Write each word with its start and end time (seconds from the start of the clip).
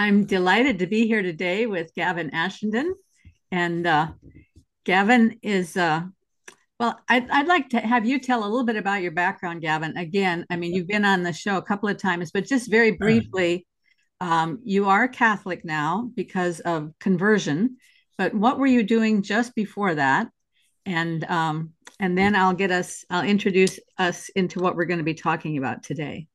I'm 0.00 0.24
delighted 0.24 0.78
to 0.78 0.86
be 0.86 1.06
here 1.06 1.20
today 1.20 1.66
with 1.66 1.94
Gavin 1.94 2.30
Ashenden. 2.30 2.92
And 3.52 3.86
uh, 3.86 4.12
Gavin 4.86 5.38
is, 5.42 5.76
uh, 5.76 6.04
well, 6.78 6.98
I'd, 7.06 7.28
I'd 7.28 7.46
like 7.46 7.68
to 7.70 7.80
have 7.80 8.06
you 8.06 8.18
tell 8.18 8.40
a 8.40 8.48
little 8.48 8.64
bit 8.64 8.76
about 8.76 9.02
your 9.02 9.12
background, 9.12 9.60
Gavin. 9.60 9.98
Again, 9.98 10.46
I 10.48 10.56
mean, 10.56 10.72
you've 10.72 10.86
been 10.86 11.04
on 11.04 11.22
the 11.22 11.34
show 11.34 11.58
a 11.58 11.62
couple 11.62 11.90
of 11.90 11.98
times, 11.98 12.30
but 12.30 12.46
just 12.46 12.70
very 12.70 12.92
briefly, 12.92 13.66
um, 14.22 14.60
you 14.64 14.88
are 14.88 15.06
Catholic 15.06 15.66
now 15.66 16.10
because 16.14 16.60
of 16.60 16.94
conversion. 16.98 17.76
But 18.16 18.32
what 18.32 18.58
were 18.58 18.66
you 18.66 18.82
doing 18.82 19.20
just 19.20 19.54
before 19.54 19.96
that? 19.96 20.28
And 20.86 21.24
um, 21.24 21.74
and 21.98 22.16
then 22.16 22.34
I'll 22.34 22.54
get 22.54 22.70
us, 22.70 23.04
I'll 23.10 23.26
introduce 23.26 23.78
us 23.98 24.30
into 24.30 24.60
what 24.60 24.76
we're 24.76 24.86
going 24.86 24.96
to 24.96 25.04
be 25.04 25.12
talking 25.12 25.58
about 25.58 25.82
today. 25.82 26.26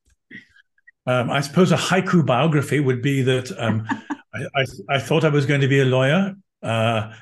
Um, 1.08 1.30
I 1.30 1.42
suppose 1.42 1.72
a 1.72 1.78
haiku 1.78 2.26
biography 2.26 2.80
would 2.80 3.02
be 3.02 3.22
that 3.22 3.52
um, 3.60 3.88
I, 4.34 4.46
I, 4.56 4.66
I, 4.90 5.00
thought 5.00 5.24
I 5.24 5.30
was 5.30 5.46
going 5.46 5.62
to 5.62 5.68
be 5.68 5.80
a 5.80 5.86
lawyer. 5.86 6.36
Uh, 6.64 7.14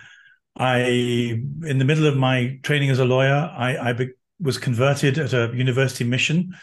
I, 0.57 0.79
in 0.79 1.77
the 1.77 1.85
middle 1.85 2.05
of 2.05 2.15
my 2.15 2.59
training 2.63 2.89
as 2.89 2.99
a 2.99 3.05
lawyer, 3.05 3.51
I, 3.55 3.89
I 3.89 3.93
be, 3.93 4.09
was 4.39 4.57
converted 4.57 5.17
at 5.17 5.33
a 5.33 5.51
university 5.53 6.03
mission. 6.03 6.55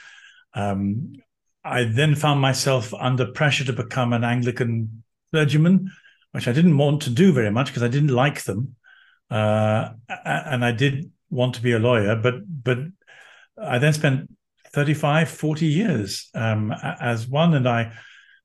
Um, 0.55 1.15
I 1.65 1.85
then 1.85 2.15
found 2.15 2.41
myself 2.41 2.95
under 2.95 3.27
pressure 3.27 3.65
to 3.65 3.73
become 3.73 4.13
an 4.13 4.25
Anglican 4.25 5.03
clergyman, 5.33 5.91
which 6.33 6.49
I 6.49 6.53
didn't 6.53 6.79
want 6.79 7.03
to 7.03 7.11
do 7.11 7.33
very 7.33 7.51
much 7.51 7.67
because 7.67 7.83
I 7.83 7.89
didn't 7.89 8.15
like 8.15 8.45
them, 8.45 8.77
uh, 9.31 9.91
and 10.25 10.65
I 10.65 10.73
did 10.73 11.11
want 11.29 11.57
to 11.57 11.63
be 11.63 11.73
a 11.73 11.79
lawyer. 11.79 12.17
But 12.17 12.35
but 12.47 12.79
I 13.61 13.79
then 13.79 13.93
spent 13.93 14.31
35, 14.73 15.29
40 15.29 15.67
years 15.67 16.31
um, 16.35 16.73
as 17.01 17.27
one. 17.27 17.55
And 17.55 17.69
I 17.69 17.93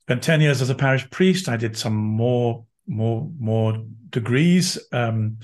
spent 0.01 0.23
10 0.23 0.41
years 0.41 0.61
as 0.61 0.69
a 0.69 0.75
parish 0.75 1.09
priest. 1.09 1.49
I 1.49 1.57
did 1.57 1.77
some 1.77 1.95
more, 1.95 2.65
more, 2.87 3.29
more 3.39 3.83
degrees. 4.09 4.77
Um, 4.91 5.37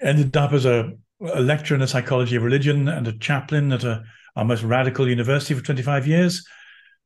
ended 0.00 0.36
up 0.36 0.52
as 0.52 0.64
a, 0.64 0.92
a, 1.20 1.40
lecturer 1.40 1.74
in 1.74 1.80
the 1.80 1.88
psychology 1.88 2.36
of 2.36 2.42
religion 2.42 2.88
and 2.88 3.08
a 3.08 3.18
chaplain 3.18 3.72
at 3.72 3.84
a 3.84 4.04
our 4.38 4.44
most 4.44 4.62
radical 4.62 5.08
university 5.08 5.52
for 5.52 5.64
25 5.64 6.06
years. 6.06 6.46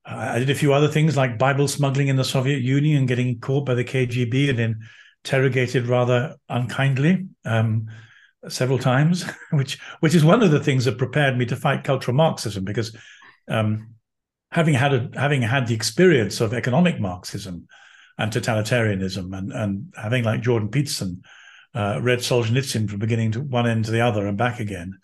I 0.05 0.39
did 0.39 0.50
a 0.50 0.55
few 0.55 0.75
other 0.75 0.89
things 0.89 1.16
like 1.16 1.39
Bible 1.39 1.66
smuggling 1.66 2.09
in 2.09 2.16
the 2.16 2.25
Soviet 2.25 2.61
Union 2.61 2.98
and 2.98 3.09
getting 3.09 3.41
caught 3.41 3.64
by 3.64 3.75
the 3.75 3.84
KGB 3.84 4.50
and 4.50 4.77
interrogated 5.25 5.87
rather 5.87 6.37
unkindly. 6.50 7.27
Um, 7.47 7.87
several 8.48 8.78
times, 8.78 9.24
which 9.50 9.78
which 10.00 10.14
is 10.14 10.24
one 10.24 10.42
of 10.42 10.50
the 10.50 10.60
things 10.60 10.84
that 10.84 10.98
prepared 10.98 11.36
me 11.36 11.46
to 11.46 11.56
fight 11.56 11.84
cultural 11.84 12.16
Marxism 12.16 12.64
because 12.64 12.96
um, 13.48 13.94
having 14.50 14.74
had 14.74 14.94
a, 14.94 15.10
having 15.14 15.42
had 15.42 15.66
the 15.66 15.74
experience 15.74 16.40
of 16.40 16.52
economic 16.52 17.00
Marxism 17.00 17.66
and 18.18 18.32
totalitarianism 18.32 19.36
and 19.36 19.52
and 19.52 19.94
having 19.96 20.24
like 20.24 20.42
Jordan 20.42 20.68
Peterson 20.68 21.22
uh, 21.74 21.98
read 22.02 22.18
Solzhenitsyn 22.18 22.88
from 22.88 22.98
beginning 22.98 23.32
to 23.32 23.40
one 23.40 23.66
end 23.66 23.86
to 23.86 23.90
the 23.90 24.02
other 24.02 24.26
and 24.26 24.36
back 24.36 24.60
again, 24.60 24.98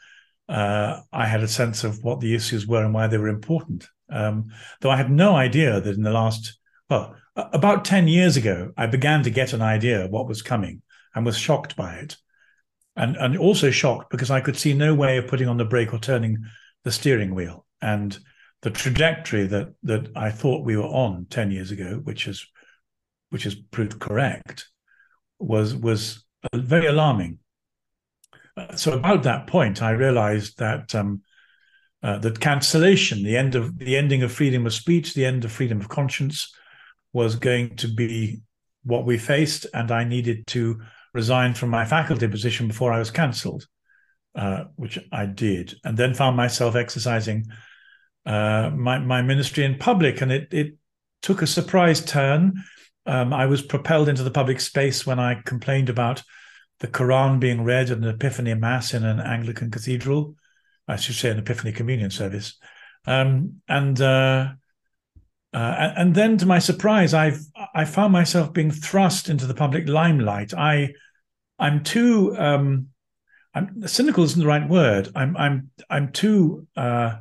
uh, 0.49 1.01
I 1.13 1.27
had 1.27 1.43
a 1.43 1.49
sense 1.49 1.85
of 1.85 2.05
what 2.05 2.21
the 2.21 2.35
issues 2.35 2.67
were 2.67 2.85
and 2.85 2.93
why 2.93 3.07
they 3.07 3.19
were 3.19 3.29
important. 3.29 3.89
Um, 4.11 4.51
though 4.81 4.91
I 4.91 4.97
had 4.97 5.11
no 5.11 5.35
idea 5.35 5.81
that 5.81 5.97
in 5.97 6.03
the 6.03 6.13
last 6.13 6.59
well 6.91 7.15
about 7.37 7.85
ten 7.85 8.09
years 8.09 8.37
ago 8.37 8.73
I 8.77 8.87
began 8.87 9.23
to 9.23 9.31
get 9.31 9.53
an 9.53 9.63
idea 9.63 10.05
of 10.05 10.11
what 10.11 10.29
was 10.29 10.43
coming 10.43 10.83
and 11.15 11.25
was 11.25 11.39
shocked 11.39 11.77
by 11.77 11.95
it 11.97 12.17
and 12.99 13.17
and 13.17 13.39
also 13.39 13.71
shocked 13.71 14.11
because 14.11 14.31
I 14.31 14.41
could 14.41 14.57
see 14.57 14.75
no 14.75 14.95
way 14.95 15.17
of 15.17 15.29
putting 15.29 15.49
on 15.49 15.57
the 15.57 15.65
brake 15.65 15.93
or 15.93 15.99
turning 15.99 16.45
the 16.85 16.93
steering 16.93 17.35
wheel. 17.35 17.65
And 17.81 18.19
the 18.63 18.71
trajectory 18.71 19.47
that 19.47 19.69
that 19.85 20.09
I 20.17 20.31
thought 20.31 20.67
we 20.67 20.77
were 20.77 20.83
on 20.83 21.27
ten 21.31 21.51
years 21.51 21.71
ago, 21.71 22.01
which 22.03 22.27
is 22.27 22.47
which 23.31 23.45
has 23.45 23.55
proved 23.55 24.01
correct, 24.01 24.69
was 25.39 25.75
was 25.75 26.25
very 26.55 26.87
alarming. 26.87 27.39
So 28.75 28.93
about 28.93 29.23
that 29.23 29.47
point, 29.47 29.83
I 29.83 29.91
realized 29.91 30.59
that 30.59 30.95
um, 30.95 31.23
uh, 32.03 32.19
that 32.19 32.41
cancellation, 32.41 33.23
the 33.23 33.37
end 33.37 33.55
of 33.55 33.79
the 33.79 33.97
ending 33.97 34.23
of 34.23 34.33
freedom 34.33 34.67
of 34.67 34.75
speech, 34.75 35.15
the 35.15 35.27
end 35.27 35.45
of 35.45 35.53
freedom 35.53 35.81
of 35.81 35.89
conscience, 35.89 36.53
was 37.13 37.37
going 37.37 37.77
to 37.77 37.89
be 37.89 38.41
what 38.83 39.07
we 39.07 39.19
faced, 39.19 39.67
and 39.73 39.91
I 39.91 40.05
needed 40.05 40.47
to 40.49 40.81
resigned 41.19 41.59
from 41.59 41.71
my 41.71 41.85
faculty 41.85 42.29
position 42.29 42.69
before 42.69 42.93
I 42.93 43.01
was 43.01 43.11
cancelled, 43.11 43.67
uh, 44.37 44.65
which 44.77 44.97
I 45.11 45.27
did, 45.27 45.75
and 45.83 45.97
then 45.97 46.15
found 46.15 46.37
myself 46.37 46.77
exercising 46.77 47.47
uh, 48.25 48.71
my 48.87 48.99
my 48.99 49.21
ministry 49.21 49.65
in 49.65 49.79
public, 49.79 50.21
and 50.23 50.31
it 50.31 50.47
it 50.53 50.69
took 51.21 51.43
a 51.43 51.55
surprise 51.59 52.01
turn. 52.05 52.41
Um, 53.05 53.33
I 53.33 53.47
was 53.47 53.63
propelled 53.63 54.09
into 54.09 54.23
the 54.23 54.39
public 54.41 54.61
space 54.61 55.07
when 55.09 55.19
I 55.19 55.43
complained 55.45 55.89
about 55.89 56.23
the 56.79 56.89
Quran 56.99 57.41
being 57.41 57.65
read 57.65 57.91
at 57.91 57.99
an 57.99 58.05
Epiphany 58.05 58.55
Mass 58.55 58.95
in 58.95 59.05
an 59.05 59.19
Anglican 59.19 59.71
cathedral. 59.73 60.37
I 60.87 60.97
should 60.97 61.17
say 61.17 61.31
an 61.31 61.39
Epiphany 61.39 61.73
Communion 61.73 62.11
service, 62.11 62.59
um, 63.07 63.61
and. 63.69 64.01
Uh, 64.01 64.53
uh, 65.55 65.95
and, 65.97 66.15
then, 66.15 66.37
to 66.37 66.45
my 66.45 66.59
surprise, 66.59 67.15
I 67.15 67.33
I 67.75 67.87
found 67.87 68.13
myself 68.13 68.53
being 68.53 68.71
thrust 68.71 69.31
into 69.31 69.47
the 69.47 69.55
public 69.55 69.89
limelight. 69.89 70.53
I 70.53 70.93
I'm 71.59 71.83
too 71.83 72.35
um, 72.37 72.89
I'm, 73.55 73.87
cynical 73.87 74.25
isn't 74.25 74.41
the 74.41 74.47
right 74.47 74.69
word. 74.69 75.09
I'm 75.15 75.37
I'm 75.37 75.71
I'm 75.91 76.13
too 76.13 76.67
uh, 76.77 77.17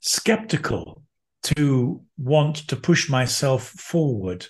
skeptical 0.00 1.02
to 1.44 2.02
want 2.16 2.68
to 2.68 2.76
push 2.76 3.10
myself 3.10 3.68
forward 3.68 4.46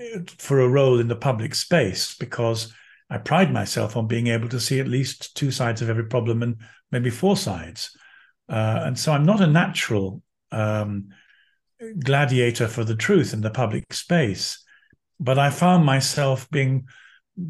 uh, 0.00 0.20
for 0.38 0.60
a 0.60 0.68
role 0.68 1.00
in 1.00 1.08
the 1.08 1.16
public 1.16 1.54
space 1.54 2.16
because 2.16 2.72
I 3.08 3.18
pride 3.18 3.52
myself 3.52 3.96
on 3.96 4.06
being 4.06 4.28
able 4.28 4.48
to 4.50 4.60
see 4.60 4.78
at 4.78 4.86
least 4.86 5.36
two 5.36 5.50
sides 5.50 5.82
of 5.82 5.90
every 5.90 6.06
problem 6.06 6.42
and 6.42 6.56
maybe 6.92 7.10
four 7.10 7.36
sides. 7.36 7.96
Uh, 8.48 8.82
and 8.84 8.98
so 8.98 9.12
I'm 9.12 9.24
not 9.24 9.40
a 9.40 9.46
natural 9.46 10.22
um, 10.52 11.08
gladiator 12.04 12.68
for 12.68 12.84
the 12.84 12.94
truth 12.94 13.32
in 13.32 13.40
the 13.40 13.50
public 13.50 13.92
space. 13.92 14.62
But 15.18 15.38
I 15.38 15.50
found 15.50 15.84
myself 15.84 16.48
being 16.50 16.86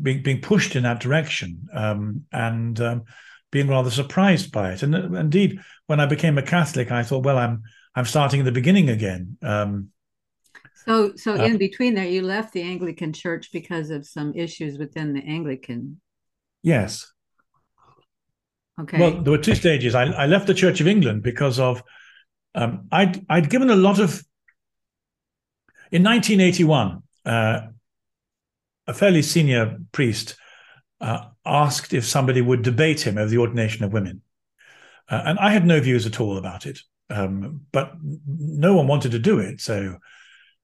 being, 0.03 0.23
being 0.23 0.41
pushed 0.41 0.77
in 0.77 0.83
that 0.85 1.01
direction 1.01 1.69
um, 1.73 2.25
and 2.33 2.81
um, 2.81 3.05
being 3.51 3.69
rather 3.69 3.91
surprised 3.91 4.53
by 4.53 4.73
it. 4.73 4.83
And 4.83 4.95
uh, 4.95 5.19
indeed, 5.19 5.61
when 5.87 6.01
I 6.01 6.07
became 6.07 6.39
a 6.39 6.43
Catholic, 6.43 6.91
I 6.91 7.03
thought, 7.03 7.25
well, 7.25 7.39
I'm 7.39 7.63
I'm 7.95 8.05
starting 8.05 8.41
at 8.41 8.45
the 8.45 8.53
beginning 8.53 8.89
again. 8.89 9.37
Um, 9.43 9.89
so, 10.87 11.15
so 11.17 11.35
uh, 11.35 11.45
in 11.45 11.59
between 11.59 11.95
there, 11.95 12.07
you 12.07 12.23
left 12.23 12.53
the 12.53 12.63
Anglican 12.63 13.13
Church 13.13 13.51
because 13.53 13.91
of 13.91 14.07
some 14.07 14.33
issues 14.35 14.79
within 14.79 15.13
the 15.13 15.21
Anglican. 15.21 16.01
Yes. 16.63 17.13
Okay. 18.81 18.99
Well, 18.99 19.23
there 19.23 19.33
were 19.33 19.39
two 19.39 19.55
stages. 19.55 19.95
I, 19.95 20.05
I 20.05 20.27
left 20.27 20.47
the 20.47 20.55
Church 20.55 20.81
of 20.81 20.87
England 20.87 21.23
because 21.23 21.59
of 21.59 21.83
um, 22.55 22.89
I'd 22.91 23.25
I'd 23.29 23.51
given 23.51 23.71
a 23.71 23.77
lot 23.77 23.99
of 23.99 24.23
in 25.93 26.05
1981, 26.05 27.03
uh, 27.27 27.61
a 28.87 28.95
fairly 28.95 29.23
senior 29.23 29.79
priest 29.93 30.37
uh, 31.01 31.27
asked 31.45 31.95
if 31.95 32.05
somebody 32.05 32.41
would 32.41 32.63
debate 32.63 33.01
him 33.01 33.19
over 33.19 33.29
the 33.29 33.39
ordination 33.39 33.85
of 33.85 33.93
women. 33.93 34.23
Uh, 35.09 35.23
and 35.27 35.39
I 35.39 35.51
had 35.51 35.67
no 35.67 35.81
views 35.81 36.07
at 36.07 36.21
all 36.21 36.37
about 36.37 36.67
it, 36.67 36.81
um, 37.09 37.63
but 37.73 37.93
no 38.27 38.75
one 38.75 38.87
wanted 38.87 39.13
to 39.13 39.19
do 39.19 39.39
it. 39.41 39.61
So 39.61 39.97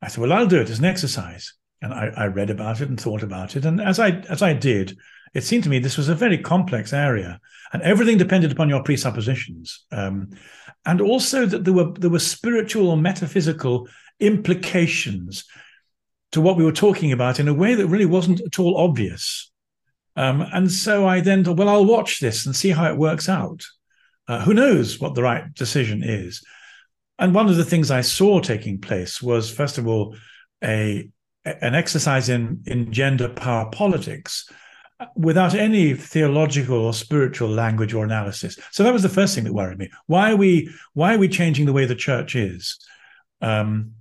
I 0.03 0.09
said, 0.09 0.21
well, 0.21 0.33
I'll 0.33 0.47
do 0.47 0.61
it 0.61 0.71
as 0.71 0.79
an 0.79 0.85
exercise. 0.85 1.55
And 1.83 1.93
I, 1.93 2.11
I, 2.17 2.27
read 2.27 2.49
about 2.49 2.81
it 2.81 2.89
and 2.89 2.99
thought 2.99 3.23
about 3.23 3.55
it. 3.55 3.67
And 3.67 3.83
as 3.83 3.99
I 3.99 4.09
as 4.31 4.41
I 4.41 4.55
did, 4.55 4.97
it 5.35 5.45
seemed 5.45 5.65
to 5.65 5.69
me 5.69 5.79
this 5.79 5.99
was 5.99 6.09
a 6.09 6.15
very 6.15 6.39
complex 6.39 6.95
area, 6.95 7.39
and 7.73 7.83
everything 7.83 8.17
depended 8.17 8.51
upon 8.51 8.71
your 8.71 8.83
presuppositions, 8.83 9.85
um, 9.93 10.31
and 10.87 11.03
also 11.03 11.45
that 11.45 11.65
there 11.65 11.75
were 11.75 11.93
there 11.93 12.09
were 12.09 12.19
spiritual 12.19 12.89
or 12.89 12.97
metaphysical 12.97 13.89
implications 14.21 15.45
to 16.33 16.41
what 16.41 16.57
we 16.57 16.65
were 16.65 16.73
talking 16.73 17.13
about 17.13 17.41
in 17.41 17.49
a 17.49 17.55
way 17.55 17.75
that 17.75 17.87
really 17.87 18.07
wasn't 18.07 18.41
at 18.41 18.59
all 18.59 18.77
obvious. 18.77 19.51
Um, 20.17 20.41
and 20.53 20.71
so 20.71 21.07
I 21.07 21.21
then 21.21 21.45
thought, 21.45 21.59
well, 21.59 21.69
I'll 21.69 21.85
watch 21.85 22.21
this 22.21 22.47
and 22.47 22.57
see 22.57 22.71
how 22.71 22.91
it 22.91 22.97
works 22.97 23.29
out. 23.29 23.65
Uh, 24.29 24.41
who 24.41 24.55
knows 24.55 24.99
what 24.99 25.15
the 25.15 25.23
right 25.23 25.53
decision 25.55 26.03
is? 26.03 26.43
And 27.19 27.35
one 27.35 27.49
of 27.49 27.57
the 27.57 27.65
things 27.65 27.91
I 27.91 28.01
saw 28.01 28.41
taking 28.41 28.81
place 28.81 29.23
was, 29.23 29.51
first 29.51 29.79
of 29.79 29.87
all, 29.87 30.17
a 30.63 31.09
an 31.45 31.77
exercise 31.77 32.29
in 32.29 32.63
in 32.67 32.93
gender 32.93 33.29
power 33.29 33.71
politics 33.71 34.51
without 35.15 35.55
any 35.55 35.95
theological 35.95 36.79
or 36.79 36.93
spiritual 36.93 37.49
language 37.49 37.95
or 37.95 38.05
analysis. 38.05 38.59
So 38.73 38.83
that 38.83 38.93
was 38.93 39.03
the 39.03 39.09
first 39.09 39.35
thing 39.35 39.45
that 39.45 39.53
worried 39.53 39.79
me. 39.79 39.91
Why 40.07 40.33
are 40.33 40.37
we 40.37 40.71
why 40.95 41.15
are 41.15 41.19
we 41.19 41.29
changing 41.29 41.67
the 41.67 41.73
way 41.73 41.85
the 41.85 41.95
church 41.95 42.35
is? 42.35 42.79
Um, 43.41 43.93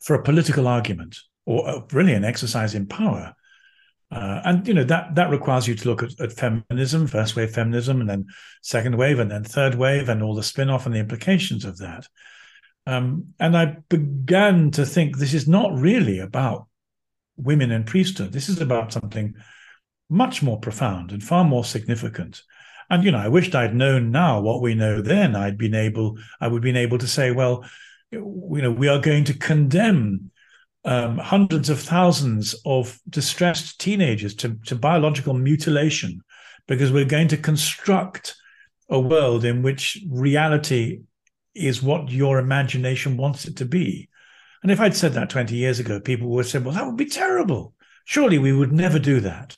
for 0.00 0.14
a 0.14 0.22
political 0.22 0.66
argument 0.66 1.18
or 1.50 1.68
a 1.68 1.80
brilliant 1.80 2.24
exercise 2.24 2.76
in 2.76 2.86
power. 2.86 3.34
Uh, 4.12 4.40
and 4.44 4.68
you 4.68 4.74
know 4.74 4.84
that 4.84 5.14
that 5.16 5.30
requires 5.30 5.66
you 5.66 5.74
to 5.74 5.88
look 5.88 6.02
at, 6.02 6.20
at, 6.20 6.32
feminism, 6.32 7.06
first 7.08 7.34
wave 7.34 7.50
feminism, 7.50 8.00
and 8.00 8.08
then 8.08 8.26
second 8.62 8.96
wave, 8.96 9.18
and 9.18 9.30
then 9.30 9.42
third 9.42 9.74
wave, 9.74 10.08
and 10.08 10.22
all 10.22 10.34
the 10.34 10.42
spin-off 10.42 10.86
and 10.86 10.94
the 10.94 11.00
implications 11.00 11.64
of 11.64 11.78
that. 11.78 12.06
Um, 12.86 13.34
and 13.40 13.56
I 13.56 13.76
began 13.88 14.70
to 14.72 14.86
think 14.86 15.16
this 15.16 15.34
is 15.34 15.48
not 15.48 15.72
really 15.74 16.20
about 16.20 16.68
women 17.36 17.72
in 17.72 17.84
priesthood. 17.84 18.32
This 18.32 18.48
is 18.48 18.60
about 18.60 18.92
something 18.92 19.34
much 20.08 20.42
more 20.42 20.58
profound 20.58 21.10
and 21.10 21.22
far 21.22 21.44
more 21.44 21.64
significant. 21.64 22.42
And 22.88 23.04
you 23.04 23.10
know, 23.10 23.18
I 23.18 23.28
wished 23.28 23.54
I'd 23.54 23.74
known 23.74 24.10
now 24.10 24.40
what 24.40 24.62
we 24.62 24.74
know 24.74 25.02
then. 25.02 25.36
I'd 25.36 25.58
been 25.58 25.74
able, 25.74 26.18
I 26.40 26.48
would 26.48 26.58
have 26.58 26.62
been 26.62 26.76
able 26.76 26.98
to 26.98 27.06
say, 27.06 27.30
well, 27.30 27.64
you 28.10 28.60
know, 28.62 28.72
we 28.72 28.88
are 28.88 29.00
going 29.00 29.24
to 29.24 29.34
condemn 29.34 30.30
um, 30.84 31.18
hundreds 31.18 31.68
of 31.68 31.80
thousands 31.80 32.54
of 32.64 32.98
distressed 33.08 33.80
teenagers 33.80 34.34
to, 34.36 34.56
to 34.66 34.74
biological 34.74 35.34
mutilation 35.34 36.22
because 36.66 36.92
we're 36.92 37.04
going 37.04 37.28
to 37.28 37.36
construct 37.36 38.36
a 38.88 38.98
world 38.98 39.44
in 39.44 39.62
which 39.62 39.98
reality 40.08 41.00
is 41.54 41.82
what 41.82 42.10
your 42.10 42.38
imagination 42.38 43.16
wants 43.16 43.44
it 43.46 43.56
to 43.56 43.64
be. 43.64 44.08
And 44.62 44.70
if 44.70 44.80
I'd 44.80 44.96
said 44.96 45.14
that 45.14 45.30
20 45.30 45.54
years 45.54 45.80
ago, 45.80 46.00
people 46.00 46.28
would 46.28 46.44
have 46.44 46.50
said, 46.50 46.64
well, 46.64 46.74
that 46.74 46.86
would 46.86 46.96
be 46.96 47.06
terrible. 47.06 47.74
Surely 48.04 48.38
we 48.38 48.52
would 48.52 48.72
never 48.72 48.98
do 48.98 49.20
that. 49.20 49.56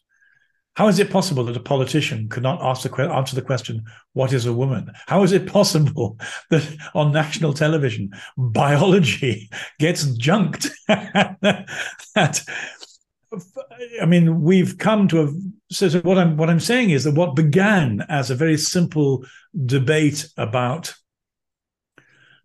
How 0.75 0.89
is 0.89 0.99
it 0.99 1.11
possible 1.11 1.45
that 1.45 1.57
a 1.57 1.61
politician 1.61 2.29
could 2.29 2.43
not 2.43 2.63
ask 2.63 2.83
the, 2.83 3.03
answer 3.03 3.37
the 3.37 3.43
question, 3.43 3.85
what 4.15 4.33
is 4.33 4.47
a 4.47 4.55
woman? 4.55 4.91
How 5.07 5.23
is 5.23 5.33
it 5.33 5.47
possible 5.47 6.19
that 6.51 6.67
on 6.95 7.13
national 7.13 7.53
television, 7.53 8.11
biology 8.37 9.51
gets 9.79 10.07
junked? 10.17 10.71
that, 10.89 12.43
I 14.01 14.07
mean, 14.07 14.43
we've 14.43 14.79
come 14.79 15.09
to 15.09 15.23
a, 15.23 15.33
so, 15.71 15.91
what 16.01 16.19
I'm, 16.19 16.37
what 16.37 16.49
I'm 16.49 16.61
saying 16.61 16.91
is 16.91 17.05
that 17.05 17.15
what 17.15 17.37
began 17.37 18.05
as 18.09 18.31
a 18.31 18.35
very 18.35 18.57
simple 18.57 19.25
debate 19.67 20.29
about 20.39 20.95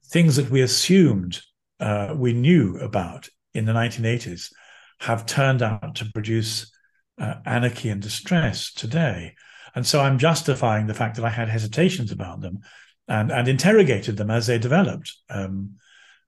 things 0.07 0.35
that 0.35 0.49
we 0.49 0.61
assumed 0.61 1.41
uh, 1.79 2.13
we 2.15 2.33
knew 2.33 2.77
about 2.77 3.29
in 3.53 3.65
the 3.65 3.73
1980s 3.73 4.51
have 4.99 5.25
turned 5.25 5.61
out 5.61 5.95
to 5.95 6.09
produce 6.13 6.71
uh, 7.17 7.35
anarchy 7.45 7.89
and 7.89 8.01
distress 8.01 8.71
today. 8.71 9.35
And 9.75 9.85
so 9.85 10.01
I'm 10.01 10.17
justifying 10.17 10.87
the 10.87 10.93
fact 10.93 11.15
that 11.17 11.25
I 11.25 11.29
had 11.29 11.49
hesitations 11.49 12.11
about 12.11 12.41
them 12.41 12.59
and, 13.07 13.31
and 13.31 13.47
interrogated 13.47 14.17
them 14.17 14.31
as 14.31 14.47
they 14.47 14.57
developed. 14.57 15.15
Um, 15.29 15.75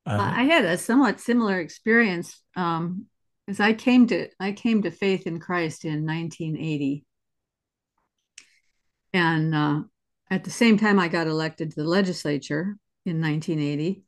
uh, 0.05 0.17
I 0.35 0.43
had 0.43 0.65
a 0.65 0.77
somewhat 0.77 1.19
similar 1.19 1.59
experience 1.59 2.41
um, 2.55 3.05
as 3.47 3.59
I 3.59 3.73
came 3.73 4.07
to 4.07 4.29
I 4.39 4.53
came 4.53 4.81
to 4.83 4.91
faith 4.91 5.27
in 5.27 5.39
Christ 5.39 5.85
in 5.85 6.05
1980, 6.05 7.05
and 9.13 9.55
uh, 9.55 9.81
at 10.31 10.43
the 10.43 10.51
same 10.51 10.77
time 10.77 10.99
I 10.99 11.09
got 11.09 11.27
elected 11.27 11.71
to 11.71 11.83
the 11.83 11.87
legislature 11.87 12.77
in 13.05 13.21
1980 13.21 14.03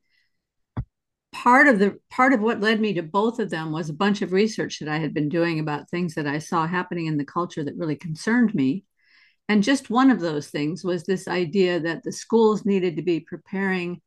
part 1.31 1.67
of 1.67 1.79
the 1.79 1.97
part 2.09 2.33
of 2.33 2.41
what 2.41 2.59
led 2.59 2.79
me 2.79 2.93
to 2.93 3.03
both 3.03 3.39
of 3.39 3.49
them 3.49 3.71
was 3.71 3.89
a 3.89 3.93
bunch 3.93 4.21
of 4.21 4.33
research 4.33 4.79
that 4.79 4.89
I 4.89 4.97
had 4.97 5.13
been 5.13 5.29
doing 5.29 5.59
about 5.59 5.89
things 5.89 6.15
that 6.15 6.27
I 6.27 6.39
saw 6.39 6.67
happening 6.67 7.05
in 7.05 7.17
the 7.17 7.25
culture 7.25 7.63
that 7.63 7.77
really 7.77 7.95
concerned 7.95 8.53
me. 8.53 8.83
And 9.47 9.63
just 9.63 9.89
one 9.89 10.11
of 10.11 10.19
those 10.19 10.47
things 10.47 10.83
was 10.83 11.03
this 11.03 11.27
idea 11.27 11.79
that 11.79 12.03
the 12.03 12.11
schools 12.11 12.65
needed 12.65 12.95
to 12.95 13.01
be 13.01 13.19
preparing 13.19 14.01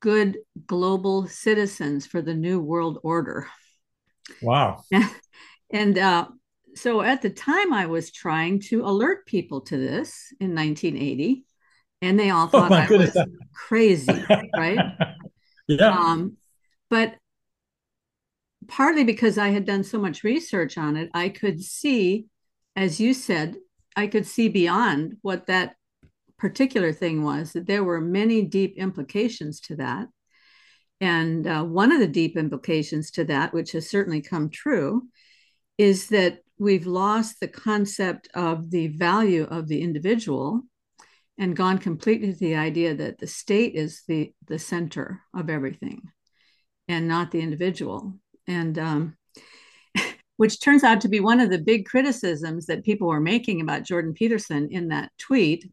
good 0.00 0.38
global 0.66 1.26
citizens 1.26 2.06
for 2.06 2.22
the 2.22 2.34
new 2.34 2.58
world 2.60 2.98
order. 3.02 3.46
Wow. 4.42 4.82
and 5.72 5.98
uh, 5.98 6.26
so 6.74 7.02
at 7.02 7.22
the 7.22 7.30
time, 7.30 7.72
I 7.72 7.86
was 7.86 8.10
trying 8.10 8.60
to 8.62 8.84
alert 8.84 9.26
people 9.26 9.60
to 9.62 9.76
this 9.76 10.32
in 10.40 10.54
1980, 10.54 11.44
and 12.02 12.18
they 12.18 12.30
all 12.30 12.46
oh 12.46 12.48
thought 12.48 12.72
oh 12.72 12.74
I 12.74 12.86
goodness. 12.86 13.14
was 13.14 13.26
crazy, 13.52 14.24
right? 14.56 14.78
Yeah. 15.70 15.96
Um, 15.96 16.36
but 16.88 17.14
partly 18.66 19.04
because 19.04 19.38
I 19.38 19.50
had 19.50 19.64
done 19.64 19.84
so 19.84 19.98
much 19.98 20.24
research 20.24 20.76
on 20.76 20.96
it, 20.96 21.10
I 21.14 21.28
could 21.28 21.62
see, 21.62 22.26
as 22.74 23.00
you 23.00 23.14
said, 23.14 23.56
I 23.94 24.08
could 24.08 24.26
see 24.26 24.48
beyond 24.48 25.16
what 25.22 25.46
that 25.46 25.76
particular 26.38 26.92
thing 26.92 27.22
was, 27.22 27.52
that 27.52 27.66
there 27.66 27.84
were 27.84 28.00
many 28.00 28.42
deep 28.42 28.76
implications 28.76 29.60
to 29.60 29.76
that. 29.76 30.08
And 31.00 31.46
uh, 31.46 31.64
one 31.64 31.92
of 31.92 32.00
the 32.00 32.08
deep 32.08 32.36
implications 32.36 33.10
to 33.12 33.24
that, 33.24 33.54
which 33.54 33.72
has 33.72 33.88
certainly 33.88 34.22
come 34.22 34.50
true, 34.50 35.08
is 35.78 36.08
that 36.08 36.40
we've 36.58 36.86
lost 36.86 37.40
the 37.40 37.48
concept 37.48 38.28
of 38.34 38.70
the 38.70 38.88
value 38.88 39.44
of 39.44 39.68
the 39.68 39.80
individual 39.82 40.62
and 41.40 41.56
gone 41.56 41.78
completely 41.78 42.34
to 42.34 42.38
the 42.38 42.54
idea 42.54 42.94
that 42.94 43.18
the 43.18 43.26
state 43.26 43.74
is 43.74 44.02
the 44.06 44.32
the 44.46 44.58
center 44.58 45.22
of 45.34 45.48
everything 45.48 46.02
and 46.86 47.08
not 47.08 47.30
the 47.30 47.40
individual. 47.40 48.14
And 48.46 48.78
um, 48.78 49.16
which 50.36 50.60
turns 50.60 50.84
out 50.84 51.00
to 51.00 51.08
be 51.08 51.18
one 51.18 51.40
of 51.40 51.50
the 51.50 51.58
big 51.58 51.86
criticisms 51.86 52.66
that 52.66 52.84
people 52.84 53.08
were 53.08 53.20
making 53.20 53.60
about 53.60 53.84
jordan 53.84 54.12
peterson 54.12 54.68
in 54.70 54.88
that 54.88 55.10
tweet. 55.18 55.64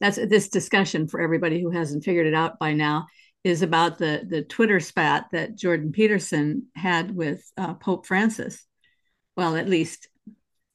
That's 0.00 0.16
this 0.16 0.48
discussion 0.48 1.08
for 1.08 1.20
everybody 1.20 1.60
who 1.60 1.70
hasn't 1.70 2.04
figured 2.04 2.26
it 2.26 2.34
out 2.34 2.58
by 2.58 2.74
now 2.74 3.06
is 3.42 3.62
about 3.62 3.96
the 3.96 4.26
the 4.28 4.42
twitter 4.42 4.80
spat 4.80 5.28
that 5.32 5.56
jordan 5.56 5.92
peterson 5.92 6.66
had 6.74 7.16
with 7.16 7.42
uh, 7.56 7.72
pope 7.74 8.06
francis. 8.06 8.66
Well 9.34 9.56
at 9.56 9.68
least 9.68 10.09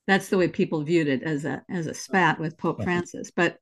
that's 0.07 0.29
the 0.29 0.37
way 0.37 0.47
people 0.47 0.83
viewed 0.83 1.07
it 1.07 1.23
as 1.23 1.45
a 1.45 1.63
as 1.69 1.87
a 1.87 1.93
spat 1.93 2.39
with 2.39 2.57
Pope 2.57 2.83
Francis. 2.83 3.31
But 3.35 3.57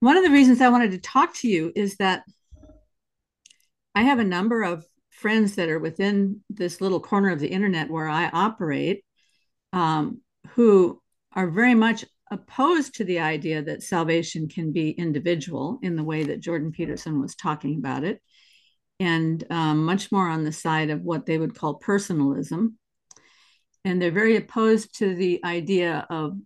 one 0.00 0.16
of 0.16 0.24
the 0.24 0.30
reasons 0.30 0.60
I 0.60 0.68
wanted 0.68 0.90
to 0.90 0.98
talk 0.98 1.34
to 1.36 1.48
you 1.48 1.72
is 1.74 1.96
that 1.96 2.24
I 3.94 4.02
have 4.02 4.18
a 4.18 4.24
number 4.24 4.62
of 4.62 4.84
friends 5.10 5.54
that 5.54 5.68
are 5.68 5.78
within 5.78 6.42
this 6.50 6.80
little 6.80 7.00
corner 7.00 7.30
of 7.30 7.40
the 7.40 7.48
internet 7.48 7.90
where 7.90 8.08
I 8.08 8.28
operate, 8.28 9.04
um, 9.72 10.20
who 10.50 11.00
are 11.32 11.48
very 11.48 11.74
much 11.74 12.04
opposed 12.30 12.96
to 12.96 13.04
the 13.04 13.20
idea 13.20 13.62
that 13.62 13.82
salvation 13.82 14.48
can 14.48 14.72
be 14.72 14.90
individual 14.90 15.78
in 15.82 15.96
the 15.96 16.04
way 16.04 16.24
that 16.24 16.40
Jordan 16.40 16.72
Peterson 16.72 17.20
was 17.20 17.34
talking 17.34 17.78
about 17.78 18.04
it, 18.04 18.20
and 19.00 19.42
um, 19.50 19.84
much 19.84 20.12
more 20.12 20.28
on 20.28 20.44
the 20.44 20.52
side 20.52 20.90
of 20.90 21.02
what 21.02 21.24
they 21.24 21.38
would 21.38 21.54
call 21.54 21.74
personalism 21.74 22.78
and 23.84 24.00
they're 24.00 24.10
very 24.10 24.36
opposed 24.36 24.98
to 24.98 25.14
the 25.14 25.40
idea 25.44 26.06
of 26.10 26.36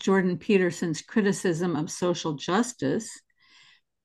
Jordan 0.00 0.38
Peterson's 0.38 1.02
criticism 1.02 1.76
of 1.76 1.90
social 1.90 2.34
justice 2.34 3.08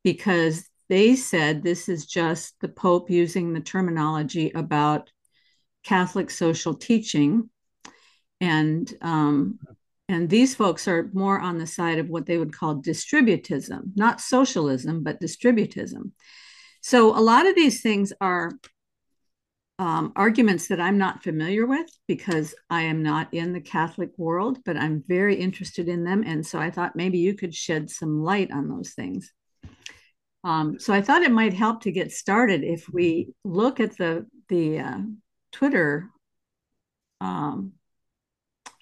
because 0.04 0.68
they 0.88 1.16
said 1.16 1.62
this 1.62 1.88
is 1.88 2.06
just 2.06 2.56
the 2.62 2.68
Pope 2.68 3.10
using 3.10 3.54
the 3.54 3.60
terminology 3.60 4.52
about 4.52 5.12
Catholic 5.84 6.32
social 6.32 6.74
teaching. 6.74 7.50
And 8.42 8.92
um, 9.02 9.60
and 10.08 10.28
these 10.28 10.56
folks 10.56 10.88
are 10.88 11.12
more 11.14 11.40
on 11.40 11.60
the 11.60 11.68
side 11.68 12.00
of 12.00 12.10
what 12.10 12.26
they 12.26 12.40
would 12.40 12.52
call 12.56 12.82
distributism, 12.82 13.92
not 13.96 14.20
socialism, 14.20 15.04
but 15.04 15.22
distributism. 15.22 16.12
So 16.82 17.16
a 17.16 17.22
lot 17.22 17.46
of 17.46 17.54
these 17.54 17.82
things 17.82 18.12
are 18.20 18.52
um, 19.80 20.12
arguments 20.18 20.68
that 20.68 20.82
I'm 20.82 20.98
not 20.98 21.24
familiar 21.24 21.66
with 21.66 21.90
because 22.06 22.54
I 22.70 22.82
am 22.82 23.02
not 23.02 23.34
in 23.34 23.54
the 23.54 23.62
Catholic 23.62 24.12
world, 24.18 24.60
but 24.66 24.76
I'm 24.76 25.04
very 25.08 25.36
interested 25.36 25.88
in 25.88 26.04
them. 26.04 26.22
And 26.26 26.46
so 26.46 26.60
I 26.60 26.70
thought 26.70 26.98
maybe 26.98 27.18
you 27.18 27.34
could 27.34 27.56
shed 27.56 27.90
some 27.90 28.22
light 28.22 28.52
on 28.52 28.68
those 28.68 28.92
things. 28.92 29.32
Um, 30.44 30.80
so 30.80 30.94
I 30.94 31.02
thought 31.02 31.22
it 31.22 31.32
might 31.32 31.54
help 31.54 31.82
to 31.84 31.92
get 31.92 32.12
started 32.12 32.64
if 32.64 32.88
we 32.92 33.30
look 33.44 33.80
at 33.80 33.98
the 33.98 34.26
the 34.50 34.80
uh, 34.80 35.00
Twitter 35.52 36.10
um, 37.22 37.74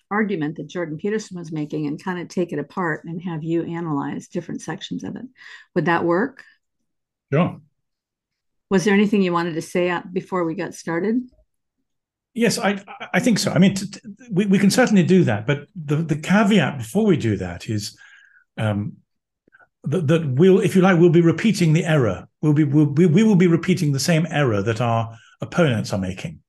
argument 0.09 0.57
that 0.57 0.69
Jordan 0.69 0.97
Peterson 0.97 1.37
was 1.37 1.51
making 1.51 1.85
and 1.85 2.03
kind 2.03 2.19
of 2.19 2.27
take 2.27 2.53
it 2.53 2.59
apart 2.59 3.03
and 3.05 3.21
have 3.23 3.43
you 3.43 3.63
analyze 3.63 4.27
different 4.27 4.61
sections 4.61 5.03
of 5.03 5.15
it. 5.15 5.25
Would 5.75 5.85
that 5.85 6.05
work? 6.05 6.43
Sure. 7.31 7.59
Was 8.69 8.83
there 8.83 8.93
anything 8.93 9.21
you 9.21 9.33
wanted 9.33 9.53
to 9.53 9.61
say 9.61 9.97
before 10.11 10.43
we 10.43 10.55
got 10.55 10.73
started? 10.73 11.21
Yes, 12.33 12.59
I 12.59 12.83
I 13.13 13.19
think 13.19 13.39
so. 13.39 13.51
I 13.51 13.57
mean, 13.57 13.73
t- 13.73 13.87
t- 13.87 13.99
we 14.29 14.45
we 14.45 14.59
can 14.59 14.69
certainly 14.69 15.03
do 15.03 15.23
that, 15.23 15.47
but 15.47 15.67
the 15.75 15.95
the 15.95 16.17
caveat 16.17 16.77
before 16.77 17.05
we 17.05 17.17
do 17.17 17.37
that 17.37 17.67
is 17.67 17.97
um, 18.57 18.97
that, 19.83 20.07
that 20.07 20.27
we'll, 20.27 20.59
if 20.59 20.75
you 20.75 20.81
like, 20.81 20.99
we'll 20.99 21.09
be 21.09 21.21
repeating 21.21 21.73
the 21.73 21.85
error. 21.85 22.27
We'll 22.41 22.53
be 22.53 22.63
we'll, 22.63 22.85
we 22.85 23.05
we 23.05 23.23
will 23.23 23.35
be 23.35 23.47
repeating 23.47 23.91
the 23.91 23.99
same 23.99 24.27
error 24.29 24.61
that 24.61 24.81
our 24.81 25.17
opponents 25.41 25.93
are 25.93 25.99
making, 25.99 26.41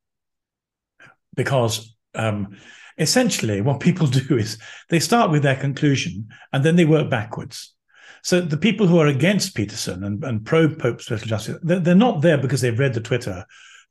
because 1.35 1.97
um, 2.15 2.57
essentially 2.99 3.61
what 3.61 3.81
people 3.81 4.07
do 4.29 4.37
is 4.37 4.59
they 4.91 5.01
start 5.01 5.31
with 5.31 5.43
their 5.43 5.57
conclusion 5.57 6.29
and 6.53 6.65
then 6.65 6.77
they 6.77 6.85
work 6.85 7.09
backwards. 7.09 7.75
So 8.23 8.41
the 8.41 8.57
people 8.57 8.87
who 8.87 8.99
are 8.99 9.07
against 9.07 9.55
Peterson 9.55 10.05
and, 10.05 10.23
and 10.25 10.45
pro 10.45 10.69
Pope 10.69 11.01
social 11.01 11.29
justice, 11.29 11.59
they're, 11.63 11.81
they're, 11.81 11.95
not 11.95 12.23
there 12.23 12.39
because 12.39 12.61
they've 12.61 12.79
read 12.79 12.95
the 12.95 13.01
Twitter, 13.01 13.45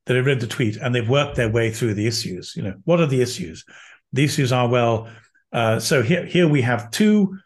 they've 0.06 0.26
read 0.26 0.40
the 0.40 0.48
tweet, 0.48 0.78
and 0.78 0.94
they've 0.94 1.10
worked 1.10 1.36
their 1.36 1.50
way 1.50 1.72
through 1.72 1.94
the 1.94 2.08
issues. 2.08 2.54
You 2.56 2.64
know, 2.64 2.76
what 2.86 3.00
are 3.00 3.08
the 3.08 3.22
issues? 3.22 3.66
The 4.14 4.24
issues 4.24 4.52
are 4.52 4.68
well. 4.68 5.10
Uh, 5.52 5.80
so 5.80 6.02
here, 6.02 6.26
here 6.26 6.48
we 6.48 6.62
have 6.62 6.92
two 6.92 7.38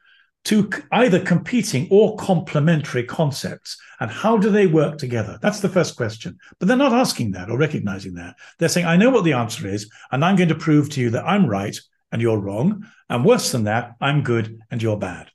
two 0.44 0.70
either 0.92 1.20
competing 1.20 1.88
or 1.92 2.16
complementary 2.18 3.04
concepts 3.04 3.78
and 4.00 4.10
how 4.10 4.38
do 4.38 4.50
they 4.50 4.66
work 4.66 4.98
together 4.98 5.38
that's 5.42 5.60
the 5.60 5.70
first 5.70 5.96
question 5.96 6.38
but 6.60 6.68
they're 6.68 6.78
not 6.78 6.94
asking 6.94 7.32
that 7.32 7.50
or 7.50 7.58
recognizing 7.58 8.16
that 8.16 8.36
they're 8.58 8.70
saying 8.70 8.88
i 8.88 8.98
know 8.98 9.10
what 9.10 9.24
the 9.24 9.34
answer 9.34 9.68
is 9.68 9.90
and 10.12 10.26
i'm 10.26 10.36
going 10.36 10.50
to 10.50 10.56
prove 10.56 10.90
to 10.90 11.00
you 11.00 11.10
that 11.10 11.28
i'm 11.28 11.46
right 11.46 11.80
and 12.12 12.22
you're 12.22 12.40
wrong 12.40 12.86
and 13.10 13.24
worse 13.24 13.52
than 13.52 13.66
that 13.66 13.94
i'm 14.02 14.24
good 14.24 14.60
and 14.72 14.82
you're 14.82 14.98
bad 14.98 15.31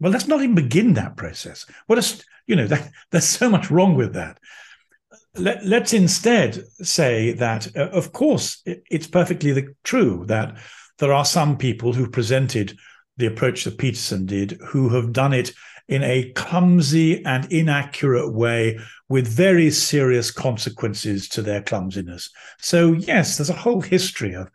well 0.00 0.12
let's 0.12 0.28
not 0.28 0.42
even 0.42 0.54
begin 0.54 0.94
that 0.94 1.16
process 1.16 1.66
what 1.86 2.24
you 2.46 2.56
know 2.56 2.66
that, 2.72 2.88
there's 3.10 3.24
so 3.24 3.48
much 3.48 3.70
wrong 3.70 3.94
with 3.94 4.14
that 4.14 4.38
Let, 5.36 5.64
us 5.64 5.92
instead 5.92 6.64
say 6.82 7.32
that 7.32 7.74
uh, 7.76 7.88
of 7.90 8.12
course 8.12 8.62
it, 8.66 8.82
it's 8.90 9.06
perfectly 9.06 9.52
the, 9.52 9.74
true 9.84 10.24
that 10.26 10.56
there 10.98 11.12
are 11.12 11.24
some 11.24 11.56
people 11.56 11.92
who 11.92 12.08
presented 12.08 12.76
the 13.16 13.26
approach 13.26 13.64
that 13.64 13.78
Peterson 13.78 14.26
did, 14.26 14.58
who 14.68 14.88
have 14.90 15.12
done 15.12 15.32
it 15.32 15.52
in 15.88 16.02
a 16.02 16.32
clumsy 16.32 17.24
and 17.24 17.50
inaccurate 17.52 18.32
way 18.32 18.78
with 19.08 19.26
very 19.26 19.70
serious 19.70 20.30
consequences 20.30 21.28
to 21.28 21.42
their 21.42 21.62
clumsiness. 21.62 22.30
So, 22.58 22.92
yes, 22.92 23.36
there's 23.36 23.50
a 23.50 23.54
whole 23.54 23.80
history 23.80 24.34
of, 24.34 24.48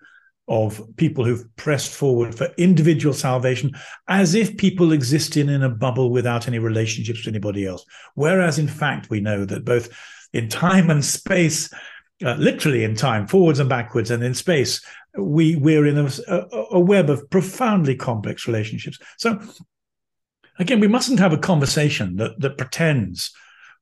of 0.47 0.81
people 0.95 1.25
who've 1.25 1.45
pressed 1.57 1.93
forward 1.93 2.33
for 2.33 2.53
individual 2.57 3.13
salvation 3.13 3.71
as 4.07 4.33
if 4.33 4.55
people 4.57 4.93
existed 4.93 5.49
in 5.49 5.63
a 5.63 5.69
bubble 5.69 6.09
without 6.09 6.47
any 6.47 6.57
relationships 6.57 7.23
to 7.23 7.29
anybody 7.29 7.65
else. 7.65 7.83
Whereas, 8.15 8.57
in 8.57 8.67
fact, 8.67 9.09
we 9.09 9.19
know 9.19 9.43
that 9.45 9.65
both 9.65 9.89
in 10.33 10.47
time 10.47 10.89
and 10.89 11.03
space, 11.03 11.71
uh, 12.23 12.35
literally 12.35 12.83
in 12.83 12.95
time, 12.95 13.27
forwards 13.27 13.59
and 13.59 13.69
backwards, 13.69 14.09
and 14.09 14.23
in 14.23 14.33
space, 14.33 14.81
we 15.17 15.55
we're 15.55 15.85
in 15.85 15.97
a, 15.97 16.45
a, 16.71 16.79
web 16.79 17.09
of 17.09 17.29
profoundly 17.29 17.95
complex 17.95 18.47
relationships. 18.47 18.99
So 19.17 19.41
again, 20.59 20.79
we 20.79 20.87
mustn't 20.87 21.19
have 21.19 21.33
a 21.33 21.37
conversation 21.37 22.17
that 22.17 22.39
that 22.39 22.57
pretends 22.57 23.31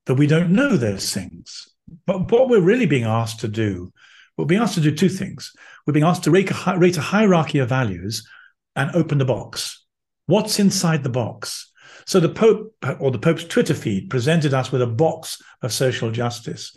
that 0.06 0.16
we 0.16 0.28
don't 0.28 0.52
know 0.52 0.78
those 0.78 1.14
things. 1.14 1.68
But 2.06 2.32
what 2.32 2.50
we're 2.50 2.62
really 2.62 2.86
being 2.86 3.04
asked 3.04 3.42
to 3.42 3.48
do, 3.48 3.92
we're 4.38 4.46
being 4.46 4.62
asked 4.62 4.76
to 4.76 4.82
do 4.82 4.96
two 4.96 5.10
things. 5.10 5.52
We're 5.86 5.94
being 5.94 6.06
asked 6.06 6.24
to 6.24 6.32
rate 6.32 6.52
a, 6.52 6.78
rate 6.78 6.98
a 6.98 7.02
hierarchy 7.02 7.60
of 7.60 7.70
values 7.70 8.28
and 8.76 8.92
open 8.96 9.18
the 9.18 9.26
box. 9.26 9.86
What's 10.26 10.60
inside 10.60 11.04
the 11.04 11.10
box? 11.10 11.72
So 12.08 12.20
the 12.20 12.30
Pope 12.30 12.76
or 13.00 13.12
the 13.12 13.20
Pope's 13.20 13.46
Twitter 13.46 13.74
feed 13.74 14.10
presented 14.10 14.54
us 14.54 14.72
with 14.72 14.82
a 14.82 14.88
box 14.88 15.42
of 15.62 15.74
social 15.74 16.12
justice. 16.12 16.76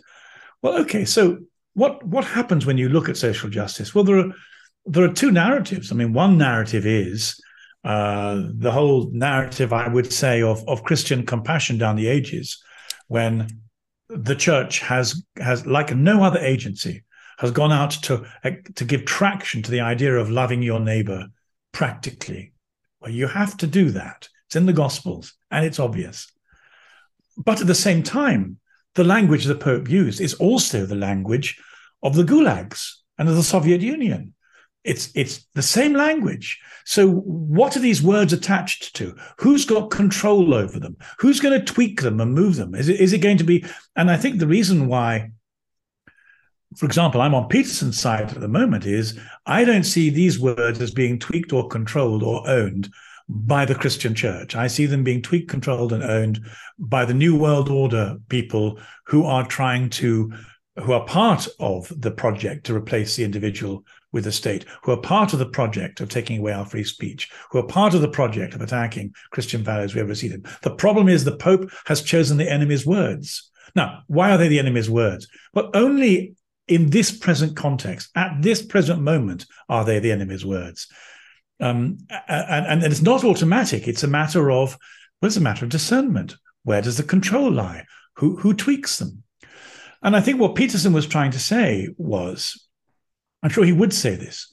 Well, 0.61 0.77
okay, 0.81 1.05
so 1.05 1.39
what 1.73 2.05
what 2.05 2.25
happens 2.25 2.65
when 2.65 2.77
you 2.77 2.89
look 2.89 3.09
at 3.09 3.17
social 3.17 3.49
justice? 3.49 3.93
Well, 3.93 4.03
there 4.03 4.19
are 4.19 4.31
there 4.85 5.03
are 5.03 5.13
two 5.13 5.31
narratives. 5.31 5.91
I 5.91 5.95
mean, 5.95 6.13
one 6.13 6.37
narrative 6.37 6.85
is 6.85 7.39
uh, 7.83 8.41
the 8.55 8.71
whole 8.71 9.09
narrative, 9.11 9.71
I 9.71 9.87
would 9.87 10.11
say, 10.11 10.41
of 10.41 10.67
of 10.67 10.83
Christian 10.83 11.25
compassion 11.25 11.77
down 11.77 11.95
the 11.95 12.07
ages, 12.07 12.61
when 13.07 13.47
the 14.09 14.35
church 14.35 14.79
has 14.79 15.23
has 15.37 15.65
like 15.65 15.95
no 15.95 16.23
other 16.23 16.39
agency 16.39 17.03
has 17.39 17.51
gone 17.51 17.71
out 17.71 17.91
to 17.91 18.25
uh, 18.43 18.51
to 18.75 18.85
give 18.85 19.05
traction 19.05 19.63
to 19.63 19.71
the 19.71 19.81
idea 19.81 20.15
of 20.15 20.29
loving 20.29 20.61
your 20.61 20.79
neighbor 20.79 21.27
practically. 21.71 22.53
Well, 23.01 23.11
you 23.11 23.27
have 23.27 23.57
to 23.57 23.67
do 23.67 23.91
that. 23.91 24.29
It's 24.47 24.55
in 24.55 24.65
the 24.65 24.73
Gospels 24.73 25.33
and 25.49 25.65
it's 25.65 25.79
obvious. 25.79 26.31
But 27.37 27.61
at 27.61 27.67
the 27.67 27.75
same 27.75 28.03
time, 28.03 28.59
the 28.95 29.03
language 29.03 29.45
the 29.45 29.55
Pope 29.55 29.89
used 29.89 30.19
is 30.19 30.33
also 30.35 30.85
the 30.85 30.95
language 30.95 31.57
of 32.03 32.15
the 32.15 32.23
gulags 32.23 32.95
and 33.17 33.29
of 33.29 33.35
the 33.35 33.43
Soviet 33.43 33.81
Union. 33.81 34.33
It's 34.83 35.11
it's 35.15 35.45
the 35.55 35.61
same 35.61 35.93
language. 35.93 36.59
So 36.85 37.09
what 37.09 37.75
are 37.77 37.81
these 37.81 38.01
words 38.01 38.33
attached 38.33 38.95
to? 38.95 39.15
Who's 39.37 39.65
got 39.65 39.91
control 39.91 40.53
over 40.53 40.79
them? 40.79 40.97
Who's 41.19 41.39
going 41.39 41.57
to 41.57 41.73
tweak 41.73 42.01
them 42.01 42.19
and 42.19 42.33
move 42.33 42.55
them? 42.55 42.75
Is 42.75 42.89
it 42.89 42.99
is 42.99 43.13
it 43.13 43.19
going 43.19 43.37
to 43.37 43.43
be? 43.43 43.65
And 43.95 44.09
I 44.09 44.17
think 44.17 44.39
the 44.39 44.47
reason 44.47 44.87
why, 44.87 45.31
for 46.75 46.85
example, 46.85 47.21
I'm 47.21 47.33
on 47.33 47.47
Peterson's 47.47 47.99
side 47.99 48.31
at 48.31 48.39
the 48.39 48.47
moment 48.47 48.85
is 48.85 49.19
I 49.45 49.65
don't 49.65 49.83
see 49.83 50.09
these 50.09 50.39
words 50.39 50.79
as 50.81 50.91
being 50.91 51.17
tweaked 51.17 51.51
or 51.51 51.67
controlled 51.67 52.23
or 52.23 52.47
owned 52.47 52.89
by 53.27 53.65
the 53.65 53.75
Christian 53.75 54.15
church. 54.15 54.55
I 54.55 54.67
see 54.67 54.85
them 54.85 55.03
being 55.03 55.21
tweaked, 55.21 55.49
controlled, 55.49 55.93
and 55.93 56.03
owned 56.03 56.41
by 56.77 57.05
the 57.05 57.13
New 57.13 57.37
World 57.37 57.69
Order 57.69 58.17
people 58.29 58.79
who 59.05 59.25
are 59.25 59.45
trying 59.45 59.89
to 59.91 60.33
who 60.83 60.93
are 60.93 61.05
part 61.05 61.47
of 61.59 61.91
the 61.95 62.11
project 62.11 62.65
to 62.65 62.75
replace 62.75 63.15
the 63.15 63.23
individual 63.23 63.83
with 64.11 64.23
the 64.23 64.31
state, 64.31 64.65
who 64.83 64.91
are 64.91 65.01
part 65.01 65.33
of 65.33 65.39
the 65.39 65.45
project 65.45 65.99
of 65.99 66.09
taking 66.09 66.39
away 66.39 66.53
our 66.53 66.65
free 66.65 66.83
speech, 66.83 67.29
who 67.51 67.59
are 67.59 67.67
part 67.67 67.93
of 67.93 68.01
the 68.01 68.07
project 68.07 68.53
of 68.53 68.61
attacking 68.61 69.13
Christian 69.31 69.61
values 69.61 69.93
wherever 69.93 70.15
see 70.15 70.29
them. 70.29 70.43
The 70.61 70.75
problem 70.75 71.09
is 71.09 71.23
the 71.23 71.35
Pope 71.35 71.69
has 71.85 72.01
chosen 72.01 72.37
the 72.37 72.49
enemy's 72.49 72.85
words. 72.85 73.51
Now, 73.75 74.03
why 74.07 74.31
are 74.31 74.37
they 74.37 74.47
the 74.47 74.59
enemy's 74.59 74.89
words? 74.89 75.27
Well, 75.53 75.69
only 75.73 76.35
in 76.69 76.91
this 76.91 77.11
present 77.11 77.57
context, 77.57 78.09
at 78.15 78.41
this 78.41 78.61
present 78.61 79.01
moment, 79.01 79.45
are 79.67 79.83
they 79.83 79.99
the 79.99 80.11
enemy's 80.11 80.45
words. 80.45 80.87
Um, 81.59 81.97
and, 82.27 82.83
and 82.83 82.91
it's 82.91 83.01
not 83.01 83.25
automatic. 83.25 83.87
It's 83.87 84.03
a 84.03 84.07
matter 84.07 84.51
of, 84.51 84.77
well, 85.21 85.27
it's 85.27 85.35
a 85.35 85.41
matter 85.41 85.65
of 85.65 85.71
discernment. 85.71 86.35
Where 86.63 86.81
does 86.81 86.97
the 86.97 87.03
control 87.03 87.51
lie? 87.51 87.85
Who, 88.17 88.37
who 88.37 88.53
tweaks 88.53 88.99
them? 88.99 89.23
And 90.01 90.15
I 90.15 90.21
think 90.21 90.39
what 90.39 90.55
Peterson 90.55 90.93
was 90.93 91.07
trying 91.07 91.31
to 91.31 91.39
say 91.39 91.89
was, 91.97 92.65
I'm 93.43 93.49
sure 93.49 93.65
he 93.65 93.73
would 93.73 93.93
say 93.93 94.15
this, 94.15 94.49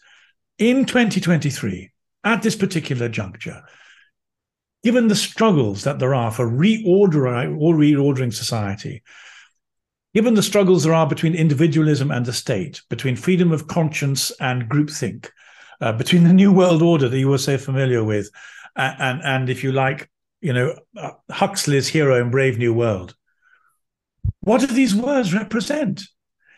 in 0.58 0.86
2023, 0.86 1.90
at 2.24 2.42
this 2.42 2.56
particular 2.56 3.08
juncture, 3.08 3.62
given 4.82 5.08
the 5.08 5.14
struggles 5.14 5.84
that 5.84 5.98
there 5.98 6.14
are 6.14 6.30
for 6.30 6.48
reordering 6.48 7.60
or 7.60 7.74
reordering 7.74 8.32
society, 8.32 9.02
given 10.16 10.32
the 10.32 10.42
struggles 10.42 10.84
there 10.84 10.94
are 10.94 11.06
between 11.06 11.34
individualism 11.34 12.10
and 12.10 12.24
the 12.24 12.32
state, 12.32 12.80
between 12.88 13.14
freedom 13.14 13.52
of 13.52 13.66
conscience 13.66 14.32
and 14.40 14.66
groupthink, 14.66 15.28
uh, 15.82 15.92
between 15.92 16.24
the 16.24 16.32
New 16.32 16.50
World 16.50 16.80
Order 16.80 17.06
that 17.10 17.18
you 17.18 17.28
were 17.28 17.36
so 17.36 17.58
familiar 17.58 18.02
with, 18.02 18.30
and, 18.76 18.96
and, 18.98 19.20
and 19.24 19.50
if 19.50 19.62
you 19.62 19.72
like, 19.72 20.10
you 20.40 20.54
know, 20.54 20.74
uh, 20.96 21.10
Huxley's 21.30 21.86
hero 21.86 22.18
in 22.18 22.30
Brave 22.30 22.56
New 22.56 22.72
World, 22.72 23.14
what 24.40 24.62
do 24.62 24.68
these 24.68 24.94
words 24.94 25.34
represent? 25.34 26.04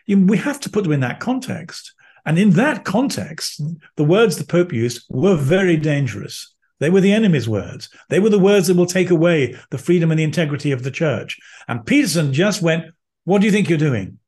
We 0.07 0.37
have 0.37 0.61
to 0.61 0.69
put 0.69 0.85
them 0.85 0.93
in 0.93 1.01
that 1.01 1.19
context. 1.19 1.93
And 2.25 2.39
in 2.39 2.51
that 2.51 2.85
context, 2.85 3.61
the 3.97 4.05
words 4.05 4.37
the 4.37 4.45
Pope 4.45 4.71
used 4.71 5.03
were 5.09 5.35
very 5.35 5.75
dangerous. 5.75 6.55
They 6.79 6.89
were 6.89 7.01
the 7.01 7.11
enemy's 7.11 7.49
words. 7.49 7.89
They 8.07 8.21
were 8.21 8.29
the 8.29 8.39
words 8.39 8.67
that 8.67 8.77
will 8.77 8.85
take 8.85 9.09
away 9.09 9.57
the 9.69 9.77
freedom 9.77 10.11
and 10.11 10.19
the 10.19 10.23
integrity 10.23 10.71
of 10.71 10.83
the 10.83 10.91
church. 10.91 11.37
And 11.67 11.85
Peterson 11.85 12.31
just 12.31 12.61
went, 12.61 12.85
What 13.25 13.41
do 13.41 13.45
you 13.45 13.51
think 13.51 13.69
you're 13.69 13.77
doing? 13.77 14.19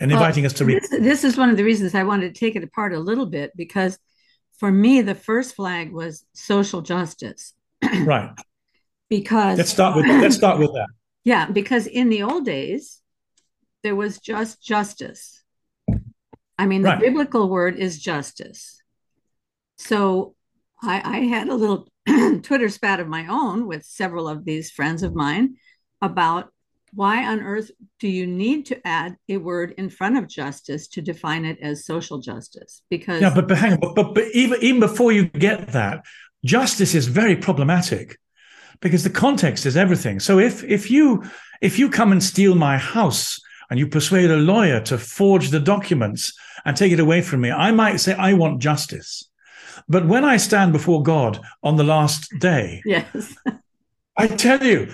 And 0.00 0.10
inviting 0.10 0.44
us 0.44 0.52
to 0.54 0.64
read. 0.64 0.82
This, 0.82 0.90
this 0.90 1.24
is 1.24 1.36
one 1.36 1.48
of 1.48 1.56
the 1.56 1.64
reasons 1.64 1.94
I 1.94 2.02
wanted 2.02 2.34
to 2.34 2.40
take 2.40 2.56
it 2.56 2.64
apart 2.64 2.92
a 2.92 2.98
little 2.98 3.26
bit 3.26 3.52
because 3.56 3.98
for 4.58 4.70
me, 4.70 5.00
the 5.00 5.14
first 5.14 5.54
flag 5.54 5.92
was 5.92 6.24
social 6.34 6.82
justice. 6.82 7.52
right. 8.04 8.30
Because 9.08 9.58
let's 9.58 9.70
start 9.70 9.96
with 9.96 10.06
let's 10.06 10.36
start 10.36 10.58
with 10.58 10.72
that. 10.74 10.88
Yeah, 11.24 11.48
because 11.48 11.86
in 11.86 12.08
the 12.08 12.24
old 12.24 12.44
days, 12.44 13.00
there 13.84 13.94
was 13.94 14.18
just 14.18 14.60
justice. 14.60 15.44
I 16.58 16.66
mean, 16.66 16.82
the 16.82 16.88
right. 16.88 17.00
biblical 17.00 17.48
word 17.48 17.76
is 17.76 18.00
justice. 18.00 18.82
So 19.76 20.34
I, 20.82 21.00
I 21.04 21.18
had 21.26 21.48
a 21.48 21.54
little 21.54 21.88
Twitter 22.42 22.68
spat 22.68 22.98
of 22.98 23.06
my 23.06 23.26
own 23.28 23.68
with 23.68 23.84
several 23.84 24.28
of 24.28 24.44
these 24.44 24.72
friends 24.72 25.04
of 25.04 25.14
mine 25.14 25.56
about 26.00 26.52
why 26.94 27.26
on 27.26 27.40
earth 27.40 27.70
do 28.00 28.08
you 28.08 28.26
need 28.26 28.66
to 28.66 28.86
add 28.86 29.16
a 29.28 29.38
word 29.38 29.74
in 29.78 29.88
front 29.88 30.18
of 30.18 30.28
justice 30.28 30.88
to 30.88 31.00
define 31.00 31.44
it 31.44 31.58
as 31.60 31.86
social 31.86 32.18
justice? 32.18 32.82
Because 32.90 33.22
yeah, 33.22 33.32
but, 33.34 33.48
but 33.48 33.58
hang 33.58 33.74
on, 33.74 33.94
but, 33.94 34.14
but 34.14 34.24
even 34.34 34.58
even 34.62 34.80
before 34.80 35.12
you 35.12 35.24
get 35.26 35.68
that, 35.72 36.04
justice 36.44 36.94
is 36.94 37.06
very 37.06 37.36
problematic 37.36 38.18
because 38.80 39.04
the 39.04 39.10
context 39.10 39.64
is 39.64 39.76
everything. 39.76 40.20
So 40.20 40.38
if 40.38 40.62
if 40.64 40.90
you 40.90 41.24
if 41.62 41.78
you 41.78 41.88
come 41.88 42.12
and 42.12 42.22
steal 42.22 42.54
my 42.54 42.76
house 42.76 43.40
and 43.70 43.78
you 43.78 43.86
persuade 43.86 44.30
a 44.30 44.36
lawyer 44.36 44.80
to 44.80 44.98
forge 44.98 45.48
the 45.48 45.60
documents 45.60 46.34
and 46.64 46.76
take 46.76 46.92
it 46.92 47.00
away 47.00 47.22
from 47.22 47.40
me, 47.40 47.50
I 47.50 47.70
might 47.70 47.98
say 47.98 48.14
I 48.14 48.34
want 48.34 48.60
justice. 48.60 49.28
But 49.88 50.06
when 50.06 50.24
I 50.24 50.36
stand 50.36 50.72
before 50.72 51.02
God 51.02 51.40
on 51.62 51.76
the 51.76 51.84
last 51.84 52.28
day, 52.38 52.82
yes, 52.86 53.34
I 54.16 54.26
tell 54.26 54.62
you, 54.62 54.92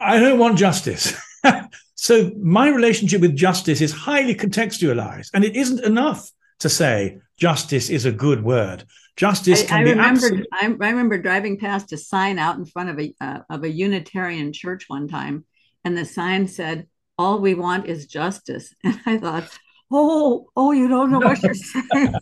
I 0.00 0.18
don't 0.18 0.40
want 0.40 0.58
justice. 0.58 1.14
so 1.94 2.30
my 2.40 2.68
relationship 2.68 3.20
with 3.20 3.36
justice 3.36 3.80
is 3.80 3.92
highly 3.92 4.34
contextualized, 4.34 5.30
and 5.34 5.44
it 5.44 5.56
isn't 5.56 5.84
enough 5.84 6.30
to 6.60 6.68
say 6.68 7.18
justice 7.36 7.90
is 7.90 8.04
a 8.04 8.12
good 8.12 8.42
word. 8.42 8.84
Justice 9.16 9.70
I, 9.70 9.78
I 9.78 9.80
remember. 9.80 10.44
I, 10.52 10.66
I, 10.66 10.66
remember 10.66 11.18
driving 11.18 11.58
past 11.58 11.92
a 11.92 11.96
sign 11.96 12.38
out 12.38 12.56
in 12.56 12.66
front 12.66 12.90
of 12.90 13.00
a 13.00 13.14
uh, 13.20 13.38
of 13.48 13.64
a 13.64 13.70
Unitarian 13.70 14.52
church 14.52 14.84
one 14.88 15.08
time, 15.08 15.46
and 15.84 15.96
the 15.96 16.04
sign 16.04 16.48
said, 16.48 16.86
"All 17.16 17.38
we 17.38 17.54
want 17.54 17.86
is 17.86 18.06
justice." 18.06 18.74
And 18.84 19.00
I 19.06 19.16
thought, 19.16 19.58
"Oh, 19.90 20.48
oh, 20.54 20.72
you 20.72 20.88
don't 20.88 21.10
know 21.10 21.20
what 21.20 21.42
you're 21.42 21.54
saying." 21.54 22.14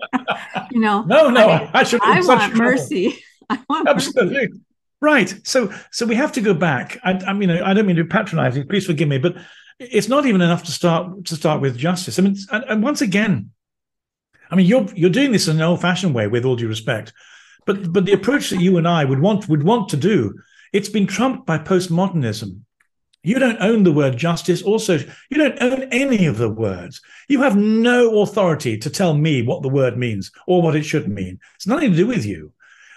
you 0.70 0.80
know, 0.80 1.02
no, 1.02 1.30
no, 1.30 1.48
I, 1.48 1.70
I, 1.74 1.98
I 2.02 2.20
want 2.20 2.54
mercy. 2.54 3.18
I 3.48 3.58
want 3.68 3.88
absolutely. 3.88 4.50
Right. 5.02 5.34
So 5.42 5.72
so 5.90 6.06
we 6.06 6.14
have 6.14 6.32
to 6.32 6.40
go 6.40 6.54
back. 6.54 6.98
I, 7.02 7.10
I 7.26 7.32
mean, 7.32 7.50
I 7.50 7.74
don't 7.74 7.86
mean 7.86 7.96
to 7.96 8.04
be 8.04 8.08
patronizing. 8.08 8.68
Please 8.68 8.86
forgive 8.86 9.08
me, 9.08 9.18
but 9.18 9.34
it's 9.80 10.08
not 10.08 10.26
even 10.26 10.40
enough 10.40 10.62
to 10.62 10.70
start 10.70 11.24
to 11.24 11.34
start 11.34 11.60
with 11.60 11.76
justice. 11.76 12.20
I 12.20 12.22
mean, 12.22 12.36
and, 12.52 12.64
and 12.68 12.82
once 12.84 13.00
again, 13.00 13.50
I 14.48 14.54
mean, 14.54 14.66
you're 14.66 14.86
you're 14.94 15.10
doing 15.10 15.32
this 15.32 15.48
in 15.48 15.56
an 15.56 15.62
old-fashioned 15.62 16.14
way, 16.14 16.28
with 16.28 16.44
all 16.44 16.54
due 16.54 16.68
respect, 16.68 17.12
but 17.66 17.92
but 17.92 18.04
the 18.04 18.12
approach 18.12 18.50
that 18.50 18.60
you 18.60 18.78
and 18.78 18.86
I 18.86 19.04
would 19.04 19.18
want 19.18 19.48
would 19.48 19.64
want 19.64 19.88
to 19.88 19.96
do, 19.96 20.38
it's 20.72 20.88
been 20.88 21.08
trumped 21.08 21.46
by 21.46 21.58
postmodernism. 21.58 22.60
You 23.24 23.40
don't 23.40 23.60
own 23.60 23.82
the 23.82 23.92
word 23.92 24.16
justice. 24.16 24.62
Also, 24.62 24.98
you 25.30 25.36
don't 25.36 25.60
own 25.60 25.88
any 25.90 26.26
of 26.26 26.38
the 26.38 26.48
words. 26.48 27.00
You 27.28 27.42
have 27.42 27.56
no 27.56 28.22
authority 28.22 28.78
to 28.78 28.90
tell 28.90 29.14
me 29.14 29.42
what 29.42 29.62
the 29.62 29.68
word 29.68 29.98
means 29.98 30.30
or 30.46 30.62
what 30.62 30.76
it 30.76 30.84
should 30.84 31.08
mean. 31.08 31.40
It's 31.56 31.66
nothing 31.66 31.90
to 31.90 31.96
do 31.96 32.06
with 32.06 32.24
you. 32.24 32.52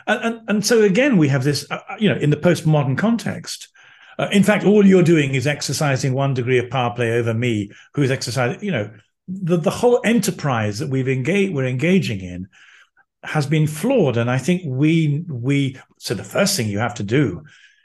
And, 0.07 0.23
and, 0.23 0.49
and 0.49 0.65
so 0.65 0.83
again, 0.83 1.17
we 1.17 1.27
have 1.29 1.43
this, 1.43 1.65
uh, 1.69 1.79
uh, 1.89 1.95
you 1.99 2.09
know, 2.09 2.17
in 2.17 2.29
the 2.29 2.37
postmodern 2.37 2.97
context. 2.97 3.69
Uh, 4.17 4.27
in 4.31 4.43
fact, 4.43 4.63
all 4.63 4.85
you're 4.85 5.03
doing 5.03 5.33
is 5.33 5.47
exercising 5.47 6.13
one 6.13 6.33
degree 6.33 6.57
of 6.57 6.69
power 6.69 6.93
play 6.95 7.11
over 7.11 7.33
me, 7.33 7.71
who 7.93 8.01
is 8.01 8.11
exercising, 8.11 8.63
you 8.63 8.71
know, 8.71 8.89
the, 9.27 9.57
the 9.57 9.71
whole 9.71 9.99
enterprise 10.05 10.79
that 10.79 10.89
we've 10.89 11.09
engaged, 11.09 11.53
we're 11.53 11.65
engaging 11.65 12.21
in 12.21 12.47
has 13.23 13.47
been 13.47 13.67
flawed. 13.67 14.17
And 14.17 14.29
I 14.29 14.37
think 14.37 14.61
we, 14.65 15.25
we, 15.27 15.77
so 15.97 16.13
the 16.13 16.23
first 16.23 16.55
thing 16.55 16.67
you 16.67 16.79
have 16.79 16.93
to 16.95 17.03
do 17.03 17.43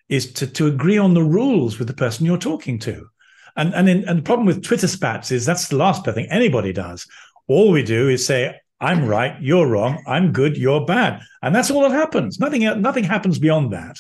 is 0.09 0.33
to, 0.35 0.47
to 0.47 0.67
agree 0.67 0.99
on 0.99 1.15
the 1.15 1.23
rules 1.23 1.79
with 1.79 1.89
the 1.89 1.95
person 1.95 2.27
you're 2.27 2.37
talking 2.37 2.79
to. 2.81 3.09
And, 3.57 3.75
and, 3.75 3.89
in, 3.89 4.09
and 4.09 4.19
the 4.19 4.23
problem 4.23 4.47
with 4.47 4.63
Twitter 4.63 4.87
spats 4.87 5.33
is 5.33 5.47
that's 5.47 5.69
the 5.69 5.77
last 5.77 6.05
thing 6.05 6.27
anybody 6.31 6.73
does. 6.73 7.07
All 7.49 7.73
we 7.73 7.83
do 7.83 8.09
is 8.09 8.25
say, 8.25 8.61
I'm 8.81 9.07
right, 9.07 9.41
you're 9.41 9.67
wrong, 9.67 10.03
I'm 10.07 10.33
good, 10.33 10.57
you're 10.57 10.87
bad. 10.87 11.21
And 11.43 11.55
that's 11.55 11.71
all 11.71 11.83
that 11.83 11.93
happens. 11.93 12.41
Nothing, 12.41 12.63
nothing 12.81 13.05
happens 13.05 13.39
beyond 13.39 13.73
that. 13.73 13.97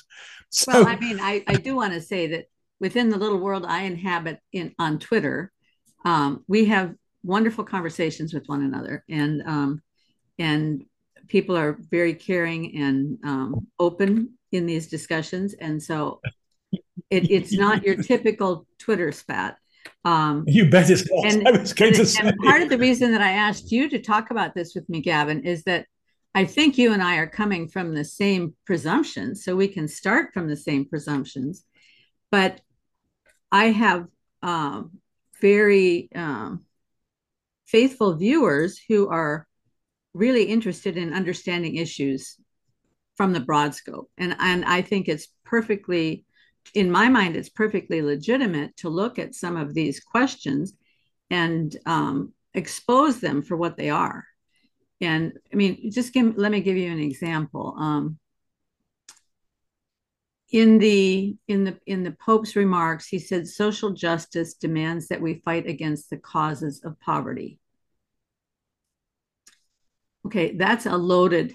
So, 0.50 0.72
well, 0.72 0.88
I 0.88 0.96
mean, 0.96 1.20
I, 1.20 1.44
I 1.46 1.54
do 1.54 1.76
want 1.76 1.92
to 1.92 2.00
say 2.00 2.28
that 2.28 2.46
within 2.80 3.10
the 3.10 3.18
little 3.18 3.38
world 3.38 3.64
I 3.66 3.82
inhabit 3.82 4.40
in 4.52 4.75
on 4.78 4.99
Twitter, 4.99 5.52
um, 6.04 6.44
we 6.49 6.64
have 6.66 6.94
wonderful 7.22 7.64
conversations 7.64 8.32
with 8.32 8.46
one 8.46 8.62
another, 8.62 9.04
and 9.08 9.42
um, 9.46 9.82
and 10.38 10.84
people 11.28 11.56
are 11.56 11.78
very 11.90 12.14
caring 12.14 12.76
and 12.76 13.18
um, 13.25 13.66
open 13.78 14.34
in 14.50 14.66
these 14.66 14.88
discussions, 14.88 15.54
and 15.54 15.80
so 15.82 16.20
it, 17.10 17.30
it's 17.30 17.52
not 17.52 17.84
your 17.84 17.96
typical 18.02 18.66
Twitter 18.78 19.12
spat. 19.12 19.56
Um, 20.04 20.44
you 20.47 20.70
bet 20.70 20.90
it's 20.90 21.09
not. 21.11 21.32
And, 21.32 21.49
I 21.49 21.50
was 21.52 21.73
going 21.73 21.90
and, 21.90 22.00
to 22.00 22.06
say. 22.06 22.23
And 22.23 22.37
part 22.38 22.62
of 22.62 22.68
the 22.68 22.78
reason 22.78 23.12
that 23.12 23.20
I 23.20 23.32
asked 23.32 23.70
you 23.70 23.88
to 23.90 23.99
talk 23.99 24.30
about 24.30 24.54
this 24.54 24.75
with 24.75 24.88
me, 24.88 25.00
Gavin, 25.00 25.44
is 25.44 25.64
that 25.64 25.87
I 26.35 26.44
think 26.44 26.78
you 26.78 26.92
and 26.92 27.02
I 27.02 27.16
are 27.16 27.26
coming 27.26 27.68
from 27.68 27.94
the 27.94 28.04
same 28.04 28.54
presumptions, 28.64 29.44
so 29.44 29.56
we 29.56 29.68
can 29.68 29.88
start 29.88 30.32
from 30.32 30.49
the 30.49 30.56
same 30.56 30.88
presumptions. 30.88 31.64
But 32.30 32.61
I 33.50 33.66
have 33.66 34.06
um, 34.42 34.99
very 35.40 36.09
um, 36.14 36.64
faithful 37.66 38.14
viewers 38.14 38.80
who 38.88 39.09
are 39.09 39.47
really 40.14 40.44
interested 40.44 40.97
in 40.97 41.12
understanding 41.12 41.76
issues 41.76 42.37
from 43.16 43.32
the 43.32 43.40
broad 43.40 43.75
scope. 43.75 44.11
And, 44.18 44.35
and 44.38 44.64
I 44.64 44.82
think 44.82 45.09
it's 45.09 45.28
perfectly, 45.44 46.25
in 46.75 46.90
my 46.90 47.09
mind, 47.09 47.37
it's 47.37 47.49
perfectly 47.49 48.02
legitimate 48.02 48.76
to 48.79 48.88
look 48.88 49.19
at 49.19 49.35
some 49.35 49.57
of 49.57 49.75
these 49.75 50.00
questions 50.00 50.75
and 51.31 51.76
um, 51.87 52.33
expose 52.55 53.21
them 53.21 53.43
for 53.43 53.57
what 53.57 53.76
they 53.76 53.90
are. 53.90 54.25
And 55.00 55.33
I 55.52 55.57
mean, 55.57 55.90
just 55.90 56.12
give, 56.12 56.37
let 56.37 56.52
me 56.52 56.61
give 56.61 56.76
you 56.76 56.90
an 56.90 57.00
example. 57.00 57.75
Um, 57.79 58.19
in 60.52 60.79
the 60.79 61.37
in 61.47 61.64
the 61.64 61.79
in 61.87 62.02
the 62.02 62.11
Pope's 62.11 62.57
remarks, 62.57 63.07
he 63.07 63.21
said 63.21 63.47
social 63.47 63.90
justice 63.90 64.55
demands 64.55 65.09
that 65.09 65.21
we 65.21 65.43
fight 65.45 65.67
against 65.67 66.11
the 66.11 66.17
causes 66.17 66.83
of 66.85 66.99
poverty. 66.99 67.61
Okay, 70.26 70.56
that's 70.56 70.87
a 70.87 70.97
loaded 70.97 71.54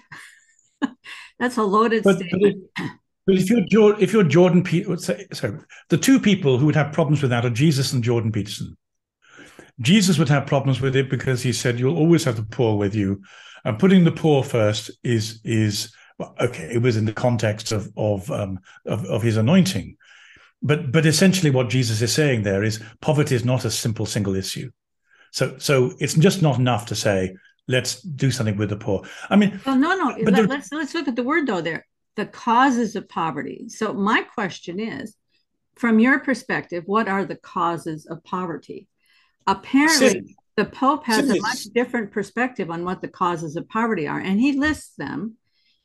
that's 1.38 1.58
a 1.58 1.62
loaded 1.62 2.04
but, 2.04 2.16
statement. 2.16 2.64
But 2.74 2.84
if, 2.84 2.90
but 3.26 3.34
if 3.34 3.50
you're 3.50 4.00
if 4.00 4.12
you're 4.12 4.22
Jordan 4.22 4.62
Peterson, 4.62 5.32
sorry, 5.34 5.58
the 5.88 5.98
two 5.98 6.20
people 6.20 6.58
who 6.58 6.66
would 6.66 6.76
have 6.76 6.92
problems 6.92 7.22
with 7.22 7.30
that 7.30 7.44
are 7.44 7.50
Jesus 7.50 7.92
and 7.92 8.02
Jordan 8.02 8.30
Peterson. 8.30 8.76
Jesus 9.80 10.18
would 10.18 10.28
have 10.28 10.46
problems 10.46 10.80
with 10.80 10.96
it 10.96 11.10
because 11.10 11.42
he 11.42 11.52
said 11.52 11.78
you'll 11.78 11.98
always 11.98 12.24
have 12.24 12.36
the 12.36 12.42
poor 12.44 12.76
with 12.76 12.94
you, 12.94 13.20
and 13.64 13.78
putting 13.78 14.04
the 14.04 14.12
poor 14.12 14.42
first 14.42 14.90
is 15.02 15.40
is 15.44 15.92
well, 16.18 16.34
okay. 16.40 16.70
It 16.72 16.82
was 16.82 16.96
in 16.96 17.04
the 17.04 17.12
context 17.12 17.72
of 17.72 17.92
of, 17.96 18.30
um, 18.30 18.60
of 18.86 19.04
of 19.06 19.22
his 19.22 19.36
anointing, 19.36 19.96
but 20.62 20.92
but 20.92 21.04
essentially 21.04 21.50
what 21.50 21.68
Jesus 21.68 22.00
is 22.00 22.12
saying 22.12 22.42
there 22.42 22.62
is 22.62 22.82
poverty 23.00 23.34
is 23.34 23.44
not 23.44 23.64
a 23.64 23.70
simple 23.70 24.06
single 24.06 24.36
issue. 24.36 24.70
So 25.32 25.58
so 25.58 25.92
it's 25.98 26.14
just 26.14 26.42
not 26.42 26.58
enough 26.58 26.86
to 26.86 26.94
say 26.94 27.34
let's 27.68 28.00
do 28.02 28.30
something 28.30 28.56
with 28.56 28.70
the 28.70 28.76
poor. 28.76 29.04
I 29.28 29.36
mean, 29.36 29.60
well, 29.66 29.76
no, 29.76 29.96
no. 29.96 30.16
Let, 30.30 30.48
let's 30.48 30.72
let's 30.72 30.94
look 30.94 31.08
at 31.08 31.16
the 31.16 31.22
word 31.22 31.46
though. 31.46 31.60
There, 31.60 31.84
the 32.16 32.26
causes 32.26 32.96
of 32.96 33.08
poverty. 33.08 33.68
So 33.68 33.92
my 33.92 34.22
question 34.22 34.80
is, 34.80 35.16
from 35.76 35.98
your 35.98 36.18
perspective, 36.20 36.84
what 36.86 37.08
are 37.08 37.24
the 37.24 37.36
causes 37.36 38.06
of 38.06 38.24
poverty? 38.24 38.88
Apparently, 39.46 40.36
the 40.56 40.64
Pope 40.64 41.04
has 41.04 41.28
a 41.28 41.40
much 41.40 41.64
different 41.74 42.10
perspective 42.10 42.70
on 42.70 42.84
what 42.84 43.02
the 43.02 43.08
causes 43.08 43.56
of 43.56 43.68
poverty 43.68 44.08
are, 44.08 44.18
and 44.18 44.40
he 44.40 44.52
lists 44.52 44.94
them. 44.96 45.36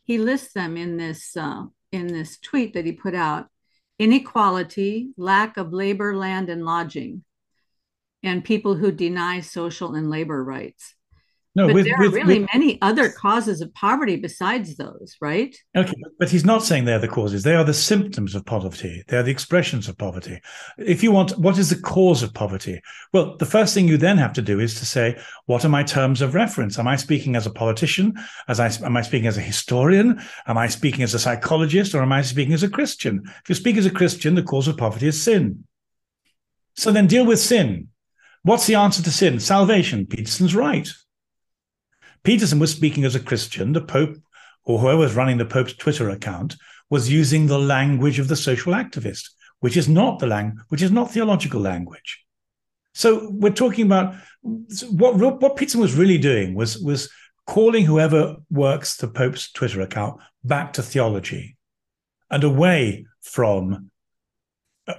He 0.03 0.17
lists 0.17 0.53
them 0.53 0.77
in 0.77 0.97
this 0.97 1.35
uh, 1.35 1.65
in 1.91 2.07
this 2.07 2.39
tweet 2.39 2.73
that 2.73 2.85
he 2.85 2.93
put 2.93 3.13
out: 3.13 3.47
inequality, 3.99 5.09
lack 5.17 5.57
of 5.57 5.73
labor, 5.73 6.15
land, 6.15 6.49
and 6.49 6.63
lodging, 6.63 7.23
and 8.23 8.45
people 8.45 8.75
who 8.75 8.91
deny 8.91 9.41
social 9.41 9.93
and 9.93 10.09
labor 10.09 10.41
rights. 10.41 10.95
No, 11.53 11.67
but 11.67 11.75
with, 11.75 11.85
there 11.85 11.97
with, 11.99 12.13
are 12.13 12.15
really 12.15 12.39
with, 12.39 12.49
many 12.53 12.81
other 12.81 13.09
causes 13.09 13.59
of 13.59 13.73
poverty 13.73 14.15
besides 14.15 14.77
those, 14.77 15.17
right? 15.19 15.53
Okay, 15.75 15.93
but 16.17 16.29
he's 16.29 16.45
not 16.45 16.63
saying 16.63 16.85
they're 16.85 16.97
the 16.97 17.09
causes. 17.09 17.43
They 17.43 17.55
are 17.55 17.65
the 17.65 17.73
symptoms 17.73 18.35
of 18.35 18.45
poverty. 18.45 19.03
They 19.09 19.17
are 19.17 19.23
the 19.23 19.31
expressions 19.31 19.89
of 19.89 19.97
poverty. 19.97 20.39
If 20.77 21.03
you 21.03 21.11
want, 21.11 21.37
what 21.37 21.57
is 21.57 21.69
the 21.69 21.81
cause 21.81 22.23
of 22.23 22.33
poverty? 22.33 22.79
Well, 23.11 23.35
the 23.35 23.45
first 23.45 23.73
thing 23.73 23.89
you 23.89 23.97
then 23.97 24.17
have 24.17 24.31
to 24.33 24.41
do 24.41 24.61
is 24.61 24.79
to 24.79 24.85
say, 24.85 25.19
what 25.45 25.65
are 25.65 25.69
my 25.69 25.83
terms 25.83 26.21
of 26.21 26.35
reference? 26.35 26.79
Am 26.79 26.87
I 26.87 26.95
speaking 26.95 27.35
as 27.35 27.45
a 27.45 27.51
politician? 27.51 28.13
As 28.47 28.61
I 28.61 28.71
am 28.85 28.95
I 28.95 29.01
speaking 29.01 29.27
as 29.27 29.37
a 29.37 29.41
historian? 29.41 30.21
Am 30.47 30.57
I 30.57 30.67
speaking 30.67 31.03
as 31.03 31.13
a 31.13 31.19
psychologist, 31.19 31.93
or 31.93 32.01
am 32.01 32.13
I 32.13 32.21
speaking 32.21 32.53
as 32.53 32.63
a 32.63 32.69
Christian? 32.69 33.23
If 33.25 33.49
you 33.49 33.55
speak 33.55 33.75
as 33.75 33.85
a 33.85 33.91
Christian, 33.91 34.35
the 34.35 34.43
cause 34.43 34.69
of 34.69 34.77
poverty 34.77 35.07
is 35.07 35.21
sin. 35.21 35.65
So 36.77 36.93
then 36.93 37.07
deal 37.07 37.25
with 37.25 37.39
sin. 37.39 37.89
What's 38.43 38.67
the 38.67 38.75
answer 38.75 39.03
to 39.03 39.11
sin? 39.11 39.41
Salvation. 39.41 40.07
Peterson's 40.07 40.55
right. 40.55 40.87
Peterson 42.23 42.59
was 42.59 42.71
speaking 42.71 43.03
as 43.03 43.15
a 43.15 43.19
Christian. 43.19 43.73
The 43.73 43.81
Pope, 43.81 44.17
or 44.63 44.79
whoever 44.79 44.99
was 44.99 45.15
running 45.15 45.37
the 45.37 45.45
Pope's 45.45 45.73
Twitter 45.73 46.09
account, 46.09 46.55
was 46.89 47.11
using 47.11 47.47
the 47.47 47.59
language 47.59 48.19
of 48.19 48.27
the 48.27 48.35
social 48.35 48.73
activist, 48.73 49.29
which 49.59 49.77
is 49.77 49.87
not 49.87 50.19
the 50.19 50.27
language, 50.27 50.63
which 50.69 50.81
is 50.81 50.91
not 50.91 51.11
theological 51.11 51.61
language. 51.61 52.23
So 52.93 53.29
we're 53.31 53.53
talking 53.53 53.85
about 53.85 54.15
what 54.89 55.15
what 55.15 55.55
Peterson 55.55 55.79
was 55.79 55.95
really 55.95 56.17
doing 56.17 56.55
was 56.55 56.77
was 56.77 57.09
calling 57.47 57.85
whoever 57.85 58.35
works 58.49 58.97
the 58.97 59.07
Pope's 59.07 59.51
Twitter 59.51 59.81
account 59.81 60.21
back 60.43 60.73
to 60.73 60.83
theology 60.83 61.57
and 62.29 62.43
away 62.43 63.05
from 63.21 63.91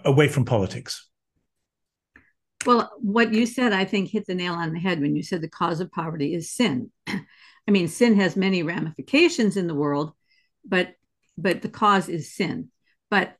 away 0.04 0.28
from 0.28 0.44
politics. 0.44 1.08
Well, 2.64 2.92
what 3.00 3.34
you 3.34 3.46
said, 3.46 3.72
I 3.72 3.84
think, 3.84 4.10
hit 4.10 4.26
the 4.26 4.34
nail 4.34 4.54
on 4.54 4.72
the 4.72 4.78
head 4.78 5.00
when 5.00 5.16
you 5.16 5.22
said 5.22 5.40
the 5.40 5.48
cause 5.48 5.80
of 5.80 5.90
poverty 5.90 6.34
is 6.34 6.52
sin. 6.52 6.90
I 7.06 7.70
mean, 7.70 7.88
sin 7.88 8.16
has 8.16 8.36
many 8.36 8.62
ramifications 8.62 9.56
in 9.56 9.66
the 9.66 9.74
world, 9.74 10.12
but 10.64 10.94
but 11.38 11.62
the 11.62 11.68
cause 11.68 12.08
is 12.08 12.34
sin. 12.34 12.68
But 13.10 13.36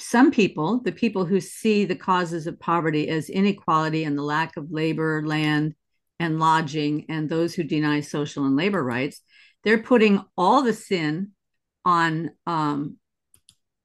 some 0.00 0.30
people, 0.30 0.80
the 0.80 0.92
people 0.92 1.26
who 1.26 1.40
see 1.40 1.84
the 1.84 1.96
causes 1.96 2.46
of 2.46 2.58
poverty 2.58 3.08
as 3.08 3.28
inequality 3.28 4.04
and 4.04 4.16
the 4.16 4.22
lack 4.22 4.56
of 4.56 4.70
labor, 4.70 5.22
land, 5.24 5.74
and 6.18 6.40
lodging, 6.40 7.06
and 7.08 7.28
those 7.28 7.54
who 7.54 7.62
deny 7.62 8.00
social 8.00 8.46
and 8.46 8.56
labor 8.56 8.82
rights, 8.82 9.20
they're 9.64 9.82
putting 9.82 10.22
all 10.36 10.62
the 10.62 10.72
sin 10.72 11.32
on. 11.84 12.30
Um, 12.46 12.96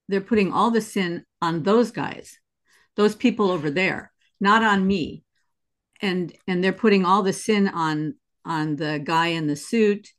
they're 0.10 0.22
putting 0.22 0.52
all 0.52 0.72
the 0.72 0.82
sin 0.82 1.24
on 1.42 1.64
those 1.64 1.92
guys, 1.92 2.38
those 2.96 3.16
people 3.16 3.50
over 3.50 3.70
there 3.72 4.13
not 4.40 4.64
on 4.64 4.86
me. 4.86 5.24
And 6.02 6.34
and 6.48 6.64
they're 6.64 6.74
putting 6.74 7.06
all 7.06 7.24
the 7.24 7.34
sin 7.34 7.68
on 7.68 8.16
on 8.46 8.76
the 8.76 9.00
guy 9.04 9.28
in 9.28 9.48
the 9.48 9.56
suit 9.56 10.10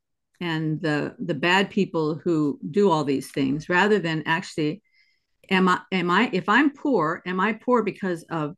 and 0.41 0.81
the 0.81 1.15
the 1.19 1.35
bad 1.35 1.71
people 1.71 2.17
who 2.17 2.59
do 2.71 2.91
all 2.91 3.05
these 3.05 3.31
things 3.31 3.69
rather 3.69 3.99
than 3.99 4.23
actually 4.27 4.83
am 5.51 5.69
i 5.69 5.81
am 5.93 6.11
i 6.11 6.31
if 6.33 6.49
i'm 6.49 6.71
poor 6.73 7.23
am 7.27 7.41
i 7.41 7.53
poor 7.53 7.83
because 7.83 8.25
of 8.25 8.55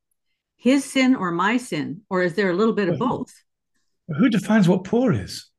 his 0.56 0.84
sin 0.84 1.14
or 1.14 1.30
my 1.30 1.56
sin 1.56 2.00
or 2.08 2.22
is 2.22 2.34
there 2.34 2.50
a 2.50 2.54
little 2.54 2.74
bit 2.74 2.88
of 2.88 2.98
both? 2.98 3.32
who 4.18 4.28
defines 4.28 4.68
what 4.68 4.84
poor 4.84 5.12
is 5.12 5.50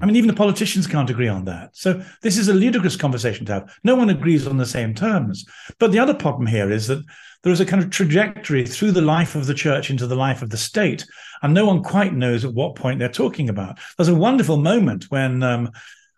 I 0.00 0.06
mean, 0.06 0.16
even 0.16 0.28
the 0.28 0.34
politicians 0.34 0.86
can't 0.86 1.10
agree 1.10 1.28
on 1.28 1.44
that. 1.46 1.76
So 1.76 2.02
this 2.22 2.38
is 2.38 2.48
a 2.48 2.54
ludicrous 2.54 2.96
conversation 2.96 3.44
to 3.46 3.54
have. 3.54 3.78
No 3.82 3.96
one 3.96 4.10
agrees 4.10 4.46
on 4.46 4.56
the 4.56 4.66
same 4.66 4.94
terms. 4.94 5.44
But 5.80 5.90
the 5.90 5.98
other 5.98 6.14
problem 6.14 6.46
here 6.46 6.70
is 6.70 6.86
that 6.86 7.04
there 7.42 7.52
is 7.52 7.60
a 7.60 7.66
kind 7.66 7.82
of 7.82 7.90
trajectory 7.90 8.64
through 8.64 8.92
the 8.92 9.00
life 9.00 9.34
of 9.34 9.46
the 9.46 9.54
church 9.54 9.90
into 9.90 10.06
the 10.06 10.16
life 10.16 10.42
of 10.42 10.50
the 10.50 10.56
state, 10.56 11.04
and 11.42 11.54
no 11.54 11.66
one 11.66 11.82
quite 11.82 12.14
knows 12.14 12.44
at 12.44 12.54
what 12.54 12.76
point 12.76 12.98
they're 12.98 13.08
talking 13.08 13.48
about. 13.48 13.78
There's 13.96 14.08
a 14.08 14.14
wonderful 14.14 14.56
moment 14.56 15.04
when 15.10 15.42
um, 15.42 15.70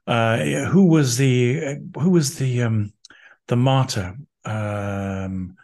uh, 0.07 0.39
who 0.67 0.87
was 0.87 1.17
the 1.17 1.79
who 1.99 2.11
was 2.11 2.37
the 2.37 2.63
um, 2.63 2.93
the 3.49 3.57
martyr? 3.57 4.17
Um, 4.45 5.57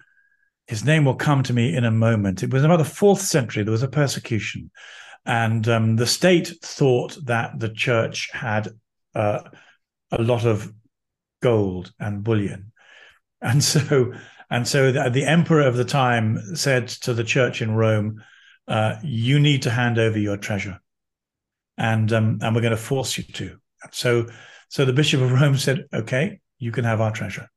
his 0.67 0.85
name 0.85 1.05
will 1.05 1.15
come 1.15 1.43
to 1.45 1.53
me 1.53 1.75
in 1.75 1.85
a 1.85 1.91
moment. 1.91 2.43
It 2.43 2.53
was 2.53 2.65
about 2.65 2.79
the 2.79 2.85
fourth 2.85 3.21
century. 3.21 3.63
There 3.63 3.73
was 3.73 3.83
a 3.83 3.89
persecution, 3.89 4.71
and 5.27 5.69
um, 5.69 5.97
the 5.97 6.07
state 6.07 6.53
thought 6.62 7.19
that 7.25 7.59
the 7.59 7.69
church 7.69 8.31
had 8.33 8.69
uh, 9.15 9.41
a 10.12 10.23
lot 10.23 10.47
of 10.47 10.73
gold 11.43 11.93
and 11.99 12.23
bullion, 12.23 12.73
and 13.41 13.62
so 13.62 14.12
and 14.49 14.67
so 14.67 14.93
the, 14.93 15.11
the, 15.11 15.25
emperor 15.25 15.62
of 15.62 15.77
the 15.77 15.85
time 15.85 16.39
said 16.55 16.87
to 16.87 17.12
the 17.12 17.25
church 17.25 17.61
in 17.61 17.75
Rome, 17.75 18.23
uh, 18.69 18.97
"You 19.03 19.41
need 19.41 19.62
to 19.62 19.71
hand 19.71 19.99
over 19.99 20.19
your 20.19 20.37
treasure, 20.37 20.81
and 21.77 22.12
um, 22.12 22.39
and 22.41 22.55
we're 22.55 22.62
going 22.62 22.71
to 22.71 22.77
force 22.77 23.19
you 23.19 23.25
to." 23.25 23.59
So 23.91 24.29
so 24.69 24.85
the 24.85 24.93
bishop 24.93 25.21
of 25.21 25.33
Rome 25.33 25.57
said, 25.57 25.87
"Okay, 25.93 26.41
you 26.59 26.71
can 26.71 26.85
have 26.85 27.01
our 27.01 27.12
treasure," 27.12 27.51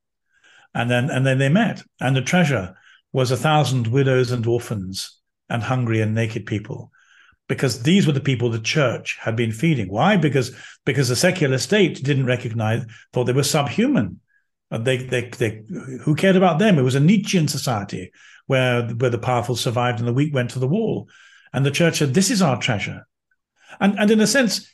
and 0.73 0.89
then 0.89 1.11
and 1.11 1.25
then 1.25 1.37
they 1.37 1.49
met, 1.49 1.83
and 1.99 2.15
the 2.15 2.21
treasure 2.21 2.75
was 3.13 3.29
a 3.29 3.37
thousand 3.37 3.87
widows 3.87 4.31
and 4.31 4.45
orphans 4.47 5.19
and 5.49 5.63
hungry 5.63 6.01
and 6.01 6.13
naked 6.13 6.45
people 6.45 6.91
because 7.49 7.81
these 7.81 8.07
were 8.07 8.13
the 8.13 8.21
people 8.21 8.49
the 8.49 8.59
church 8.59 9.17
had 9.19 9.35
been 9.35 9.51
feeding. 9.51 9.89
Why? 9.89 10.15
Because 10.15 10.55
because 10.85 11.09
the 11.09 11.15
secular 11.17 11.57
state 11.57 12.01
didn't 12.01 12.27
recognize, 12.27 12.85
thought 13.11 13.25
they 13.25 13.33
were 13.33 13.43
subhuman. 13.43 14.21
They, 14.71 14.97
they, 14.97 15.29
they, 15.29 15.63
who 16.01 16.13
cared 16.13 16.35
about 16.35 16.59
them? 16.59 16.77
It 16.77 16.83
was 16.83 16.93
a 16.93 16.99
Nietzschean 16.99 17.47
society 17.47 18.11
where 18.45 18.87
where 18.87 19.09
the 19.09 19.17
powerful 19.17 19.55
survived 19.55 19.99
and 19.99 20.07
the 20.07 20.13
weak 20.13 20.33
went 20.33 20.51
to 20.51 20.59
the 20.59 20.67
wall. 20.67 21.09
And 21.51 21.65
the 21.65 21.71
church 21.71 21.97
said, 21.97 22.13
"This 22.13 22.29
is 22.29 22.43
our 22.43 22.59
treasure," 22.61 23.07
and 23.81 23.99
and 23.99 24.11
in 24.11 24.21
a 24.21 24.27
sense, 24.27 24.71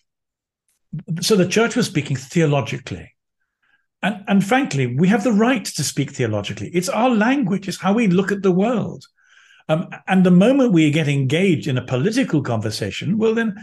so 1.22 1.38
the 1.38 1.48
church 1.48 1.78
was 1.78 1.88
speaking 1.88 2.18
theologically. 2.18 3.14
And, 4.04 4.24
and 4.28 4.46
frankly, 4.46 4.86
we 4.86 5.08
have 5.08 5.24
the 5.24 5.32
right 5.32 5.66
to 5.66 5.84
speak 5.84 6.12
theologically. 6.12 6.70
It's 6.74 6.90
our 6.90 7.10
language, 7.10 7.68
it's 7.68 7.80
how 7.80 7.94
we 7.94 8.08
look 8.08 8.32
at 8.32 8.44
the 8.44 8.52
world. 8.52 9.06
Um, 9.68 9.90
and 10.08 10.26
the 10.26 10.32
moment 10.32 10.74
we 10.74 10.92
get 10.92 11.08
engaged 11.08 11.68
in 11.68 11.78
a 11.78 11.86
political 11.86 12.42
conversation, 12.42 13.18
well, 13.18 13.34
then 13.34 13.56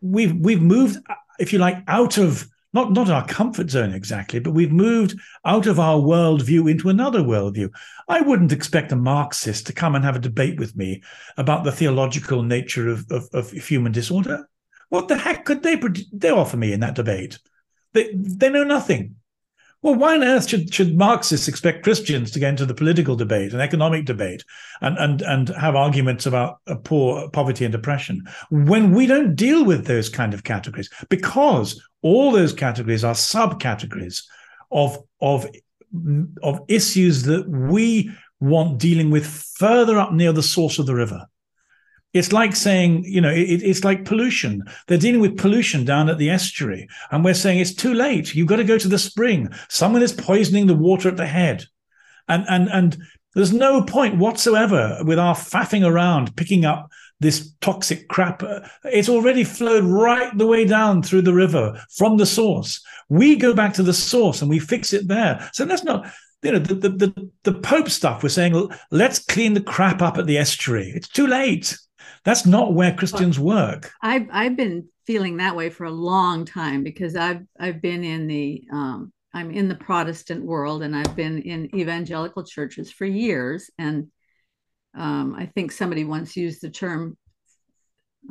we've 0.00 0.34
we've 0.34 0.62
moved, 0.62 0.98
if 1.38 1.52
you 1.52 1.58
like, 1.58 1.78
out 1.88 2.18
of 2.18 2.46
not 2.72 2.92
not 2.92 3.10
our 3.10 3.26
comfort 3.26 3.70
zone 3.70 3.92
exactly, 3.92 4.40
but 4.40 4.52
we've 4.52 4.72
moved 4.72 5.18
out 5.44 5.66
of 5.66 5.78
our 5.78 5.98
worldview 5.98 6.70
into 6.70 6.88
another 6.88 7.20
worldview. 7.20 7.70
I 8.08 8.22
wouldn't 8.22 8.52
expect 8.52 8.92
a 8.92 8.96
Marxist 8.96 9.66
to 9.66 9.72
come 9.72 9.94
and 9.94 10.04
have 10.04 10.16
a 10.16 10.20
debate 10.20 10.58
with 10.58 10.74
me 10.74 11.02
about 11.36 11.64
the 11.64 11.72
theological 11.72 12.42
nature 12.42 12.88
of, 12.88 13.04
of, 13.10 13.28
of 13.34 13.50
human 13.50 13.92
disorder. 13.92 14.48
What 14.88 15.08
the 15.08 15.18
heck 15.18 15.44
could 15.44 15.62
they 15.62 15.80
they 16.12 16.30
offer 16.30 16.56
me 16.56 16.72
in 16.72 16.80
that 16.80 16.94
debate? 16.94 17.38
They 17.92 18.14
they 18.14 18.48
know 18.48 18.64
nothing. 18.64 19.16
Well, 19.82 19.96
why 19.96 20.14
on 20.14 20.22
earth 20.22 20.48
should, 20.48 20.72
should 20.72 20.96
Marxists 20.96 21.48
expect 21.48 21.82
Christians 21.82 22.30
to 22.30 22.38
get 22.38 22.50
into 22.50 22.66
the 22.66 22.74
political 22.74 23.16
debate 23.16 23.52
and 23.52 23.60
economic 23.60 24.04
debate 24.04 24.44
and, 24.80 24.96
and, 24.96 25.22
and 25.22 25.48
have 25.48 25.74
arguments 25.74 26.24
about 26.24 26.60
poor 26.84 27.28
poverty 27.30 27.64
and 27.64 27.74
oppression 27.74 28.22
when 28.50 28.92
we 28.92 29.06
don't 29.06 29.34
deal 29.34 29.64
with 29.64 29.86
those 29.86 30.08
kind 30.08 30.34
of 30.34 30.44
categories? 30.44 30.88
Because 31.08 31.82
all 32.00 32.30
those 32.30 32.52
categories 32.52 33.02
are 33.02 33.14
subcategories 33.14 34.22
of, 34.70 34.98
of, 35.20 35.46
of 36.44 36.60
issues 36.68 37.24
that 37.24 37.48
we 37.48 38.08
want 38.38 38.78
dealing 38.78 39.10
with 39.10 39.26
further 39.26 39.98
up 39.98 40.12
near 40.12 40.32
the 40.32 40.44
source 40.44 40.78
of 40.78 40.86
the 40.86 40.94
river. 40.94 41.26
It's 42.12 42.32
like 42.32 42.54
saying, 42.54 43.04
you 43.04 43.20
know, 43.20 43.30
it, 43.30 43.62
it's 43.62 43.84
like 43.84 44.04
pollution. 44.04 44.62
They're 44.86 44.98
dealing 44.98 45.20
with 45.20 45.38
pollution 45.38 45.84
down 45.84 46.08
at 46.08 46.18
the 46.18 46.30
estuary. 46.30 46.88
And 47.10 47.24
we're 47.24 47.34
saying 47.34 47.60
it's 47.60 47.74
too 47.74 47.94
late. 47.94 48.34
You've 48.34 48.48
got 48.48 48.56
to 48.56 48.64
go 48.64 48.78
to 48.78 48.88
the 48.88 48.98
spring. 48.98 49.48
Someone 49.68 50.02
is 50.02 50.12
poisoning 50.12 50.66
the 50.66 50.74
water 50.74 51.08
at 51.08 51.16
the 51.16 51.26
head. 51.26 51.64
And, 52.28 52.44
and, 52.48 52.68
and 52.68 52.98
there's 53.34 53.52
no 53.52 53.82
point 53.82 54.18
whatsoever 54.18 54.98
with 55.04 55.18
our 55.18 55.34
faffing 55.34 55.86
around 55.86 56.36
picking 56.36 56.64
up 56.64 56.90
this 57.20 57.54
toxic 57.60 58.08
crap. 58.08 58.42
It's 58.84 59.08
already 59.08 59.44
flowed 59.44 59.84
right 59.84 60.36
the 60.36 60.46
way 60.46 60.66
down 60.66 61.02
through 61.02 61.22
the 61.22 61.34
river 61.34 61.80
from 61.96 62.18
the 62.18 62.26
source. 62.26 62.84
We 63.08 63.36
go 63.36 63.54
back 63.54 63.74
to 63.74 63.82
the 63.82 63.94
source 63.94 64.42
and 64.42 64.50
we 64.50 64.58
fix 64.58 64.92
it 64.92 65.08
there. 65.08 65.48
So 65.52 65.64
let's 65.64 65.84
not, 65.84 66.12
you 66.42 66.52
know, 66.52 66.58
the, 66.58 66.74
the, 66.74 66.88
the, 66.88 67.30
the 67.44 67.54
Pope 67.54 67.88
stuff, 67.88 68.22
we're 68.22 68.28
saying, 68.28 68.70
let's 68.90 69.20
clean 69.20 69.54
the 69.54 69.60
crap 69.60 70.02
up 70.02 70.18
at 70.18 70.26
the 70.26 70.38
estuary. 70.38 70.90
It's 70.90 71.08
too 71.08 71.26
late. 71.26 71.78
That's 72.24 72.46
not 72.46 72.74
where 72.74 72.94
Christians 72.94 73.38
work. 73.38 73.92
I've 74.00 74.28
I've 74.30 74.56
been 74.56 74.88
feeling 75.06 75.38
that 75.38 75.56
way 75.56 75.70
for 75.70 75.84
a 75.84 75.90
long 75.90 76.44
time 76.44 76.84
because 76.84 77.16
I've 77.16 77.42
I've 77.58 77.82
been 77.82 78.04
in 78.04 78.26
the 78.26 78.64
um, 78.72 79.12
I'm 79.34 79.50
in 79.50 79.68
the 79.68 79.74
Protestant 79.74 80.44
world 80.44 80.82
and 80.82 80.94
I've 80.94 81.16
been 81.16 81.42
in 81.42 81.74
evangelical 81.74 82.44
churches 82.44 82.92
for 82.92 83.06
years. 83.06 83.70
And 83.78 84.08
um, 84.94 85.34
I 85.34 85.46
think 85.46 85.72
somebody 85.72 86.04
once 86.04 86.36
used 86.36 86.62
the 86.62 86.70
term 86.70 87.16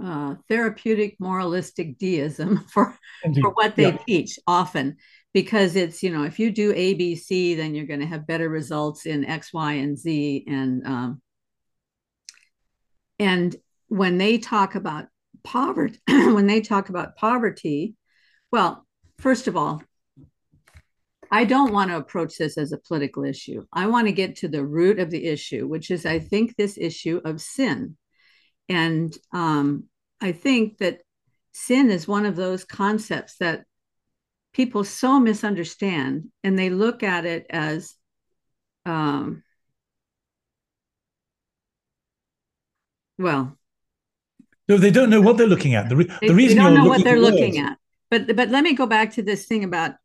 uh, 0.01 0.35
therapeutic 0.47 1.17
moralistic 1.19 1.97
deism 1.97 2.65
for, 2.71 2.97
for 3.41 3.51
what 3.51 3.75
they 3.75 3.91
yeah. 3.91 3.97
teach 4.07 4.39
often 4.47 4.95
because 5.33 5.75
it's 5.75 6.01
you 6.01 6.09
know 6.09 6.23
if 6.23 6.39
you 6.39 6.49
do 6.49 6.73
abc 6.73 7.57
then 7.57 7.75
you're 7.75 7.85
going 7.85 7.99
to 7.99 8.05
have 8.05 8.25
better 8.25 8.47
results 8.47 9.05
in 9.05 9.25
x 9.25 9.53
y 9.53 9.73
and 9.73 9.97
z 9.97 10.45
and 10.47 10.87
um, 10.87 11.21
and 13.19 13.55
when 13.91 14.17
they 14.17 14.37
talk 14.37 14.75
about 14.75 15.07
poverty, 15.43 15.99
when 16.07 16.47
they 16.47 16.61
talk 16.61 16.87
about 16.87 17.17
poverty, 17.17 17.93
well, 18.49 18.87
first 19.17 19.49
of 19.49 19.57
all, 19.57 19.83
I 21.29 21.43
don't 21.43 21.73
want 21.73 21.91
to 21.91 21.97
approach 21.97 22.37
this 22.37 22.57
as 22.57 22.71
a 22.71 22.77
political 22.77 23.25
issue. 23.25 23.65
I 23.73 23.87
want 23.87 24.07
to 24.07 24.13
get 24.13 24.37
to 24.37 24.47
the 24.47 24.63
root 24.63 24.97
of 24.97 25.11
the 25.11 25.25
issue, 25.25 25.67
which 25.67 25.91
is, 25.91 26.05
I 26.05 26.19
think, 26.19 26.55
this 26.55 26.77
issue 26.77 27.19
of 27.25 27.41
sin. 27.41 27.97
And 28.69 29.13
um, 29.33 29.87
I 30.21 30.31
think 30.31 30.77
that 30.77 31.01
sin 31.51 31.91
is 31.91 32.07
one 32.07 32.25
of 32.25 32.37
those 32.37 32.63
concepts 32.63 33.35
that 33.39 33.65
people 34.53 34.85
so 34.85 35.19
misunderstand 35.19 36.31
and 36.45 36.57
they 36.57 36.69
look 36.69 37.03
at 37.03 37.25
it 37.25 37.45
as 37.49 37.93
um, 38.85 39.43
well 43.17 43.57
no, 44.71 44.77
they 44.77 44.91
don't 44.91 45.09
know 45.09 45.21
what 45.21 45.37
they're 45.37 45.47
looking 45.47 45.75
at. 45.75 45.89
The, 45.89 45.97
re- 45.97 46.11
they, 46.21 46.27
the 46.29 46.35
reason 46.35 46.57
they 46.57 46.63
don't 46.63 46.75
know 46.75 46.85
what 46.85 47.03
they're 47.03 47.19
looking 47.19 47.57
at. 47.57 47.77
But 48.09 48.35
but 48.35 48.49
let 48.49 48.63
me 48.63 48.73
go 48.73 48.85
back 48.85 49.11
to 49.13 49.21
this 49.21 49.45
thing 49.45 49.63
about 49.63 49.95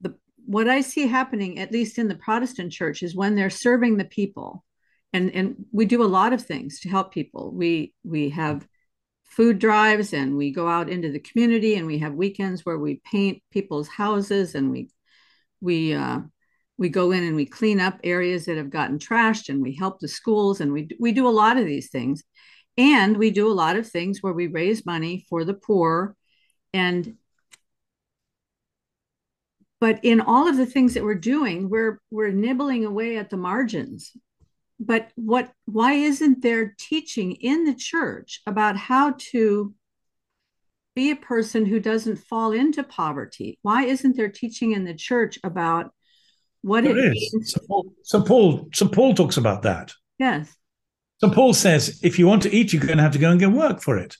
the 0.00 0.14
what 0.44 0.68
I 0.68 0.82
see 0.82 1.06
happening, 1.06 1.58
at 1.58 1.72
least 1.72 1.98
in 1.98 2.08
the 2.08 2.14
Protestant 2.14 2.72
church, 2.72 3.02
is 3.02 3.16
when 3.16 3.34
they're 3.34 3.50
serving 3.50 3.96
the 3.96 4.04
people, 4.04 4.64
and 5.12 5.30
and 5.34 5.64
we 5.72 5.86
do 5.86 6.02
a 6.02 6.14
lot 6.18 6.32
of 6.34 6.42
things 6.42 6.80
to 6.80 6.90
help 6.90 7.12
people. 7.12 7.52
We 7.52 7.94
we 8.04 8.30
have 8.30 8.66
food 9.24 9.58
drives 9.58 10.12
and 10.12 10.36
we 10.36 10.52
go 10.52 10.68
out 10.68 10.88
into 10.88 11.10
the 11.10 11.18
community 11.18 11.74
and 11.74 11.86
we 11.86 11.98
have 11.98 12.14
weekends 12.14 12.64
where 12.64 12.78
we 12.78 13.00
paint 13.10 13.42
people's 13.50 13.88
houses 13.88 14.54
and 14.54 14.70
we 14.70 14.90
we 15.60 15.94
uh, 15.94 16.20
we 16.76 16.88
go 16.88 17.12
in 17.12 17.24
and 17.24 17.34
we 17.34 17.46
clean 17.46 17.80
up 17.80 17.98
areas 18.04 18.44
that 18.44 18.58
have 18.58 18.70
gotten 18.70 18.98
trashed 18.98 19.48
and 19.48 19.62
we 19.62 19.74
help 19.74 19.98
the 20.00 20.08
schools 20.08 20.60
and 20.60 20.72
we 20.72 20.88
we 21.00 21.12
do 21.12 21.26
a 21.26 21.30
lot 21.30 21.56
of 21.56 21.64
these 21.64 21.88
things 21.88 22.22
and 22.76 23.16
we 23.16 23.30
do 23.30 23.50
a 23.50 23.54
lot 23.54 23.76
of 23.76 23.88
things 23.88 24.22
where 24.22 24.32
we 24.32 24.46
raise 24.46 24.84
money 24.86 25.24
for 25.28 25.44
the 25.44 25.54
poor 25.54 26.16
and 26.72 27.16
but 29.80 30.00
in 30.02 30.20
all 30.20 30.48
of 30.48 30.56
the 30.56 30.66
things 30.66 30.94
that 30.94 31.04
we're 31.04 31.14
doing 31.14 31.68
we're 31.68 32.00
we're 32.10 32.30
nibbling 32.30 32.84
away 32.84 33.16
at 33.16 33.30
the 33.30 33.36
margins. 33.36 34.12
But 34.80 35.10
what 35.14 35.52
why 35.66 35.92
isn't 35.92 36.42
there 36.42 36.74
teaching 36.78 37.32
in 37.32 37.64
the 37.64 37.74
church 37.74 38.40
about 38.46 38.76
how 38.76 39.14
to 39.30 39.74
be 40.96 41.10
a 41.10 41.16
person 41.16 41.66
who 41.66 41.80
doesn't 41.80 42.16
fall 42.16 42.52
into 42.52 42.82
poverty? 42.82 43.58
Why 43.62 43.84
isn't 43.84 44.16
there 44.16 44.28
teaching 44.28 44.72
in 44.72 44.84
the 44.84 44.94
church 44.94 45.38
about 45.44 45.92
what 46.62 46.84
there 46.84 46.96
it 46.96 47.16
is. 47.16 47.32
means 47.32 47.52
so 47.52 47.60
paul, 47.68 47.92
so 48.02 48.22
paul 48.22 48.68
so 48.72 48.88
paul 48.88 49.14
talks 49.14 49.36
about 49.36 49.62
that. 49.62 49.92
Yes 50.18 50.56
St. 51.24 51.34
Paul 51.34 51.54
says, 51.54 52.00
if 52.02 52.18
you 52.18 52.26
want 52.26 52.42
to 52.42 52.54
eat, 52.54 52.74
you're 52.74 52.84
going 52.84 52.98
to 52.98 53.02
have 53.02 53.12
to 53.12 53.18
go 53.18 53.30
and 53.30 53.40
get 53.40 53.50
work 53.50 53.80
for 53.80 53.96
it. 53.96 54.14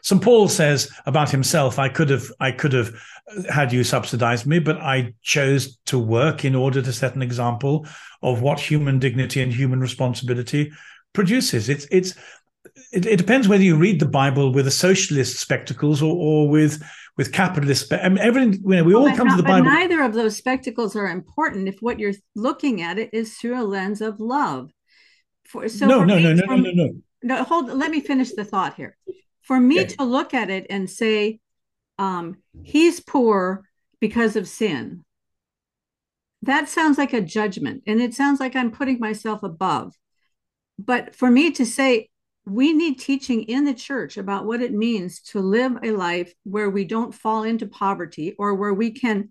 St. 0.00 0.22
Paul 0.22 0.48
says 0.48 0.90
about 1.04 1.30
himself, 1.30 1.78
I 1.78 1.90
could 1.90 2.08
have, 2.08 2.32
I 2.40 2.50
could 2.50 2.72
have 2.72 2.94
had 3.50 3.74
you 3.74 3.84
subsidize 3.84 4.46
me, 4.46 4.58
but 4.58 4.78
I 4.78 5.12
chose 5.20 5.76
to 5.86 5.98
work 5.98 6.46
in 6.46 6.54
order 6.54 6.80
to 6.80 6.92
set 6.94 7.14
an 7.14 7.20
example 7.20 7.86
of 8.22 8.40
what 8.40 8.58
human 8.58 8.98
dignity 8.98 9.42
and 9.42 9.52
human 9.52 9.80
responsibility 9.80 10.72
produces. 11.12 11.68
It's, 11.68 11.86
it's, 11.90 12.14
it, 12.90 13.04
it 13.04 13.18
depends 13.18 13.48
whether 13.48 13.62
you 13.62 13.76
read 13.76 14.00
the 14.00 14.06
Bible 14.06 14.50
with 14.50 14.66
a 14.66 14.70
socialist 14.70 15.38
spectacles 15.38 16.00
or, 16.00 16.16
or 16.16 16.48
with, 16.48 16.82
with 17.18 17.32
capitalist. 17.32 17.92
I 17.92 18.08
mean, 18.08 18.16
everything. 18.16 18.54
You 18.64 18.76
know, 18.76 18.84
we 18.84 18.94
well, 18.94 19.08
all 19.08 19.14
come 19.14 19.26
not, 19.26 19.36
to 19.36 19.42
the 19.42 19.48
Bible. 19.48 19.66
neither 19.66 20.02
of 20.02 20.14
those 20.14 20.38
spectacles 20.38 20.96
are 20.96 21.08
important 21.08 21.68
if 21.68 21.76
what 21.80 21.98
you're 21.98 22.14
looking 22.34 22.80
at 22.80 22.98
it 22.98 23.10
is 23.12 23.36
through 23.36 23.60
a 23.60 23.64
lens 23.64 24.00
of 24.00 24.20
love. 24.20 24.70
For, 25.48 25.68
so 25.68 25.86
no, 25.86 26.04
no, 26.04 26.18
no, 26.18 26.32
no, 26.32 26.44
no, 26.44 26.56
no, 26.56 26.70
no. 26.72 26.94
No, 27.22 27.44
hold. 27.44 27.68
Let 27.70 27.90
me 27.90 28.00
finish 28.00 28.32
the 28.32 28.44
thought 28.44 28.74
here. 28.74 28.96
For 29.42 29.58
me 29.58 29.80
okay. 29.80 29.94
to 29.96 30.04
look 30.04 30.34
at 30.34 30.50
it 30.50 30.66
and 30.70 30.88
say, 30.88 31.40
um, 31.98 32.36
"He's 32.62 33.00
poor 33.00 33.68
because 34.00 34.36
of 34.36 34.48
sin," 34.48 35.04
that 36.42 36.68
sounds 36.68 36.98
like 36.98 37.12
a 37.12 37.20
judgment, 37.20 37.82
and 37.86 38.00
it 38.00 38.14
sounds 38.14 38.40
like 38.40 38.56
I'm 38.56 38.70
putting 38.70 38.98
myself 38.98 39.42
above. 39.42 39.94
But 40.78 41.14
for 41.14 41.30
me 41.30 41.50
to 41.52 41.64
say, 41.64 42.10
we 42.44 42.72
need 42.72 42.98
teaching 42.98 43.42
in 43.42 43.64
the 43.64 43.74
church 43.74 44.16
about 44.16 44.46
what 44.46 44.62
it 44.62 44.72
means 44.72 45.20
to 45.20 45.40
live 45.40 45.76
a 45.82 45.90
life 45.90 46.32
where 46.44 46.70
we 46.70 46.84
don't 46.84 47.14
fall 47.14 47.42
into 47.42 47.66
poverty 47.66 48.34
or 48.38 48.54
where 48.54 48.74
we 48.74 48.92
can 48.92 49.30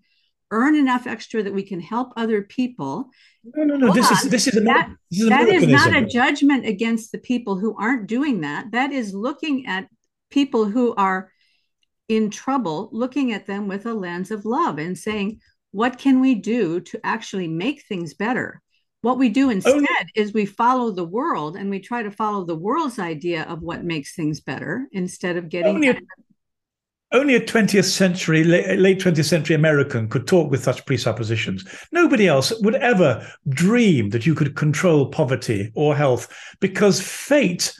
earn 0.50 0.74
enough 0.76 1.06
extra 1.06 1.42
that 1.42 1.54
we 1.54 1.62
can 1.62 1.80
help 1.80 2.12
other 2.16 2.42
people. 2.42 3.10
No, 3.44 3.64
no, 3.64 3.76
no. 3.76 3.92
This 3.92 4.10
is 4.10 4.30
this 4.30 4.46
is, 4.46 4.54
that, 4.64 4.90
this 5.10 5.20
is 5.20 5.28
that 5.28 5.48
is 5.48 5.66
not 5.66 5.94
a 5.94 6.06
judgment 6.06 6.66
against 6.66 7.12
the 7.12 7.18
people 7.18 7.58
who 7.58 7.76
aren't 7.76 8.06
doing 8.06 8.40
that. 8.40 8.72
That 8.72 8.92
is 8.92 9.14
looking 9.14 9.66
at 9.66 9.88
people 10.30 10.64
who 10.66 10.94
are 10.94 11.30
in 12.08 12.30
trouble, 12.30 12.88
looking 12.92 13.32
at 13.32 13.46
them 13.46 13.68
with 13.68 13.86
a 13.86 13.94
lens 13.94 14.30
of 14.30 14.44
love 14.44 14.78
and 14.78 14.96
saying, 14.96 15.40
what 15.72 15.98
can 15.98 16.20
we 16.20 16.34
do 16.34 16.80
to 16.80 17.00
actually 17.04 17.48
make 17.48 17.82
things 17.82 18.14
better? 18.14 18.62
What 19.02 19.18
we 19.18 19.28
do 19.28 19.48
oh, 19.48 19.50
instead 19.50 19.74
Only, 19.74 19.88
is 20.14 20.32
we 20.32 20.46
follow 20.46 20.90
the 20.90 21.04
world 21.04 21.56
and 21.56 21.70
we 21.70 21.80
try 21.80 22.02
to 22.02 22.10
follow 22.10 22.44
the 22.44 22.56
world's 22.56 22.98
idea 22.98 23.42
of 23.44 23.62
what 23.62 23.84
makes 23.84 24.14
things 24.14 24.40
better 24.40 24.88
instead 24.92 25.36
of 25.36 25.48
getting. 25.48 25.76
Only 25.76 25.98
only 27.12 27.36
a 27.36 27.40
20th 27.40 27.84
century, 27.84 28.42
late 28.44 29.00
20th 29.00 29.24
century 29.24 29.54
American 29.54 30.08
could 30.08 30.26
talk 30.26 30.50
with 30.50 30.64
such 30.64 30.84
presuppositions. 30.86 31.64
Nobody 31.92 32.26
else 32.26 32.52
would 32.60 32.74
ever 32.76 33.26
dream 33.48 34.10
that 34.10 34.26
you 34.26 34.34
could 34.34 34.56
control 34.56 35.06
poverty 35.06 35.70
or 35.74 35.96
health 35.96 36.28
because 36.60 37.00
fate, 37.00 37.72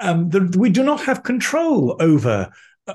um, 0.00 0.28
the, 0.30 0.52
we 0.58 0.70
do 0.70 0.82
not 0.82 1.00
have 1.02 1.22
control 1.22 1.96
over 2.00 2.50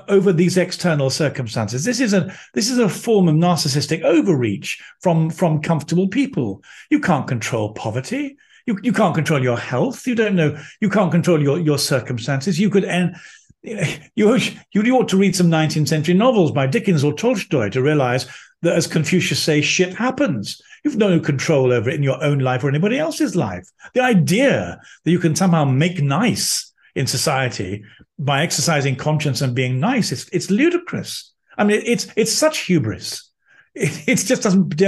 over 0.08 0.32
these 0.32 0.56
external 0.56 1.10
circumstances. 1.10 1.84
This 1.84 2.00
is 2.00 2.12
a 2.12 2.32
this 2.54 2.70
is 2.70 2.78
a 2.78 2.88
form 2.88 3.28
of 3.28 3.34
narcissistic 3.34 4.02
overreach 4.02 4.80
from 5.00 5.30
from 5.30 5.60
comfortable 5.62 6.08
people. 6.08 6.62
You 6.90 7.00
can't 7.00 7.26
control 7.26 7.72
poverty. 7.72 8.36
You, 8.66 8.78
you 8.82 8.92
can't 8.92 9.14
control 9.14 9.42
your 9.42 9.58
health. 9.58 10.06
You 10.06 10.14
don't 10.14 10.36
know. 10.36 10.56
You 10.80 10.90
can't 10.90 11.10
control 11.10 11.42
your 11.42 11.58
your 11.58 11.78
circumstances. 11.78 12.60
You 12.60 12.70
could 12.70 12.84
end. 12.84 13.16
You, 14.14 14.38
you 14.72 14.96
ought 14.96 15.08
to 15.08 15.16
read 15.16 15.36
some 15.36 15.48
19th 15.48 15.88
century 15.88 16.14
novels 16.14 16.50
by 16.50 16.66
Dickens 16.66 17.04
or 17.04 17.12
Tolstoy 17.12 17.70
to 17.70 17.82
realize 17.82 18.26
that, 18.62 18.74
as 18.74 18.86
Confucius 18.86 19.42
says, 19.42 19.64
shit 19.64 19.94
happens. 19.94 20.60
You've 20.84 20.96
no 20.96 21.20
control 21.20 21.72
over 21.72 21.90
it 21.90 21.96
in 21.96 22.02
your 22.02 22.22
own 22.22 22.38
life 22.38 22.64
or 22.64 22.68
anybody 22.68 22.98
else's 22.98 23.36
life. 23.36 23.68
The 23.94 24.00
idea 24.00 24.80
that 25.04 25.10
you 25.10 25.18
can 25.18 25.36
somehow 25.36 25.64
make 25.64 26.02
nice 26.02 26.72
in 26.94 27.06
society 27.06 27.84
by 28.18 28.42
exercising 28.42 28.96
conscience 28.96 29.40
and 29.40 29.54
being 29.54 29.80
nice. 29.80 30.12
It's 30.12 30.28
it's 30.30 30.50
ludicrous. 30.50 31.32
I 31.56 31.64
mean, 31.64 31.82
it's 31.84 32.08
it's 32.16 32.32
such 32.32 32.60
hubris. 32.60 33.26
It, 33.72 34.08
it 34.08 34.16
just 34.16 34.42
doesn't. 34.42 34.80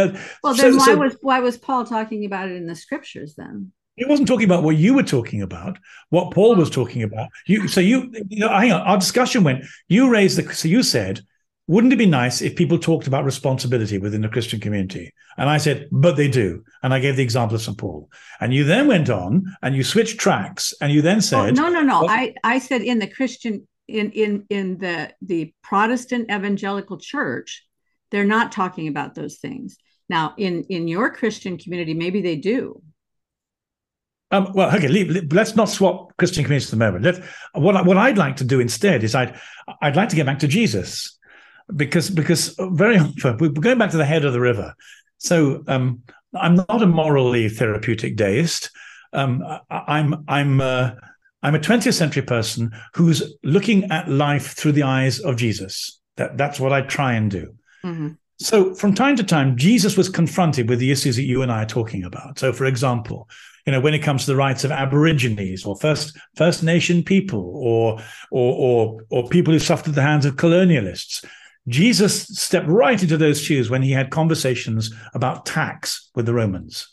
Well, 0.42 0.54
then 0.54 0.72
so, 0.72 0.76
why 0.76 0.86
so, 0.86 0.96
was 0.96 1.16
why 1.20 1.38
was 1.38 1.56
Paul 1.56 1.84
talking 1.84 2.24
about 2.24 2.48
it 2.48 2.56
in 2.56 2.66
the 2.66 2.74
scriptures 2.74 3.36
then? 3.36 3.70
He 3.96 4.04
wasn't 4.06 4.28
talking 4.28 4.46
about 4.46 4.62
what 4.62 4.76
you 4.76 4.94
were 4.94 5.02
talking 5.02 5.42
about, 5.42 5.78
what 6.08 6.32
Paul 6.32 6.56
was 6.56 6.68
oh. 6.70 6.72
talking 6.72 7.02
about. 7.02 7.28
You 7.46 7.68
so 7.68 7.80
you, 7.80 8.12
you 8.28 8.40
know, 8.40 8.48
hang 8.48 8.72
on. 8.72 8.80
Our 8.82 8.98
discussion 8.98 9.44
went. 9.44 9.64
You 9.88 10.10
raised 10.10 10.38
the 10.38 10.54
so 10.54 10.68
you 10.68 10.82
said 10.82 11.20
wouldn't 11.68 11.92
it 11.92 11.96
be 11.96 12.06
nice 12.06 12.42
if 12.42 12.56
people 12.56 12.78
talked 12.78 13.06
about 13.06 13.24
responsibility 13.24 13.96
within 13.98 14.20
the 14.20 14.28
Christian 14.28 14.60
community? 14.60 15.12
And 15.38 15.48
I 15.48 15.58
said, 15.58 15.88
but 15.92 16.16
they 16.16 16.28
do. 16.28 16.64
And 16.82 16.92
I 16.92 16.98
gave 16.98 17.16
the 17.16 17.22
example 17.22 17.54
of 17.54 17.62
St. 17.62 17.78
Paul. 17.78 18.10
And 18.40 18.52
you 18.52 18.64
then 18.64 18.88
went 18.88 19.08
on 19.08 19.44
and 19.62 19.74
you 19.74 19.84
switched 19.84 20.18
tracks 20.18 20.74
and 20.80 20.92
you 20.92 21.02
then 21.02 21.18
oh, 21.18 21.20
said, 21.20 21.58
oh, 21.58 21.62
no, 21.62 21.68
no, 21.70 21.80
no. 21.80 22.08
I, 22.08 22.34
I 22.42 22.58
said 22.58 22.82
in 22.82 22.98
the 22.98 23.06
Christian, 23.06 23.66
in, 23.86 24.10
in, 24.10 24.44
in 24.50 24.78
the, 24.78 25.14
the 25.22 25.54
Protestant 25.62 26.30
evangelical 26.30 26.98
church, 26.98 27.64
they're 28.10 28.24
not 28.24 28.52
talking 28.52 28.88
about 28.88 29.14
those 29.14 29.38
things. 29.38 29.78
Now, 30.08 30.34
in, 30.36 30.64
in 30.64 30.88
your 30.88 31.10
Christian 31.10 31.58
community, 31.58 31.94
maybe 31.94 32.22
they 32.22 32.36
do. 32.36 32.82
Um, 34.32 34.50
well, 34.54 34.74
okay, 34.74 34.88
leave, 34.88 35.32
let's 35.32 35.54
not 35.54 35.68
swap 35.68 36.16
Christian 36.16 36.42
communities 36.42 36.68
at 36.68 36.78
the 36.78 36.84
moment. 36.84 37.04
Let, 37.04 37.22
what, 37.52 37.84
what 37.84 37.98
I'd 37.98 38.16
like 38.16 38.36
to 38.36 38.44
do 38.44 38.60
instead 38.60 39.04
is 39.04 39.14
I'd, 39.14 39.38
I'd 39.82 39.94
like 39.94 40.08
to 40.08 40.16
get 40.16 40.24
back 40.24 40.38
to 40.40 40.48
Jesus 40.48 41.18
because 41.76 42.10
because 42.10 42.54
very 42.58 42.98
often 42.98 43.36
we're 43.38 43.50
going 43.50 43.78
back 43.78 43.90
to 43.90 43.96
the 43.96 44.04
head 44.04 44.24
of 44.24 44.32
the 44.32 44.40
river. 44.40 44.74
So 45.18 45.62
um, 45.68 46.02
I'm 46.34 46.56
not 46.56 46.82
a 46.82 46.86
morally 46.86 47.48
therapeutic 47.48 48.16
deist. 48.16 48.70
Um, 49.12 49.44
I, 49.70 50.00
am 50.00 50.24
I'm 50.26 50.60
uh, 50.60 50.92
I'm 51.42 51.54
a 51.54 51.58
20th 51.58 51.94
century 51.94 52.22
person 52.22 52.72
who's 52.94 53.36
looking 53.42 53.90
at 53.90 54.08
life 54.08 54.54
through 54.54 54.72
the 54.72 54.84
eyes 54.84 55.20
of 55.20 55.36
Jesus. 55.36 56.00
That 56.16 56.38
that's 56.38 56.58
what 56.58 56.72
I 56.72 56.82
try 56.82 57.14
and 57.14 57.30
do. 57.30 57.54
Mm-hmm. 57.84 58.08
So 58.38 58.74
from 58.74 58.94
time 58.94 59.16
to 59.16 59.24
time, 59.24 59.56
Jesus 59.56 59.96
was 59.96 60.08
confronted 60.08 60.68
with 60.68 60.78
the 60.78 60.90
issues 60.90 61.16
that 61.16 61.24
you 61.24 61.42
and 61.42 61.52
I 61.52 61.62
are 61.62 61.66
talking 61.66 62.04
about. 62.04 62.38
So, 62.38 62.52
for 62.52 62.64
example, 62.64 63.28
you 63.66 63.72
know, 63.72 63.80
when 63.80 63.94
it 63.94 64.00
comes 64.00 64.24
to 64.24 64.30
the 64.32 64.36
rights 64.36 64.64
of 64.64 64.70
Aborigines 64.70 65.64
or 65.64 65.76
First 65.76 66.18
First 66.36 66.62
Nation 66.62 67.02
people, 67.02 67.52
or 67.54 68.00
or 68.30 68.54
or, 68.54 69.04
or 69.10 69.28
people 69.28 69.52
who 69.52 69.58
suffered 69.58 69.88
at 69.88 69.94
the 69.94 70.02
hands 70.02 70.26
of 70.26 70.36
colonialists, 70.36 71.24
Jesus 71.68 72.26
stepped 72.26 72.68
right 72.68 73.00
into 73.00 73.16
those 73.16 73.40
shoes 73.40 73.70
when 73.70 73.82
he 73.82 73.92
had 73.92 74.10
conversations 74.10 74.92
about 75.14 75.46
tax 75.46 76.10
with 76.14 76.26
the 76.26 76.34
Romans. 76.34 76.88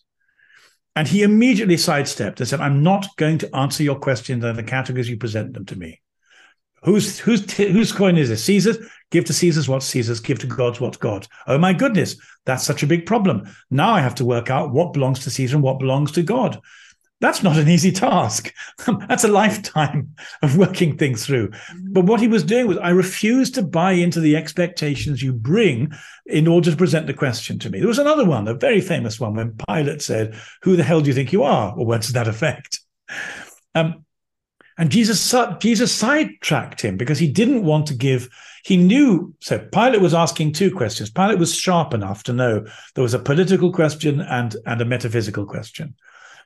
And 0.95 1.07
he 1.07 1.23
immediately 1.23 1.77
sidestepped 1.77 2.39
and 2.39 2.49
said, 2.49 2.59
I'm 2.59 2.83
not 2.83 3.07
going 3.15 3.37
to 3.39 3.55
answer 3.55 3.83
your 3.83 3.99
questions 3.99 4.43
in 4.43 4.55
the 4.55 4.63
categories 4.63 5.09
you 5.09 5.17
present 5.17 5.53
them 5.53 5.65
to 5.67 5.77
me. 5.77 6.01
Whose 6.83 7.19
whose 7.19 7.51
whose 7.53 7.91
coin 7.91 8.17
is 8.17 8.29
this? 8.29 8.43
Caesar's. 8.45 8.77
Give 9.11 9.25
to 9.25 9.33
Caesar's 9.33 9.67
what's 9.67 9.87
Caesar's. 9.87 10.19
Give 10.19 10.39
to 10.39 10.47
God's 10.47 10.79
what's 10.79 10.97
God. 10.97 11.27
Oh 11.47 11.57
my 11.57 11.73
goodness, 11.73 12.15
that's 12.45 12.63
such 12.63 12.83
a 12.83 12.87
big 12.87 13.05
problem. 13.05 13.49
Now 13.69 13.91
I 13.93 14.01
have 14.01 14.15
to 14.15 14.25
work 14.25 14.49
out 14.49 14.71
what 14.71 14.93
belongs 14.93 15.19
to 15.23 15.31
Caesar 15.31 15.55
and 15.55 15.63
what 15.63 15.79
belongs 15.79 16.11
to 16.13 16.21
God. 16.21 16.61
That's 17.21 17.43
not 17.43 17.57
an 17.57 17.67
easy 17.75 17.91
task. 17.91 18.53
That's 19.07 19.23
a 19.23 19.29
lifetime 19.29 20.15
of 20.41 20.57
working 20.57 20.97
things 20.97 21.25
through. 21.25 21.51
But 21.91 22.05
what 22.05 22.21
he 22.21 22.27
was 22.27 22.43
doing 22.43 22.67
was, 22.67 22.77
I 22.77 22.89
refuse 22.89 23.51
to 23.51 23.61
buy 23.61 23.93
into 23.93 24.19
the 24.19 24.35
expectations 24.35 25.21
you 25.21 25.33
bring 25.33 25.91
in 26.25 26.47
order 26.47 26.71
to 26.71 26.77
present 26.77 27.07
the 27.07 27.13
question 27.13 27.59
to 27.59 27.69
me. 27.69 27.79
There 27.79 27.87
was 27.87 27.99
another 27.99 28.25
one, 28.25 28.47
a 28.47 28.53
very 28.53 28.81
famous 28.81 29.19
one, 29.19 29.35
when 29.35 29.57
Pilate 29.67 30.01
said, 30.01 30.39
Who 30.63 30.75
the 30.75 30.83
hell 30.83 31.01
do 31.01 31.07
you 31.07 31.13
think 31.13 31.33
you 31.33 31.43
are? 31.43 31.73
Or 31.77 31.85
words 31.85 32.07
to 32.07 32.13
that 32.13 32.27
effect. 32.27 32.79
Um, 33.75 34.05
and 34.79 34.89
Jesus, 34.89 35.35
Jesus 35.59 35.91
sidetracked 35.93 36.81
him 36.81 36.95
because 36.95 37.19
he 37.19 37.29
didn't 37.29 37.65
want 37.65 37.87
to 37.87 37.93
give, 37.93 38.29
he 38.63 38.77
knew. 38.77 39.33
So 39.41 39.59
Pilate 39.59 39.99
was 39.99 40.13
asking 40.13 40.53
two 40.53 40.73
questions. 40.73 41.09
Pilate 41.11 41.37
was 41.37 41.53
sharp 41.53 41.93
enough 41.93 42.23
to 42.23 42.33
know 42.33 42.65
there 42.95 43.03
was 43.03 43.13
a 43.13 43.19
political 43.19 43.73
question 43.73 44.21
and, 44.21 44.55
and 44.65 44.79
a 44.79 44.85
metaphysical 44.85 45.45
question. 45.45 45.95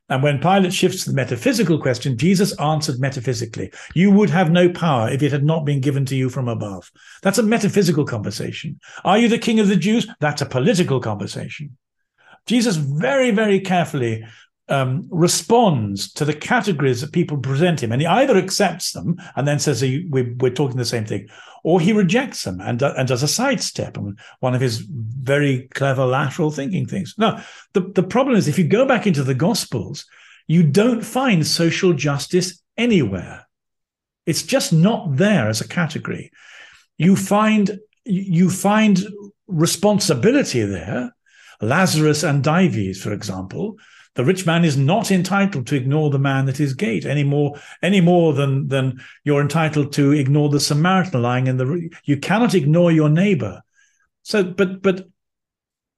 And 0.09 0.23
when 0.23 0.39
Pilate 0.39 0.73
shifts 0.73 1.03
to 1.03 1.11
the 1.11 1.15
metaphysical 1.15 1.79
question, 1.79 2.17
Jesus 2.17 2.59
answered 2.59 2.99
metaphysically. 2.99 3.71
You 3.93 4.09
would 4.09 4.31
have 4.31 4.49
no 4.49 4.67
power 4.67 5.09
if 5.11 5.21
it 5.21 5.31
had 5.31 5.45
not 5.45 5.63
been 5.63 5.79
given 5.79 6.03
to 6.07 6.15
you 6.15 6.27
from 6.27 6.47
above. 6.47 6.91
That's 7.21 7.37
a 7.37 7.43
metaphysical 7.43 8.03
conversation. 8.03 8.79
Are 9.05 9.19
you 9.19 9.27
the 9.27 9.37
king 9.37 9.59
of 9.59 9.67
the 9.67 9.75
Jews? 9.75 10.07
That's 10.19 10.41
a 10.41 10.47
political 10.47 10.99
conversation. 10.99 11.77
Jesus 12.47 12.77
very, 12.77 13.29
very 13.29 13.59
carefully 13.59 14.25
um, 14.69 15.07
responds 15.11 16.11
to 16.13 16.25
the 16.25 16.33
categories 16.33 17.01
that 17.01 17.11
people 17.11 17.37
present 17.37 17.83
him, 17.83 17.91
and 17.91 18.01
he 18.01 18.07
either 18.07 18.37
accepts 18.37 18.91
them 18.93 19.17
and 19.35 19.47
then 19.47 19.59
says, 19.59 19.81
"We're, 19.81 20.33
we're 20.39 20.51
talking 20.51 20.77
the 20.77 20.85
same 20.85 21.05
thing," 21.05 21.27
or 21.63 21.81
he 21.81 21.91
rejects 21.93 22.43
them 22.43 22.61
and, 22.61 22.81
and 22.81 23.07
does 23.07 23.23
a 23.23 23.27
sidestep. 23.27 23.97
And 23.97 24.17
one 24.39 24.55
of 24.55 24.61
his 24.61 24.79
very 24.79 25.67
clever 25.73 26.05
lateral 26.05 26.51
thinking 26.51 26.85
things. 26.85 27.15
Now, 27.17 27.43
the, 27.73 27.81
the 27.81 28.03
problem 28.03 28.37
is 28.37 28.47
if 28.47 28.57
you 28.57 28.65
go 28.65 28.85
back 28.85 29.05
into 29.05 29.23
the 29.23 29.35
Gospels, 29.35 30.05
you 30.47 30.63
don't 30.63 31.01
find 31.01 31.45
social 31.45 31.93
justice 31.93 32.61
anywhere. 32.77 33.47
It's 34.25 34.43
just 34.43 34.71
not 34.71 35.17
there 35.17 35.49
as 35.49 35.59
a 35.59 35.67
category. 35.67 36.31
You 36.97 37.15
find 37.17 37.79
you 38.05 38.49
find 38.49 39.03
responsibility 39.47 40.63
there. 40.63 41.13
Lazarus 41.61 42.23
and 42.23 42.43
Dives, 42.43 43.01
for 43.01 43.13
example, 43.13 43.77
the 44.15 44.23
rich 44.23 44.45
man 44.45 44.63
is 44.63 44.77
not 44.77 45.11
entitled 45.11 45.67
to 45.67 45.75
ignore 45.75 46.09
the 46.09 46.19
man 46.19 46.47
at 46.47 46.57
his 46.57 46.73
gate 46.73 47.05
any 47.05 47.23
more, 47.23 47.59
any 47.81 47.99
more 47.99 48.33
than, 48.33 48.67
than 48.67 49.01
you're 49.23 49.41
entitled 49.41 49.91
to 49.93 50.11
ignore 50.11 50.49
the 50.49 50.59
Samaritan 50.59 51.21
lying 51.21 51.47
in 51.47 51.57
the. 51.57 51.89
You 52.03 52.17
cannot 52.17 52.53
ignore 52.53 52.91
your 52.91 53.09
neighbor. 53.09 53.63
So, 54.21 54.43
but 54.43 54.81
but 54.81 55.07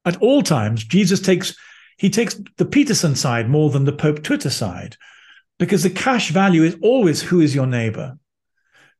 at 0.06 0.22
all 0.22 0.42
times, 0.42 0.84
Jesus 0.84 1.20
takes 1.20 1.56
he 1.98 2.10
takes 2.10 2.40
the 2.58 2.66
Peterson 2.66 3.16
side 3.16 3.50
more 3.50 3.70
than 3.70 3.86
the 3.86 3.94
Pope 3.94 4.24
Twitter 4.24 4.50
side, 4.50 4.96
because 5.60 5.84
the 5.84 5.90
cash 5.90 6.30
value 6.30 6.64
is 6.64 6.78
always 6.82 7.22
who 7.22 7.42
is 7.42 7.54
your 7.54 7.68
neighbor. 7.68 8.18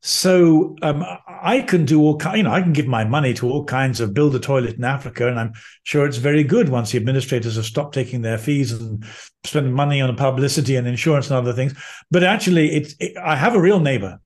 So 0.02 0.76
um, 0.82 1.04
I 1.26 1.62
can 1.62 1.84
do 1.84 2.00
all 2.00 2.16
kind, 2.16 2.36
you 2.36 2.42
know, 2.44 2.52
I 2.52 2.62
can 2.62 2.72
give 2.72 2.86
my 2.86 3.04
money 3.04 3.34
to 3.34 3.50
all 3.50 3.64
kinds 3.64 4.00
of 4.00 4.14
build 4.14 4.34
a 4.34 4.38
toilet 4.38 4.76
in 4.76 4.84
Africa, 4.84 5.26
and 5.26 5.38
I'm 5.38 5.52
sure 5.82 6.06
it's 6.06 6.18
very 6.18 6.44
good 6.44 6.68
once 6.68 6.92
the 6.92 6.98
administrators 6.98 7.56
have 7.56 7.64
stopped 7.64 7.94
taking 7.94 8.22
their 8.22 8.38
fees 8.38 8.72
and 8.72 9.04
spending 9.44 9.72
money 9.72 10.00
on 10.00 10.14
publicity 10.16 10.76
and 10.76 10.86
insurance 10.86 11.28
and 11.28 11.36
other 11.36 11.52
things. 11.52 11.74
But 12.10 12.22
actually, 12.22 12.72
it's 12.72 12.94
it, 13.00 13.16
I 13.16 13.36
have 13.36 13.54
a 13.54 13.60
real 13.60 13.80
neighbor, 13.80 14.20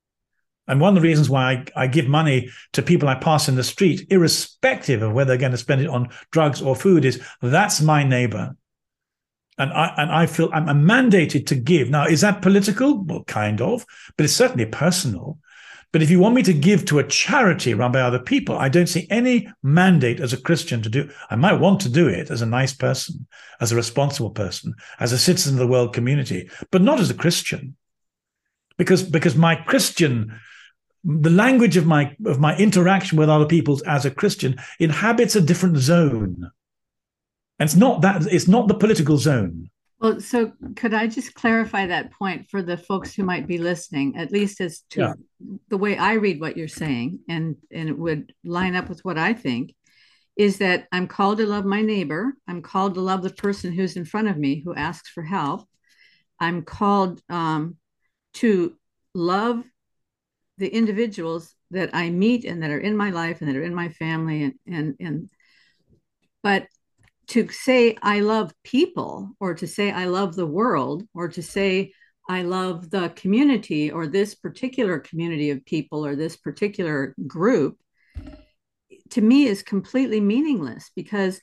and 0.66 0.80
one 0.80 0.96
of 0.96 1.02
the 1.02 1.08
reasons 1.08 1.30
why 1.30 1.64
I, 1.76 1.84
I 1.84 1.86
give 1.86 2.08
money 2.08 2.50
to 2.74 2.82
people 2.82 3.08
I 3.08 3.14
pass 3.14 3.48
in 3.48 3.54
the 3.54 3.64
street, 3.64 4.06
irrespective 4.10 5.02
of 5.02 5.12
whether 5.12 5.28
they're 5.28 5.38
going 5.38 5.52
to 5.52 5.58
spend 5.58 5.80
it 5.80 5.88
on 5.88 6.10
drugs 6.30 6.60
or 6.60 6.76
food, 6.76 7.04
is 7.04 7.22
that's 7.40 7.80
my 7.80 8.04
neighbor 8.04 8.54
and 9.60 9.72
I 9.72 9.94
and 9.98 10.10
I 10.10 10.26
feel 10.26 10.50
I'm, 10.52 10.68
I'm 10.68 10.84
mandated 10.84 11.46
to 11.46 11.54
give. 11.54 11.90
Now, 11.90 12.06
is 12.06 12.22
that 12.22 12.42
political? 12.42 13.04
Well, 13.04 13.24
kind 13.24 13.60
of, 13.60 13.84
but 14.16 14.24
it's 14.24 14.34
certainly 14.34 14.66
personal. 14.66 15.38
But 15.92 16.02
if 16.02 16.10
you 16.10 16.20
want 16.20 16.36
me 16.36 16.42
to 16.44 16.52
give 16.52 16.84
to 16.86 17.00
a 17.00 17.06
charity 17.06 17.74
run 17.74 17.90
by 17.90 18.00
other 18.00 18.20
people, 18.20 18.56
I 18.56 18.68
don't 18.68 18.88
see 18.88 19.08
any 19.10 19.48
mandate 19.62 20.20
as 20.20 20.32
a 20.32 20.40
Christian 20.40 20.82
to 20.82 20.88
do. 20.88 21.10
I 21.30 21.36
might 21.36 21.54
want 21.54 21.80
to 21.80 21.88
do 21.88 22.06
it 22.06 22.30
as 22.30 22.42
a 22.42 22.46
nice 22.46 22.72
person, 22.72 23.26
as 23.60 23.72
a 23.72 23.76
responsible 23.76 24.30
person, 24.30 24.74
as 25.00 25.12
a 25.12 25.18
citizen 25.18 25.54
of 25.54 25.58
the 25.58 25.66
world 25.66 25.92
community, 25.92 26.48
but 26.70 26.82
not 26.82 27.00
as 27.00 27.10
a 27.10 27.14
Christian. 27.14 27.76
Because, 28.78 29.02
because 29.02 29.34
my 29.34 29.56
Christian, 29.56 30.38
the 31.02 31.30
language 31.30 31.76
of 31.76 31.86
my 31.86 32.16
of 32.24 32.38
my 32.38 32.56
interaction 32.56 33.18
with 33.18 33.28
other 33.28 33.46
people 33.46 33.80
as 33.86 34.04
a 34.04 34.10
Christian 34.10 34.60
inhabits 34.78 35.34
a 35.34 35.40
different 35.40 35.78
zone. 35.78 36.50
And 37.58 37.66
it's 37.66 37.76
not 37.76 38.02
that 38.02 38.26
it's 38.26 38.48
not 38.48 38.68
the 38.68 38.74
political 38.74 39.18
zone. 39.18 39.70
Well, 40.00 40.20
so 40.20 40.52
could 40.76 40.94
I 40.94 41.06
just 41.06 41.34
clarify 41.34 41.86
that 41.86 42.12
point 42.12 42.48
for 42.50 42.62
the 42.62 42.78
folks 42.78 43.14
who 43.14 43.22
might 43.22 43.46
be 43.46 43.58
listening, 43.58 44.16
at 44.16 44.32
least 44.32 44.60
as 44.62 44.80
to 44.90 45.00
yeah. 45.00 45.12
the 45.68 45.76
way 45.76 45.96
I 45.98 46.14
read 46.14 46.40
what 46.40 46.56
you're 46.56 46.68
saying, 46.68 47.20
and 47.28 47.56
and 47.70 47.88
it 47.88 47.98
would 47.98 48.32
line 48.42 48.74
up 48.74 48.88
with 48.88 49.04
what 49.04 49.18
I 49.18 49.34
think, 49.34 49.74
is 50.36 50.58
that 50.58 50.88
I'm 50.90 51.06
called 51.06 51.38
to 51.38 51.46
love 51.46 51.66
my 51.66 51.82
neighbor. 51.82 52.32
I'm 52.48 52.62
called 52.62 52.94
to 52.94 53.02
love 53.02 53.22
the 53.22 53.30
person 53.30 53.72
who's 53.72 53.96
in 53.96 54.06
front 54.06 54.28
of 54.28 54.38
me 54.38 54.62
who 54.64 54.74
asks 54.74 55.10
for 55.10 55.22
help. 55.22 55.68
I'm 56.38 56.62
called 56.62 57.20
um, 57.28 57.76
to 58.34 58.74
love 59.14 59.62
the 60.56 60.68
individuals 60.68 61.54
that 61.72 61.90
I 61.92 62.08
meet 62.08 62.46
and 62.46 62.62
that 62.62 62.70
are 62.70 62.78
in 62.78 62.96
my 62.96 63.10
life 63.10 63.40
and 63.40 63.50
that 63.50 63.56
are 63.56 63.62
in 63.62 63.74
my 63.74 63.90
family 63.90 64.44
and 64.44 64.54
and 64.66 64.94
and 64.98 65.30
but 66.42 66.66
to 67.30 67.48
say 67.48 67.96
I 68.02 68.20
love 68.20 68.52
people 68.64 69.30
or 69.38 69.54
to 69.54 69.66
say 69.66 69.92
I 69.92 70.06
love 70.06 70.34
the 70.34 70.46
world 70.46 71.04
or 71.14 71.28
to 71.28 71.42
say 71.42 71.92
I 72.28 72.42
love 72.42 72.90
the 72.90 73.10
community 73.10 73.90
or 73.90 74.06
this 74.06 74.34
particular 74.34 74.98
community 74.98 75.50
of 75.50 75.64
people 75.64 76.04
or 76.04 76.16
this 76.16 76.36
particular 76.36 77.14
group 77.26 77.78
to 79.10 79.20
me 79.20 79.46
is 79.46 79.62
completely 79.62 80.20
meaningless 80.20 80.90
because 80.94 81.40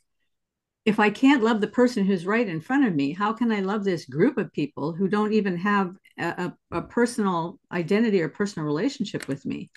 if 0.86 1.00
I 1.00 1.10
can't 1.10 1.44
love 1.44 1.60
the 1.62 1.68
person 1.68 2.06
who's 2.06 2.26
right 2.26 2.48
in 2.48 2.62
front 2.62 2.86
of 2.86 2.96
me, 2.96 3.12
how 3.12 3.34
can 3.34 3.52
I 3.52 3.60
love 3.60 3.84
this 3.84 4.06
group 4.06 4.38
of 4.38 4.54
people 4.54 4.94
who 4.94 5.10
don't 5.10 5.34
even 5.34 5.58
have 5.58 5.96
a, 6.18 6.54
a, 6.72 6.78
a 6.78 6.82
personal 6.82 7.60
identity 7.72 8.22
or 8.22 8.30
personal 8.30 8.66
relationship 8.66 9.28
with 9.28 9.46
me? 9.46 9.70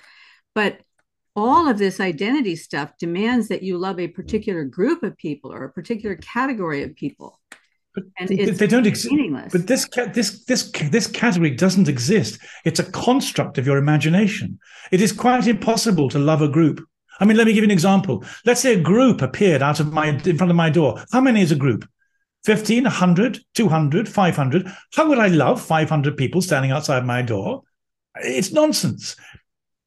But 0.54 0.80
all 1.40 1.68
of 1.68 1.78
this 1.78 2.00
identity 2.00 2.56
stuff 2.56 2.96
demands 2.98 3.48
that 3.48 3.62
you 3.62 3.78
love 3.78 3.98
a 3.98 4.08
mm. 4.08 4.14
particular 4.14 4.64
group 4.64 5.02
of 5.02 5.16
people 5.16 5.52
or 5.52 5.64
a 5.64 5.72
particular 5.72 6.16
category 6.16 6.82
of 6.82 6.94
people. 6.94 7.40
But 7.94 8.04
and 8.18 8.28
they 8.28 8.66
don't 8.68 8.86
exist. 8.86 9.12
But 9.50 9.66
this 9.66 9.88
this 10.14 10.44
this 10.44 10.70
this 10.70 11.06
category 11.08 11.50
doesn't 11.50 11.88
exist. 11.88 12.38
It's 12.64 12.78
a 12.78 12.84
construct 12.84 13.58
of 13.58 13.66
your 13.66 13.78
imagination. 13.78 14.60
It 14.92 15.00
is 15.00 15.10
quite 15.10 15.48
impossible 15.48 16.08
to 16.10 16.18
love 16.20 16.40
a 16.40 16.48
group. 16.48 16.86
I 17.18 17.24
mean, 17.24 17.36
let 17.36 17.48
me 17.48 17.52
give 17.52 17.64
you 17.64 17.68
an 17.68 17.72
example. 17.72 18.24
Let's 18.46 18.60
say 18.60 18.74
a 18.74 18.80
group 18.80 19.22
appeared 19.22 19.60
out 19.60 19.80
of 19.80 19.92
my 19.92 20.06
in 20.06 20.38
front 20.38 20.50
of 20.50 20.56
my 20.56 20.70
door. 20.70 21.02
How 21.12 21.20
many 21.20 21.42
is 21.42 21.50
a 21.50 21.56
group? 21.56 21.84
15, 22.44 22.84
100, 22.84 23.40
200, 23.54 24.08
500. 24.08 24.72
How 24.94 25.08
would 25.08 25.18
I 25.18 25.26
love 25.26 25.60
500 25.60 26.16
people 26.16 26.40
standing 26.40 26.70
outside 26.70 27.04
my 27.04 27.22
door? 27.22 27.62
It's 28.14 28.52
nonsense 28.52 29.16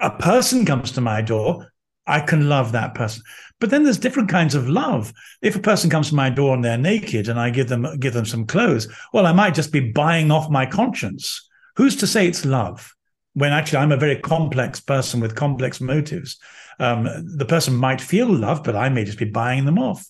a 0.04 0.12
person 0.12 0.66
comes 0.66 0.92
to 0.92 1.02
my 1.02 1.22
door, 1.22 1.72
I 2.06 2.20
can 2.20 2.50
love 2.50 2.74
that 2.74 2.94
person. 2.94 3.24
But 3.60 3.70
then 3.70 3.84
there's 3.84 3.98
different 3.98 4.28
kinds 4.30 4.56
of 4.56 4.68
love. 4.68 5.14
If 5.42 5.56
a 5.56 5.60
person 5.60 5.90
comes 5.90 6.10
to 6.10 6.16
my 6.16 6.30
door 6.30 6.54
and 6.54 6.64
they're 6.64 6.78
naked 6.78 7.30
and 7.30 7.40
I 7.40 7.50
give 7.50 7.70
them 7.70 7.88
give 8.00 8.14
them 8.14 8.26
some 8.26 8.46
clothes, 8.46 8.88
well, 9.14 9.26
I 9.26 9.32
might 9.32 9.56
just 9.56 9.72
be 9.72 9.92
buying 9.92 10.30
off 10.30 10.50
my 10.50 10.66
conscience. 10.66 11.50
Who's 11.78 11.96
to 11.98 12.08
say 12.08 12.28
it's 12.28 12.46
love? 12.46 12.94
When 13.36 13.54
actually 13.54 13.80
I'm 13.80 13.94
a 13.94 13.98
very 13.98 14.18
complex 14.18 14.82
person 14.82 15.22
with 15.22 15.36
complex 15.36 15.80
motives. 15.80 16.38
Um, 16.80 17.08
the 17.38 17.46
person 17.46 17.74
might 17.74 18.02
feel 18.02 18.28
love, 18.28 18.64
but 18.64 18.76
I 18.76 18.90
may 18.90 19.06
just 19.06 19.18
be 19.18 19.26
buying 19.26 19.66
them 19.66 19.80
off. 19.80 20.06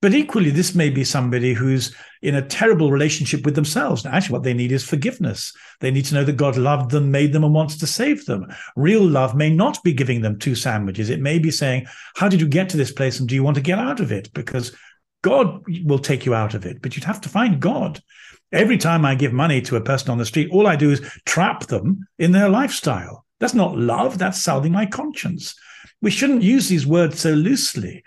But 0.00 0.14
equally, 0.14 0.50
this 0.50 0.76
may 0.76 0.90
be 0.90 1.02
somebody 1.02 1.54
who's 1.54 1.94
in 2.22 2.36
a 2.36 2.46
terrible 2.46 2.92
relationship 2.92 3.44
with 3.44 3.56
themselves. 3.56 4.04
Now, 4.04 4.12
actually, 4.12 4.34
what 4.34 4.42
they 4.44 4.54
need 4.54 4.70
is 4.70 4.84
forgiveness. 4.84 5.52
They 5.80 5.90
need 5.90 6.04
to 6.06 6.14
know 6.14 6.24
that 6.24 6.36
God 6.36 6.56
loved 6.56 6.92
them, 6.92 7.10
made 7.10 7.32
them, 7.32 7.42
and 7.42 7.52
wants 7.52 7.78
to 7.78 7.86
save 7.86 8.24
them. 8.24 8.46
Real 8.76 9.04
love 9.04 9.34
may 9.34 9.50
not 9.50 9.82
be 9.82 9.92
giving 9.92 10.20
them 10.20 10.38
two 10.38 10.54
sandwiches. 10.54 11.10
It 11.10 11.20
may 11.20 11.40
be 11.40 11.50
saying, 11.50 11.86
How 12.14 12.28
did 12.28 12.40
you 12.40 12.48
get 12.48 12.68
to 12.70 12.76
this 12.76 12.92
place? 12.92 13.18
And 13.18 13.28
do 13.28 13.34
you 13.34 13.42
want 13.42 13.56
to 13.56 13.62
get 13.62 13.78
out 13.80 13.98
of 13.98 14.12
it? 14.12 14.32
Because 14.34 14.74
God 15.22 15.64
will 15.84 15.98
take 15.98 16.24
you 16.24 16.34
out 16.34 16.54
of 16.54 16.64
it, 16.64 16.80
but 16.80 16.94
you'd 16.94 17.04
have 17.04 17.20
to 17.22 17.28
find 17.28 17.60
God. 17.60 18.00
Every 18.52 18.78
time 18.78 19.04
I 19.04 19.14
give 19.14 19.32
money 19.32 19.60
to 19.62 19.76
a 19.76 19.80
person 19.80 20.10
on 20.10 20.18
the 20.18 20.24
street, 20.24 20.50
all 20.52 20.66
I 20.66 20.76
do 20.76 20.90
is 20.90 21.00
trap 21.26 21.66
them 21.66 22.06
in 22.18 22.32
their 22.32 22.48
lifestyle. 22.48 23.26
That's 23.40 23.54
not 23.54 23.76
love, 23.76 24.18
that's 24.18 24.42
salving 24.42 24.72
my 24.72 24.86
conscience. 24.86 25.54
We 26.00 26.10
shouldn't 26.10 26.42
use 26.42 26.68
these 26.68 26.86
words 26.86 27.20
so 27.20 27.32
loosely. 27.32 28.04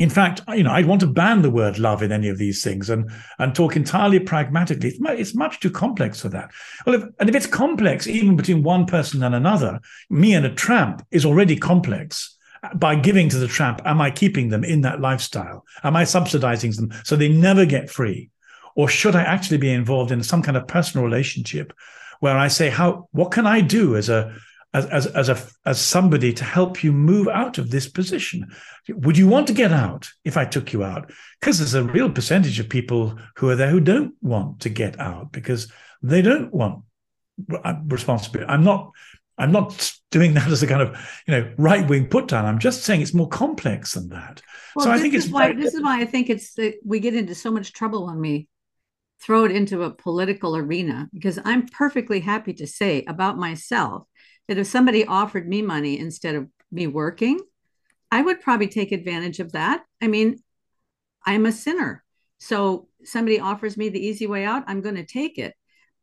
In 0.00 0.08
fact, 0.08 0.40
you 0.48 0.62
know, 0.62 0.72
I'd 0.72 0.86
want 0.86 1.02
to 1.02 1.06
ban 1.06 1.42
the 1.42 1.50
word 1.50 1.78
love 1.78 2.02
in 2.02 2.10
any 2.10 2.30
of 2.30 2.38
these 2.38 2.64
things 2.64 2.88
and 2.88 3.10
and 3.38 3.54
talk 3.54 3.76
entirely 3.76 4.18
pragmatically. 4.18 4.88
It's, 4.88 4.98
it's 5.00 5.34
much 5.34 5.60
too 5.60 5.70
complex 5.70 6.22
for 6.22 6.30
that. 6.30 6.50
Well, 6.86 6.94
if, 6.94 7.02
and 7.20 7.28
if 7.28 7.36
it's 7.36 7.46
complex, 7.46 8.06
even 8.06 8.34
between 8.34 8.62
one 8.62 8.86
person 8.86 9.22
and 9.22 9.34
another, 9.34 9.78
me 10.08 10.32
and 10.32 10.46
a 10.46 10.54
tramp 10.54 11.06
is 11.10 11.26
already 11.26 11.54
complex. 11.54 12.34
Uh, 12.62 12.74
by 12.74 12.94
giving 12.94 13.28
to 13.28 13.38
the 13.38 13.46
tramp, 13.46 13.82
am 13.84 14.00
I 14.00 14.10
keeping 14.10 14.48
them 14.48 14.64
in 14.64 14.80
that 14.80 15.02
lifestyle? 15.02 15.66
Am 15.84 15.96
I 15.96 16.04
subsidizing 16.04 16.72
them 16.72 16.92
so 17.04 17.14
they 17.14 17.28
never 17.28 17.66
get 17.66 17.90
free? 17.90 18.30
Or 18.76 18.88
should 18.88 19.14
I 19.14 19.22
actually 19.22 19.58
be 19.58 19.70
involved 19.70 20.12
in 20.12 20.22
some 20.22 20.42
kind 20.42 20.56
of 20.56 20.66
personal 20.66 21.04
relationship 21.04 21.74
where 22.20 22.38
I 22.38 22.48
say, 22.48 22.70
how, 22.70 23.08
what 23.12 23.32
can 23.32 23.46
I 23.46 23.60
do 23.60 23.96
as 23.96 24.08
a, 24.08 24.34
as, 24.72 24.86
as, 24.86 25.06
as 25.08 25.28
a 25.28 25.42
as 25.66 25.80
somebody 25.80 26.32
to 26.32 26.44
help 26.44 26.84
you 26.84 26.92
move 26.92 27.28
out 27.28 27.58
of 27.58 27.70
this 27.70 27.88
position. 27.88 28.46
Would 28.88 29.18
you 29.18 29.26
want 29.26 29.46
to 29.48 29.52
get 29.52 29.72
out 29.72 30.08
if 30.24 30.36
I 30.36 30.44
took 30.44 30.72
you 30.72 30.84
out? 30.84 31.10
Because 31.40 31.58
there's 31.58 31.74
a 31.74 31.84
real 31.84 32.10
percentage 32.10 32.60
of 32.60 32.68
people 32.68 33.18
who 33.36 33.48
are 33.48 33.56
there 33.56 33.70
who 33.70 33.80
don't 33.80 34.14
want 34.20 34.60
to 34.60 34.68
get 34.68 34.98
out 35.00 35.32
because 35.32 35.70
they 36.02 36.22
don't 36.22 36.52
want 36.54 36.84
uh, 37.64 37.74
responsibility. 37.86 38.50
I'm 38.50 38.64
not 38.64 38.92
I'm 39.36 39.52
not 39.52 39.92
doing 40.10 40.34
that 40.34 40.48
as 40.48 40.62
a 40.62 40.66
kind 40.66 40.82
of 40.82 41.22
you 41.26 41.34
know 41.34 41.52
right 41.58 41.86
wing 41.88 42.06
put 42.06 42.28
down. 42.28 42.44
I'm 42.44 42.60
just 42.60 42.84
saying 42.84 43.00
it's 43.00 43.14
more 43.14 43.28
complex 43.28 43.94
than 43.94 44.10
that. 44.10 44.40
Well, 44.76 44.86
so 44.86 44.92
I 44.92 44.98
think 44.98 45.14
it's 45.14 45.28
why 45.28 45.52
this 45.52 45.74
is 45.74 45.82
why 45.82 46.00
I 46.00 46.04
think 46.04 46.30
it's 46.30 46.54
that 46.54 46.74
we 46.84 47.00
get 47.00 47.16
into 47.16 47.34
so 47.34 47.50
much 47.50 47.72
trouble 47.72 48.06
when 48.06 48.20
we 48.20 48.48
throw 49.20 49.44
it 49.44 49.50
into 49.50 49.82
a 49.82 49.90
political 49.90 50.56
arena 50.56 51.08
because 51.12 51.38
I'm 51.44 51.66
perfectly 51.66 52.20
happy 52.20 52.54
to 52.54 52.66
say 52.66 53.04
about 53.06 53.36
myself 53.36 54.06
that 54.50 54.58
if 54.58 54.66
somebody 54.66 55.04
offered 55.06 55.48
me 55.48 55.62
money 55.62 55.96
instead 55.96 56.34
of 56.34 56.48
me 56.72 56.88
working, 56.88 57.38
I 58.10 58.20
would 58.20 58.40
probably 58.40 58.66
take 58.66 58.90
advantage 58.90 59.38
of 59.38 59.52
that. 59.52 59.84
I 60.02 60.08
mean, 60.08 60.42
I'm 61.24 61.46
a 61.46 61.52
sinner. 61.52 62.02
So 62.38 62.88
somebody 63.04 63.38
offers 63.38 63.76
me 63.76 63.90
the 63.90 64.04
easy 64.04 64.26
way 64.26 64.44
out, 64.44 64.64
I'm 64.66 64.80
going 64.80 64.96
to 64.96 65.06
take 65.06 65.38
it. 65.38 65.54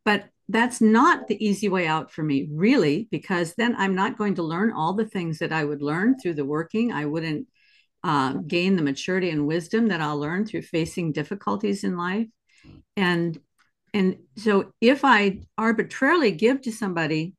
But 0.02 0.30
that's 0.48 0.80
not 0.80 1.28
the 1.28 1.46
easy 1.46 1.68
way 1.68 1.86
out 1.86 2.10
for 2.10 2.22
me, 2.22 2.48
really, 2.50 3.06
because 3.10 3.52
then 3.54 3.76
I'm 3.76 3.94
not 3.94 4.16
going 4.16 4.36
to 4.36 4.42
learn 4.42 4.72
all 4.72 4.94
the 4.94 5.04
things 5.04 5.40
that 5.40 5.52
I 5.52 5.62
would 5.62 5.82
learn 5.82 6.18
through 6.18 6.34
the 6.34 6.46
working. 6.46 6.90
I 6.90 7.04
wouldn't 7.04 7.48
uh, 8.02 8.32
gain 8.32 8.76
the 8.76 8.82
maturity 8.82 9.28
and 9.28 9.46
wisdom 9.46 9.88
that 9.88 10.00
I'll 10.00 10.18
learn 10.18 10.46
through 10.46 10.62
facing 10.62 11.12
difficulties 11.12 11.84
in 11.84 11.98
life. 11.98 12.28
And 12.96 13.38
and 13.92 14.16
so 14.36 14.72
if 14.80 15.04
I 15.04 15.40
arbitrarily 15.58 16.30
give 16.30 16.62
to 16.62 16.72
somebody 16.72 17.34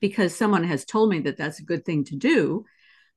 because 0.00 0.34
someone 0.34 0.64
has 0.64 0.84
told 0.84 1.10
me 1.10 1.20
that 1.20 1.36
that's 1.36 1.60
a 1.60 1.64
good 1.64 1.84
thing 1.84 2.04
to 2.04 2.16
do, 2.16 2.64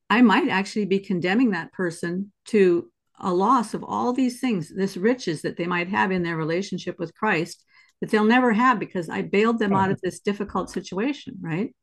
I 0.09 0.21
might 0.21 0.49
actually 0.49 0.85
be 0.85 0.99
condemning 0.99 1.51
that 1.51 1.71
person 1.71 2.31
to 2.47 2.91
a 3.19 3.33
loss 3.33 3.73
of 3.73 3.83
all 3.83 4.13
these 4.13 4.39
things, 4.39 4.73
this 4.75 4.97
riches 4.97 5.43
that 5.43 5.57
they 5.57 5.67
might 5.67 5.89
have 5.89 6.11
in 6.11 6.23
their 6.23 6.37
relationship 6.37 6.97
with 6.99 7.13
Christ 7.13 7.63
that 8.01 8.09
they'll 8.09 8.23
never 8.25 8.51
have 8.51 8.79
because 8.79 9.09
I 9.09 9.21
bailed 9.21 9.59
them 9.59 9.73
out 9.73 9.91
of 9.91 10.01
this 10.01 10.19
difficult 10.19 10.69
situation, 10.71 11.35
right? 11.39 11.73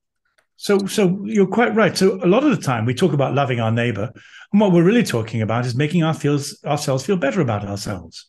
So, 0.57 0.87
so 0.87 1.23
you're 1.25 1.47
quite 1.47 1.77
right. 1.77 1.97
So, 1.97 2.19
a 2.23 2.27
lot 2.27 2.43
of 2.43 2.51
the 2.51 2.61
time 2.61 2.85
we 2.85 2.93
talk 2.93 3.13
about 3.13 3.35
loving 3.35 3.61
our 3.61 3.71
neighbor, 3.71 4.11
and 4.53 4.61
what 4.61 4.73
we're 4.73 4.83
really 4.83 5.05
talking 5.05 5.41
about 5.41 5.65
is 5.65 5.77
making 5.77 6.03
our 6.03 6.13
feels, 6.13 6.59
ourselves 6.65 7.07
feel 7.07 7.17
better 7.17 7.41
about 7.41 7.65
ourselves. 7.65 8.27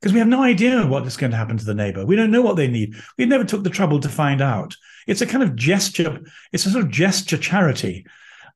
Because 0.00 0.12
we 0.12 0.18
have 0.18 0.28
no 0.28 0.42
idea 0.42 0.86
what 0.86 1.06
is 1.06 1.16
going 1.16 1.32
to 1.32 1.36
happen 1.36 1.58
to 1.58 1.64
the 1.64 1.74
neighbor. 1.74 2.06
We 2.06 2.16
don't 2.16 2.30
know 2.30 2.42
what 2.42 2.56
they 2.56 2.68
need. 2.68 2.94
We 3.16 3.26
never 3.26 3.44
took 3.44 3.64
the 3.64 3.70
trouble 3.70 4.00
to 4.00 4.08
find 4.08 4.40
out. 4.40 4.74
It's 5.06 5.20
a 5.20 5.26
kind 5.26 5.42
of 5.42 5.56
gesture. 5.56 6.20
It's 6.52 6.66
a 6.66 6.70
sort 6.70 6.84
of 6.84 6.90
gesture 6.90 7.38
charity. 7.38 8.06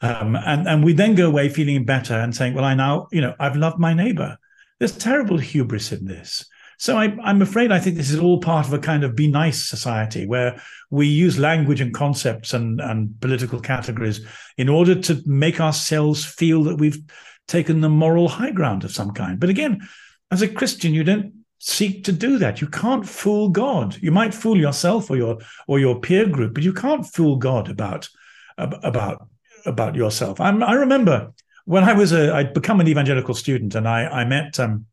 Um, 0.00 0.36
and, 0.36 0.66
and 0.66 0.84
we 0.84 0.92
then 0.92 1.14
go 1.14 1.28
away 1.28 1.48
feeling 1.48 1.84
better 1.84 2.14
and 2.14 2.34
saying, 2.34 2.54
well, 2.54 2.64
I 2.64 2.74
now, 2.74 3.08
you 3.12 3.20
know, 3.20 3.34
I've 3.38 3.56
loved 3.56 3.78
my 3.78 3.94
neighbor. 3.94 4.36
There's 4.78 4.96
terrible 4.96 5.38
hubris 5.38 5.92
in 5.92 6.06
this. 6.06 6.44
So 6.78 6.96
I, 6.96 7.16
am 7.30 7.42
afraid 7.42 7.70
I 7.70 7.78
think 7.78 7.96
this 7.96 8.10
is 8.10 8.18
all 8.18 8.40
part 8.40 8.66
of 8.66 8.72
a 8.72 8.78
kind 8.80 9.04
of 9.04 9.14
be 9.14 9.28
nice 9.28 9.68
society 9.68 10.26
where 10.26 10.60
we 10.90 11.06
use 11.06 11.38
language 11.38 11.80
and 11.80 11.94
concepts 11.94 12.52
and, 12.54 12.80
and 12.80 13.20
political 13.20 13.60
categories 13.60 14.26
in 14.58 14.68
order 14.68 15.00
to 15.02 15.22
make 15.24 15.60
ourselves 15.60 16.24
feel 16.24 16.64
that 16.64 16.78
we've 16.78 16.98
taken 17.46 17.80
the 17.80 17.88
moral 17.88 18.28
high 18.28 18.50
ground 18.50 18.82
of 18.82 18.90
some 18.90 19.12
kind. 19.12 19.38
But 19.38 19.50
again, 19.50 19.86
as 20.32 20.40
a 20.40 20.48
Christian, 20.48 20.94
you 20.94 21.04
don't 21.04 21.34
seek 21.58 22.04
to 22.04 22.12
do 22.12 22.38
that. 22.38 22.60
You 22.60 22.66
can't 22.66 23.06
fool 23.06 23.50
God. 23.50 23.96
You 24.00 24.10
might 24.10 24.34
fool 24.34 24.56
yourself 24.56 25.10
or 25.10 25.16
your 25.16 25.38
or 25.68 25.78
your 25.78 26.00
peer 26.00 26.26
group, 26.26 26.54
but 26.54 26.62
you 26.62 26.72
can't 26.72 27.06
fool 27.06 27.36
God 27.36 27.68
about 27.68 28.08
about 28.56 29.28
about 29.66 29.94
yourself. 29.94 30.40
I'm, 30.40 30.62
i 30.62 30.72
remember 30.72 31.32
when 31.66 31.84
I 31.84 31.92
was 31.92 32.12
a 32.12 32.34
I'd 32.34 32.54
become 32.54 32.80
an 32.80 32.88
evangelical 32.88 33.34
student, 33.34 33.74
and 33.74 33.86
I 33.86 34.06
I 34.06 34.24
met 34.24 34.58
um 34.58 34.86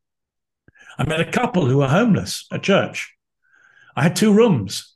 I 0.97 1.05
met 1.05 1.21
a 1.21 1.31
couple 1.31 1.65
who 1.65 1.77
were 1.77 1.87
homeless 1.87 2.45
at 2.51 2.61
church. 2.61 3.15
I 3.95 4.03
had 4.03 4.17
two 4.17 4.33
rooms, 4.33 4.95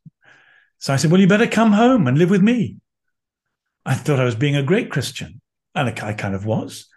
so 0.77 0.93
I 0.93 0.97
said, 0.97 1.09
"Well, 1.09 1.21
you 1.21 1.27
better 1.27 1.47
come 1.47 1.71
home 1.71 2.05
and 2.05 2.17
live 2.17 2.29
with 2.29 2.43
me." 2.43 2.77
I 3.85 3.95
thought 3.95 4.19
I 4.19 4.25
was 4.25 4.35
being 4.35 4.57
a 4.57 4.63
great 4.63 4.91
Christian, 4.91 5.39
and 5.73 5.87
I 5.87 6.13
kind 6.13 6.35
of 6.35 6.45
was. 6.45 6.87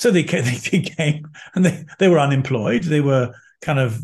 So 0.00 0.10
they 0.10 0.24
came, 0.24 0.44
they 0.72 0.80
came 0.80 1.28
and 1.54 1.66
they, 1.66 1.84
they 1.98 2.08
were 2.08 2.18
unemployed. 2.18 2.84
They 2.84 3.02
were 3.02 3.34
kind 3.60 3.78
of 3.78 4.00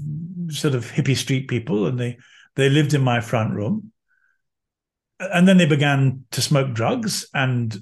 sort 0.48 0.74
of 0.74 0.84
hippie 0.84 1.16
street 1.16 1.48
people, 1.48 1.86
and 1.86 1.98
they 1.98 2.18
they 2.54 2.68
lived 2.68 2.92
in 2.92 3.00
my 3.00 3.20
front 3.20 3.54
room. 3.54 3.92
And 5.18 5.48
then 5.48 5.56
they 5.56 5.64
began 5.64 6.26
to 6.32 6.42
smoke 6.42 6.74
drugs, 6.74 7.26
and 7.32 7.74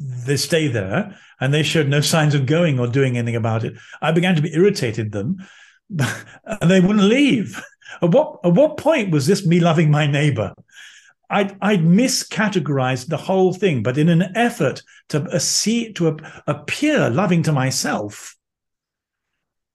they 0.00 0.38
stay 0.38 0.68
there, 0.68 1.14
and 1.40 1.52
they 1.52 1.62
showed 1.62 1.88
no 1.88 2.00
signs 2.00 2.34
of 2.34 2.46
going 2.46 2.80
or 2.80 2.86
doing 2.86 3.18
anything 3.18 3.36
about 3.36 3.64
it. 3.64 3.74
I 4.00 4.12
began 4.12 4.34
to 4.36 4.42
be 4.42 4.54
irritated 4.54 5.12
them, 5.12 5.36
and 6.46 6.70
they 6.70 6.80
wouldn't 6.80 7.04
leave. 7.04 7.62
At 8.00 8.10
what 8.12 8.40
at 8.44 8.54
what 8.54 8.78
point 8.78 9.10
was 9.10 9.26
this 9.26 9.46
me 9.46 9.60
loving 9.60 9.90
my 9.90 10.06
neighbor? 10.06 10.54
I'd, 11.30 11.56
I'd 11.60 11.82
miscategorized 11.82 13.08
the 13.08 13.16
whole 13.16 13.52
thing, 13.52 13.82
but 13.82 13.98
in 13.98 14.08
an 14.08 14.32
effort 14.34 14.82
to 15.10 15.38
see 15.40 15.92
to 15.94 16.18
appear 16.46 17.10
loving 17.10 17.42
to 17.44 17.52
myself, 17.52 18.36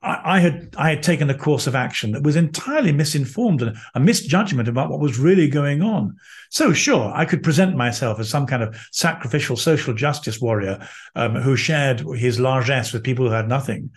I, 0.01 0.37
I, 0.37 0.39
had 0.39 0.75
I 0.77 0.89
had 0.89 1.03
taken 1.03 1.29
a 1.29 1.37
course 1.37 1.67
of 1.67 1.75
action 1.75 2.11
that 2.11 2.23
was 2.23 2.35
entirely 2.35 2.91
misinformed 2.91 3.61
and 3.61 3.77
a 3.93 3.99
misjudgment 3.99 4.67
about 4.67 4.89
what 4.89 4.99
was 4.99 5.19
really 5.19 5.47
going 5.47 5.81
on. 5.81 6.17
So 6.49 6.73
sure, 6.73 7.11
I 7.13 7.25
could 7.25 7.43
present 7.43 7.75
myself 7.75 8.19
as 8.19 8.29
some 8.29 8.45
kind 8.45 8.63
of 8.63 8.75
sacrificial 8.91 9.55
social 9.55 9.93
justice 9.93 10.41
warrior 10.41 10.87
um, 11.15 11.35
who 11.35 11.55
shared 11.55 11.99
his 11.99 12.39
largesse 12.39 12.93
with 12.93 13.03
people 13.03 13.25
who 13.27 13.31
had 13.31 13.47
nothing. 13.47 13.91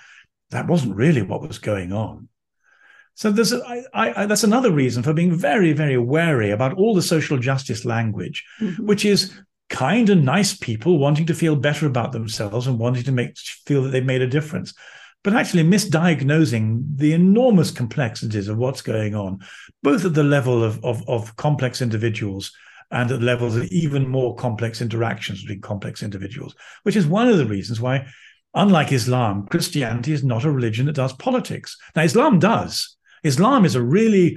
That 0.51 0.69
wasn't 0.69 0.95
really 0.95 1.23
what 1.23 1.43
was 1.43 1.59
going 1.59 1.93
on. 1.93 2.29
So 3.17 3.31
there's 3.31 3.53
a, 3.53 3.63
I, 3.95 4.23
I, 4.23 4.27
that's 4.27 4.45
another 4.45 4.71
reason 4.71 5.03
for 5.03 5.15
being 5.15 5.35
very, 5.35 5.73
very 5.73 5.97
wary 5.97 6.51
about 6.51 6.75
all 6.75 6.95
the 6.95 7.03
social 7.03 7.39
justice 7.39 7.87
language, 7.87 8.45
mm-hmm. 8.61 8.87
which 8.87 9.07
is 9.07 9.35
kind 9.71 10.11
and 10.11 10.25
nice 10.25 10.55
people 10.55 10.99
wanting 10.99 11.27
to 11.27 11.35
feel 11.35 11.57
better 11.57 11.87
about 11.87 12.13
themselves 12.13 12.67
and 12.67 12.79
wanting 12.79 13.05
to 13.05 13.13
make 13.13 13.37
feel 13.39 13.83
that 13.83 13.89
they've 13.89 14.05
made 14.05 14.21
a 14.21 14.27
difference, 14.29 14.75
but 15.25 15.35
actually 15.35 15.65
misdiagnosing 15.65 16.85
the 16.95 17.15
enormous 17.15 17.71
complexities 17.71 18.49
of 18.49 18.59
what's 18.59 18.83
going 18.83 19.15
on, 19.15 19.39
both 19.83 20.05
at 20.05 20.15
the 20.15 20.23
level 20.23 20.63
of, 20.63 20.85
of, 20.85 21.03
of 21.09 21.35
complex 21.37 21.81
individuals 21.81 22.53
and 22.91 23.11
at 23.11 23.19
the 23.19 23.27
levels 23.27 23.57
of 23.57 23.65
even 23.65 24.07
more 24.07 24.37
complex 24.37 24.83
interactions 24.83 25.41
between 25.41 25.63
complex 25.63 26.03
individuals, 26.03 26.55
which 26.83 26.97
is 26.97 27.07
one 27.07 27.29
of 27.29 27.39
the 27.39 27.47
reasons 27.47 27.81
why, 27.81 28.07
unlike 28.55 28.93
Islam, 28.93 29.47
Christianity 29.47 30.13
is 30.13 30.23
not 30.23 30.45
a 30.45 30.51
religion 30.51 30.85
that 30.85 30.95
does 30.95 31.15
politics. 31.15 31.79
Now, 31.97 32.03
Islam 32.03 32.39
does. 32.39 32.96
Islam 33.27 33.65
is 33.65 33.75
a 33.75 33.83
really 33.83 34.37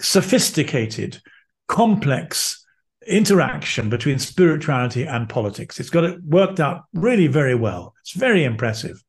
sophisticated, 0.00 1.20
complex 1.66 2.64
interaction 3.06 3.88
between 3.88 4.18
spirituality 4.18 5.04
and 5.04 5.28
politics. 5.28 5.80
It's 5.80 5.90
got 5.90 6.04
it 6.04 6.22
worked 6.22 6.60
out 6.60 6.84
really 6.92 7.26
very 7.26 7.54
well. 7.54 7.94
It's 8.02 8.12
very 8.12 8.44
impressive. 8.44 9.02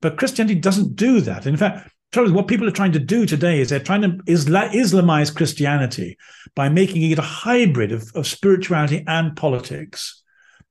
But 0.00 0.18
Christianity 0.18 0.58
doesn't 0.60 0.96
do 0.96 1.20
that. 1.22 1.46
In 1.46 1.56
fact, 1.56 1.90
what 2.14 2.48
people 2.48 2.68
are 2.68 2.72
trying 2.72 2.92
to 2.92 2.98
do 2.98 3.26
today 3.26 3.60
is 3.60 3.68
they're 3.68 3.80
trying 3.80 4.02
to 4.02 4.18
Isla- 4.28 4.68
Islamize 4.68 5.34
Christianity 5.34 6.16
by 6.54 6.68
making 6.68 7.10
it 7.10 7.18
a 7.18 7.22
hybrid 7.22 7.90
of, 7.92 8.10
of 8.14 8.26
spirituality 8.26 9.04
and 9.06 9.36
politics. 9.36 10.22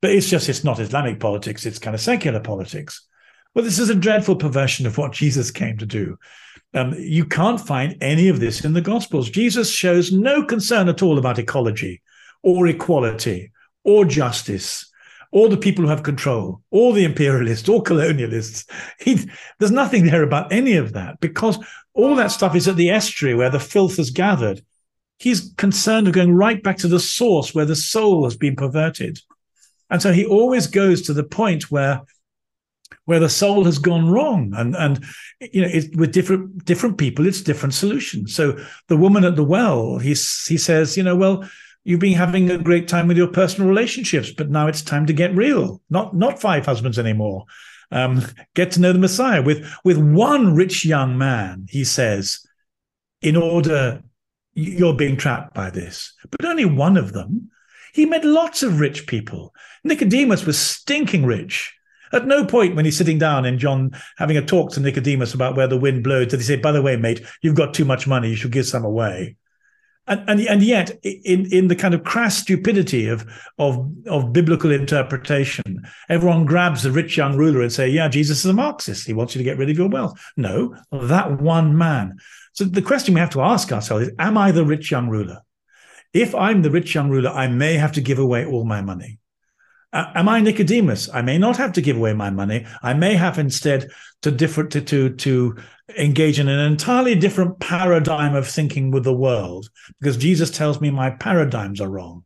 But 0.02 0.12
it's 0.12 0.30
just, 0.30 0.50
it's 0.50 0.64
not 0.64 0.80
Islamic 0.80 1.20
politics, 1.20 1.66
it's 1.66 1.80
kind 1.80 1.96
of 1.96 2.02
secular 2.02 2.40
politics. 2.40 3.06
Well, 3.54 3.66
this 3.66 3.80
is 3.80 3.90
a 3.90 3.96
dreadful 3.96 4.36
perversion 4.36 4.86
of 4.86 4.98
what 4.98 5.12
Jesus 5.12 5.52
came 5.52 5.78
to 5.78 5.86
do. 5.86 6.18
Um, 6.74 6.94
you 6.98 7.26
can't 7.26 7.62
find 7.62 7.98
any 8.02 8.30
of 8.30 8.40
this 8.40 8.66
in 8.66 8.74
the 8.74 8.82
Gospels. 8.82 9.30
Jesus 9.30 9.70
shows 9.70 10.12
no 10.12 10.44
concern 10.44 10.90
at 10.90 11.04
all 11.04 11.18
about 11.18 11.40
ecology 11.40 12.02
or 12.42 12.68
equality 12.68 13.52
or 13.84 14.06
justice 14.06 14.90
or 15.32 15.50
the 15.50 15.58
people 15.58 15.84
who 15.84 15.90
have 15.90 16.04
control 16.04 16.62
or 16.70 16.94
the 16.94 17.04
imperialists 17.04 17.68
or 17.68 17.84
colonialists. 17.84 18.70
He, 19.00 19.20
there's 19.60 19.72
nothing 19.72 20.06
there 20.06 20.24
about 20.24 20.52
any 20.52 20.76
of 20.76 20.94
that 20.94 21.20
because 21.20 21.58
all 21.94 22.16
that 22.16 22.32
stuff 22.32 22.56
is 22.56 22.68
at 22.68 22.76
the 22.76 22.92
estuary 22.92 23.36
where 23.36 23.50
the 23.50 23.60
filth 23.60 23.98
has 23.98 24.12
gathered. 24.12 24.64
He's 25.18 25.54
concerned 25.58 26.08
of 26.08 26.14
going 26.14 26.34
right 26.34 26.62
back 26.62 26.78
to 26.78 26.88
the 26.88 27.00
source 27.00 27.54
where 27.54 27.66
the 27.66 27.76
soul 27.76 28.24
has 28.26 28.36
been 28.36 28.56
perverted. 28.56 29.20
And 29.90 30.02
so 30.02 30.12
he 30.12 30.26
always 30.26 30.68
goes 30.68 31.04
to 31.04 31.14
the 31.14 31.24
point 31.24 31.72
where 31.72 32.02
where 33.06 33.20
the 33.20 33.30
soul 33.30 33.66
has 33.66 33.80
gone 33.80 34.10
wrong. 34.10 34.54
And 34.56 34.76
and 34.76 35.04
you 35.40 35.62
know 35.62 35.68
it, 35.68 35.96
with 35.96 36.14
different 36.14 36.66
different 36.66 36.98
people 36.98 37.28
it's 37.28 37.42
different 37.42 37.74
solutions. 37.74 38.36
So 38.36 38.58
the 38.88 38.98
woman 38.98 39.24
at 39.24 39.36
the 39.36 39.44
well 39.44 40.00
he 40.00 40.10
he 40.10 40.58
says 40.58 40.98
you 40.98 41.04
know 41.04 41.16
well 41.16 41.48
you've 41.84 42.00
been 42.00 42.14
having 42.14 42.50
a 42.50 42.58
great 42.58 42.88
time 42.88 43.08
with 43.08 43.18
your 43.18 43.28
personal 43.28 43.70
relationships 43.70 44.32
but 44.32 44.50
now 44.50 44.68
it's 44.68 44.82
time 44.82 45.06
to 45.08 45.14
get 45.14 45.36
real. 45.36 45.82
Not 45.90 46.16
not 46.16 46.42
five 46.42 46.66
husbands 46.66 47.00
anymore. 47.00 47.46
Um, 47.92 48.24
get 48.56 48.72
to 48.72 48.82
know 48.82 48.94
the 48.94 49.00
messiah. 49.00 49.42
With 49.42 49.70
with 49.84 49.98
one 49.98 50.56
rich 50.56 50.86
young 50.86 51.18
man 51.18 51.68
he 51.70 51.84
says 51.84 52.46
in 53.22 53.36
order 53.36 54.02
you're 54.56 54.96
being 54.96 55.18
trapped 55.18 55.54
by 55.54 55.70
this. 55.70 56.14
But 56.30 56.46
only 56.46 56.66
one 56.66 56.98
of 56.98 57.14
them. 57.14 57.50
He 57.94 58.06
met 58.06 58.26
lots 58.26 58.64
of 58.64 58.80
rich 58.80 59.08
people. 59.08 59.54
Nicodemus 59.84 60.46
was 60.46 60.58
stinking 60.58 61.26
rich 61.26 61.74
at 62.14 62.28
no 62.28 62.46
point 62.46 62.76
when 62.76 62.86
he's 62.86 62.98
sitting 62.98 63.18
down 63.18 63.46
and 63.46 63.60
John 63.60 63.92
having 64.18 64.38
a 64.38 64.46
talk 64.46 64.72
to 64.72 64.80
Nicodemus 64.80 65.34
about 65.34 65.56
where 65.56 65.68
the 65.68 65.78
wind 65.78 66.04
blows 66.04 66.28
did 66.28 66.40
he 66.40 66.46
say, 66.46 66.56
by 66.56 66.72
the 66.72 66.82
way, 66.82 66.96
mate, 66.96 67.22
you've 67.42 67.56
got 67.56 67.74
too 67.74 67.86
much 67.86 68.08
money, 68.08 68.30
you 68.30 68.36
should 68.36 68.52
give 68.52 68.68
some 68.68 68.86
away. 68.86 69.36
And, 70.06 70.30
and, 70.30 70.40
and 70.42 70.62
yet, 70.62 70.92
in, 71.04 71.52
in 71.54 71.70
the 71.70 71.78
kind 71.78 71.94
of 71.94 72.04
crass 72.04 72.38
stupidity 72.38 73.08
of, 73.08 73.26
of, 73.58 73.90
of 74.08 74.34
biblical 74.34 74.70
interpretation, 74.70 75.88
everyone 76.10 76.46
grabs 76.46 76.84
the 76.84 76.92
rich 76.92 77.16
young 77.16 77.38
ruler 77.38 77.62
and 77.62 77.72
say, 77.72 77.88
yeah, 77.88 78.10
Jesus 78.10 78.40
is 78.40 78.46
a 78.46 78.54
Marxist. 78.54 79.08
He 79.08 79.14
wants 79.14 79.34
you 79.34 79.40
to 79.40 79.46
get 79.46 79.58
rid 79.58 79.70
of 79.70 79.78
your 79.78 79.88
wealth. 79.88 80.20
No, 80.36 80.76
that 80.92 81.42
one 81.42 81.78
man. 81.78 82.18
So 82.52 82.66
the 82.66 82.82
question 82.82 83.14
we 83.14 83.22
have 83.22 83.30
to 83.32 83.42
ask 83.42 83.72
ourselves 83.72 84.08
is, 84.08 84.14
am 84.20 84.38
I 84.38 84.52
the 84.52 84.66
rich 84.66 84.92
young 84.92 85.08
ruler? 85.08 85.42
If 86.14 86.36
I'm 86.36 86.62
the 86.62 86.70
rich 86.70 86.94
young 86.94 87.10
ruler, 87.10 87.30
I 87.30 87.48
may 87.48 87.76
have 87.76 87.94
to 87.94 88.02
give 88.02 88.20
away 88.20 88.46
all 88.46 88.66
my 88.66 88.82
money. 88.82 89.20
Am 89.94 90.28
I 90.28 90.40
Nicodemus? 90.40 91.08
I 91.14 91.22
may 91.22 91.38
not 91.38 91.58
have 91.58 91.74
to 91.74 91.82
give 91.82 91.98
away 91.98 92.14
my 92.14 92.32
money. 92.32 92.66
I 92.82 92.96
may 92.96 93.14
have 93.14 93.38
instead 93.38 93.90
to 94.24 94.32
different 94.32 94.72
to, 94.72 94.82
to 94.82 95.10
to 95.10 95.56
engage 95.98 96.40
in 96.40 96.48
an 96.48 96.60
entirely 96.60 97.14
different 97.14 97.60
paradigm 97.60 98.34
of 98.36 98.48
thinking 98.48 98.90
with 98.90 99.04
the 99.04 99.14
world 99.14 99.70
because 100.00 100.18
Jesus 100.18 100.50
tells 100.50 100.82
me 100.82 100.90
my 100.90 101.12
paradigms 101.12 101.80
are 101.80 101.90
wrong. 101.90 102.24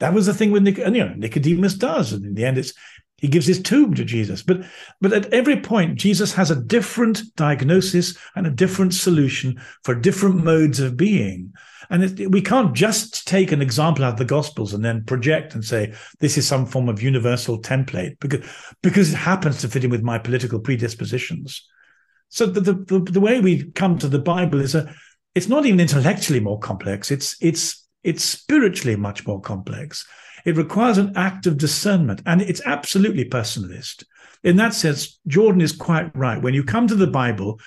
That 0.00 0.12
was 0.12 0.26
the 0.26 0.34
thing 0.34 0.50
with 0.50 0.64
Nic- 0.64 0.78
you 0.78 0.90
know, 0.90 1.14
Nicodemus 1.16 1.74
does, 1.74 2.12
and 2.12 2.26
in 2.26 2.34
the 2.34 2.44
end, 2.44 2.58
it's 2.58 2.74
he 3.16 3.28
gives 3.28 3.46
his 3.46 3.62
tomb 3.62 3.94
to 3.94 4.04
Jesus. 4.04 4.42
But 4.42 4.64
but 5.00 5.12
at 5.12 5.32
every 5.32 5.60
point, 5.60 5.98
Jesus 5.98 6.34
has 6.34 6.50
a 6.50 6.60
different 6.60 7.22
diagnosis 7.36 8.18
and 8.34 8.46
a 8.46 8.50
different 8.50 8.94
solution 8.94 9.62
for 9.84 9.94
different 9.94 10.44
modes 10.44 10.80
of 10.80 10.96
being. 10.96 11.54
And 11.92 12.32
we 12.32 12.40
can't 12.40 12.74
just 12.74 13.28
take 13.28 13.52
an 13.52 13.60
example 13.60 14.06
out 14.06 14.14
of 14.14 14.18
the 14.18 14.24
Gospels 14.24 14.72
and 14.72 14.82
then 14.82 15.04
project 15.04 15.54
and 15.54 15.62
say 15.62 15.92
this 16.20 16.38
is 16.38 16.48
some 16.48 16.64
form 16.64 16.88
of 16.88 17.02
universal 17.02 17.60
template 17.60 18.18
because 18.18 18.48
because 18.82 19.12
it 19.12 19.16
happens 19.16 19.60
to 19.60 19.68
fit 19.68 19.84
in 19.84 19.90
with 19.90 20.02
my 20.02 20.18
political 20.18 20.58
predispositions. 20.58 21.68
So 22.30 22.46
the 22.46 22.72
the, 22.72 22.98
the 22.98 23.20
way 23.20 23.40
we 23.40 23.70
come 23.72 23.98
to 23.98 24.08
the 24.08 24.18
Bible 24.18 24.62
is 24.62 24.74
a 24.74 24.90
it's 25.34 25.50
not 25.50 25.66
even 25.66 25.80
intellectually 25.80 26.40
more 26.40 26.58
complex. 26.58 27.10
It's 27.10 27.36
it's 27.42 27.86
it's 28.02 28.24
spiritually 28.24 28.96
much 28.96 29.26
more 29.26 29.42
complex. 29.42 30.06
It 30.46 30.56
requires 30.56 30.96
an 30.96 31.12
act 31.14 31.46
of 31.46 31.58
discernment, 31.58 32.22
and 32.24 32.40
it's 32.40 32.62
absolutely 32.64 33.26
personalist. 33.26 34.04
In 34.42 34.56
that 34.56 34.72
sense, 34.72 35.20
Jordan 35.26 35.60
is 35.60 35.72
quite 35.72 36.16
right. 36.16 36.40
When 36.40 36.54
you 36.54 36.64
come 36.64 36.88
to 36.88 36.94
the 36.94 37.06
Bible, 37.06 37.60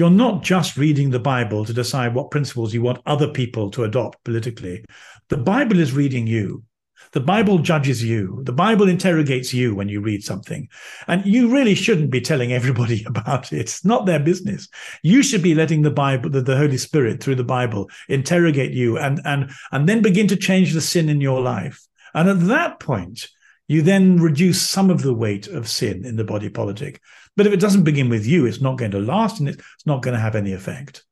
You're 0.00 0.08
not 0.08 0.42
just 0.42 0.78
reading 0.78 1.10
the 1.10 1.18
Bible 1.18 1.66
to 1.66 1.74
decide 1.74 2.14
what 2.14 2.30
principles 2.30 2.72
you 2.72 2.80
want 2.80 3.02
other 3.04 3.28
people 3.28 3.70
to 3.72 3.84
adopt 3.84 4.24
politically. 4.24 4.82
The 5.28 5.36
Bible 5.36 5.78
is 5.78 5.92
reading 5.92 6.26
you. 6.26 6.64
The 7.12 7.20
Bible 7.20 7.58
judges 7.58 8.02
you. 8.02 8.40
The 8.44 8.52
Bible 8.54 8.88
interrogates 8.88 9.52
you 9.52 9.74
when 9.74 9.90
you 9.90 10.00
read 10.00 10.24
something. 10.24 10.70
And 11.06 11.26
you 11.26 11.52
really 11.52 11.74
shouldn't 11.74 12.10
be 12.10 12.22
telling 12.22 12.50
everybody 12.50 13.04
about 13.06 13.52
it. 13.52 13.58
It's 13.58 13.84
not 13.84 14.06
their 14.06 14.18
business. 14.18 14.68
You 15.02 15.22
should 15.22 15.42
be 15.42 15.54
letting 15.54 15.82
the 15.82 15.90
Bible, 15.90 16.30
the, 16.30 16.40
the 16.40 16.56
Holy 16.56 16.78
Spirit 16.78 17.22
through 17.22 17.34
the 17.34 17.44
Bible 17.44 17.90
interrogate 18.08 18.72
you 18.72 18.96
and, 18.96 19.20
and, 19.26 19.50
and 19.70 19.86
then 19.86 20.00
begin 20.00 20.28
to 20.28 20.36
change 20.36 20.72
the 20.72 20.80
sin 20.80 21.10
in 21.10 21.20
your 21.20 21.42
life. 21.42 21.86
And 22.14 22.26
at 22.26 22.46
that 22.46 22.80
point, 22.80 23.28
you 23.68 23.82
then 23.82 24.18
reduce 24.18 24.60
some 24.60 24.88
of 24.88 25.02
the 25.02 25.14
weight 25.14 25.46
of 25.46 25.68
sin 25.68 26.06
in 26.06 26.16
the 26.16 26.24
body 26.24 26.48
politic. 26.48 27.02
But 27.40 27.46
if 27.46 27.54
it 27.54 27.60
doesn't 27.60 27.84
begin 27.84 28.10
with 28.10 28.26
you, 28.26 28.44
it's 28.44 28.60
not 28.60 28.76
going 28.76 28.90
to 28.90 28.98
last 28.98 29.40
and 29.40 29.48
it's 29.48 29.86
not 29.86 30.02
going 30.02 30.12
to 30.12 30.20
have 30.20 30.34
any 30.34 30.52
effect. 30.52 31.06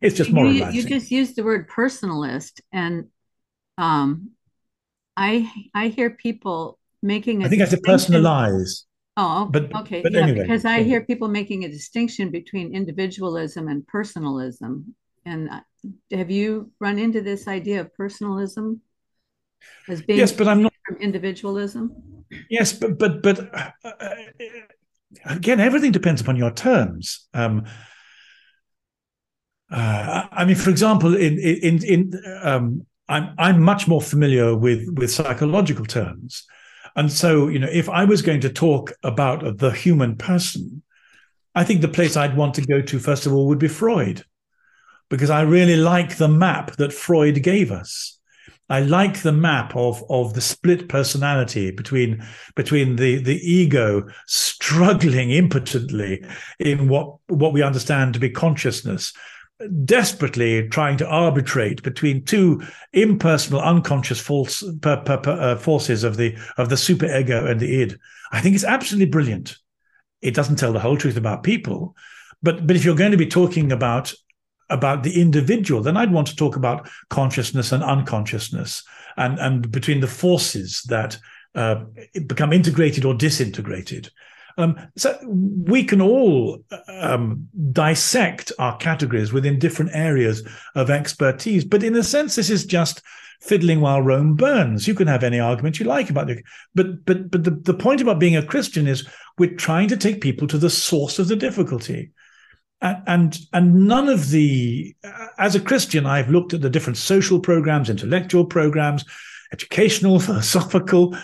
It's 0.00 0.16
just 0.16 0.32
more. 0.32 0.46
You, 0.46 0.64
you, 0.70 0.82
just 0.82 1.10
used 1.10 1.36
the 1.36 1.44
word 1.44 1.68
personalist, 1.68 2.62
and 2.72 3.08
um, 3.76 4.30
I 5.14 5.52
I 5.74 5.88
hear 5.88 6.08
people 6.08 6.78
making. 7.02 7.44
I 7.44 7.50
think 7.50 7.60
I 7.60 7.66
said 7.66 7.82
personalize. 7.82 8.84
Oh, 9.18 9.44
but 9.44 9.76
okay, 9.76 10.00
but 10.00 10.12
yeah, 10.12 10.22
anyway, 10.22 10.40
because 10.40 10.64
I 10.64 10.82
hear 10.82 11.02
people 11.02 11.28
making 11.28 11.64
a 11.64 11.68
distinction 11.68 12.30
between 12.30 12.74
individualism 12.74 13.68
and 13.68 13.86
personalism. 13.86 14.94
And 15.26 15.50
uh, 15.50 15.60
have 16.12 16.30
you 16.30 16.72
run 16.80 16.98
into 16.98 17.20
this 17.20 17.46
idea 17.46 17.82
of 17.82 17.94
personalism 17.94 18.80
as 19.86 20.00
being 20.00 20.18
yes, 20.18 20.32
but 20.32 20.48
I'm 20.48 20.62
not 20.62 20.72
from 20.86 20.96
individualism? 20.96 22.24
Yes, 22.48 22.72
but 22.72 22.98
but 22.98 23.22
but 23.22 23.54
uh, 23.54 23.70
uh, 23.84 24.14
again, 25.24 25.60
everything 25.60 25.92
depends 25.92 26.20
upon 26.20 26.36
your 26.36 26.50
terms. 26.50 27.26
Um, 27.34 27.64
uh, 29.70 30.26
I 30.30 30.44
mean, 30.44 30.56
for 30.56 30.70
example, 30.70 31.16
in 31.16 31.38
in 31.38 31.84
in 31.84 32.22
um, 32.42 32.86
I'm 33.08 33.34
I'm 33.38 33.62
much 33.62 33.88
more 33.88 34.00
familiar 34.00 34.56
with 34.56 34.88
with 34.96 35.10
psychological 35.10 35.84
terms, 35.84 36.44
and 36.94 37.10
so 37.10 37.48
you 37.48 37.58
know, 37.58 37.68
if 37.70 37.88
I 37.88 38.04
was 38.04 38.22
going 38.22 38.40
to 38.42 38.52
talk 38.52 38.92
about 39.02 39.58
the 39.58 39.70
human 39.70 40.16
person, 40.16 40.82
I 41.54 41.64
think 41.64 41.80
the 41.80 41.88
place 41.88 42.16
I'd 42.16 42.36
want 42.36 42.54
to 42.54 42.62
go 42.62 42.80
to 42.80 42.98
first 42.98 43.26
of 43.26 43.32
all 43.32 43.48
would 43.48 43.58
be 43.58 43.68
Freud, 43.68 44.24
because 45.08 45.30
I 45.30 45.42
really 45.42 45.76
like 45.76 46.16
the 46.16 46.28
map 46.28 46.76
that 46.76 46.92
Freud 46.92 47.42
gave 47.42 47.72
us. 47.72 48.15
I 48.68 48.80
like 48.80 49.22
the 49.22 49.32
map 49.32 49.76
of 49.76 50.02
of 50.10 50.34
the 50.34 50.40
split 50.40 50.88
personality 50.88 51.70
between 51.70 52.24
between 52.54 52.96
the 52.96 53.22
the 53.22 53.38
ego 53.38 54.08
struggling 54.26 55.30
impotently 55.30 56.24
in 56.58 56.88
what 56.88 57.16
what 57.28 57.52
we 57.52 57.62
understand 57.62 58.14
to 58.14 58.20
be 58.20 58.30
consciousness 58.30 59.12
desperately 59.84 60.68
trying 60.68 60.96
to 60.98 61.06
arbitrate 61.06 61.82
between 61.82 62.24
two 62.24 62.62
impersonal, 62.92 63.60
unconscious 63.60 64.20
false, 64.20 64.62
per, 64.82 64.98
per, 64.98 65.16
per, 65.16 65.32
uh, 65.32 65.56
forces 65.56 66.04
of 66.04 66.16
the 66.16 66.36
of 66.58 66.68
the 66.68 66.74
superego 66.74 67.50
and 67.50 67.60
the 67.60 67.80
id. 67.80 67.98
I 68.32 68.40
think 68.40 68.54
it's 68.54 68.64
absolutely 68.64 69.10
brilliant. 69.10 69.56
It 70.20 70.34
doesn't 70.34 70.56
tell 70.56 70.72
the 70.72 70.80
whole 70.80 70.96
truth 70.96 71.16
about 71.16 71.42
people, 71.42 71.96
but 72.42 72.66
but 72.66 72.76
if 72.76 72.84
you're 72.84 72.94
going 72.94 73.12
to 73.12 73.16
be 73.16 73.26
talking 73.26 73.72
about 73.72 74.12
about 74.68 75.02
the 75.02 75.20
individual, 75.20 75.82
then 75.82 75.96
I'd 75.96 76.12
want 76.12 76.26
to 76.28 76.36
talk 76.36 76.56
about 76.56 76.88
consciousness 77.08 77.72
and 77.72 77.82
unconsciousness, 77.82 78.82
and 79.16 79.38
and 79.38 79.70
between 79.70 80.00
the 80.00 80.06
forces 80.06 80.82
that 80.88 81.18
uh, 81.54 81.84
become 82.26 82.52
integrated 82.52 83.04
or 83.04 83.14
disintegrated. 83.14 84.10
Um, 84.58 84.76
so 84.96 85.18
we 85.28 85.84
can 85.84 86.00
all 86.00 86.64
um, 86.88 87.46
dissect 87.72 88.52
our 88.58 88.76
categories 88.78 89.32
within 89.32 89.58
different 89.58 89.90
areas 89.94 90.46
of 90.74 90.90
expertise, 90.90 91.64
but 91.64 91.82
in 91.82 91.94
a 91.94 92.02
sense, 92.02 92.36
this 92.36 92.48
is 92.48 92.64
just 92.64 93.02
fiddling 93.42 93.80
while 93.80 94.00
Rome 94.00 94.34
burns. 94.34 94.88
You 94.88 94.94
can 94.94 95.08
have 95.08 95.22
any 95.22 95.38
argument 95.38 95.78
you 95.78 95.86
like 95.86 96.10
about 96.10 96.30
it, 96.30 96.42
but 96.74 97.04
but 97.04 97.30
but 97.30 97.44
the, 97.44 97.50
the 97.50 97.74
point 97.74 98.00
about 98.00 98.18
being 98.18 98.36
a 98.36 98.46
Christian 98.46 98.86
is 98.86 99.06
we're 99.38 99.54
trying 99.54 99.88
to 99.88 99.96
take 99.96 100.20
people 100.20 100.48
to 100.48 100.58
the 100.58 100.70
source 100.70 101.18
of 101.18 101.28
the 101.28 101.36
difficulty. 101.36 102.10
And, 102.82 103.36
and 103.52 103.86
none 103.88 104.08
of 104.08 104.30
the 104.30 104.94
as 105.38 105.54
a 105.54 105.60
Christian, 105.60 106.06
I've 106.06 106.28
looked 106.28 106.54
at 106.54 106.60
the 106.60 106.70
different 106.70 106.98
social 106.98 107.40
programs, 107.40 107.90
intellectual 107.90 108.44
programs, 108.44 109.04
educational, 109.52 110.20
philosophical, 110.20 111.16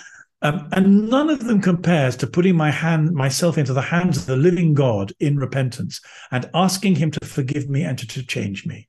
um, 0.42 0.68
and 0.72 1.08
none 1.08 1.30
of 1.30 1.44
them 1.44 1.60
compares 1.60 2.16
to 2.16 2.26
putting 2.26 2.56
my 2.56 2.70
hand 2.70 3.12
myself 3.12 3.56
into 3.56 3.72
the 3.72 3.80
hands 3.80 4.16
of 4.16 4.26
the 4.26 4.36
living 4.36 4.74
God 4.74 5.12
in 5.20 5.36
repentance 5.36 6.00
and 6.32 6.50
asking 6.52 6.96
him 6.96 7.12
to 7.12 7.26
forgive 7.26 7.68
me 7.68 7.82
and 7.82 7.96
to, 7.98 8.06
to 8.08 8.26
change 8.26 8.66
me. 8.66 8.88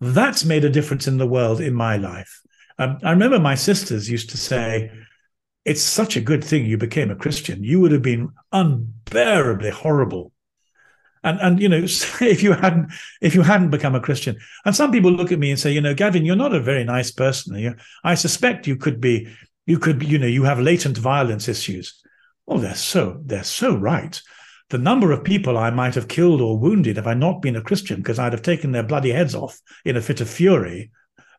That's 0.00 0.44
made 0.44 0.64
a 0.64 0.70
difference 0.70 1.06
in 1.06 1.18
the 1.18 1.26
world 1.26 1.60
in 1.60 1.72
my 1.72 1.96
life. 1.96 2.40
Um, 2.78 2.98
I 3.04 3.12
remember 3.12 3.38
my 3.38 3.54
sisters 3.54 4.10
used 4.10 4.30
to 4.30 4.36
say, 4.36 4.90
it's 5.64 5.82
such 5.82 6.16
a 6.16 6.20
good 6.20 6.44
thing 6.44 6.66
you 6.66 6.76
became 6.76 7.10
a 7.10 7.16
Christian. 7.16 7.64
You 7.64 7.80
would 7.80 7.92
have 7.92 8.02
been 8.02 8.30
unbearably 8.52 9.70
horrible. 9.70 10.32
And 11.24 11.40
and 11.40 11.60
you 11.60 11.68
know, 11.68 11.78
if 12.20 12.42
you 12.42 12.52
hadn't 12.52 12.92
if 13.20 13.34
you 13.34 13.42
hadn't 13.42 13.70
become 13.70 13.94
a 13.94 14.00
Christian, 14.00 14.36
and 14.64 14.74
some 14.74 14.92
people 14.92 15.10
look 15.10 15.32
at 15.32 15.38
me 15.38 15.50
and 15.50 15.58
say, 15.58 15.72
you 15.72 15.80
know, 15.80 15.94
Gavin, 15.94 16.24
you're 16.24 16.36
not 16.36 16.54
a 16.54 16.60
very 16.60 16.84
nice 16.84 17.10
person. 17.10 17.76
I 18.04 18.14
suspect 18.14 18.66
you 18.66 18.76
could 18.76 19.00
be 19.00 19.28
you 19.66 19.78
could, 19.78 20.02
you 20.02 20.18
know, 20.18 20.26
you 20.26 20.44
have 20.44 20.60
latent 20.60 20.96
violence 20.96 21.48
issues. 21.48 22.00
Oh, 22.48 22.58
they're 22.58 22.74
so, 22.74 23.20
they're 23.24 23.44
so 23.44 23.76
right. 23.76 24.20
The 24.70 24.78
number 24.78 25.12
of 25.12 25.24
people 25.24 25.58
I 25.58 25.70
might 25.70 25.94
have 25.96 26.08
killed 26.08 26.40
or 26.40 26.58
wounded 26.58 26.98
if 26.98 27.06
I 27.06 27.14
not 27.14 27.42
been 27.42 27.56
a 27.56 27.62
Christian, 27.62 27.96
because 27.96 28.18
I'd 28.18 28.32
have 28.32 28.42
taken 28.42 28.72
their 28.72 28.84
bloody 28.84 29.10
heads 29.10 29.34
off 29.34 29.60
in 29.84 29.96
a 29.96 30.00
fit 30.00 30.20
of 30.20 30.30
fury 30.30 30.90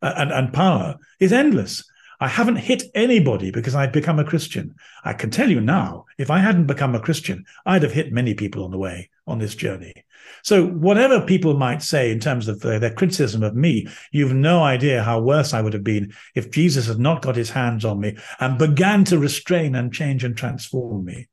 uh, 0.01 0.13
and, 0.17 0.31
and 0.31 0.53
power, 0.53 0.97
is 1.19 1.33
endless. 1.33 1.83
I 2.19 2.27
haven't 2.27 2.57
hit 2.57 2.83
anybody 2.95 3.51
because 3.51 3.75
I'd 3.75 3.91
become 3.91 4.19
a 4.19 4.25
Christian. 4.25 4.75
I 5.03 5.13
can 5.13 5.29
tell 5.29 5.49
you 5.49 5.61
now, 5.61 6.05
if 6.17 6.31
I 6.31 6.39
hadn't 6.39 6.67
become 6.67 6.95
a 6.95 6.99
Christian, 6.99 7.45
I'd 7.65 7.83
have 7.83 7.93
hit 7.93 8.11
many 8.11 8.33
people 8.33 8.65
on 8.65 8.71
the 8.71 8.77
way 8.77 9.09
on 9.27 9.39
this 9.39 9.55
journey. 9.55 9.93
So, 10.43 10.65
whatever 10.65 11.21
people 11.21 11.55
might 11.55 11.81
say 11.81 12.11
in 12.11 12.19
terms 12.19 12.47
of 12.47 12.59
their, 12.61 12.93
criticism 12.93 13.43
of 13.43 13.55
me, 13.55 13.87
you've 14.11 14.33
no 14.33 14.63
idea 14.63 15.03
how 15.03 15.19
worse 15.19 15.53
I 15.53 15.61
would 15.61 15.73
have 15.73 15.83
been 15.83 16.13
if 16.35 16.51
Jesus 16.51 16.87
had 16.87 16.99
not 16.99 17.21
got 17.21 17.35
his 17.35 17.49
hands 17.49 17.85
on 17.85 17.99
me 17.99 18.17
and 18.39 18.57
began 18.57 19.03
to 19.05 19.19
restrain 19.19 19.75
and 19.75 19.93
change 19.93 20.23
and 20.23 20.37
transform 20.37 21.05
me. 21.05 21.27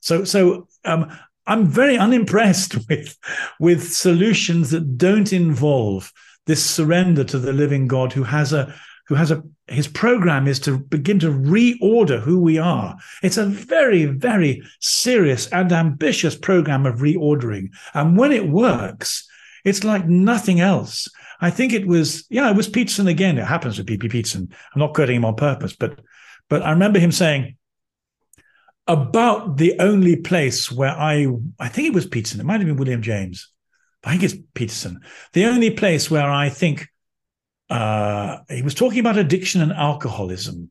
So, 0.00 0.24
so 0.24 0.68
um, 0.84 1.16
I'm 1.46 1.66
very 1.66 1.98
unimpressed 1.98 2.76
with 2.88 3.16
with 3.60 3.92
solutions 3.92 4.70
that 4.70 4.98
don't 4.98 5.32
involve 5.32 6.12
this 6.46 6.64
surrender 6.64 7.24
to 7.24 7.38
the 7.38 7.52
living 7.52 7.88
God 7.88 8.12
who 8.12 8.22
has 8.22 8.52
a 8.52 8.74
who 9.08 9.14
has 9.14 9.30
a 9.30 9.42
his 9.68 9.88
program 9.88 10.46
is 10.46 10.60
to 10.60 10.78
begin 10.78 11.18
to 11.18 11.30
reorder 11.30 12.20
who 12.20 12.40
we 12.40 12.58
are. 12.58 12.96
It's 13.22 13.36
a 13.36 13.46
very, 13.46 14.04
very 14.04 14.62
serious 14.80 15.48
and 15.48 15.72
ambitious 15.72 16.36
program 16.36 16.86
of 16.86 17.00
reordering. 17.00 17.70
And 17.92 18.16
when 18.16 18.30
it 18.30 18.48
works, 18.48 19.26
it's 19.64 19.82
like 19.82 20.06
nothing 20.06 20.60
else. 20.60 21.08
I 21.40 21.50
think 21.50 21.72
it 21.72 21.86
was, 21.86 22.26
yeah, 22.30 22.48
it 22.48 22.56
was 22.56 22.68
Peterson 22.68 23.08
again. 23.08 23.38
It 23.38 23.44
happens 23.44 23.76
with 23.76 23.88
P.P. 23.88 24.08
Peterson. 24.08 24.48
I'm 24.74 24.78
not 24.78 24.94
quoting 24.94 25.16
him 25.16 25.24
on 25.24 25.34
purpose, 25.34 25.74
but 25.74 26.00
but 26.48 26.62
I 26.62 26.70
remember 26.70 27.00
him 27.00 27.10
saying 27.10 27.56
about 28.86 29.56
the 29.56 29.80
only 29.80 30.14
place 30.14 30.70
where 30.70 30.96
I 30.96 31.26
I 31.58 31.68
think 31.68 31.88
it 31.88 31.94
was 31.94 32.06
Peterson, 32.06 32.40
it 32.40 32.46
might 32.46 32.60
have 32.60 32.66
been 32.66 32.76
William 32.76 33.02
James. 33.02 33.50
I 34.04 34.12
think 34.12 34.22
it's 34.22 34.36
Peterson. 34.54 35.00
The 35.32 35.46
only 35.46 35.70
place 35.70 36.08
where 36.08 36.30
I 36.30 36.48
think 36.48 36.88
uh, 37.70 38.38
he 38.48 38.62
was 38.62 38.74
talking 38.74 39.00
about 39.00 39.18
addiction 39.18 39.60
and 39.60 39.72
alcoholism 39.72 40.70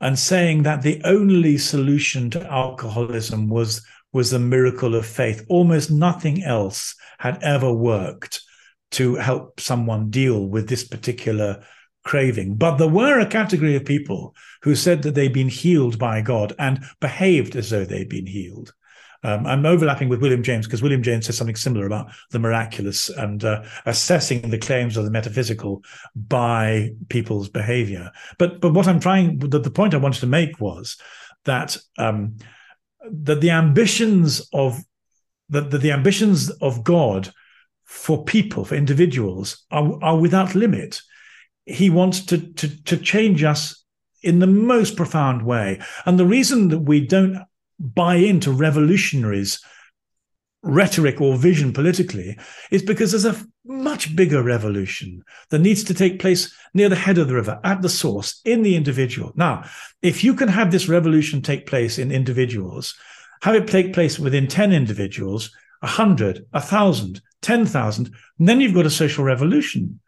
and 0.00 0.18
saying 0.18 0.64
that 0.64 0.82
the 0.82 1.00
only 1.04 1.56
solution 1.56 2.30
to 2.30 2.52
alcoholism 2.52 3.48
was 3.48 3.84
was 4.12 4.30
the 4.30 4.38
miracle 4.38 4.94
of 4.94 5.06
faith. 5.06 5.44
Almost 5.48 5.90
nothing 5.90 6.42
else 6.44 6.94
had 7.18 7.42
ever 7.42 7.72
worked 7.72 8.42
to 8.90 9.14
help 9.14 9.58
someone 9.58 10.10
deal 10.10 10.46
with 10.46 10.68
this 10.68 10.84
particular 10.84 11.64
craving. 12.04 12.56
But 12.56 12.76
there 12.76 12.88
were 12.88 13.20
a 13.20 13.26
category 13.26 13.74
of 13.74 13.86
people 13.86 14.34
who 14.62 14.74
said 14.74 15.02
that 15.02 15.14
they'd 15.14 15.32
been 15.32 15.48
healed 15.48 15.98
by 15.98 16.20
god 16.20 16.52
and 16.58 16.84
behaved 17.00 17.56
as 17.56 17.70
though 17.70 17.84
they'd 17.84 18.08
been 18.08 18.26
healed 18.26 18.74
um, 19.22 19.46
I'm 19.46 19.64
overlapping 19.66 20.08
with 20.08 20.20
William 20.20 20.42
James 20.42 20.66
because 20.66 20.82
William 20.82 21.02
James 21.02 21.26
says 21.26 21.36
something 21.36 21.56
similar 21.56 21.86
about 21.86 22.10
the 22.30 22.38
miraculous 22.38 23.08
and 23.08 23.44
uh, 23.44 23.62
assessing 23.86 24.50
the 24.50 24.58
claims 24.58 24.96
of 24.96 25.04
the 25.04 25.10
metaphysical 25.10 25.82
by 26.14 26.90
people's 27.08 27.48
behavior. 27.48 28.10
But 28.38 28.60
but 28.60 28.74
what 28.74 28.88
I'm 28.88 29.00
trying, 29.00 29.38
the, 29.38 29.60
the 29.60 29.70
point 29.70 29.94
I 29.94 29.98
wanted 29.98 30.20
to 30.20 30.26
make 30.26 30.60
was 30.60 30.96
that 31.44 31.76
um, 31.98 32.36
that 33.10 33.40
the 33.40 33.50
ambitions 33.50 34.48
of 34.52 34.80
that 35.50 35.70
the, 35.70 35.78
the 35.78 35.92
ambitions 35.92 36.50
of 36.60 36.82
God 36.82 37.32
for 37.84 38.24
people, 38.24 38.64
for 38.64 38.74
individuals, 38.74 39.64
are, 39.70 40.02
are 40.02 40.18
without 40.18 40.54
limit. 40.54 41.00
He 41.66 41.90
wants 41.90 42.24
to, 42.26 42.38
to, 42.38 42.84
to 42.84 42.96
change 42.96 43.44
us 43.44 43.84
in 44.22 44.38
the 44.38 44.46
most 44.46 44.96
profound 44.96 45.44
way. 45.44 45.78
And 46.06 46.18
the 46.18 46.26
reason 46.26 46.68
that 46.68 46.80
we 46.80 47.06
don't 47.06 47.38
buy 47.82 48.14
into 48.14 48.52
revolutionaries 48.52 49.60
rhetoric 50.62 51.20
or 51.20 51.36
vision 51.36 51.72
politically 51.72 52.38
is 52.70 52.82
because 52.82 53.10
there's 53.10 53.24
a 53.24 53.44
much 53.64 54.14
bigger 54.14 54.42
revolution 54.42 55.22
that 55.50 55.58
needs 55.58 55.82
to 55.84 55.94
take 55.94 56.20
place 56.20 56.54
near 56.72 56.88
the 56.88 56.96
head 56.96 57.18
of 57.18 57.26
the 57.28 57.34
river, 57.34 57.60
at 57.64 57.82
the 57.82 57.88
source, 57.88 58.40
in 58.44 58.62
the 58.62 58.76
individual. 58.76 59.32
Now, 59.34 59.64
if 60.02 60.22
you 60.22 60.34
can 60.34 60.48
have 60.48 60.70
this 60.70 60.88
revolution 60.88 61.42
take 61.42 61.66
place 61.66 61.98
in 61.98 62.12
individuals, 62.12 62.94
have 63.42 63.56
it 63.56 63.66
take 63.66 63.92
place 63.92 64.18
within 64.18 64.46
10 64.46 64.72
individuals, 64.72 65.50
100, 65.80 66.46
1,000, 66.50 67.20
10,000, 67.42 68.14
then 68.38 68.60
you've 68.60 68.74
got 68.74 68.86
a 68.86 68.90
social 68.90 69.24
revolution. 69.24 70.00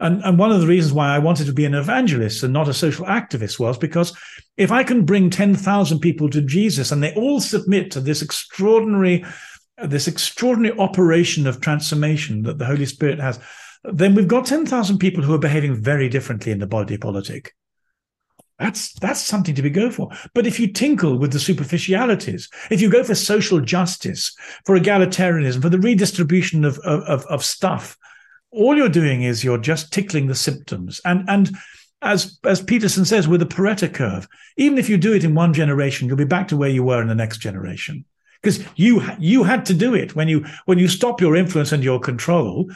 And, 0.00 0.22
and 0.24 0.38
one 0.38 0.50
of 0.50 0.60
the 0.60 0.66
reasons 0.66 0.94
why 0.94 1.14
I 1.14 1.18
wanted 1.18 1.46
to 1.46 1.52
be 1.52 1.66
an 1.66 1.74
evangelist 1.74 2.42
and 2.42 2.52
not 2.52 2.68
a 2.68 2.74
social 2.74 3.04
activist 3.06 3.58
was 3.58 3.76
because 3.76 4.16
if 4.56 4.72
I 4.72 4.82
can 4.82 5.04
bring 5.04 5.28
10,000 5.28 6.00
people 6.00 6.30
to 6.30 6.40
Jesus 6.40 6.90
and 6.90 7.02
they 7.02 7.14
all 7.14 7.40
submit 7.40 7.90
to 7.92 8.00
this 8.00 8.22
extraordinary 8.22 9.24
this 9.82 10.08
extraordinary 10.08 10.78
operation 10.78 11.46
of 11.46 11.60
transformation 11.60 12.42
that 12.42 12.58
the 12.58 12.66
Holy 12.66 12.84
Spirit 12.84 13.18
has, 13.18 13.40
then 13.84 14.14
we've 14.14 14.28
got 14.28 14.46
10,000 14.46 14.98
people 14.98 15.24
who 15.24 15.32
are 15.32 15.38
behaving 15.38 15.74
very 15.74 16.08
differently 16.08 16.52
in 16.52 16.58
the 16.58 16.66
body 16.66 16.98
politic. 16.98 17.54
That's 18.58 18.92
that's 19.00 19.20
something 19.20 19.54
to 19.54 19.62
be 19.62 19.70
go 19.70 19.90
for. 19.90 20.10
But 20.34 20.46
if 20.46 20.60
you 20.60 20.70
tinkle 20.70 21.16
with 21.16 21.32
the 21.32 21.40
superficialities, 21.40 22.50
if 22.70 22.82
you 22.82 22.90
go 22.90 23.02
for 23.02 23.14
social 23.14 23.58
justice, 23.58 24.36
for 24.66 24.78
egalitarianism, 24.78 25.62
for 25.62 25.70
the 25.70 25.78
redistribution 25.78 26.66
of, 26.66 26.78
of, 26.80 27.24
of 27.24 27.42
stuff, 27.42 27.96
all 28.52 28.76
you're 28.76 28.88
doing 28.88 29.22
is 29.22 29.44
you're 29.44 29.58
just 29.58 29.92
tickling 29.92 30.26
the 30.26 30.34
symptoms. 30.34 31.00
And 31.04 31.28
and 31.28 31.50
as 32.02 32.38
as 32.44 32.62
Peterson 32.62 33.04
says, 33.04 33.28
with 33.28 33.40
the 33.40 33.46
Pareto 33.46 33.92
curve, 33.92 34.28
even 34.56 34.78
if 34.78 34.88
you 34.88 34.96
do 34.96 35.12
it 35.12 35.24
in 35.24 35.34
one 35.34 35.52
generation, 35.52 36.08
you'll 36.08 36.16
be 36.16 36.24
back 36.24 36.48
to 36.48 36.56
where 36.56 36.70
you 36.70 36.82
were 36.82 37.00
in 37.00 37.08
the 37.08 37.14
next 37.14 37.38
generation. 37.38 38.04
Because 38.42 38.64
you 38.76 39.02
you 39.18 39.44
had 39.44 39.66
to 39.66 39.74
do 39.74 39.94
it. 39.94 40.16
When 40.16 40.28
you 40.28 40.46
when 40.64 40.78
you 40.78 40.88
stop 40.88 41.20
your 41.20 41.36
influence 41.36 41.72
and 41.72 41.84
your 41.84 42.00
control 42.00 42.70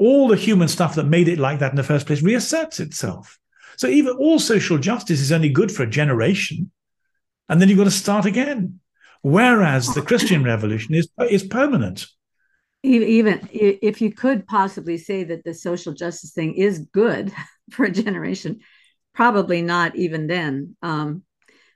all 0.00 0.28
the 0.28 0.36
human 0.36 0.66
stuff 0.66 0.94
that 0.94 1.04
made 1.04 1.28
it 1.28 1.38
like 1.38 1.58
that 1.58 1.72
in 1.72 1.76
the 1.76 1.82
first 1.82 2.06
place 2.06 2.22
reasserts 2.22 2.80
itself. 2.80 3.38
So 3.76 3.86
even 3.86 4.16
all 4.16 4.38
social 4.38 4.78
justice 4.78 5.20
is 5.20 5.30
only 5.30 5.50
good 5.50 5.70
for 5.70 5.82
a 5.82 5.90
generation 5.90 6.70
and 7.50 7.60
then 7.60 7.68
you've 7.68 7.78
got 7.78 7.84
to 7.84 7.90
start 7.90 8.24
again. 8.24 8.80
Whereas 9.22 9.94
the 9.94 10.00
christian 10.00 10.42
revolution 10.42 10.94
is 10.94 11.08
is 11.28 11.44
permanent 11.44 12.06
even 12.82 13.48
if 13.52 14.00
you 14.00 14.12
could 14.12 14.46
possibly 14.46 14.96
say 14.96 15.24
that 15.24 15.44
the 15.44 15.52
social 15.52 15.92
justice 15.92 16.32
thing 16.32 16.54
is 16.54 16.86
good 16.92 17.32
for 17.70 17.84
a 17.84 17.90
generation 17.90 18.60
probably 19.14 19.60
not 19.60 19.94
even 19.96 20.26
then 20.26 20.76
um, 20.82 21.22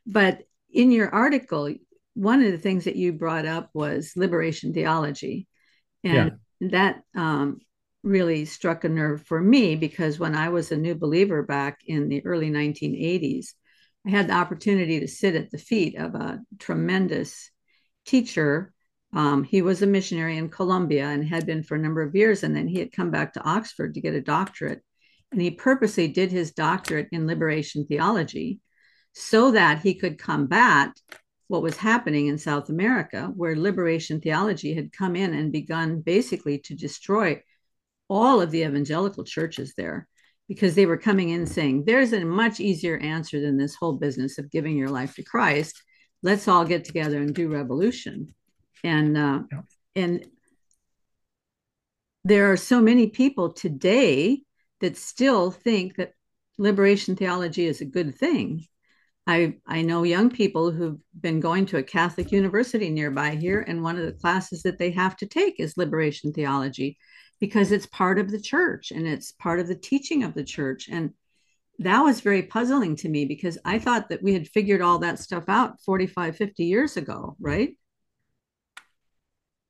but 0.07 0.43
in 0.73 0.91
your 0.91 1.15
article 1.15 1.69
one 2.15 2.43
of 2.43 2.53
the 2.53 2.59
things 2.59 2.85
that 2.85 2.97
you 2.97 3.13
brought 3.13 3.45
up 3.45 3.71
was 3.75 4.13
liberation 4.17 4.73
theology. 4.73 5.47
And 6.03 6.39
yeah. 6.61 6.69
that 6.71 7.03
um, 7.15 7.59
really 8.03 8.45
struck 8.45 8.85
a 8.85 8.89
nerve 8.89 9.27
for 9.27 9.41
me 9.41 9.77
because 9.77 10.19
when 10.19 10.35
I 10.35 10.49
was 10.49 10.71
a 10.71 10.77
new 10.77 10.95
believer 10.95 11.43
back 11.43 11.81
in 11.87 12.09
the 12.09 12.25
early 12.25 12.51
1980s, 12.51 13.49
I 14.07 14.11
had 14.11 14.29
the 14.29 14.35
opportunity 14.35 15.01
to 15.01 15.09
sit 15.09 15.35
at 15.35 15.51
the 15.51 15.59
feet 15.59 15.97
of 15.97 16.15
a 16.15 16.41
tremendous 16.59 17.51
teacher. 18.07 18.73
Um, 19.15 19.45
he 19.45 19.63
was 19.63 19.81
a 19.81 19.87
missionary 19.87 20.37
in 20.37 20.49
Colombia 20.49 21.07
and 21.07 21.25
had 21.27 21.47
been 21.47 21.63
for 21.63 21.77
a 21.77 21.81
number 21.81 22.03
of 22.03 22.17
years. 22.17 22.43
And 22.43 22.55
then 22.55 22.67
he 22.67 22.81
had 22.81 22.93
come 22.93 23.11
back 23.11 23.33
to 23.35 23.45
Oxford 23.45 23.95
to 23.95 24.01
get 24.01 24.15
a 24.15 24.21
doctorate. 24.21 24.83
And 25.31 25.41
he 25.41 25.53
purposely 25.53 26.09
did 26.09 26.33
his 26.33 26.53
doctorate 26.53 27.09
in 27.13 27.27
liberation 27.27 27.87
theology 27.87 28.61
so 29.13 29.53
that 29.53 29.81
he 29.81 29.95
could 29.95 30.19
combat 30.19 30.91
what 31.47 31.63
was 31.63 31.77
happening 31.77 32.27
in 32.27 32.39
South 32.39 32.69
America, 32.69 33.31
where 33.37 33.55
liberation 33.55 34.21
theology 34.21 34.75
had 34.75 34.93
come 34.93 35.15
in 35.15 35.35
and 35.35 35.53
begun 35.53 36.01
basically 36.01 36.59
to 36.59 36.75
destroy 36.75 37.41
all 38.09 38.41
of 38.41 38.51
the 38.51 38.63
evangelical 38.63 39.25
churches 39.25 39.75
there 39.77 40.09
because 40.49 40.75
they 40.75 40.87
were 40.87 40.97
coming 40.97 41.31
in 41.31 41.47
saying, 41.47 41.85
There's 41.85 42.13
a 42.13 42.25
much 42.25 42.61
easier 42.61 42.99
answer 42.99 43.41
than 43.41 43.57
this 43.57 43.75
whole 43.75 43.95
business 43.95 44.39
of 44.39 44.51
giving 44.51 44.77
your 44.77 44.91
life 44.91 45.15
to 45.15 45.23
Christ. 45.23 45.81
Let's 46.23 46.49
all 46.49 46.65
get 46.65 46.85
together 46.85 47.19
and 47.19 47.35
do 47.35 47.53
revolution. 47.53 48.35
And, 48.85 49.19
uh, 49.19 49.43
yeah. 49.51 49.61
and 49.97 50.27
there 52.23 52.53
are 52.53 52.57
so 52.57 52.81
many 52.81 53.09
people 53.09 53.53
today 53.53 54.43
that 54.81 54.97
still 54.97 55.51
think 55.51 55.97
that 55.97 56.13
liberation 56.59 57.17
theology 57.17 57.67
is 57.67 57.81
a 57.81 57.87
good 57.87 58.15
thing 58.15 58.65
I, 59.27 59.57
I 59.67 59.83
know 59.83 60.03
young 60.03 60.31
people 60.31 60.71
who've 60.71 61.01
been 61.19 61.41
going 61.41 61.67
to 61.67 61.79
a 61.79 61.83
Catholic 61.83 62.31
university 62.31 62.91
nearby 62.91 63.37
here, 63.37 63.65
and 63.67 63.83
one 63.83 63.99
of 63.99 64.05
the 64.05 64.13
classes 64.13 64.63
that 64.63 64.79
they 64.79 64.91
have 64.91 65.17
to 65.19 65.27
take 65.27 65.59
is 65.59 65.77
liberation 65.77 66.33
theology 66.33 66.99
because 67.41 67.73
it's 67.73 67.87
part 67.87 68.19
of 68.19 68.31
the 68.31 68.41
church 68.41 68.91
and 68.91 69.07
it's 69.07 69.33
part 69.33 69.61
of 69.61 69.67
the 69.67 69.75
teaching 69.75 70.25
of 70.25 70.35
the 70.35 70.45
church. 70.45 70.89
And 70.91 71.13
that 71.79 72.03
was 72.03 72.21
very 72.21 72.43
puzzling 72.43 72.97
to 72.97 73.09
me 73.09 73.25
because 73.25 73.59
I 73.65 73.79
thought 73.79 74.11
that 74.11 74.23
we 74.23 74.35
had 74.35 74.49
figured 74.49 74.83
all 74.83 74.99
that 74.99 75.19
stuff 75.19 75.45
out 75.49 75.81
45, 75.85 76.37
50 76.37 76.65
years 76.65 76.97
ago, 76.97 77.35
right? 77.41 77.77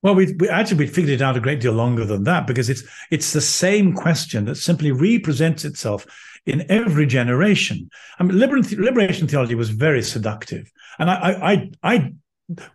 Well, 0.05 0.14
we, 0.14 0.34
we 0.38 0.50
actually 0.50 0.76
we 0.76 0.86
figured 0.86 1.14
it 1.14 1.22
out 1.22 1.38
a 1.38 1.40
great 1.40 1.61
deal 1.61 1.72
longer 1.72 2.05
than 2.05 2.24
that 2.24 2.46
because 2.46 2.68
it's 2.68 2.82
it's 3.11 3.32
the 3.32 3.40
same 3.40 3.94
question 3.94 4.44
that 4.44 4.57
simply 4.57 4.92
represents 4.92 5.64
itself 5.64 6.07
in 6.44 6.70
every 6.70 7.07
generation. 7.07 7.88
I 8.18 8.24
mean, 8.24 8.38
liberation 8.38 9.26
theology 9.26 9.55
was 9.55 9.70
very 9.70 10.02
seductive, 10.02 10.70
and 10.98 11.11
I, 11.11 11.14
I, 11.42 11.70
I, 11.82 12.12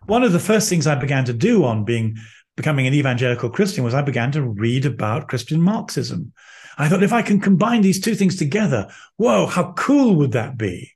one 0.06 0.24
of 0.24 0.32
the 0.32 0.40
first 0.40 0.68
things 0.68 0.88
I 0.88 0.96
began 0.96 1.24
to 1.26 1.32
do 1.32 1.64
on 1.64 1.84
being 1.84 2.16
becoming 2.56 2.88
an 2.88 2.94
evangelical 2.94 3.48
Christian 3.48 3.84
was 3.84 3.94
I 3.94 4.02
began 4.02 4.32
to 4.32 4.42
read 4.42 4.84
about 4.84 5.28
Christian 5.28 5.62
Marxism. 5.62 6.32
I 6.78 6.88
thought 6.88 7.04
if 7.04 7.12
I 7.12 7.22
can 7.22 7.38
combine 7.38 7.82
these 7.82 8.00
two 8.00 8.16
things 8.16 8.34
together, 8.34 8.88
whoa, 9.18 9.46
how 9.46 9.72
cool 9.74 10.16
would 10.16 10.32
that 10.32 10.58
be? 10.58 10.90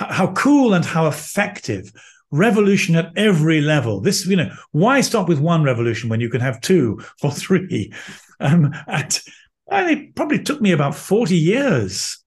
How 0.00 0.32
cool 0.32 0.74
and 0.74 0.84
how 0.84 1.06
effective 1.06 1.92
revolution 2.30 2.96
at 2.96 3.12
every 3.16 3.60
level. 3.60 4.00
This, 4.00 4.26
you 4.26 4.36
know, 4.36 4.50
why 4.72 5.00
stop 5.00 5.28
with 5.28 5.40
one 5.40 5.62
revolution 5.62 6.08
when 6.08 6.20
you 6.20 6.28
can 6.28 6.40
have 6.40 6.60
two 6.60 7.00
or 7.22 7.30
three? 7.30 7.92
Um, 8.40 8.72
and, 8.86 9.20
and 9.70 9.90
it 9.90 10.14
probably 10.14 10.42
took 10.42 10.60
me 10.60 10.72
about 10.72 10.94
40 10.94 11.36
years 11.36 12.18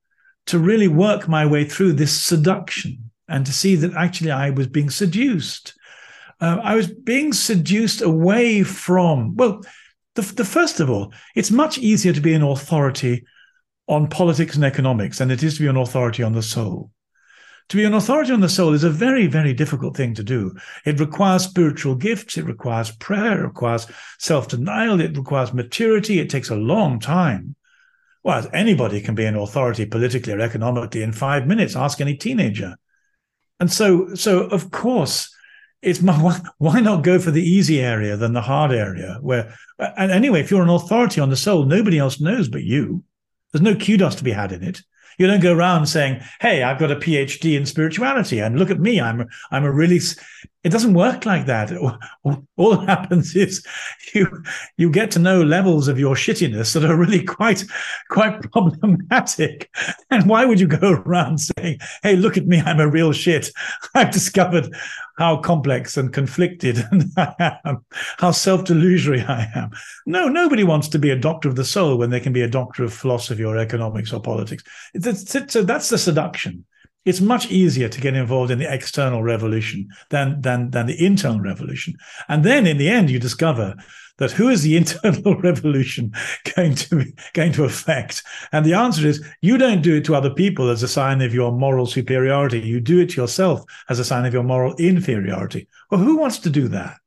to 0.48 0.60
really 0.60 0.88
work 0.88 1.28
my 1.28 1.46
way 1.46 1.64
through 1.64 1.94
this 1.94 2.20
seduction 2.20 3.12
and 3.28 3.46
to 3.46 3.54
see 3.54 3.76
that 3.76 3.94
actually 3.94 4.32
I 4.32 4.50
was 4.50 4.68
being 4.68 4.90
seduced. 4.90 5.74
Uh, 6.40 6.60
I 6.64 6.76
was 6.76 6.88
being 6.88 7.34
seduced 7.34 8.02
away 8.02 8.64
from, 8.64 9.36
well, 9.36 9.62
the, 10.16 10.22
the 10.22 10.44
first 10.44 10.80
of 10.80 10.90
all, 10.90 11.14
it's 11.36 11.52
much 11.52 11.78
easier 11.78 12.12
to 12.12 12.22
be 12.22 12.34
an 12.34 12.44
authority 12.44 13.24
on 13.88 14.08
politics 14.08 14.56
and 14.56 14.66
economics 14.66 15.20
than 15.20 15.32
it 15.32 15.44
is 15.44 15.56
to 15.56 15.62
be 15.62 15.68
an 15.68 15.78
authority 15.78 16.24
on 16.24 16.34
the 16.34 16.42
soul. 16.42 16.92
To 17.72 17.78
be 17.78 17.86
an 17.86 17.94
authority 17.94 18.34
on 18.34 18.42
the 18.42 18.50
soul 18.50 18.74
is 18.74 18.84
a 18.84 18.90
very, 18.90 19.28
very 19.28 19.54
difficult 19.54 19.96
thing 19.96 20.14
to 20.16 20.26
do. 20.26 20.54
It 20.84 21.00
requires 21.00 21.46
spiritual 21.46 21.96
gifts, 21.96 22.38
it 22.38 22.44
requires 22.44 22.92
prayer, 22.92 23.40
it 23.40 23.48
requires 23.48 23.88
self 24.20 24.50
denial, 24.50 25.00
it 25.00 25.18
requires 25.18 25.54
maturity. 25.54 26.20
It 26.20 26.30
takes 26.30 26.50
a 26.50 26.56
long 26.58 27.00
time. 27.00 27.56
Well, 28.24 28.46
anybody 28.52 29.00
can 29.00 29.16
be 29.16 29.24
an 29.24 29.38
authority 29.38 29.86
politically 29.86 30.34
or 30.34 30.42
economically 30.42 31.02
in 31.02 31.14
five 31.14 31.48
minutes. 31.48 31.78
Ask 31.78 32.02
any 32.02 32.18
teenager. 32.18 32.76
And 33.62 33.72
so, 33.72 34.16
so 34.16 34.48
of 34.48 34.70
course, 34.72 35.34
it's 35.82 36.02
why 36.58 36.82
not 36.82 37.04
go 37.04 37.20
for 37.20 37.32
the 37.32 37.42
easy 37.42 37.80
area 37.80 38.18
than 38.18 38.34
the 38.34 38.42
hard 38.42 38.74
area? 38.74 39.18
Where, 39.22 39.56
and 39.80 40.12
anyway, 40.12 40.42
if 40.42 40.52
you're 40.52 40.62
an 40.62 40.68
authority 40.68 41.22
on 41.22 41.30
the 41.30 41.38
soul, 41.38 41.64
nobody 41.64 42.00
else 42.00 42.20
knows 42.20 42.50
but 42.50 42.64
you. 42.64 43.06
There's 43.54 43.62
no 43.62 43.76
kudos 43.76 44.16
to 44.16 44.26
be 44.26 44.32
had 44.32 44.52
in 44.52 44.62
it. 44.62 44.82
You 45.18 45.28
don't 45.28 45.42
go 45.42 45.54
around 45.54 45.86
saying, 45.88 46.22
"Hey, 46.40 46.64
I've 46.64 46.80
got 46.80 46.92
a 46.92 46.96
PhD 46.96 47.58
in 47.58 47.66
spirituality, 47.66 48.40
and 48.40 48.58
look 48.58 48.72
at 48.72 48.80
me, 48.80 49.00
I'm 49.00 49.28
I'm 49.52 49.64
a 49.64 49.72
really." 49.72 50.00
It 50.64 50.70
doesn't 50.70 50.94
work 50.94 51.26
like 51.26 51.48
that. 51.48 51.72
All 52.58 52.78
that 52.78 52.88
happens 52.88 53.36
is 53.36 53.66
you 54.14 54.44
you 54.78 54.92
get 54.92 55.10
to 55.12 55.20
know 55.20 55.42
levels 55.42 55.88
of 55.88 55.98
your 55.98 56.14
shittiness 56.14 56.74
that 56.74 56.86
are 56.86 56.96
really 56.96 57.24
quite 57.24 57.66
quite 58.10 58.42
problematic. 58.52 59.70
And 60.12 60.30
why 60.30 60.46
would 60.46 60.60
you 60.60 60.68
go 60.68 60.92
around 61.06 61.40
saying, 61.40 61.80
"Hey, 62.04 62.16
look 62.16 62.38
at 62.38 62.48
me, 62.48 62.62
I'm 62.62 62.80
a 62.80 62.88
real 62.90 63.12
shit. 63.12 63.52
I've 63.96 64.12
discovered 64.12 64.74
how 65.22 65.38
complex 65.38 65.98
and 65.98 66.12
conflicted 66.12 66.84
I 67.18 67.60
am, 67.64 67.86
how 68.18 68.32
self 68.32 68.64
delusory 68.64 69.22
I 69.30 69.48
am. 69.54 69.70
No, 70.08 70.28
nobody 70.28 70.64
wants 70.64 70.88
to 70.88 70.98
be 70.98 71.12
a 71.12 71.16
doctor 71.16 71.48
of 71.48 71.56
the 71.56 71.64
soul 71.64 72.00
when 72.00 72.10
they 72.10 72.20
can 72.20 72.34
be 72.34 72.42
a 72.42 72.48
doctor 72.48 72.84
of 72.84 72.92
philosophy 72.92 73.44
or 73.44 73.56
economics 73.56 74.12
or 74.12 74.20
politics. 74.20 74.64
So 75.00 75.62
that's 75.62 75.90
the 75.90 76.00
seduction. 76.00 76.66
It's 77.06 77.22
much 77.22 77.52
easier 77.52 77.88
to 77.88 78.02
get 78.02 78.16
involved 78.16 78.50
in 78.50 78.58
the 78.58 78.74
external 78.74 79.22
revolution 79.22 79.90
than, 80.10 80.42
than, 80.42 80.72
than 80.72 80.88
the 80.88 81.06
internal 81.06 81.40
revolution. 81.40 81.94
And 82.28 82.44
then 82.44 82.66
in 82.66 82.80
the 82.80 82.90
end, 82.90 83.12
you 83.12 83.20
discover 83.20 83.76
that 84.18 84.32
who 84.32 84.50
is 84.50 84.64
the 84.64 84.78
internal 84.82 85.36
revolution 85.40 86.12
going 86.56 86.76
to 86.76 87.06
going 87.34 87.52
to 87.54 87.64
affect? 87.64 88.24
And 88.52 88.66
the 88.66 88.74
answer 88.74 89.08
is 89.08 89.26
you 89.42 89.58
don't 89.58 89.82
do 89.82 89.98
it 89.98 90.06
to 90.06 90.16
other 90.16 90.34
people 90.34 90.70
as 90.70 90.84
a 90.84 90.88
sign 90.88 91.22
of 91.22 91.34
your 91.34 91.52
moral 91.52 91.86
superiority. 91.86 92.60
You 92.60 92.80
do 92.80 93.00
it 93.00 93.16
yourself 93.16 93.64
as 93.90 94.00
a 94.00 94.06
sign 94.06 94.26
of 94.26 94.34
your 94.34 94.44
moral 94.44 94.76
inferiority. 94.76 95.68
Well, 95.90 96.02
who 96.02 96.18
wants 96.18 96.40
to 96.40 96.50
do 96.50 96.68
that? 96.70 96.98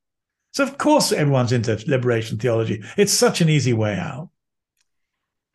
So 0.52 0.62
of 0.62 0.78
course 0.78 1.10
everyone's 1.10 1.52
into 1.52 1.82
liberation 1.86 2.38
theology. 2.38 2.82
It's 2.96 3.12
such 3.12 3.40
an 3.40 3.48
easy 3.48 3.72
way 3.72 3.96
out. 3.96 4.30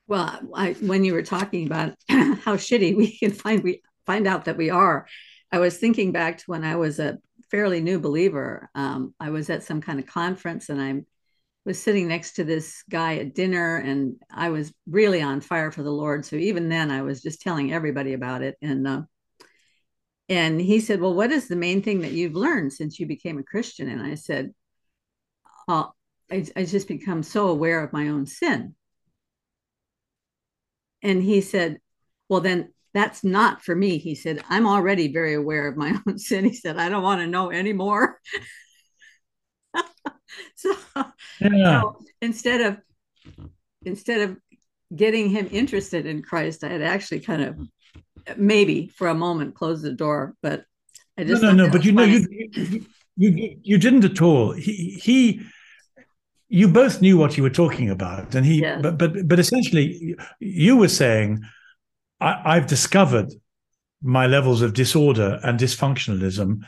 Well, 0.08 0.40
I, 0.56 0.74
when 0.74 1.04
you 1.04 1.14
were 1.14 1.24
talking 1.24 1.68
about 1.68 1.94
how 2.10 2.56
shitty 2.56 2.98
we 2.98 3.18
can 3.18 3.32
find 3.32 3.64
we 3.64 3.82
find 4.06 4.28
out 4.28 4.46
that 4.46 4.58
we 4.58 4.72
are, 4.72 5.08
I 5.52 5.60
was 5.60 5.78
thinking 5.78 6.12
back 6.12 6.40
to 6.40 6.44
when 6.48 6.64
I 6.64 6.76
was 6.76 7.00
a 7.00 7.20
fairly 7.52 7.80
new 7.80 8.00
believer. 8.00 8.70
Um, 8.76 9.14
I 9.20 9.30
was 9.30 9.50
at 9.50 9.64
some 9.64 9.82
kind 9.82 10.00
of 10.00 10.06
conference 10.06 10.70
and 10.70 10.82
I 10.82 11.02
was 11.70 11.80
sitting 11.80 12.08
next 12.08 12.32
to 12.32 12.44
this 12.44 12.84
guy 12.90 13.18
at 13.18 13.36
dinner 13.36 13.78
and 13.78 14.16
I 14.34 14.50
was 14.50 14.74
really 14.88 15.22
on 15.22 15.40
fire 15.40 15.70
for 15.72 15.84
the 15.84 15.92
Lord. 15.92 16.26
So 16.26 16.36
even 16.36 16.68
then 16.68 16.90
I 16.90 17.04
was 17.04 17.22
just 17.22 17.42
telling 17.42 17.72
everybody 17.72 18.14
about 18.14 18.42
it. 18.42 18.58
And 18.60 18.88
uh, 18.88 19.02
and 20.28 20.60
he 20.60 20.80
said, 20.80 21.00
Well, 21.00 21.14
what 21.14 21.32
is 21.32 21.48
the 21.48 21.56
main 21.56 21.84
thing 21.84 22.02
that 22.02 22.12
you've 22.12 22.34
learned 22.34 22.74
since 22.74 23.00
you 23.00 23.06
became 23.06 23.38
a 23.38 23.44
Christian? 23.44 23.88
And 23.88 24.02
I 24.02 24.16
said, 24.16 24.52
"Well, 25.68 25.96
I, 26.32 26.44
I 26.56 26.66
just 26.66 26.88
become 26.88 27.22
so 27.22 27.50
aware 27.50 27.84
of 27.84 27.94
my 27.94 28.08
own 28.08 28.26
sin. 28.26 28.74
And 31.04 31.22
he 31.22 31.42
said, 31.42 31.78
Well, 32.30 32.42
then 32.42 32.74
that's 32.96 33.24
not 33.24 33.64
for 33.64 33.76
me. 33.76 34.00
He 34.00 34.16
said, 34.16 34.44
I'm 34.50 34.66
already 34.66 35.14
very 35.14 35.36
aware 35.36 35.68
of 35.68 35.78
my 35.78 35.96
own 36.08 36.18
sin. 36.18 36.46
He 36.46 36.54
said, 36.54 36.78
I 36.78 36.90
don't 36.90 37.04
want 37.04 37.22
to 37.22 37.28
know 37.28 37.52
anymore. 37.52 38.20
so, 40.56 40.76
yeah. 41.42 41.82
so 41.82 41.98
instead 42.22 42.62
of 42.62 42.78
instead 43.86 44.22
of 44.22 44.38
getting 44.96 45.30
him 45.30 45.48
interested 45.52 46.06
in 46.06 46.22
Christ, 46.22 46.64
I 46.64 46.70
had 46.70 46.82
actually 46.82 47.22
kind 47.22 47.44
of 47.44 48.38
maybe 48.38 48.88
for 48.88 49.08
a 49.08 49.16
moment 49.16 49.56
closed 49.56 49.84
the 49.84 49.94
door, 49.94 50.36
but 50.42 50.66
I 51.18 51.24
just 51.24 51.42
no, 51.42 51.52
no, 51.52 51.66
no. 51.66 51.72
But 51.72 51.86
you 51.86 51.92
know, 51.92 52.04
you, 52.04 52.26
you 52.32 52.86
you 53.16 53.60
you 53.62 53.78
didn't 53.78 54.06
at 54.06 54.22
all. 54.22 54.52
He 54.52 55.00
he. 55.02 55.42
You 56.52 56.68
both 56.68 57.00
knew 57.00 57.16
what 57.16 57.38
you 57.38 57.44
were 57.44 57.52
talking 57.52 57.92
about, 57.92 58.34
and 58.34 58.46
he. 58.46 58.62
Yes. 58.62 58.82
But 58.82 58.98
but 58.98 59.28
but 59.28 59.40
essentially, 59.40 60.16
you 60.40 60.78
were 60.78 60.88
saying 60.88 61.44
I, 62.20 62.56
I've 62.56 62.68
discovered 62.68 63.32
my 64.02 64.28
levels 64.28 64.62
of 64.62 64.74
disorder 64.74 65.40
and 65.44 65.60
dysfunctionalism. 65.60 66.64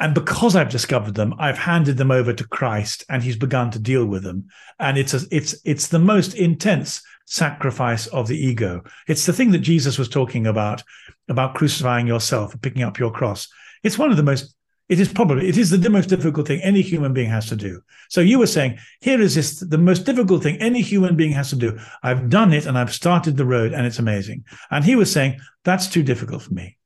And 0.00 0.14
because 0.14 0.54
I've 0.54 0.70
discovered 0.70 1.14
them, 1.14 1.34
I've 1.38 1.58
handed 1.58 1.96
them 1.96 2.10
over 2.10 2.32
to 2.32 2.46
Christ 2.46 3.04
and 3.08 3.22
he's 3.22 3.36
begun 3.36 3.70
to 3.72 3.78
deal 3.78 4.06
with 4.06 4.22
them. 4.22 4.48
And 4.78 4.96
it's 4.96 5.14
a, 5.14 5.20
it's 5.30 5.56
it's 5.64 5.88
the 5.88 5.98
most 5.98 6.34
intense 6.34 7.02
sacrifice 7.26 8.06
of 8.08 8.28
the 8.28 8.38
ego. 8.38 8.84
It's 9.08 9.26
the 9.26 9.32
thing 9.32 9.50
that 9.52 9.58
Jesus 9.58 9.98
was 9.98 10.08
talking 10.08 10.46
about, 10.46 10.82
about 11.28 11.54
crucifying 11.54 12.06
yourself 12.06 12.52
and 12.52 12.62
picking 12.62 12.82
up 12.82 12.98
your 12.98 13.10
cross. 13.10 13.48
It's 13.82 13.98
one 13.98 14.10
of 14.10 14.16
the 14.16 14.22
most 14.22 14.54
it 14.88 15.00
is 15.00 15.12
probably 15.12 15.48
it 15.48 15.58
is 15.58 15.70
the, 15.70 15.76
the, 15.76 15.90
most 15.90 16.08
difficult 16.08 16.46
thing 16.46 16.60
any 16.62 16.80
human 16.80 17.12
being 17.12 17.28
has 17.28 17.46
to 17.46 17.56
do 17.56 17.80
so 18.08 18.20
you 18.20 18.38
were 18.38 18.46
saying 18.46 18.78
here 19.00 19.20
is 19.20 19.34
this 19.34 19.60
the 19.60 19.78
most 19.78 20.06
difficult 20.06 20.42
thing 20.42 20.56
any 20.56 20.80
human 20.80 21.14
being 21.14 21.32
has 21.32 21.50
to 21.50 21.56
do 21.56 21.78
i've 22.02 22.28
done 22.30 22.52
it 22.52 22.66
and 22.66 22.78
i've 22.78 22.92
started 22.92 23.36
the 23.36 23.44
road 23.44 23.72
and 23.72 23.86
it's 23.86 23.98
amazing 23.98 24.44
and 24.70 24.84
he 24.84 24.96
was 24.96 25.12
saying 25.12 25.38
that's 25.64 25.88
too 25.88 26.02
difficult 26.02 26.42
for 26.42 26.54
me 26.54 26.78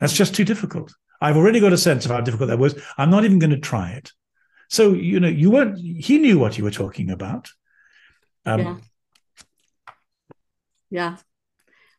that's 0.00 0.12
just 0.12 0.34
too 0.34 0.44
difficult 0.44 0.92
i've 1.22 1.36
already 1.36 1.60
got 1.60 1.72
a 1.72 1.78
sense 1.78 2.04
of 2.04 2.10
how 2.10 2.20
difficult 2.20 2.48
that 2.50 2.58
was. 2.58 2.74
I'm 2.98 3.10
not 3.10 3.24
even 3.24 3.38
going 3.38 3.50
to 3.50 3.58
try 3.58 3.92
it. 3.92 4.12
So 4.68 4.92
you 4.92 5.20
know 5.20 5.28
you 5.28 5.50
weren't 5.50 5.78
he 5.78 6.18
knew 6.18 6.38
what 6.38 6.58
you 6.58 6.64
were 6.64 6.70
talking 6.70 7.10
about. 7.10 7.50
Um, 8.44 8.60
yeah. 8.60 8.76
Yeah. 10.90 11.16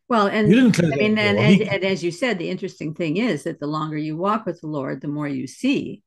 Well, 0.08 0.28
and 0.28 0.48
I 0.48 0.86
mean, 0.86 1.18
and, 1.18 1.40
and, 1.40 1.62
and, 1.62 1.84
as 1.84 2.04
you 2.04 2.12
said, 2.12 2.38
the 2.38 2.50
interesting 2.50 2.94
thing 2.94 3.18
is 3.18 3.46
that 3.46 3.60
the 3.60 3.66
longer 3.66 3.98
you 3.98 4.16
walk 4.16 4.46
with 4.46 4.62
the 4.62 4.68
Lord, 4.68 5.02
the 5.02 5.08
more 5.08 5.28
you 5.28 5.48
see, 5.48 6.04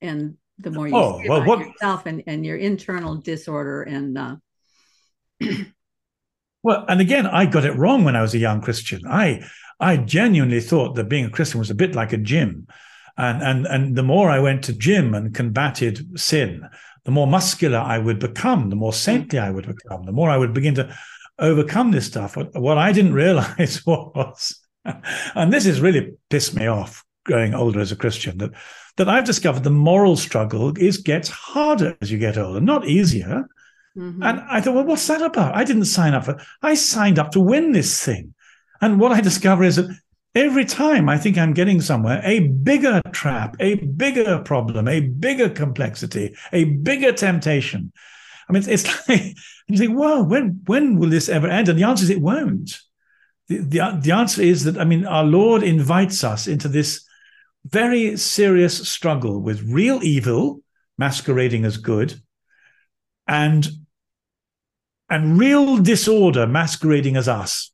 and 0.00 0.36
the 0.58 0.72
more 0.72 0.88
you 0.88 0.96
oh, 0.96 1.20
see 1.20 1.28
well, 1.28 1.44
what, 1.44 1.60
yourself 1.60 2.06
and, 2.06 2.24
and 2.26 2.44
your 2.44 2.56
internal 2.56 3.16
disorder 3.16 3.82
and. 3.82 4.18
Uh... 4.18 4.36
well, 6.62 6.84
and 6.88 7.00
again, 7.00 7.26
I 7.26 7.46
got 7.46 7.64
it 7.64 7.76
wrong 7.76 8.02
when 8.02 8.16
I 8.16 8.22
was 8.22 8.34
a 8.34 8.38
young 8.38 8.60
Christian. 8.60 9.02
I 9.06 9.42
I 9.80 9.96
genuinely 9.96 10.60
thought 10.60 10.94
that 10.94 11.08
being 11.08 11.24
a 11.24 11.30
Christian 11.30 11.58
was 11.58 11.70
a 11.70 11.74
bit 11.74 11.94
like 11.94 12.12
a 12.12 12.18
gym, 12.18 12.66
and 13.16 13.42
and 13.42 13.66
and 13.66 13.96
the 13.96 14.02
more 14.02 14.30
I 14.30 14.38
went 14.38 14.64
to 14.64 14.72
gym 14.72 15.14
and 15.14 15.34
combated 15.34 16.20
sin, 16.20 16.68
the 17.04 17.10
more 17.10 17.26
muscular 17.26 17.78
I 17.78 17.98
would 17.98 18.18
become, 18.18 18.70
the 18.70 18.76
more 18.76 18.92
saintly 18.92 19.38
I 19.38 19.50
would 19.50 19.66
become, 19.66 20.04
the 20.04 20.12
more 20.12 20.30
I 20.30 20.36
would 20.36 20.52
begin 20.52 20.74
to 20.76 20.96
overcome 21.38 21.90
this 21.90 22.06
stuff. 22.06 22.36
What, 22.36 22.54
what 22.60 22.78
I 22.78 22.92
didn't 22.92 23.14
realize 23.24 23.84
was, 23.86 24.60
and 25.34 25.52
this 25.52 25.64
has 25.64 25.80
really 25.80 26.12
pissed 26.28 26.54
me 26.54 26.66
off 26.66 27.04
growing 27.24 27.54
older 27.54 27.80
as 27.80 27.92
a 27.92 27.96
Christian, 27.96 28.38
that 28.38 28.52
that 28.96 29.08
I've 29.08 29.24
discovered 29.24 29.64
the 29.64 29.70
moral 29.70 30.16
struggle 30.16 30.76
is 30.76 30.98
gets 30.98 31.28
harder 31.28 31.96
as 32.00 32.10
you 32.10 32.18
get 32.18 32.36
older, 32.36 32.60
not 32.60 32.86
easier. 32.86 33.48
Mm-hmm. 33.96 34.22
And 34.22 34.40
I 34.40 34.60
thought, 34.60 34.74
well, 34.74 34.84
what's 34.84 35.06
that 35.08 35.22
about? 35.22 35.56
I 35.56 35.64
didn't 35.64 35.86
sign 35.86 36.14
up 36.14 36.26
for. 36.26 36.40
I 36.62 36.74
signed 36.74 37.18
up 37.18 37.32
to 37.32 37.40
win 37.40 37.72
this 37.72 38.04
thing, 38.04 38.34
and 38.80 39.00
what 39.00 39.12
I 39.12 39.20
discover 39.20 39.64
is 39.64 39.76
that 39.76 39.94
every 40.34 40.64
time 40.64 41.08
I 41.08 41.18
think 41.18 41.36
I'm 41.36 41.54
getting 41.54 41.80
somewhere, 41.80 42.20
a 42.24 42.40
bigger 42.48 43.00
trap, 43.12 43.56
a 43.60 43.74
bigger 43.74 44.38
problem, 44.40 44.88
a 44.88 45.00
bigger 45.00 45.48
complexity, 45.48 46.34
a 46.52 46.64
bigger 46.64 47.12
temptation 47.12 47.92
I 48.50 48.52
mean, 48.52 48.64
it's, 48.68 49.08
like 49.08 49.36
you 49.68 49.78
think, 49.78 49.96
well, 49.96 50.24
when 50.24 50.60
when 50.66 50.98
will 50.98 51.08
this 51.08 51.28
ever 51.28 51.46
end? 51.46 51.68
And 51.68 51.78
the 51.78 51.84
answer 51.84 52.02
is 52.02 52.10
it 52.10 52.20
won't. 52.20 52.78
The, 53.46 53.58
the, 53.58 54.00
the 54.02 54.12
answer 54.12 54.42
is 54.42 54.64
that 54.64 54.76
I 54.76 54.84
mean, 54.84 55.06
our 55.06 55.24
Lord 55.24 55.62
invites 55.62 56.24
us 56.24 56.48
into 56.48 56.68
this 56.68 57.06
very 57.64 58.16
serious 58.16 58.88
struggle 58.88 59.40
with 59.40 59.62
real 59.62 60.02
evil 60.02 60.62
masquerading 60.98 61.64
as 61.64 61.76
good, 61.76 62.20
and 63.28 63.68
and 65.08 65.38
real 65.38 65.76
disorder 65.76 66.46
masquerading 66.46 67.16
as 67.16 67.28
us. 67.28 67.70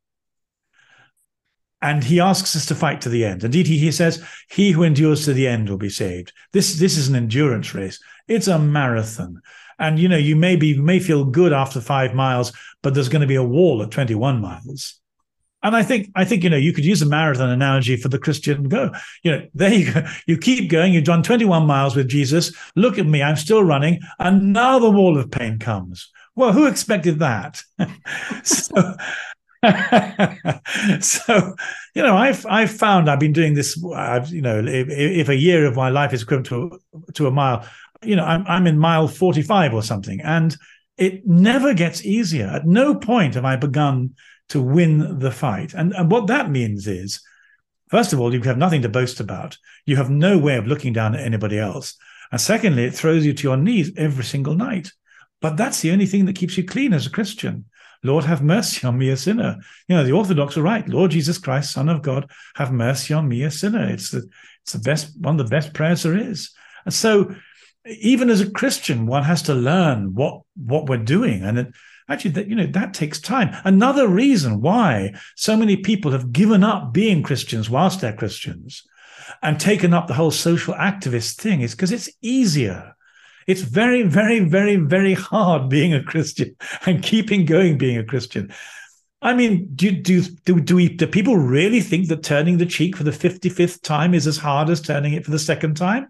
And 1.82 2.02
he 2.02 2.20
asks 2.20 2.56
us 2.56 2.66
to 2.66 2.74
fight 2.74 3.02
to 3.02 3.08
the 3.08 3.24
end. 3.24 3.44
Indeed, 3.44 3.66
he, 3.66 3.78
he 3.78 3.92
says, 3.92 4.24
He 4.48 4.72
who 4.72 4.82
endures 4.82 5.24
to 5.24 5.34
the 5.34 5.46
end 5.46 5.68
will 5.68 5.76
be 5.76 5.90
saved. 5.90 6.32
This, 6.52 6.78
this 6.78 6.96
is 6.96 7.08
an 7.08 7.16
endurance 7.16 7.74
race, 7.74 8.00
it's 8.28 8.48
a 8.48 8.58
marathon. 8.58 9.42
And 9.78 9.98
you 9.98 10.08
know, 10.08 10.16
you 10.16 10.36
may 10.36 10.56
be 10.56 10.78
may 10.78 11.00
feel 11.00 11.24
good 11.24 11.52
after 11.52 11.80
five 11.80 12.14
miles, 12.14 12.52
but 12.82 12.94
there's 12.94 13.10
going 13.10 13.20
to 13.20 13.26
be 13.26 13.34
a 13.34 13.42
wall 13.42 13.82
at 13.82 13.90
21 13.90 14.40
miles. 14.40 15.00
And 15.62 15.74
I 15.74 15.82
think 15.82 16.10
I 16.14 16.24
think 16.24 16.44
you 16.44 16.50
know 16.50 16.56
you 16.56 16.72
could 16.72 16.84
use 16.84 17.02
a 17.02 17.06
marathon 17.06 17.50
analogy 17.50 17.96
for 17.96 18.08
the 18.08 18.18
Christian 18.18 18.68
go. 18.68 18.92
You 19.22 19.32
know, 19.32 19.46
there 19.54 19.74
you 19.74 19.92
go. 19.92 20.06
You 20.26 20.38
keep 20.38 20.70
going. 20.70 20.92
You've 20.92 21.04
done 21.04 21.22
21 21.22 21.66
miles 21.66 21.96
with 21.96 22.08
Jesus. 22.08 22.54
Look 22.74 22.98
at 22.98 23.06
me. 23.06 23.22
I'm 23.22 23.36
still 23.36 23.64
running, 23.64 24.00
and 24.18 24.52
now 24.52 24.78
the 24.78 24.90
wall 24.90 25.18
of 25.18 25.30
pain 25.30 25.58
comes. 25.58 26.10
Well, 26.36 26.52
who 26.52 26.66
expected 26.66 27.18
that? 27.18 27.62
so, 28.44 28.94
so 31.00 31.54
you 31.94 32.02
know 32.02 32.16
i've 32.16 32.44
i've 32.46 32.70
found 32.70 33.08
i've 33.08 33.18
been 33.18 33.32
doing 33.32 33.54
this 33.54 33.82
i've 33.94 34.28
you 34.28 34.42
know 34.42 34.58
if, 34.58 34.88
if, 34.90 35.28
a 35.28 35.34
year 35.34 35.64
of 35.64 35.74
my 35.74 35.88
life 35.88 36.12
is 36.12 36.22
equivalent 36.22 36.46
to 36.46 36.78
to 37.14 37.26
a 37.26 37.30
mile 37.30 37.66
you 38.02 38.16
know, 38.16 38.24
I'm, 38.24 38.44
I'm 38.46 38.66
in 38.66 38.78
mile 38.78 39.08
45 39.08 39.74
or 39.74 39.82
something, 39.82 40.20
and 40.20 40.56
it 40.96 41.26
never 41.26 41.74
gets 41.74 42.04
easier. 42.04 42.46
At 42.46 42.66
no 42.66 42.94
point 42.94 43.34
have 43.34 43.44
I 43.44 43.56
begun 43.56 44.14
to 44.50 44.62
win 44.62 45.18
the 45.18 45.30
fight. 45.30 45.74
And, 45.74 45.92
and 45.94 46.10
what 46.10 46.28
that 46.28 46.50
means 46.50 46.86
is, 46.86 47.20
first 47.88 48.12
of 48.12 48.20
all, 48.20 48.32
you 48.32 48.40
have 48.42 48.58
nothing 48.58 48.82
to 48.82 48.88
boast 48.88 49.20
about. 49.20 49.58
You 49.84 49.96
have 49.96 50.10
no 50.10 50.38
way 50.38 50.56
of 50.56 50.66
looking 50.66 50.92
down 50.92 51.14
at 51.14 51.20
anybody 51.20 51.58
else. 51.58 51.96
And 52.32 52.40
secondly, 52.40 52.84
it 52.84 52.94
throws 52.94 53.24
you 53.24 53.34
to 53.34 53.42
your 53.42 53.56
knees 53.56 53.92
every 53.96 54.24
single 54.24 54.54
night. 54.54 54.92
But 55.40 55.56
that's 55.56 55.80
the 55.80 55.92
only 55.92 56.06
thing 56.06 56.24
that 56.26 56.36
keeps 56.36 56.56
you 56.56 56.64
clean 56.64 56.92
as 56.92 57.06
a 57.06 57.10
Christian. 57.10 57.66
Lord, 58.06 58.24
have 58.24 58.42
mercy 58.42 58.86
on 58.86 58.96
me, 58.96 59.10
a 59.10 59.16
sinner. 59.16 59.58
You 59.88 59.96
know, 59.96 60.04
the 60.04 60.12
Orthodox 60.12 60.56
are 60.56 60.62
right. 60.62 60.88
Lord 60.88 61.10
Jesus 61.10 61.38
Christ, 61.38 61.72
Son 61.72 61.88
of 61.88 62.02
God, 62.02 62.30
have 62.54 62.72
mercy 62.72 63.12
on 63.14 63.28
me, 63.28 63.42
a 63.42 63.50
sinner. 63.50 63.88
It's 63.88 64.10
the 64.10 64.28
it's 64.62 64.72
the 64.72 64.78
best 64.78 65.18
one 65.20 65.38
of 65.38 65.46
the 65.46 65.50
best 65.50 65.74
prayers 65.74 66.02
there 66.02 66.16
is. 66.16 66.50
And 66.84 66.94
so 66.94 67.34
even 67.86 68.30
as 68.30 68.40
a 68.40 68.50
Christian, 68.50 69.06
one 69.06 69.22
has 69.22 69.42
to 69.42 69.54
learn 69.54 70.14
what 70.14 70.42
what 70.56 70.88
we're 70.88 70.96
doing, 70.98 71.42
and 71.42 71.58
it, 71.58 71.68
actually, 72.08 72.32
that 72.32 72.48
you 72.48 72.56
know 72.56 72.66
that 72.66 72.94
takes 72.94 73.20
time. 73.20 73.56
Another 73.64 74.08
reason 74.08 74.60
why 74.60 75.14
so 75.36 75.56
many 75.56 75.76
people 75.76 76.10
have 76.12 76.32
given 76.32 76.64
up 76.64 76.92
being 76.92 77.22
Christians 77.22 77.70
whilst 77.70 78.00
they're 78.00 78.12
Christians, 78.12 78.82
and 79.42 79.58
taken 79.60 79.94
up 79.94 80.06
the 80.06 80.14
whole 80.14 80.30
social 80.30 80.74
activist 80.74 81.36
thing 81.36 81.60
is 81.60 81.74
because 81.74 81.92
it's 81.92 82.10
easier. 82.20 82.95
It's 83.46 83.62
very, 83.62 84.02
very, 84.02 84.40
very, 84.40 84.76
very 84.76 85.14
hard 85.14 85.68
being 85.68 85.94
a 85.94 86.02
Christian 86.02 86.56
and 86.84 87.02
keeping 87.02 87.44
going 87.44 87.78
being 87.78 87.98
a 87.98 88.04
Christian. 88.04 88.52
I 89.22 89.34
mean, 89.34 89.68
do 89.74 89.90
do 89.90 90.22
do 90.22 90.60
do, 90.60 90.76
we, 90.76 90.88
do 90.88 91.06
people 91.06 91.36
really 91.36 91.80
think 91.80 92.08
that 92.08 92.22
turning 92.22 92.58
the 92.58 92.66
cheek 92.66 92.96
for 92.96 93.04
the 93.04 93.12
fifty 93.12 93.48
fifth 93.48 93.82
time 93.82 94.14
is 94.14 94.26
as 94.26 94.36
hard 94.36 94.68
as 94.68 94.80
turning 94.80 95.14
it 95.14 95.24
for 95.24 95.30
the 95.30 95.38
second 95.38 95.76
time? 95.76 96.08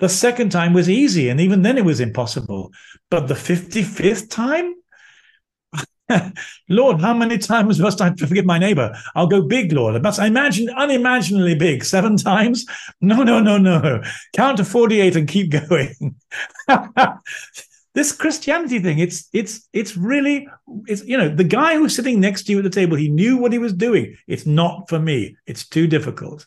The 0.00 0.08
second 0.08 0.50
time 0.50 0.72
was 0.72 0.90
easy, 0.90 1.28
and 1.28 1.40
even 1.40 1.62
then 1.62 1.78
it 1.78 1.84
was 1.84 2.00
impossible. 2.00 2.72
But 3.10 3.28
the 3.28 3.34
55th 3.34 4.28
time, 4.30 4.74
Lord, 6.68 7.00
how 7.00 7.14
many 7.14 7.38
times 7.38 7.80
must 7.80 8.00
I 8.00 8.12
forgive 8.14 8.44
my 8.44 8.58
neighbor? 8.58 8.94
I'll 9.14 9.26
go 9.26 9.42
big, 9.42 9.72
Lord. 9.72 10.00
Must 10.02 10.20
I 10.20 10.26
imagine 10.26 10.68
unimaginably 10.70 11.54
big? 11.54 11.84
Seven 11.84 12.16
times? 12.16 12.64
No, 13.00 13.22
no, 13.22 13.38
no, 13.38 13.58
no. 13.58 14.02
Count 14.34 14.56
to 14.58 14.64
48 14.64 15.16
and 15.16 15.28
keep 15.28 15.50
going. 15.68 16.16
this 17.94 18.12
Christianity 18.12 18.78
thing, 18.78 18.98
it's 18.98 19.28
it's 19.32 19.68
it's 19.72 19.96
really 19.96 20.48
it's 20.86 21.04
you 21.04 21.18
know, 21.18 21.28
the 21.28 21.44
guy 21.44 21.74
who's 21.74 21.94
sitting 21.94 22.18
next 22.18 22.44
to 22.44 22.52
you 22.52 22.58
at 22.58 22.64
the 22.64 22.70
table, 22.70 22.96
he 22.96 23.10
knew 23.10 23.36
what 23.36 23.52
he 23.52 23.58
was 23.58 23.74
doing. 23.74 24.16
It's 24.26 24.46
not 24.46 24.88
for 24.88 24.98
me. 24.98 25.36
It's 25.46 25.68
too 25.68 25.86
difficult. 25.86 26.46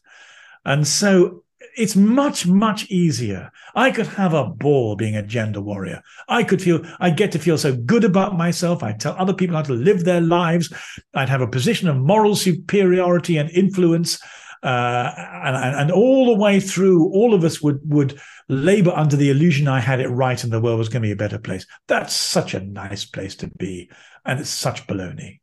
And 0.66 0.88
so 0.88 1.44
it's 1.78 1.96
much, 1.96 2.48
much 2.48 2.90
easier. 2.90 3.52
I 3.76 3.92
could 3.92 4.08
have 4.08 4.34
a 4.34 4.46
ball 4.46 4.96
being 4.96 5.16
a 5.16 5.22
gender 5.22 5.62
warrior. 5.62 6.02
I 6.28 6.44
could 6.44 6.62
feel, 6.62 6.82
I 7.00 7.12
get 7.12 7.32
to 7.34 7.40
feel 7.40 7.58
so 7.58 7.76
good 7.76 8.04
about 8.04 8.36
myself. 8.36 8.82
I 8.82 8.94
tell 8.94 9.16
other 9.18 9.34
people 9.34 9.56
how 9.56 9.62
to 9.62 9.74
live 9.74 10.04
their 10.04 10.20
lives. 10.20 10.74
I'd 11.14 11.30
have 11.30 11.42
a 11.42 11.48
position 11.48 11.88
of 11.88 11.96
moral 11.98 12.36
superiority 12.36 13.38
and 13.38 13.50
influence. 13.52 14.20
Uh, 14.64 15.14
and, 15.44 15.76
and 15.76 15.92
all 15.92 16.26
the 16.26 16.42
way 16.42 16.60
through, 16.60 17.10
all 17.12 17.36
of 17.36 17.44
us 17.44 17.62
would 17.62 17.80
would 17.84 18.20
labor 18.50 18.92
under 18.92 19.16
the 19.16 19.30
illusion 19.30 19.68
I 19.68 19.80
had 19.80 20.00
it 20.00 20.08
right 20.08 20.44
and 20.44 20.52
the 20.52 20.60
world 20.60 20.80
was 20.80 20.90
going 20.90 21.04
to 21.04 21.08
be 21.08 21.12
a 21.12 21.16
better 21.16 21.38
place. 21.38 21.66
That's 21.88 22.14
such 22.14 22.56
a 22.56 22.60
nice 22.60 23.06
place 23.06 23.36
to 23.38 23.50
be, 23.60 23.92
and 24.26 24.40
it's 24.40 24.50
such 24.50 24.88
baloney. 24.88 25.42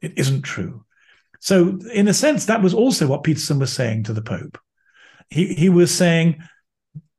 It 0.00 0.12
isn't 0.16 0.42
true. 0.42 0.84
So, 1.40 1.80
in 1.92 2.06
a 2.06 2.14
sense, 2.14 2.46
that 2.46 2.62
was 2.62 2.72
also 2.72 3.08
what 3.08 3.24
Peterson 3.24 3.58
was 3.58 3.72
saying 3.72 4.04
to 4.04 4.12
the 4.12 4.22
Pope 4.22 4.58
he, 5.30 5.54
he 5.54 5.68
was 5.68 5.94
saying, 5.94 6.42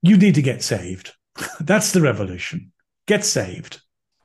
you 0.01 0.17
need 0.17 0.35
to 0.35 0.41
get 0.41 0.63
saved. 0.63 1.13
That's 1.59 1.91
the 1.91 2.01
revolution. 2.01 2.71
Get 3.07 3.25
saved. 3.25 3.81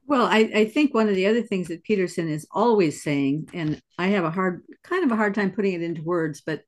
Well, 0.06 0.26
I, 0.26 0.50
I, 0.54 0.64
think 0.64 0.94
one 0.94 1.08
of 1.08 1.14
the 1.14 1.26
other 1.26 1.42
things 1.42 1.68
that 1.68 1.84
Peterson 1.84 2.28
is 2.30 2.46
always 2.50 3.02
saying, 3.02 3.50
and 3.52 3.80
I 3.98 4.06
have 4.08 4.24
a 4.24 4.30
hard, 4.30 4.62
kind 4.82 5.04
of 5.04 5.12
a 5.12 5.16
hard 5.16 5.34
time 5.34 5.50
putting 5.50 5.74
it 5.74 5.82
into 5.82 6.02
words, 6.02 6.40
but 6.40 6.62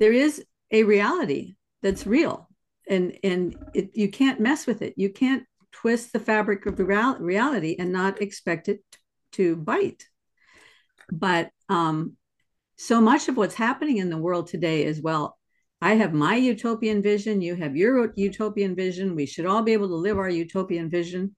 there 0.00 0.12
is 0.12 0.44
a 0.72 0.82
reality 0.82 1.54
that's 1.80 2.06
real, 2.06 2.48
and 2.88 3.16
and 3.22 3.56
it, 3.72 3.90
you 3.94 4.10
can't 4.10 4.40
mess 4.40 4.66
with 4.66 4.82
it. 4.82 4.94
You 4.96 5.10
can't 5.10 5.44
twist 5.70 6.12
the 6.12 6.18
fabric 6.18 6.66
of 6.66 6.78
reality 6.78 7.76
and 7.78 7.92
not 7.92 8.20
expect 8.20 8.68
it 8.68 8.82
to 9.32 9.54
bite. 9.54 10.04
But 11.10 11.50
um, 11.68 12.16
so 12.76 13.00
much 13.00 13.28
of 13.28 13.36
what's 13.36 13.54
happening 13.54 13.98
in 13.98 14.10
the 14.10 14.18
world 14.18 14.48
today 14.48 14.84
is 14.84 15.00
well, 15.00 15.38
I 15.82 15.96
have 15.96 16.14
my 16.14 16.36
utopian 16.36 17.02
vision. 17.02 17.42
You 17.42 17.56
have 17.56 17.76
your 17.76 18.12
utopian 18.14 18.76
vision. 18.76 19.16
We 19.16 19.26
should 19.26 19.46
all 19.46 19.62
be 19.62 19.72
able 19.72 19.88
to 19.88 19.96
live 19.96 20.16
our 20.16 20.30
utopian 20.30 20.88
vision. 20.88 21.34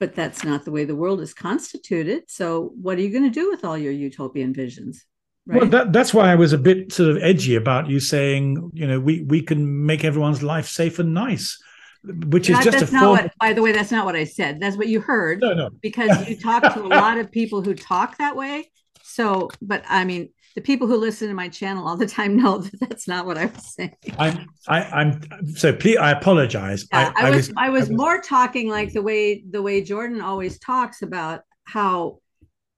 But 0.00 0.16
that's 0.16 0.42
not 0.42 0.64
the 0.64 0.72
way 0.72 0.84
the 0.84 0.96
world 0.96 1.20
is 1.20 1.32
constituted. 1.32 2.24
So, 2.26 2.72
what 2.74 2.98
are 2.98 3.02
you 3.02 3.10
going 3.10 3.22
to 3.22 3.30
do 3.30 3.48
with 3.48 3.64
all 3.64 3.78
your 3.78 3.92
utopian 3.92 4.52
visions? 4.52 5.06
Right? 5.46 5.60
Well, 5.60 5.70
that, 5.70 5.92
that's 5.92 6.12
why 6.12 6.32
I 6.32 6.34
was 6.34 6.52
a 6.52 6.58
bit 6.58 6.92
sort 6.92 7.16
of 7.16 7.22
edgy 7.22 7.54
about 7.54 7.88
you 7.88 8.00
saying, 8.00 8.72
you 8.74 8.86
know, 8.86 8.98
we 8.98 9.22
we 9.22 9.40
can 9.42 9.86
make 9.86 10.04
everyone's 10.04 10.42
life 10.42 10.66
safe 10.66 10.98
and 10.98 11.14
nice, 11.14 11.62
which 12.02 12.50
is 12.50 12.58
just 12.64 12.78
that's 12.78 12.90
a 12.90 12.94
not 12.94 13.00
form- 13.00 13.12
what. 13.12 13.32
By 13.38 13.52
the 13.52 13.62
way, 13.62 13.70
that's 13.70 13.92
not 13.92 14.04
what 14.06 14.16
I 14.16 14.24
said. 14.24 14.58
That's 14.58 14.76
what 14.76 14.88
you 14.88 15.00
heard. 15.00 15.40
No, 15.40 15.54
no. 15.54 15.70
Because 15.80 16.28
you 16.28 16.36
talk 16.36 16.62
to 16.74 16.82
a 16.82 16.88
lot 16.88 17.18
of 17.18 17.30
people 17.30 17.62
who 17.62 17.74
talk 17.74 18.18
that 18.18 18.34
way. 18.34 18.72
So, 19.04 19.50
but 19.62 19.84
I 19.88 20.04
mean, 20.04 20.30
the 20.54 20.60
people 20.60 20.86
who 20.86 20.96
listen 20.96 21.28
to 21.28 21.34
my 21.34 21.48
channel 21.48 21.86
all 21.86 21.96
the 21.96 22.06
time 22.06 22.36
know 22.42 22.58
that 22.58 22.80
that's 22.80 23.08
not 23.08 23.26
what 23.26 23.38
I 23.38 23.46
was 23.46 23.74
saying. 23.74 23.96
I'm, 24.18 24.48
I, 24.68 25.02
am 25.02 25.20
so 25.54 25.72
please. 25.72 25.96
I 25.96 26.12
apologize. 26.12 26.86
Yeah, 26.92 27.12
I, 27.16 27.28
I, 27.28 27.30
was, 27.30 27.52
I, 27.56 27.68
was, 27.70 27.88
I 27.88 27.88
was 27.88 27.90
more 27.90 28.20
talking 28.20 28.68
like 28.68 28.92
the 28.92 29.02
way 29.02 29.44
the 29.48 29.62
way 29.62 29.82
Jordan 29.82 30.20
always 30.20 30.58
talks 30.58 31.02
about 31.02 31.42
how, 31.64 32.18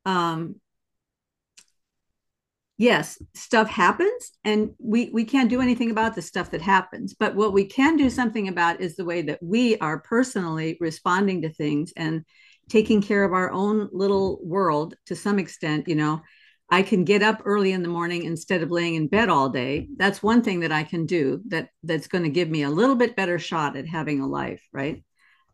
um, 0.05 0.57
yes, 2.79 3.21
stuff 3.35 3.69
happens, 3.69 4.33
and 4.45 4.71
we 4.79 5.11
we 5.11 5.25
can't 5.25 5.51
do 5.51 5.61
anything 5.61 5.91
about 5.91 6.15
the 6.15 6.23
stuff 6.23 6.51
that 6.53 6.63
happens. 6.63 7.15
But 7.15 7.35
what 7.35 7.53
we 7.53 7.67
can 7.67 7.97
do 7.97 8.09
something 8.09 8.49
about 8.49 8.81
is 8.81 8.97
the 8.97 9.05
way 9.05 9.23
that 9.23 9.43
we 9.43 9.77
are 9.79 10.01
personally 10.01 10.77
responding 10.81 11.43
to 11.43 11.53
things 11.53 11.93
and 11.97 12.25
taking 12.69 13.01
care 13.01 13.23
of 13.23 13.33
our 13.33 13.53
own 13.53 13.89
little 13.93 14.41
world 14.43 14.95
to 15.07 15.15
some 15.15 15.39
extent. 15.39 15.89
You 15.89 15.97
know 15.97 16.23
I 16.69 16.83
can 16.83 17.05
get 17.05 17.23
up 17.23 17.43
early 17.45 17.73
in 17.73 17.83
the 17.83 17.89
morning 17.89 18.25
instead 18.25 18.63
of 18.63 18.71
laying 18.71 18.97
in 18.97 19.07
bed 19.07 19.29
all 19.29 19.49
day. 19.49 19.89
That's 19.97 20.23
one 20.23 20.43
thing 20.43 20.61
that 20.61 20.73
I 20.73 20.83
can 20.83 21.07
do 21.07 21.41
that 21.49 21.69
that's 21.85 22.09
going 22.09 22.25
to 22.25 22.31
give 22.31 22.49
me 22.49 22.63
a 22.63 22.71
little 22.71 22.97
bit 22.97 23.15
better 23.15 23.39
shot 23.39 23.77
at 23.77 23.87
having 23.87 24.21
a 24.21 24.27
life, 24.27 24.63
right? 24.73 25.05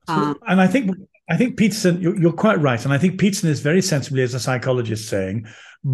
So, 0.08 0.14
um, 0.14 0.38
and 0.46 0.60
I 0.60 0.66
think 0.66 0.90
I 1.30 1.36
think 1.36 1.56
Peterson, 1.56 2.00
you're, 2.00 2.18
you're, 2.18 2.32
quite 2.32 2.60
right, 2.60 2.82
and 2.84 2.92
I 2.92 2.98
think 2.98 3.20
Peterson 3.20 3.48
is 3.48 3.60
very 3.60 3.80
sensibly, 3.80 4.22
as 4.22 4.34
a 4.34 4.40
psychologist, 4.40 5.08
saying 5.08 5.46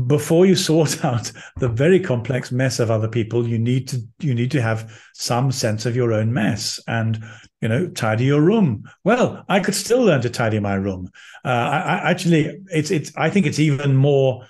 before 0.07 0.47
you 0.47 0.55
sort 0.71 1.05
out 1.05 1.31
the 1.57 1.69
very 1.69 2.01
complex 2.01 2.51
mess 2.51 2.79
of 2.79 2.91
other 2.91 3.09
people, 3.09 3.47
you 3.47 3.59
need 3.59 3.89
to 3.89 4.01
you 4.21 4.35
need 4.35 4.51
to 4.53 4.63
have 4.63 5.03
some 5.15 5.51
sense 5.53 5.85
of 5.85 5.97
your 5.97 6.13
own 6.13 6.33
mess, 6.33 6.81
and 6.87 7.23
you 7.61 7.69
know, 7.69 7.89
tidy 7.89 8.25
your 8.25 8.41
room. 8.41 8.85
Well, 9.05 9.45
I 9.49 9.61
could 9.61 9.75
still 9.75 10.03
learn 10.03 10.23
to 10.23 10.31
tidy 10.31 10.61
my 10.61 10.75
room. 10.75 11.11
Uh, 11.45 11.49
I, 11.49 11.79
I 11.79 12.11
actually, 12.11 12.61
it's 12.69 12.91
it's. 12.91 13.13
I 13.17 13.31
think 13.31 13.47
it's 13.47 13.59
even 13.59 13.97
more 13.97 14.47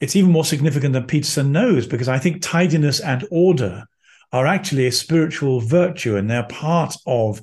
it's 0.00 0.16
even 0.16 0.30
more 0.30 0.44
significant 0.44 0.92
than 0.92 1.04
Peterson 1.04 1.52
knows 1.52 1.86
because 1.86 2.08
I 2.08 2.18
think 2.18 2.42
tidiness 2.42 3.00
and 3.00 3.26
order 3.30 3.84
are 4.32 4.46
actually 4.46 4.86
a 4.86 4.92
spiritual 4.92 5.60
virtue 5.60 6.16
and 6.16 6.30
they're 6.30 6.44
part 6.44 6.94
of 7.06 7.40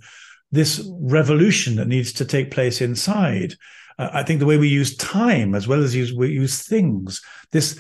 this 0.51 0.87
revolution 1.01 1.75
that 1.77 1.87
needs 1.87 2.13
to 2.13 2.25
take 2.25 2.51
place 2.51 2.81
inside. 2.81 3.55
Uh, 3.97 4.09
I 4.13 4.23
think 4.23 4.39
the 4.39 4.45
way 4.45 4.57
we 4.57 4.67
use 4.67 4.95
time 4.97 5.55
as 5.55 5.67
well 5.67 5.81
as 5.81 5.95
use, 5.95 6.13
we 6.13 6.29
use 6.29 6.61
things, 6.67 7.21
this 7.51 7.79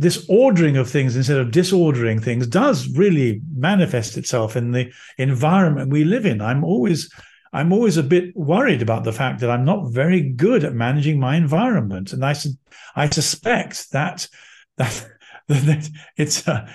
this 0.00 0.24
ordering 0.28 0.76
of 0.76 0.88
things 0.88 1.16
instead 1.16 1.38
of 1.38 1.50
disordering 1.50 2.20
things 2.20 2.46
does 2.46 2.88
really 2.96 3.42
manifest 3.56 4.16
itself 4.16 4.56
in 4.56 4.70
the 4.70 4.92
environment 5.18 5.90
we 5.90 6.04
live 6.04 6.24
in. 6.24 6.40
I'm 6.40 6.62
always 6.62 7.12
I'm 7.52 7.72
always 7.72 7.96
a 7.96 8.02
bit 8.02 8.36
worried 8.36 8.82
about 8.82 9.04
the 9.04 9.12
fact 9.12 9.40
that 9.40 9.50
I'm 9.50 9.64
not 9.64 9.90
very 9.90 10.20
good 10.20 10.64
at 10.64 10.74
managing 10.74 11.18
my 11.18 11.36
environment, 11.36 12.12
and 12.12 12.24
I 12.24 12.34
I 12.94 13.08
suspect 13.08 13.90
that 13.92 14.28
that, 14.76 15.06
that 15.48 15.88
it's 16.16 16.46
a 16.46 16.72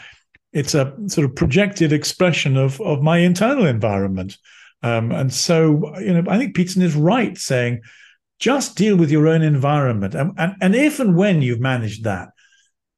it's 0.51 0.76
a 0.76 0.95
sort 1.07 1.26
of 1.26 1.36
projected 1.36 1.93
expression 1.93 2.57
of 2.57 2.80
of 2.82 3.01
my 3.01 3.19
internal 3.19 3.65
environment, 3.65 4.38
um, 4.82 5.11
and 5.11 5.32
so 5.32 5.97
you 5.99 6.13
know 6.13 6.24
I 6.30 6.38
think 6.38 6.55
Peterson 6.55 6.82
is 6.82 6.95
right 6.95 7.38
saying 7.38 7.82
just 8.39 8.76
deal 8.76 8.97
with 8.97 9.11
your 9.11 9.28
own 9.28 9.41
environment, 9.41 10.15
and, 10.15 10.32
and 10.38 10.55
and 10.61 10.76
if 10.76 10.99
and 10.99 11.15
when 11.15 11.41
you've 11.41 11.59
managed 11.61 12.03
that, 12.03 12.30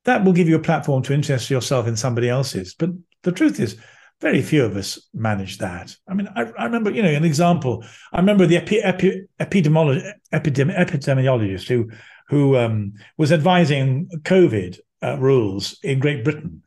that 0.05 0.23
will 0.23 0.33
give 0.33 0.47
you 0.47 0.55
a 0.55 0.59
platform 0.59 1.03
to 1.03 1.13
interest 1.13 1.49
yourself 1.49 1.87
in 1.87 1.95
somebody 1.97 2.29
else's. 2.29 2.73
But 2.73 2.91
the 3.23 3.31
truth 3.31 3.59
is 3.59 3.77
very 4.21 4.41
few 4.41 4.63
of 4.63 4.75
us 4.77 4.99
manage 5.13 5.57
that. 5.59 5.95
I 6.07 6.13
mean, 6.13 6.27
I, 6.35 6.43
I 6.57 6.65
remember, 6.65 6.89
you 6.89 7.03
know, 7.03 7.09
an 7.09 7.25
example. 7.25 7.83
I 8.13 8.19
remember 8.19 8.45
the 8.45 8.57
epi, 8.57 8.81
epi, 8.81 9.27
epidemiologist, 9.39 10.11
epidemi, 10.33 10.77
epidemiologist 10.77 11.67
who 11.67 11.89
who 12.29 12.57
um, 12.57 12.93
was 13.17 13.31
advising 13.31 14.09
COVID 14.23 14.79
uh, 15.03 15.17
rules 15.19 15.77
in 15.83 15.99
Great 15.99 16.23
Britain 16.23 16.63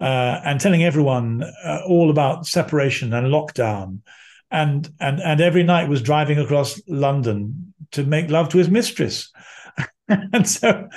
uh, 0.00 0.40
and 0.44 0.60
telling 0.60 0.84
everyone 0.84 1.42
uh, 1.64 1.80
all 1.86 2.10
about 2.10 2.46
separation 2.46 3.12
and 3.12 3.26
lockdown, 3.28 4.00
and 4.50 4.88
and 5.00 5.20
and 5.20 5.40
every 5.40 5.62
night 5.62 5.88
was 5.88 6.02
driving 6.02 6.38
across 6.38 6.80
London 6.86 7.74
to 7.92 8.04
make 8.04 8.30
love 8.30 8.48
to 8.50 8.58
his 8.58 8.70
mistress, 8.70 9.32
and 10.08 10.48
so. 10.48 10.88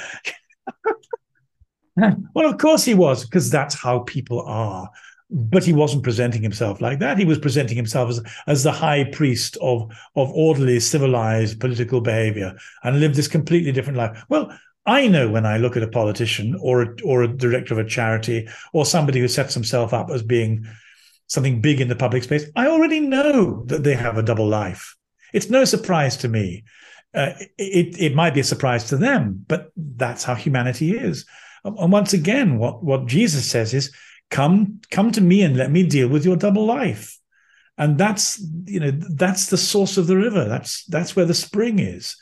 well, 2.34 2.49
of 2.49 2.58
course 2.58 2.84
he 2.84 2.95
was, 2.95 3.24
because 3.24 3.51
that's 3.51 3.76
how 3.76 3.99
people 3.99 4.41
are 4.41 4.89
but 5.34 5.63
he 5.63 5.73
wasn't 5.73 6.03
presenting 6.03 6.43
himself 6.43 6.79
like 6.79 6.99
that. 6.99 7.17
He 7.17 7.25
was 7.25 7.39
presenting 7.39 7.75
himself 7.75 8.09
as, 8.09 8.21
as 8.45 8.63
the 8.63 8.71
high 8.71 9.03
priest 9.05 9.57
of, 9.61 9.91
of 10.15 10.31
orderly, 10.31 10.79
civilized 10.79 11.59
political 11.59 12.01
behavior 12.01 12.55
and 12.84 12.99
lived 12.99 13.15
this 13.15 13.27
completely 13.27 13.71
different 13.71 13.97
life. 13.97 14.23
Well, 14.29 14.55
I 14.86 15.07
know 15.07 15.29
when 15.29 15.45
I 15.45 15.57
look 15.57 15.75
at 15.75 15.81
a 15.84 15.88
politician 15.88 16.55
or 16.61 16.84
a, 16.84 16.95
or 17.03 17.23
a 17.23 17.27
director 17.27 17.73
of 17.73 17.79
a 17.79 17.89
charity 17.89 18.47
or 18.73 18.86
somebody 18.86 19.19
who 19.19 19.27
sets 19.27 19.55
himself 19.55 19.91
up 19.91 20.11
as 20.11 20.21
being 20.21 20.67
something 21.25 21.61
big 21.61 21.81
in 21.81 21.88
the 21.88 21.95
public 21.95 22.23
space, 22.23 22.45
I 22.55 22.67
already 22.67 22.99
know 22.99 23.63
that 23.65 23.84
they 23.84 23.95
have 23.95 24.17
a 24.17 24.23
double 24.23 24.47
life. 24.47 24.95
It's 25.34 25.49
no 25.49 25.65
surprise 25.65 26.15
to 26.17 26.27
me. 26.27 26.63
Uh, 27.15 27.34
it, 27.57 27.99
it 27.99 28.15
might 28.15 28.36
be 28.36 28.41
a 28.41 28.43
surprise 28.43 28.89
to 28.89 28.97
them, 28.97 29.45
but 29.47 29.71
that's 29.75 30.23
how 30.23 30.36
humanity 30.36 30.95
is. 30.95 31.25
And 31.63 31.91
once 31.91 32.13
again, 32.13 32.59
what, 32.59 32.84
what 32.84 33.07
Jesus 33.07 33.49
says 33.49 33.73
is 33.73 33.91
come 34.30 34.82
come 34.91 35.11
to 35.11 35.21
me 35.21 35.41
and 35.41 35.55
let 35.55 35.71
me 35.71 35.88
deal 35.88 36.07
with 36.07 36.26
your 36.26 36.36
double 36.36 36.65
life. 36.65 37.17
And 37.78 37.97
that's 37.97 38.39
you 38.65 38.80
know 38.80 38.91
that's 38.91 39.47
the 39.47 39.57
source 39.57 39.97
of 39.97 40.07
the 40.07 40.17
river. 40.17 40.45
That's 40.45 40.86
that's 40.86 41.15
where 41.15 41.26
the 41.26 41.34
spring 41.34 41.80
is. 41.80 42.15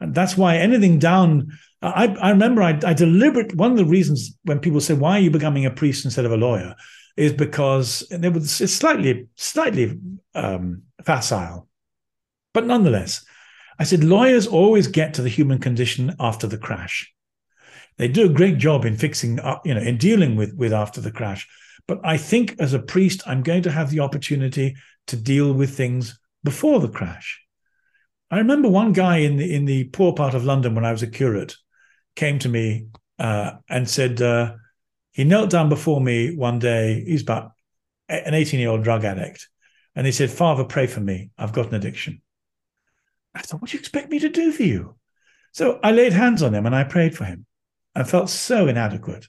And 0.00 0.14
that's 0.14 0.36
why 0.36 0.56
anything 0.56 0.98
down 0.98 1.48
i 1.82 2.06
i 2.20 2.30
remember 2.30 2.62
i, 2.62 2.78
I 2.84 2.94
deliberate 2.94 3.54
one 3.54 3.70
of 3.70 3.76
the 3.76 3.84
reasons 3.84 4.36
when 4.44 4.60
people 4.60 4.80
say 4.80 4.94
why 4.94 5.18
are 5.18 5.20
you 5.20 5.30
becoming 5.30 5.66
a 5.66 5.70
priest 5.70 6.06
instead 6.06 6.24
of 6.24 6.32
a 6.32 6.36
lawyer? 6.36 6.74
is 7.16 7.32
because 7.32 8.06
it 8.10 8.32
was 8.32 8.60
it's 8.60 8.72
slightly 8.72 9.26
slightly 9.36 9.98
um, 10.34 10.82
facile. 11.04 11.68
But 12.52 12.66
nonetheless 12.66 13.24
I 13.78 13.84
said, 13.84 14.04
lawyers 14.04 14.46
always 14.46 14.86
get 14.86 15.14
to 15.14 15.22
the 15.22 15.28
human 15.28 15.58
condition 15.58 16.14
after 16.18 16.46
the 16.46 16.58
crash. 16.58 17.12
They 17.98 18.08
do 18.08 18.26
a 18.26 18.32
great 18.32 18.58
job 18.58 18.84
in 18.84 18.96
fixing, 18.96 19.40
uh, 19.40 19.58
you 19.64 19.74
know, 19.74 19.80
in 19.80 19.96
dealing 19.96 20.36
with, 20.36 20.54
with 20.54 20.72
after 20.72 21.00
the 21.00 21.10
crash. 21.10 21.48
But 21.88 22.00
I 22.04 22.16
think 22.16 22.56
as 22.58 22.74
a 22.74 22.78
priest, 22.78 23.22
I'm 23.26 23.42
going 23.42 23.62
to 23.62 23.70
have 23.70 23.90
the 23.90 24.00
opportunity 24.00 24.76
to 25.06 25.16
deal 25.16 25.52
with 25.52 25.76
things 25.76 26.18
before 26.44 26.80
the 26.80 26.88
crash. 26.88 27.40
I 28.30 28.38
remember 28.38 28.68
one 28.68 28.92
guy 28.92 29.18
in 29.18 29.36
the 29.36 29.54
in 29.54 29.66
the 29.66 29.84
poor 29.84 30.12
part 30.12 30.34
of 30.34 30.44
London 30.44 30.74
when 30.74 30.84
I 30.84 30.92
was 30.92 31.02
a 31.02 31.06
curate 31.06 31.54
came 32.16 32.38
to 32.40 32.48
me 32.48 32.88
uh, 33.18 33.52
and 33.68 33.88
said 33.88 34.20
uh, 34.20 34.54
he 35.12 35.24
knelt 35.24 35.50
down 35.50 35.68
before 35.68 36.00
me 36.00 36.34
one 36.34 36.58
day. 36.58 37.04
He's 37.06 37.22
about 37.22 37.52
an 38.08 38.34
18 38.34 38.58
year 38.58 38.70
old 38.70 38.82
drug 38.82 39.04
addict, 39.04 39.48
and 39.94 40.06
he 40.06 40.12
said, 40.12 40.30
"Father, 40.30 40.64
pray 40.64 40.88
for 40.88 41.00
me. 41.00 41.30
I've 41.38 41.52
got 41.52 41.68
an 41.68 41.74
addiction." 41.74 42.20
I 43.32 43.42
thought, 43.42 43.60
"What 43.60 43.70
do 43.70 43.76
you 43.76 43.80
expect 43.80 44.10
me 44.10 44.18
to 44.18 44.28
do 44.28 44.50
for 44.50 44.64
you?" 44.64 44.96
So 45.52 45.78
I 45.82 45.92
laid 45.92 46.12
hands 46.12 46.42
on 46.42 46.54
him 46.54 46.66
and 46.66 46.74
I 46.74 46.84
prayed 46.84 47.16
for 47.16 47.24
him. 47.24 47.46
I 47.96 48.04
felt 48.04 48.28
so 48.28 48.68
inadequate. 48.68 49.26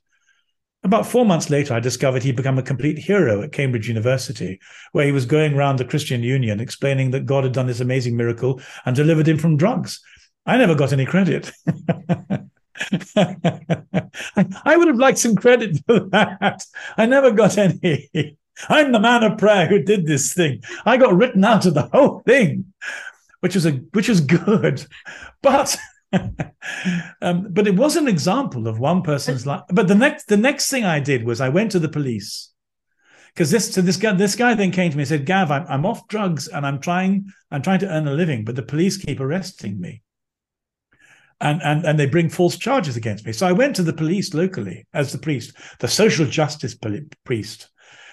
About 0.83 1.07
four 1.07 1.25
months 1.25 1.49
later, 1.49 1.73
I 1.73 1.79
discovered 1.79 2.21
he'd 2.21 2.35
become 2.35 2.59
a 2.59 2.63
complete 2.63 2.97
hero 2.97 3.41
at 3.41 3.53
Cambridge 3.53 3.87
University, 3.87 4.59
where 4.91 5.05
he 5.05 5.11
was 5.13 5.25
going 5.25 5.55
round 5.55 5.79
the 5.79 5.85
Christian 5.85 6.21
Union 6.21 6.59
explaining 6.59 7.11
that 7.11 7.25
God 7.25 7.45
had 7.45 7.53
done 7.53 7.67
this 7.67 7.79
amazing 7.79 8.17
miracle 8.17 8.61
and 8.85 8.95
delivered 8.95 9.27
him 9.27 9.37
from 9.37 9.55
drugs. 9.57 10.01
I 10.45 10.57
never 10.57 10.75
got 10.75 10.91
any 10.91 11.05
credit. 11.05 11.49
I 13.15 14.75
would 14.75 14.87
have 14.87 14.97
liked 14.97 15.17
some 15.17 15.35
credit 15.35 15.77
for 15.87 16.01
that. 16.11 16.63
I 16.97 17.05
never 17.05 17.31
got 17.31 17.57
any. 17.57 18.37
I'm 18.69 18.91
the 18.91 18.99
man 18.99 19.23
of 19.23 19.37
prayer 19.37 19.67
who 19.67 19.81
did 19.81 20.05
this 20.05 20.33
thing. 20.33 20.61
I 20.85 20.97
got 20.97 21.15
written 21.15 21.43
out 21.45 21.65
of 21.65 21.73
the 21.73 21.89
whole 21.93 22.19
thing, 22.25 22.73
which 23.39 23.55
was 23.55 23.65
a 23.65 23.71
which 23.93 24.09
was 24.09 24.19
good, 24.21 24.85
but 25.41 25.77
um, 27.21 27.47
but 27.49 27.67
it 27.67 27.75
was 27.75 27.95
an 27.95 28.07
example 28.07 28.67
of 28.67 28.79
one 28.79 29.01
person's 29.01 29.45
life. 29.45 29.63
But 29.69 29.87
the 29.87 29.95
next 29.95 30.25
the 30.25 30.37
next 30.37 30.69
thing 30.69 30.85
I 30.85 30.99
did 30.99 31.23
was 31.23 31.41
I 31.41 31.49
went 31.49 31.71
to 31.73 31.79
the 31.79 31.89
police 31.89 32.51
because 33.33 33.51
this 33.51 33.73
so 33.73 33.81
this 33.81 33.97
guy 33.97 34.13
this 34.13 34.35
guy 34.35 34.53
then 34.53 34.71
came 34.71 34.89
to 34.89 34.97
me 34.97 35.03
and 35.03 35.07
said, 35.07 35.25
"Gav, 35.25 35.51
I'm, 35.51 35.65
I'm 35.67 35.85
off 35.85 36.07
drugs 36.07 36.47
and 36.47 36.65
I'm 36.65 36.79
trying 36.79 37.31
I'm 37.51 37.61
trying 37.61 37.79
to 37.79 37.89
earn 37.89 38.07
a 38.07 38.13
living, 38.13 38.45
but 38.45 38.55
the 38.55 38.63
police 38.63 38.97
keep 38.97 39.19
arresting 39.19 39.79
me." 39.79 40.01
And, 41.39 41.61
and 41.61 41.85
and 41.85 41.99
they 41.99 42.07
bring 42.07 42.29
false 42.29 42.57
charges 42.57 42.97
against 42.97 43.25
me. 43.25 43.33
So 43.33 43.45
I 43.45 43.51
went 43.51 43.75
to 43.75 43.83
the 43.83 43.93
police 43.93 44.33
locally 44.33 44.87
as 44.93 45.11
the 45.11 45.19
priest, 45.19 45.55
the 45.79 45.87
social 45.87 46.25
justice 46.25 46.75
priest, 47.25 47.69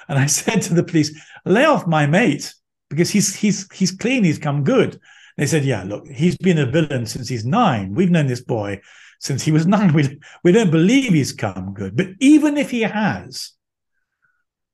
and 0.09 0.19
I 0.19 0.27
said 0.41 0.63
to 0.63 0.75
the 0.75 0.85
police, 0.85 1.19
"Lay 1.47 1.65
off 1.65 1.87
my 1.87 2.07
mate 2.07 2.53
because 2.91 3.11
he's 3.11 3.35
he's 3.35 3.73
he's 3.73 3.93
clean, 3.93 4.25
he's 4.25 4.39
come 4.39 4.65
good." 4.65 5.01
They 5.37 5.47
said, 5.47 5.65
yeah, 5.65 5.83
look, 5.83 6.07
he's 6.07 6.37
been 6.37 6.59
a 6.59 6.67
villain 6.67 7.07
since 7.07 7.29
he's 7.29 7.45
nine. 7.45 7.95
We've 7.95 8.11
known 8.11 8.29
this 8.29 8.43
boy 8.43 8.81
since 9.19 9.43
he 9.43 9.53
was 9.53 9.67
nine. 9.67 9.93
We, 9.93 10.21
we 10.43 10.53
don't 10.53 10.71
believe 10.71 11.13
he's 11.13 11.33
come 11.33 11.75
good. 11.75 11.97
But 11.97 12.09
even 12.21 12.57
if 12.57 12.71
he 12.71 12.83
has, 12.83 13.53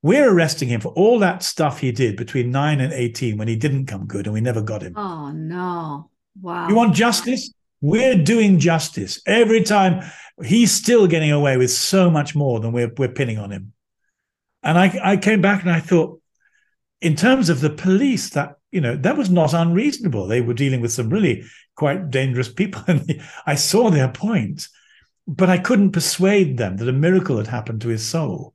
we're 0.02 0.30
arresting 0.30 0.68
him 0.68 0.80
for 0.80 0.88
all 0.88 1.18
that 1.18 1.42
stuff 1.42 1.80
he 1.80 1.92
did 1.92 2.16
between 2.16 2.50
nine 2.50 2.80
and 2.80 2.92
18 2.92 3.36
when 3.36 3.48
he 3.48 3.56
didn't 3.56 3.86
come 3.86 4.06
good 4.06 4.26
and 4.26 4.34
we 4.34 4.40
never 4.40 4.62
got 4.62 4.82
him. 4.82 4.94
Oh, 4.96 5.30
no. 5.30 6.10
Wow. 6.40 6.68
You 6.68 6.74
want 6.74 6.94
justice? 6.94 7.52
We're 7.80 8.16
doing 8.16 8.58
justice. 8.58 9.20
Every 9.26 9.62
time 9.62 10.10
he's 10.42 10.72
still 10.72 11.06
getting 11.06 11.32
away 11.32 11.56
with 11.56 11.70
so 11.70 12.10
much 12.10 12.34
more 12.34 12.60
than 12.60 12.72
we're, 12.72 12.92
we're 12.96 13.08
pinning 13.08 13.38
on 13.38 13.50
him. 13.50 13.72
And 14.62 14.78
I, 14.78 14.98
I 15.02 15.16
came 15.16 15.40
back 15.40 15.62
and 15.62 15.70
I 15.70 15.80
thought, 15.80 16.20
in 17.00 17.16
terms 17.16 17.48
of 17.48 17.60
the 17.60 17.70
police, 17.70 18.30
that 18.30 18.56
you 18.72 18.80
know, 18.80 18.96
that 18.96 19.16
was 19.16 19.30
not 19.30 19.52
unreasonable. 19.52 20.26
They 20.26 20.40
were 20.40 20.54
dealing 20.54 20.80
with 20.80 20.92
some 20.92 21.10
really 21.10 21.44
quite 21.74 22.10
dangerous 22.10 22.52
people. 22.52 22.82
And 22.86 23.20
I 23.46 23.54
saw 23.54 23.90
their 23.90 24.08
point, 24.08 24.68
but 25.26 25.50
I 25.50 25.58
couldn't 25.58 25.92
persuade 25.92 26.56
them 26.56 26.76
that 26.76 26.88
a 26.88 26.92
miracle 26.92 27.36
had 27.36 27.48
happened 27.48 27.80
to 27.82 27.88
his 27.88 28.06
soul. 28.06 28.54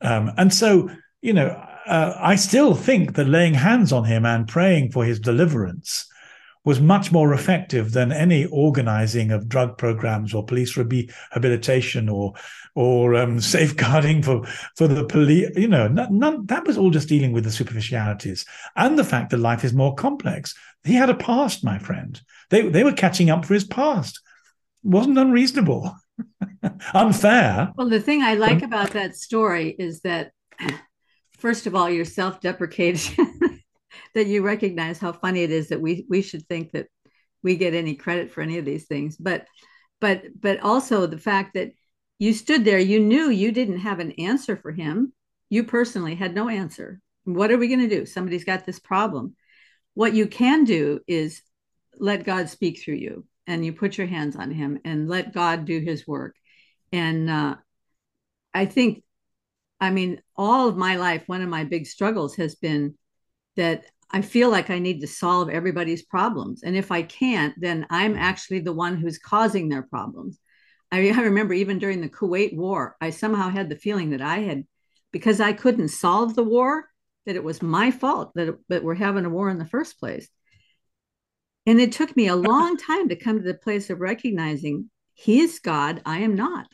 Um, 0.00 0.32
and 0.36 0.52
so, 0.52 0.90
you 1.22 1.32
know, 1.32 1.48
uh, 1.86 2.16
I 2.18 2.36
still 2.36 2.74
think 2.74 3.14
that 3.14 3.28
laying 3.28 3.54
hands 3.54 3.92
on 3.92 4.04
him 4.04 4.24
and 4.24 4.48
praying 4.48 4.92
for 4.92 5.04
his 5.04 5.20
deliverance 5.20 6.06
was 6.64 6.80
much 6.80 7.12
more 7.12 7.34
effective 7.34 7.92
than 7.92 8.10
any 8.10 8.46
organizing 8.46 9.30
of 9.30 9.48
drug 9.48 9.76
programs 9.76 10.32
or 10.32 10.44
police 10.44 10.76
rehabilitation 10.78 12.08
or 12.08 12.32
or 12.74 13.14
um, 13.14 13.40
safeguarding 13.54 14.22
for 14.22 14.44
for 14.76 14.88
the 14.88 15.04
police. 15.04 15.50
You 15.56 15.68
know, 15.68 15.88
none, 15.88 16.18
none, 16.18 16.46
that 16.46 16.66
was 16.66 16.78
all 16.78 16.90
just 16.90 17.08
dealing 17.08 17.32
with 17.32 17.44
the 17.44 17.50
superficialities 17.50 18.44
and 18.76 18.98
the 18.98 19.04
fact 19.04 19.30
that 19.30 19.38
life 19.38 19.64
is 19.64 19.72
more 19.72 19.94
complex. 19.94 20.54
He 20.84 20.94
had 20.94 21.10
a 21.10 21.14
past, 21.14 21.64
my 21.64 21.78
friend. 21.78 22.20
They 22.50 22.68
they 22.68 22.84
were 22.84 22.92
catching 22.92 23.30
up 23.30 23.44
for 23.44 23.54
his 23.54 23.64
past. 23.64 24.20
It 24.84 24.90
wasn't 24.90 25.18
unreasonable, 25.18 25.94
unfair. 26.94 27.72
Well, 27.76 27.88
the 27.88 28.00
thing 28.00 28.22
I 28.22 28.34
like 28.34 28.62
about 28.62 28.90
that 28.90 29.16
story 29.16 29.74
is 29.78 30.00
that, 30.00 30.32
first 31.38 31.66
of 31.66 31.74
all, 31.74 31.88
your 31.88 32.04
self-deprecation 32.04 33.40
that 34.14 34.26
you 34.26 34.42
recognize 34.42 34.98
how 34.98 35.12
funny 35.12 35.42
it 35.42 35.50
is 35.50 35.68
that 35.68 35.80
we 35.80 36.06
we 36.08 36.22
should 36.22 36.46
think 36.48 36.72
that 36.72 36.86
we 37.42 37.56
get 37.56 37.74
any 37.74 37.94
credit 37.94 38.30
for 38.30 38.40
any 38.40 38.58
of 38.58 38.64
these 38.64 38.86
things 38.86 39.16
but 39.16 39.46
but 40.00 40.22
but 40.40 40.60
also 40.60 41.06
the 41.06 41.18
fact 41.18 41.54
that 41.54 41.72
you 42.18 42.32
stood 42.32 42.64
there. 42.64 42.78
You 42.78 43.00
knew 43.00 43.30
you 43.30 43.52
didn't 43.52 43.80
have 43.80 44.00
an 44.00 44.12
answer 44.12 44.56
for 44.56 44.72
him. 44.72 45.12
You 45.48 45.64
personally 45.64 46.14
had 46.14 46.34
no 46.34 46.48
answer. 46.48 47.00
What 47.24 47.50
are 47.50 47.58
we 47.58 47.68
going 47.68 47.88
to 47.88 47.88
do? 47.88 48.06
Somebody's 48.06 48.44
got 48.44 48.64
this 48.64 48.78
problem. 48.78 49.34
What 49.94 50.14
you 50.14 50.26
can 50.26 50.64
do 50.64 51.00
is 51.06 51.42
let 51.98 52.24
god 52.24 52.48
speak 52.48 52.80
through 52.80 52.96
you 52.96 53.24
and 53.46 53.64
you 53.64 53.72
put 53.72 53.96
your 53.96 54.08
hands 54.08 54.34
on 54.34 54.50
him 54.50 54.80
and 54.84 55.08
let 55.08 55.32
god 55.32 55.64
do 55.64 55.78
his 55.78 56.06
work. 56.06 56.34
And 56.92 57.30
uh, 57.30 57.56
i 58.54 58.66
think 58.66 59.02
i 59.80 59.90
mean 59.90 60.22
all 60.36 60.68
of 60.68 60.76
my 60.76 60.96
life 60.96 61.24
one 61.26 61.42
of 61.42 61.48
my 61.48 61.64
big 61.64 61.86
struggles 61.86 62.36
has 62.36 62.54
been 62.54 62.94
that 63.56 63.84
I 64.10 64.22
feel 64.22 64.48
like 64.48 64.70
I 64.70 64.78
need 64.78 65.00
to 65.00 65.08
solve 65.08 65.48
everybody's 65.48 66.02
problems. 66.02 66.62
And 66.62 66.76
if 66.76 66.92
I 66.92 67.02
can't, 67.02 67.54
then 67.60 67.84
I'm 67.90 68.14
actually 68.14 68.60
the 68.60 68.72
one 68.72 68.96
who's 68.96 69.18
causing 69.18 69.68
their 69.68 69.82
problems. 69.82 70.38
I, 70.92 71.10
I 71.10 71.22
remember 71.22 71.54
even 71.54 71.78
during 71.78 72.00
the 72.00 72.08
Kuwait 72.08 72.56
War, 72.56 72.96
I 73.00 73.10
somehow 73.10 73.48
had 73.48 73.68
the 73.68 73.76
feeling 73.76 74.10
that 74.10 74.22
I 74.22 74.38
had, 74.38 74.64
because 75.12 75.40
I 75.40 75.52
couldn't 75.52 75.88
solve 75.88 76.34
the 76.34 76.44
war, 76.44 76.88
that 77.26 77.36
it 77.36 77.44
was 77.44 77.62
my 77.62 77.90
fault 77.90 78.32
that, 78.34 78.48
it, 78.48 78.54
that 78.68 78.84
we're 78.84 78.94
having 78.94 79.24
a 79.24 79.30
war 79.30 79.48
in 79.48 79.58
the 79.58 79.64
first 79.64 79.98
place. 79.98 80.28
And 81.66 81.80
it 81.80 81.92
took 81.92 82.14
me 82.16 82.28
a 82.28 82.36
long 82.50 82.76
time 82.76 83.08
to 83.08 83.16
come 83.16 83.38
to 83.38 83.44
the 83.44 83.54
place 83.54 83.90
of 83.90 84.00
recognizing 84.00 84.90
He's 85.16 85.60
God, 85.60 86.02
I 86.04 86.18
am 86.18 86.34
not. 86.34 86.66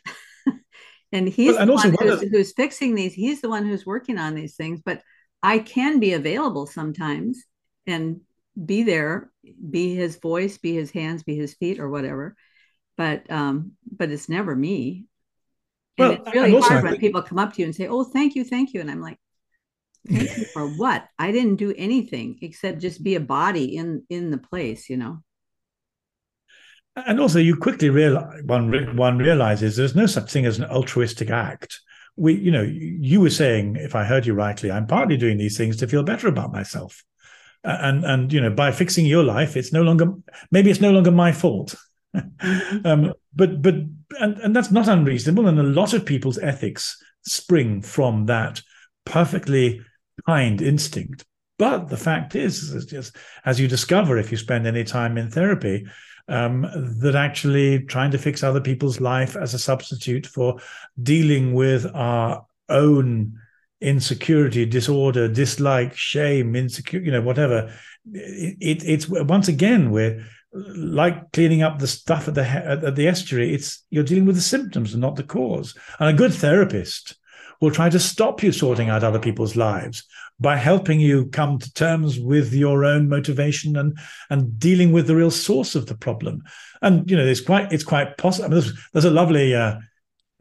and 1.11 1.29
He's 1.29 1.57
the 1.57 1.71
one 1.71 1.95
who's, 1.99 2.21
who's 2.21 2.53
fixing 2.53 2.95
these, 2.95 3.13
He's 3.13 3.41
the 3.41 3.49
one 3.49 3.65
who's 3.65 3.85
working 3.85 4.17
on 4.17 4.33
these 4.35 4.55
things. 4.55 4.81
But 4.83 5.01
I 5.43 5.59
can 5.59 5.99
be 5.99 6.13
available 6.13 6.67
sometimes 6.67 7.43
and 7.87 8.21
be 8.65 8.83
there, 8.83 9.31
be 9.69 9.95
his 9.95 10.17
voice, 10.17 10.57
be 10.57 10.75
his 10.75 10.91
hands, 10.91 11.23
be 11.23 11.35
his 11.35 11.53
feet, 11.53 11.79
or 11.79 11.89
whatever. 11.89 12.35
But 12.97 13.29
um, 13.31 13.73
but 13.91 14.11
it's 14.11 14.29
never 14.29 14.55
me. 14.55 15.05
And 15.97 16.09
well, 16.09 16.17
it's 16.21 16.35
really 16.35 16.59
hard 16.59 16.83
when 16.83 16.97
people 16.97 17.21
come 17.21 17.39
up 17.39 17.53
to 17.53 17.61
you 17.61 17.65
and 17.65 17.75
say, 17.75 17.87
"Oh, 17.87 18.03
thank 18.03 18.35
you, 18.35 18.43
thank 18.43 18.73
you," 18.73 18.81
and 18.81 18.91
I'm 18.91 19.01
like, 19.01 19.17
"Thank 20.07 20.37
you 20.37 20.45
for 20.45 20.67
what? 20.67 21.07
I 21.17 21.31
didn't 21.31 21.55
do 21.55 21.73
anything 21.77 22.37
except 22.41 22.79
just 22.79 23.03
be 23.03 23.15
a 23.15 23.19
body 23.19 23.75
in 23.75 24.03
in 24.09 24.31
the 24.31 24.37
place," 24.37 24.89
you 24.89 24.97
know. 24.97 25.23
And 26.95 27.19
also, 27.19 27.39
you 27.39 27.55
quickly 27.55 27.89
realize 27.89 28.43
one 28.43 28.95
one 28.95 29.17
realizes 29.17 29.75
there's 29.75 29.95
no 29.95 30.05
such 30.05 30.31
thing 30.31 30.45
as 30.45 30.59
an 30.59 30.65
altruistic 30.65 31.29
act 31.29 31.79
we, 32.15 32.35
you 32.35 32.51
know, 32.51 32.61
you 32.61 33.21
were 33.21 33.29
saying, 33.29 33.77
if 33.77 33.95
I 33.95 34.03
heard 34.03 34.25
you 34.25 34.33
rightly, 34.33 34.71
I'm 34.71 34.87
partly 34.87 35.17
doing 35.17 35.37
these 35.37 35.57
things 35.57 35.77
to 35.77 35.87
feel 35.87 36.03
better 36.03 36.27
about 36.27 36.51
myself. 36.51 37.03
And 37.63 38.03
and 38.05 38.33
you 38.33 38.41
know, 38.41 38.49
by 38.49 38.71
fixing 38.71 39.05
your 39.05 39.23
life, 39.23 39.55
it's 39.55 39.71
no 39.71 39.83
longer 39.83 40.13
maybe 40.49 40.71
it's 40.71 40.81
no 40.81 40.91
longer 40.91 41.11
my 41.11 41.31
fault. 41.31 41.75
Um, 42.83 43.13
but 43.33 43.61
but 43.61 43.75
and, 44.19 44.37
and 44.39 44.55
that's 44.55 44.71
not 44.71 44.87
unreasonable. 44.87 45.47
And 45.47 45.59
a 45.59 45.63
lot 45.63 45.93
of 45.93 46.05
people's 46.05 46.37
ethics 46.39 47.01
spring 47.23 47.81
from 47.81 48.25
that 48.25 48.61
perfectly 49.05 49.81
kind 50.25 50.61
instinct. 50.61 51.25
But 51.57 51.89
the 51.89 51.97
fact 51.97 52.35
is, 52.35 52.85
just 52.89 53.15
as 53.45 53.59
you 53.59 53.67
discover 53.67 54.17
if 54.17 54.31
you 54.31 54.37
spend 54.37 54.65
any 54.65 54.83
time 54.83 55.17
in 55.17 55.29
therapy, 55.29 55.85
um, 56.27 56.67
that 57.01 57.15
actually 57.15 57.83
trying 57.85 58.11
to 58.11 58.17
fix 58.17 58.43
other 58.43 58.61
people's 58.61 58.99
life 58.99 59.35
as 59.35 59.53
a 59.53 59.59
substitute 59.59 60.25
for 60.25 60.59
dealing 61.01 61.53
with 61.53 61.85
our 61.93 62.45
own 62.69 63.33
insecurity, 63.81 64.65
disorder, 64.65 65.27
dislike, 65.27 65.95
shame, 65.95 66.55
insecurity, 66.55 67.07
you 67.07 67.11
know, 67.11 67.21
whatever. 67.21 67.73
It, 68.11 68.57
it, 68.59 68.83
it's 68.83 69.09
once 69.09 69.47
again 69.47 69.91
we're 69.91 70.25
like 70.53 71.31
cleaning 71.31 71.63
up 71.63 71.79
the 71.79 71.87
stuff 71.87 72.27
at 72.27 72.35
the 72.35 72.45
at 72.45 72.95
the 72.95 73.07
estuary. 73.07 73.53
It's 73.53 73.85
you're 73.89 74.03
dealing 74.03 74.25
with 74.25 74.35
the 74.35 74.41
symptoms 74.41 74.93
and 74.93 75.01
not 75.01 75.15
the 75.15 75.23
cause. 75.23 75.77
And 75.99 76.09
a 76.09 76.17
good 76.17 76.33
therapist 76.33 77.15
will 77.61 77.71
try 77.71 77.89
to 77.89 77.99
stop 77.99 78.43
you 78.43 78.51
sorting 78.51 78.89
out 78.89 79.03
other 79.03 79.19
people's 79.19 79.55
lives 79.55 80.03
by 80.39 80.57
helping 80.57 80.99
you 80.99 81.27
come 81.27 81.59
to 81.59 81.73
terms 81.73 82.19
with 82.19 82.51
your 82.51 82.83
own 82.83 83.07
motivation 83.07 83.77
and 83.77 83.97
and 84.29 84.59
dealing 84.59 84.91
with 84.91 85.07
the 85.07 85.15
real 85.15 85.31
source 85.31 85.75
of 85.75 85.85
the 85.85 85.95
problem. 85.95 86.41
And 86.81 87.09
you 87.09 87.15
know, 87.15 87.25
it's 87.25 87.41
quite 87.41 87.71
it's 87.71 87.83
quite 87.83 88.17
possible. 88.17 88.45
I 88.45 88.49
mean, 88.49 88.59
there's, 88.59 88.73
there's 88.93 89.05
a 89.05 89.11
lovely 89.11 89.55
uh, 89.55 89.75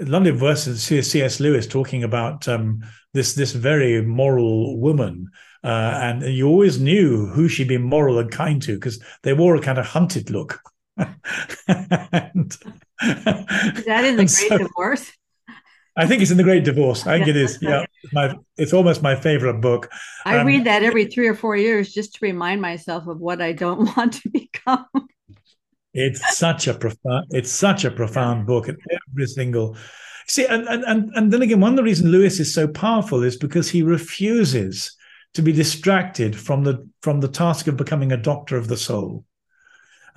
lovely 0.01 0.31
verse 0.31 0.67
in 0.67 0.77
C.S. 0.77 1.41
Lewis 1.41 1.67
talking 1.67 2.03
about 2.03 2.49
um, 2.49 2.83
this 3.13 3.35
this 3.35 3.53
very 3.53 4.03
moral 4.03 4.79
woman. 4.79 5.29
Uh, 5.63 5.99
and 6.03 6.23
you 6.23 6.49
always 6.49 6.81
knew 6.81 7.27
who 7.27 7.49
she'd 7.49 7.69
been 7.69 7.83
moral 7.83 8.19
and 8.19 8.31
kind 8.31 8.63
to 8.63 8.75
because 8.75 9.03
they 9.23 9.35
wore 9.35 9.57
a 9.57 9.61
kind 9.61 9.79
of 9.79 9.87
hunted 9.87 10.31
look. 10.31 10.61
and, 10.97 12.57
Is 13.03 13.85
that 13.85 14.05
in 14.05 14.17
the 14.17 14.25
Great 14.25 14.31
so, 14.31 14.59
Divorce? 14.59 15.13
I 15.97 16.07
think 16.07 16.23
it's 16.23 16.31
in 16.31 16.37
the 16.37 16.45
Great 16.45 16.65
Divorce. 16.65 17.07
I 17.07 17.19
think 17.19 17.29
it 17.29 17.37
is. 17.37 17.59
Yeah, 17.61 17.85
it's, 18.03 18.13
my, 18.13 18.35
it's 18.57 18.73
almost 18.73 19.03
my 19.03 19.17
favorite 19.17 19.61
book. 19.61 19.91
I 20.25 20.39
um, 20.39 20.47
read 20.47 20.65
that 20.65 20.83
every 20.83 21.07
three 21.07 21.29
or 21.29 21.35
four 21.35 21.57
years 21.57 21.93
just 21.93 22.15
to 22.15 22.19
remind 22.23 22.63
myself 22.63 23.07
of 23.07 23.19
what 23.19 23.43
I 23.43 23.53
don't 23.53 23.85
want 23.97 24.15
to 24.15 24.31
become. 24.31 24.87
It's 25.93 26.39
such 26.39 26.69
a 26.69 26.75
profound. 26.75 27.27
It's 27.31 27.51
such 27.51 27.85
a 27.85 27.91
profound 27.91 28.47
book, 28.47 28.69
and 28.69 28.79
every 29.11 29.27
single. 29.27 29.77
See, 30.29 30.47
and 30.47 30.67
and 30.69 31.11
and 31.15 31.33
then 31.33 31.43
again, 31.43 31.61
one 31.61 31.73
of 31.73 31.77
the 31.77 31.83
reasons 31.83 32.11
Lewis 32.11 32.39
is 32.39 32.55
so 32.55 32.69
powerful 32.69 33.25
is 33.25 33.37
because 33.37 33.69
he 33.69 33.83
refuses 33.83 34.97
to 35.35 35.43
be 35.43 35.53
distracted 35.53 36.37
from 36.37 36.65
the 36.65 36.89
from 37.03 37.21
the 37.21 37.29
task 37.29 37.67
of 37.67 37.77
becoming 37.77 38.13
a 38.13 38.17
doctor 38.17 38.57
of 38.57 38.69
the 38.69 38.77
soul. 38.77 39.25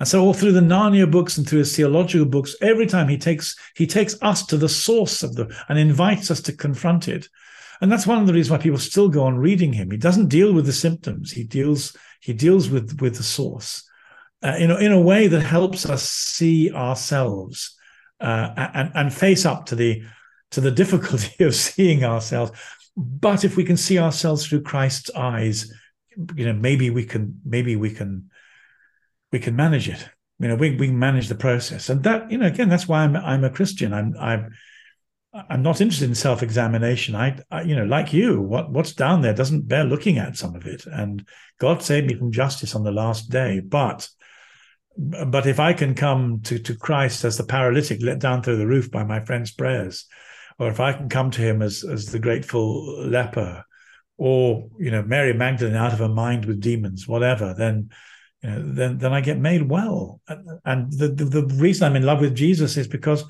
And 0.00 0.08
so 0.08 0.24
all 0.24 0.34
through 0.34 0.52
the 0.52 0.60
Narnia 0.60 1.08
books 1.08 1.38
and 1.38 1.48
through 1.48 1.60
his 1.60 1.76
theological 1.76 2.26
books, 2.26 2.56
every 2.60 2.86
time 2.86 3.08
he 3.08 3.18
takes 3.18 3.56
he 3.76 3.86
takes 3.86 4.16
us 4.22 4.44
to 4.46 4.56
the 4.56 4.68
source 4.68 5.22
of 5.22 5.34
the 5.34 5.54
and 5.68 5.78
invites 5.78 6.30
us 6.30 6.40
to 6.42 6.52
confront 6.52 7.08
it. 7.08 7.28
And 7.80 7.90
that's 7.90 8.06
one 8.06 8.18
of 8.18 8.26
the 8.26 8.32
reasons 8.32 8.50
why 8.50 8.62
people 8.62 8.78
still 8.78 9.08
go 9.08 9.24
on 9.24 9.38
reading 9.38 9.72
him. 9.72 9.90
He 9.90 9.96
doesn't 9.96 10.28
deal 10.28 10.52
with 10.52 10.66
the 10.66 10.72
symptoms. 10.72 11.30
He 11.30 11.44
deals 11.44 11.96
he 12.20 12.32
deals 12.32 12.70
with 12.70 13.00
with 13.00 13.16
the 13.16 13.22
source 13.22 13.88
uh, 14.42 14.56
in, 14.58 14.70
a, 14.70 14.76
in 14.76 14.92
a 14.92 15.00
way 15.00 15.26
that 15.26 15.40
helps 15.40 15.86
us 15.86 16.08
see 16.08 16.72
ourselves 16.72 17.76
uh, 18.20 18.50
and, 18.56 18.92
and 18.94 19.14
face 19.14 19.46
up 19.46 19.66
to 19.66 19.76
the 19.76 20.02
to 20.50 20.60
the 20.60 20.70
difficulty 20.82 21.44
of 21.44 21.54
seeing 21.54 22.04
ourselves. 22.04 22.52
But 22.96 23.44
if 23.44 23.56
we 23.56 23.64
can 23.64 23.76
see 23.76 23.98
ourselves 23.98 24.46
through 24.46 24.62
Christ's 24.62 25.10
eyes, 25.10 25.72
you 26.36 26.46
know, 26.46 26.52
maybe 26.52 26.90
we 26.90 27.04
can 27.04 27.40
maybe 27.44 27.76
we 27.76 27.90
can 27.90 28.30
we 29.32 29.38
can 29.40 29.56
manage 29.56 29.88
it. 29.88 30.08
You 30.38 30.48
know, 30.48 30.56
we 30.56 30.76
we 30.76 30.90
manage 30.90 31.28
the 31.28 31.34
process, 31.34 31.88
and 31.88 32.02
that 32.04 32.30
you 32.30 32.38
know, 32.38 32.46
again, 32.46 32.68
that's 32.68 32.86
why 32.88 33.02
I'm 33.02 33.16
I'm 33.16 33.44
a 33.44 33.50
Christian. 33.50 33.92
I'm 33.92 34.14
I'm 34.18 34.50
I'm 35.34 35.62
not 35.62 35.80
interested 35.80 36.08
in 36.08 36.14
self-examination. 36.14 37.16
I, 37.16 37.36
I, 37.50 37.62
you 37.62 37.74
know, 37.74 37.84
like 37.84 38.12
you, 38.12 38.40
what 38.40 38.70
what's 38.70 38.92
down 38.92 39.20
there 39.20 39.34
doesn't 39.34 39.66
bear 39.66 39.82
looking 39.82 40.18
at 40.18 40.36
some 40.36 40.54
of 40.54 40.64
it. 40.66 40.86
And 40.86 41.26
God 41.58 41.82
saved 41.82 42.06
me 42.06 42.14
from 42.14 42.30
justice 42.30 42.76
on 42.76 42.84
the 42.84 42.92
last 42.92 43.30
day. 43.30 43.58
But 43.58 44.08
but 44.96 45.46
if 45.46 45.58
I 45.58 45.72
can 45.72 45.94
come 45.94 46.40
to 46.42 46.58
to 46.60 46.76
Christ 46.76 47.24
as 47.24 47.36
the 47.36 47.44
paralytic 47.44 48.00
let 48.00 48.20
down 48.20 48.42
through 48.42 48.58
the 48.58 48.66
roof 48.66 48.92
by 48.92 49.02
my 49.02 49.18
friend's 49.20 49.50
prayers, 49.50 50.06
or 50.58 50.68
if 50.68 50.80
I 50.80 50.92
can 50.92 51.08
come 51.08 51.30
to 51.32 51.40
Him 51.40 51.62
as 51.62 51.84
as 51.84 52.06
the 52.06 52.18
grateful 52.18 53.06
leper, 53.06 53.64
or 54.16 54.68
you 54.78 54.90
know 54.90 55.02
Mary 55.02 55.32
Magdalene 55.32 55.76
out 55.76 55.92
of 55.92 55.98
her 55.98 56.08
mind 56.08 56.44
with 56.44 56.60
demons, 56.60 57.08
whatever, 57.08 57.54
then 57.54 57.90
you 58.42 58.50
know, 58.50 58.62
then 58.62 58.98
then 58.98 59.12
I 59.12 59.20
get 59.20 59.38
made 59.38 59.68
well. 59.68 60.20
And 60.64 60.92
the, 60.92 61.08
the, 61.08 61.24
the 61.24 61.54
reason 61.56 61.86
I'm 61.86 61.96
in 61.96 62.04
love 62.04 62.20
with 62.20 62.34
Jesus 62.34 62.76
is 62.76 62.86
because 62.86 63.24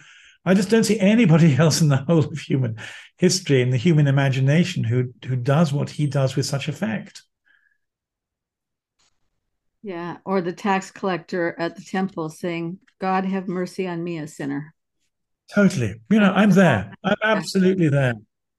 I 0.45 0.55
just 0.55 0.71
don't 0.71 0.85
see 0.85 1.01
anybody 1.01 1.57
else 1.59 1.81
in 1.81 1.89
the 1.89 1.97
whole 1.99 2.19
of 2.25 2.39
human 2.39 2.77
history 3.17 3.63
and 3.63 3.73
the 3.73 3.79
human 3.79 4.07
imagination 4.07 4.85
who 4.85 5.13
who 5.27 5.37
does 5.37 5.73
what 5.73 5.91
he 5.91 6.07
does 6.07 6.37
with 6.37 6.47
such 6.47 6.69
effect. 6.69 7.23
Yeah, 9.83 10.17
or 10.25 10.41
the 10.41 10.53
tax 10.53 10.91
collector 10.91 11.55
at 11.59 11.77
the 11.77 11.83
temple 11.83 12.31
saying, 12.31 12.79
"God 13.01 13.25
have 13.25 13.49
mercy 13.49 13.87
on 13.87 14.03
me, 14.03 14.19
a 14.19 14.27
sinner." 14.27 14.75
Totally. 15.53 15.95
You 16.11 16.21
know, 16.21 16.33
I'm 16.33 16.51
there. 16.51 16.95
I'm 17.05 17.17
absolutely 17.23 17.89
there. 17.89 18.15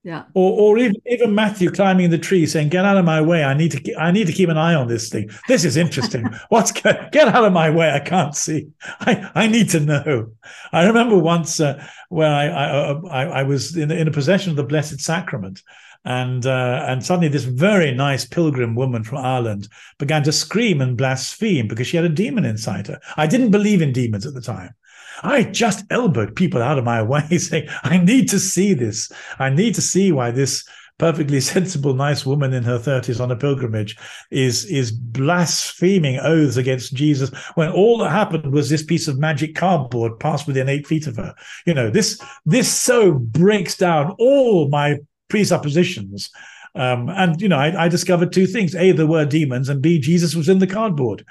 Yeah. 0.05 0.25
Or, 0.35 0.59
or 0.59 0.77
even, 0.77 0.95
even 1.07 1.33
Matthew 1.33 1.71
climbing 1.71 2.11
the 2.11 2.19
tree 2.19 2.45
saying, 2.45 2.69
"Get 2.69 2.85
out 2.85 2.95
of 2.95 3.05
my 3.05 3.21
way! 3.21 3.43
I 3.43 3.55
need 3.55 3.71
to, 3.71 3.95
I 3.95 4.11
need 4.11 4.27
to 4.27 4.33
keep 4.33 4.49
an 4.49 4.57
eye 4.57 4.75
on 4.75 4.87
this 4.87 5.09
thing. 5.09 5.31
This 5.47 5.65
is 5.65 5.77
interesting. 5.77 6.29
What's 6.49 6.71
get 6.71 7.15
out 7.15 7.43
of 7.43 7.51
my 7.53 7.71
way? 7.71 7.89
I 7.89 7.99
can't 7.99 8.35
see. 8.35 8.67
I, 8.99 9.31
I 9.33 9.47
need 9.47 9.69
to 9.69 9.79
know." 9.79 10.31
I 10.71 10.85
remember 10.85 11.17
once 11.17 11.59
uh, 11.59 11.83
where 12.09 12.31
I, 12.31 12.45
I, 12.45 12.91
I, 12.91 13.23
I 13.39 13.43
was 13.43 13.75
in, 13.75 13.89
in 13.89 14.07
a 14.07 14.11
possession 14.11 14.51
of 14.51 14.57
the 14.57 14.63
Blessed 14.63 14.99
Sacrament, 14.99 15.63
and 16.05 16.45
uh, 16.45 16.85
and 16.87 17.03
suddenly 17.03 17.29
this 17.29 17.45
very 17.45 17.91
nice 17.91 18.25
pilgrim 18.25 18.75
woman 18.75 19.03
from 19.03 19.25
Ireland 19.25 19.67
began 19.97 20.21
to 20.23 20.31
scream 20.31 20.81
and 20.81 20.95
blaspheme 20.95 21.67
because 21.67 21.87
she 21.87 21.97
had 21.97 22.05
a 22.05 22.09
demon 22.09 22.45
inside 22.45 22.85
her. 22.87 22.99
I 23.17 23.25
didn't 23.25 23.49
believe 23.49 23.81
in 23.81 23.91
demons 23.91 24.27
at 24.27 24.35
the 24.35 24.41
time. 24.41 24.75
I 25.23 25.43
just 25.43 25.85
elbowed 25.89 26.35
people 26.35 26.61
out 26.61 26.77
of 26.77 26.85
my 26.85 27.01
way, 27.03 27.37
saying, 27.37 27.67
I 27.83 27.97
need 27.97 28.29
to 28.29 28.39
see 28.39 28.73
this. 28.73 29.11
I 29.39 29.49
need 29.49 29.75
to 29.75 29.81
see 29.81 30.11
why 30.11 30.31
this 30.31 30.67
perfectly 30.97 31.41
sensible, 31.41 31.93
nice 31.93 32.25
woman 32.25 32.53
in 32.53 32.63
her 32.63 32.79
30s 32.79 33.19
on 33.19 33.31
a 33.31 33.35
pilgrimage 33.35 33.97
is, 34.31 34.65
is 34.65 34.91
blaspheming 34.91 36.19
oaths 36.19 36.57
against 36.57 36.93
Jesus 36.93 37.31
when 37.55 37.71
all 37.71 37.97
that 37.99 38.11
happened 38.11 38.53
was 38.53 38.69
this 38.69 38.83
piece 38.83 39.07
of 39.07 39.19
magic 39.19 39.55
cardboard 39.55 40.19
passed 40.19 40.47
within 40.47 40.69
eight 40.69 40.87
feet 40.87 41.07
of 41.07 41.17
her. 41.17 41.35
You 41.65 41.73
know, 41.73 41.89
this, 41.89 42.21
this 42.45 42.71
so 42.71 43.13
breaks 43.13 43.77
down 43.77 44.15
all 44.19 44.69
my 44.69 44.99
presuppositions. 45.29 46.29
Um, 46.75 47.09
and 47.09 47.41
you 47.41 47.47
know, 47.47 47.57
I, 47.57 47.85
I, 47.85 47.87
discovered 47.87 48.33
two 48.33 48.45
things: 48.45 48.75
a, 48.75 48.91
there 48.91 49.07
were 49.07 49.23
demons, 49.23 49.69
and 49.69 49.81
b, 49.81 49.97
Jesus 49.97 50.35
was 50.35 50.49
in 50.49 50.59
the 50.59 50.67
cardboard. 50.67 51.25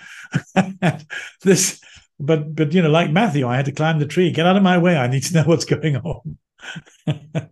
this 1.43 1.83
but 2.19 2.55
but 2.55 2.73
you 2.73 2.83
know, 2.83 2.91
like 2.91 3.11
Matthew, 3.11 3.47
I 3.47 3.57
had 3.57 3.67
to 3.67 3.73
climb 3.73 3.99
the 3.99 4.07
tree. 4.07 4.31
Get 4.31 4.47
out 4.47 4.57
of 4.57 4.63
my 4.63 4.79
way. 4.79 4.97
I 4.97 5.07
need 5.09 5.23
to 5.25 5.35
know 5.35 5.43
what's 5.47 5.65
going 5.65 5.97
on. 5.97 6.39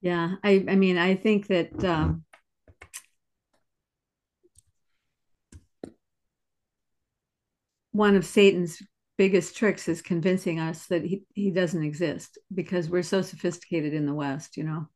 yeah, 0.00 0.34
I 0.42 0.64
I 0.68 0.76
mean, 0.76 0.98
I 0.98 1.14
think 1.14 1.46
that 1.48 1.84
um, 1.84 2.24
one 7.92 8.16
of 8.16 8.26
Satan's 8.26 8.82
biggest 9.16 9.56
tricks 9.56 9.88
is 9.88 10.02
convincing 10.02 10.58
us 10.58 10.86
that 10.86 11.04
he, 11.04 11.22
he 11.34 11.50
doesn't 11.50 11.84
exist 11.84 12.38
because 12.52 12.90
we're 12.90 13.02
so 13.02 13.22
sophisticated 13.22 13.94
in 13.94 14.06
the 14.06 14.14
West, 14.14 14.56
you 14.56 14.64
know. 14.64 14.88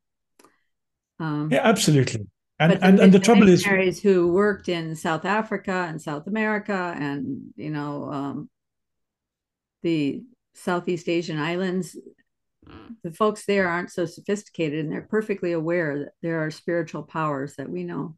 Um, 1.19 1.49
yeah, 1.51 1.61
absolutely. 1.63 2.27
And, 2.59 2.73
and, 2.83 2.99
the, 2.99 3.03
and 3.03 3.13
the 3.13 3.19
trouble 3.19 3.47
is 3.47 4.01
who 4.01 4.33
worked 4.33 4.67
in 4.67 4.95
South 4.95 5.23
Africa 5.23 5.85
and 5.87 6.01
South 6.01 6.27
America 6.27 6.93
and 6.97 7.53
you 7.55 7.69
know 7.69 8.11
um, 8.11 8.49
the 9.81 10.23
Southeast 10.55 11.07
Asian 11.07 11.39
islands, 11.39 11.95
the 13.01 13.11
folks 13.11 13.45
there 13.45 13.69
aren't 13.69 13.91
so 13.91 14.05
sophisticated 14.05 14.83
and 14.83 14.91
they're 14.91 15.07
perfectly 15.09 15.53
aware 15.53 15.99
that 15.99 16.11
there 16.21 16.43
are 16.43 16.51
spiritual 16.51 17.03
powers 17.03 17.55
that 17.55 17.69
we 17.69 17.85
know 17.85 18.17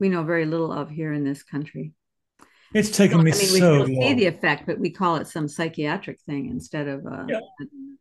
we 0.00 0.08
know 0.08 0.24
very 0.24 0.44
little 0.44 0.72
of 0.72 0.90
here 0.90 1.12
in 1.12 1.24
this 1.24 1.44
country. 1.44 1.92
It's 2.74 2.90
taken 2.90 3.18
so, 3.18 3.22
me 3.22 3.32
I 3.32 3.34
mean, 3.34 3.46
so 3.46 3.84
we 3.84 3.94
see 3.94 4.14
the 4.14 4.26
effect, 4.26 4.66
but 4.66 4.78
we 4.78 4.90
call 4.90 5.16
it 5.16 5.28
some 5.28 5.48
psychiatric 5.48 6.20
thing 6.20 6.50
instead 6.50 6.88
of 6.88 7.06
a, 7.06 7.26
yeah. 7.28 7.40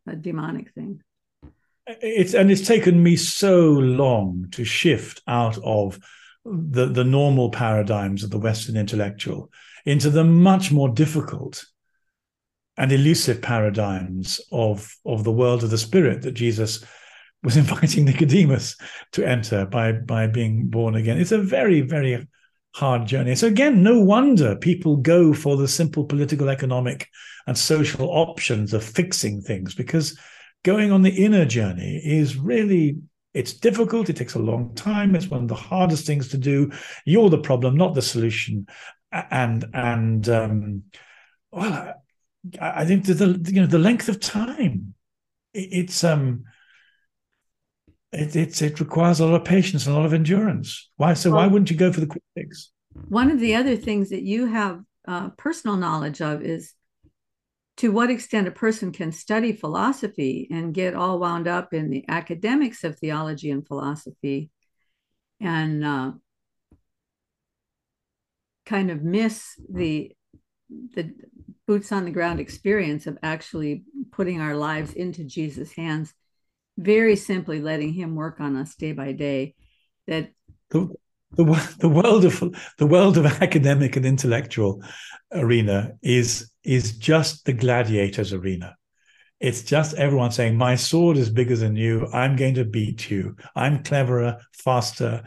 a, 0.08 0.12
a 0.12 0.16
demonic 0.16 0.74
thing 0.74 1.02
it's 1.88 2.34
and 2.34 2.52
it's 2.52 2.68
taken 2.68 3.02
me 3.02 3.16
so 3.16 3.72
long 3.72 4.48
to 4.52 4.66
shift 4.66 5.22
out 5.28 5.58
of 5.64 6.00
the 6.46 6.86
the 6.86 7.04
normal 7.04 7.50
paradigms 7.50 8.24
of 8.24 8.30
the 8.30 8.40
Western 8.40 8.76
intellectual 8.78 9.52
into 9.86 10.10
the 10.10 10.24
much 10.24 10.72
more 10.72 10.90
difficult 10.90 11.66
and 12.78 12.92
elusive 12.92 13.42
paradigms 13.42 14.42
of 14.52 14.94
of 15.06 15.24
the 15.24 15.32
world 15.32 15.64
of 15.64 15.70
the 15.70 15.78
spirit 15.78 16.22
that 16.24 16.34
Jesus 16.34 16.84
was 17.44 17.58
inviting 17.58 18.06
Nicodemus 18.06 18.76
to 19.14 19.26
enter 19.26 19.66
by 19.66 19.94
by 19.94 20.28
being 20.28 20.68
born 20.68 20.96
again. 20.96 21.18
It's 21.18 21.32
a 21.32 21.38
very 21.38 21.82
very 21.82 22.28
hard 22.76 23.08
journey. 23.08 23.34
So 23.34 23.48
again, 23.48 23.82
no 23.82 24.00
wonder 24.00 24.56
people 24.56 24.98
go 24.98 25.34
for 25.34 25.58
the 25.58 25.68
simple 25.68 26.06
political, 26.06 26.50
economic, 26.50 27.08
and 27.48 27.58
social 27.58 28.10
options 28.10 28.74
of 28.74 28.84
fixing 28.84 29.42
things 29.42 29.74
because 29.74 30.20
going 30.64 30.92
on 30.92 31.02
the 31.02 31.26
inner 31.26 31.46
journey 31.46 32.02
is 32.04 32.36
really 32.36 32.98
it's 33.34 33.54
difficult 33.54 34.10
it 34.10 34.16
takes 34.16 34.36
a 34.36 34.40
long 34.40 34.74
time 34.76 35.16
it's 35.16 35.28
one 35.28 35.44
of 35.44 35.48
the 35.48 35.56
hardest 35.56 36.06
things 36.06 36.30
to 36.30 36.38
do. 36.38 36.72
You're 37.06 37.30
the 37.30 37.38
problem 37.38 37.76
not 37.76 37.94
the 37.94 38.02
solution. 38.02 38.68
And 39.12 39.66
and 39.74 40.28
um, 40.30 40.84
well 41.52 41.94
i 42.62 42.86
think 42.86 43.06
that 43.06 43.16
the 43.16 43.52
you 43.52 43.62
know 43.62 43.68
the 43.68 43.80
length 43.80 44.08
of 44.08 44.20
time 44.20 44.94
it's 45.54 46.04
um 46.04 46.44
it, 48.12 48.36
it's 48.36 48.62
it 48.62 48.80
requires 48.80 49.20
a 49.20 49.26
lot 49.26 49.36
of 49.36 49.46
patience 49.46 49.86
and 49.86 49.96
a 49.96 49.98
lot 50.00 50.06
of 50.06 50.14
endurance. 50.14 50.90
Why 50.98 51.14
so 51.14 51.32
why 51.32 51.48
wouldn't 51.48 51.72
you 51.72 51.78
go 51.78 51.92
for 51.92 52.00
the 52.00 52.08
quick 52.08 52.24
fix? 52.36 52.72
One 53.10 53.32
of 53.32 53.40
the 53.40 53.56
other 53.56 53.76
things 53.76 54.10
that 54.10 54.24
you 54.24 54.48
have 54.48 54.82
uh, 55.08 55.30
personal 55.32 55.78
knowledge 55.78 56.22
of 56.22 56.42
is 56.42 56.74
to 57.78 57.92
what 57.92 58.10
extent 58.10 58.48
a 58.48 58.52
person 58.52 58.92
can 58.92 59.12
study 59.12 59.54
philosophy 59.54 60.48
and 60.52 60.74
get 60.74 60.96
all 60.96 61.20
wound 61.20 61.48
up 61.48 61.74
in 61.74 61.90
the 61.90 62.04
academics 62.10 62.84
of 62.84 62.98
theology 62.98 63.52
and 63.52 63.68
philosophy 63.68 64.50
and 65.40 65.86
uh, 65.86 66.12
kind 68.66 68.92
of 68.92 69.04
miss 69.04 69.54
the 69.70 70.12
the 70.70 71.14
boots 71.66 71.92
on 71.92 72.06
the 72.06 72.12
ground 72.12 72.40
experience 72.40 73.08
of 73.08 73.18
actually 73.24 73.84
putting 74.12 74.42
our 74.42 74.56
lives 74.56 74.94
into 74.94 75.24
Jesus' 75.24 75.72
hands, 75.72 76.14
very 76.78 77.16
simply 77.16 77.62
letting 77.62 77.94
Him 77.94 78.16
work 78.16 78.40
on 78.40 78.56
us 78.58 78.76
day 78.76 78.92
by 78.92 79.14
day. 79.14 79.56
That 80.08 80.32
the, 80.70 80.90
the, 81.32 81.76
the 81.80 81.90
world 81.90 82.26
of 82.26 82.44
the 82.78 82.88
world 82.88 83.18
of 83.18 83.26
academic 83.26 83.96
and 83.96 84.06
intellectual 84.06 84.84
arena 85.32 85.94
is 86.02 86.52
is 86.68 86.98
just 86.98 87.46
the 87.46 87.54
gladiators 87.54 88.34
arena. 88.34 88.76
It's 89.40 89.62
just 89.62 89.96
everyone 89.96 90.32
saying, 90.32 90.58
"My 90.58 90.76
sword 90.76 91.18
is 91.18 91.30
bigger 91.30 91.56
than 91.56 91.76
you. 91.76 92.08
I'm 92.12 92.36
going 92.36 92.56
to 92.56 92.66
beat 92.66 93.10
you. 93.10 93.36
I'm 93.56 93.84
cleverer, 93.84 94.38
faster." 94.54 95.24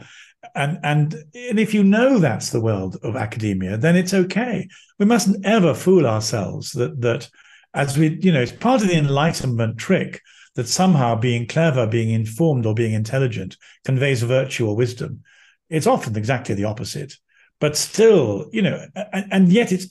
and 0.55 0.79
and 0.83 1.13
and 1.35 1.59
if 1.59 1.73
you 1.73 1.83
know 1.83 2.17
that's 2.17 2.49
the 2.49 2.61
world 2.61 2.97
of 3.03 3.15
academia, 3.15 3.77
then 3.77 3.95
it's 3.95 4.13
okay. 4.13 4.67
We 4.99 5.05
mustn't 5.05 5.45
ever 5.45 5.73
fool 5.73 6.07
ourselves 6.07 6.71
that 6.73 6.99
that 7.01 7.29
as 7.73 7.97
we 7.97 8.19
you 8.21 8.31
know 8.31 8.41
it's 8.41 8.51
part 8.51 8.81
of 8.81 8.87
the 8.87 8.97
enlightenment 8.97 9.77
trick 9.77 10.21
that 10.55 10.67
somehow 10.67 11.15
being 11.15 11.47
clever, 11.47 11.87
being 11.87 12.09
informed, 12.09 12.65
or 12.65 12.73
being 12.73 12.93
intelligent 12.93 13.55
conveys 13.85 14.21
virtue 14.21 14.67
or 14.67 14.75
wisdom. 14.75 15.21
It's 15.69 15.87
often 15.87 16.17
exactly 16.17 16.55
the 16.55 16.65
opposite. 16.65 17.15
But 17.61 17.77
still, 17.77 18.49
you 18.51 18.61
know, 18.61 18.85
and, 19.13 19.27
and 19.31 19.51
yet 19.51 19.71
it's 19.71 19.87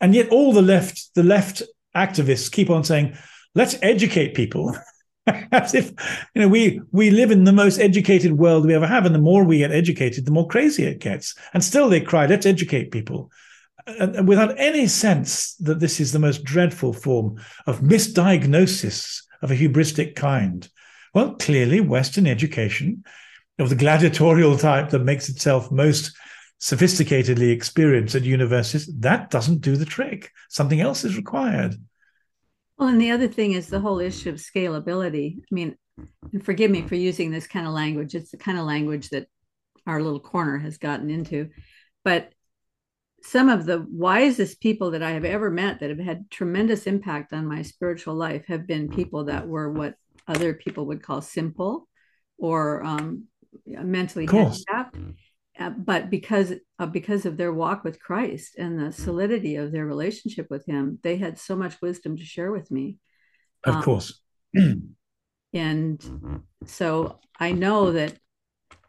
and 0.00 0.14
yet 0.14 0.28
all 0.30 0.52
the 0.52 0.62
left 0.62 1.14
the 1.14 1.22
left 1.22 1.62
activists 1.96 2.50
keep 2.50 2.70
on 2.70 2.84
saying, 2.84 3.16
let's 3.54 3.76
educate 3.82 4.34
people. 4.34 4.76
as 5.52 5.74
if 5.74 5.92
you 6.34 6.40
know 6.40 6.48
we 6.48 6.80
we 6.92 7.10
live 7.10 7.30
in 7.30 7.44
the 7.44 7.52
most 7.52 7.78
educated 7.78 8.32
world 8.32 8.64
we 8.64 8.74
ever 8.74 8.86
have 8.86 9.04
and 9.04 9.14
the 9.14 9.18
more 9.18 9.44
we 9.44 9.58
get 9.58 9.70
educated 9.70 10.24
the 10.24 10.30
more 10.30 10.48
crazy 10.48 10.84
it 10.84 10.98
gets. 10.98 11.34
And 11.52 11.62
still 11.62 11.88
they 11.88 12.00
cry 12.00 12.26
let's 12.26 12.46
educate 12.46 12.90
people. 12.90 13.30
And, 13.86 14.26
without 14.26 14.58
any 14.58 14.86
sense 14.86 15.54
that 15.56 15.80
this 15.80 16.00
is 16.00 16.12
the 16.12 16.18
most 16.18 16.44
dreadful 16.44 16.92
form 16.92 17.36
of 17.66 17.80
misdiagnosis 17.80 19.22
of 19.42 19.50
a 19.50 19.56
hubristic 19.56 20.14
kind. 20.14 20.68
Well 21.14 21.34
clearly 21.34 21.80
western 21.80 22.26
education 22.26 23.04
of 23.58 23.68
the 23.68 23.76
gladiatorial 23.76 24.56
type 24.56 24.90
that 24.90 25.00
makes 25.00 25.28
itself 25.28 25.70
most 25.70 26.16
sophisticatedly 26.60 27.50
experienced 27.52 28.14
at 28.14 28.22
universities 28.22 28.90
that 28.98 29.30
doesn't 29.30 29.60
do 29.60 29.76
the 29.76 29.84
trick 29.84 30.30
something 30.48 30.80
else 30.80 31.04
is 31.04 31.16
required 31.16 31.74
well, 32.80 32.88
and 32.88 33.00
the 33.00 33.10
other 33.10 33.28
thing 33.28 33.52
is 33.52 33.66
the 33.66 33.78
whole 33.78 34.00
issue 34.00 34.30
of 34.30 34.36
scalability. 34.36 35.36
I 35.36 35.54
mean, 35.54 35.76
and 36.32 36.42
forgive 36.42 36.70
me 36.70 36.80
for 36.80 36.94
using 36.94 37.30
this 37.30 37.46
kind 37.46 37.66
of 37.66 37.74
language. 37.74 38.14
It's 38.14 38.30
the 38.30 38.38
kind 38.38 38.58
of 38.58 38.64
language 38.64 39.10
that 39.10 39.26
our 39.86 40.02
little 40.02 40.18
corner 40.18 40.56
has 40.56 40.78
gotten 40.78 41.10
into. 41.10 41.50
But 42.04 42.32
some 43.22 43.50
of 43.50 43.66
the 43.66 43.84
wisest 43.90 44.62
people 44.62 44.92
that 44.92 45.02
I 45.02 45.10
have 45.10 45.26
ever 45.26 45.50
met 45.50 45.80
that 45.80 45.90
have 45.90 45.98
had 45.98 46.30
tremendous 46.30 46.86
impact 46.86 47.34
on 47.34 47.46
my 47.46 47.60
spiritual 47.60 48.14
life 48.14 48.46
have 48.46 48.66
been 48.66 48.88
people 48.88 49.24
that 49.24 49.46
were 49.46 49.70
what 49.70 49.96
other 50.26 50.54
people 50.54 50.86
would 50.86 51.02
call 51.02 51.20
simple 51.20 51.86
or 52.38 52.82
um, 52.82 53.24
mentally 53.66 54.26
handicapped. 54.26 54.96
Uh, 55.60 55.68
but 55.68 56.08
because 56.08 56.54
uh, 56.78 56.86
because 56.86 57.26
of 57.26 57.36
their 57.36 57.52
walk 57.52 57.84
with 57.84 58.00
Christ 58.00 58.56
and 58.56 58.80
the 58.80 58.92
solidity 58.92 59.56
of 59.56 59.72
their 59.72 59.84
relationship 59.84 60.46
with 60.48 60.64
Him, 60.64 60.98
they 61.02 61.16
had 61.16 61.38
so 61.38 61.54
much 61.54 61.80
wisdom 61.82 62.16
to 62.16 62.24
share 62.24 62.50
with 62.50 62.70
me. 62.70 62.96
Of 63.64 63.76
um, 63.76 63.82
course. 63.82 64.20
and 65.52 66.42
so 66.64 67.18
I 67.38 67.52
know 67.52 67.92
that 67.92 68.14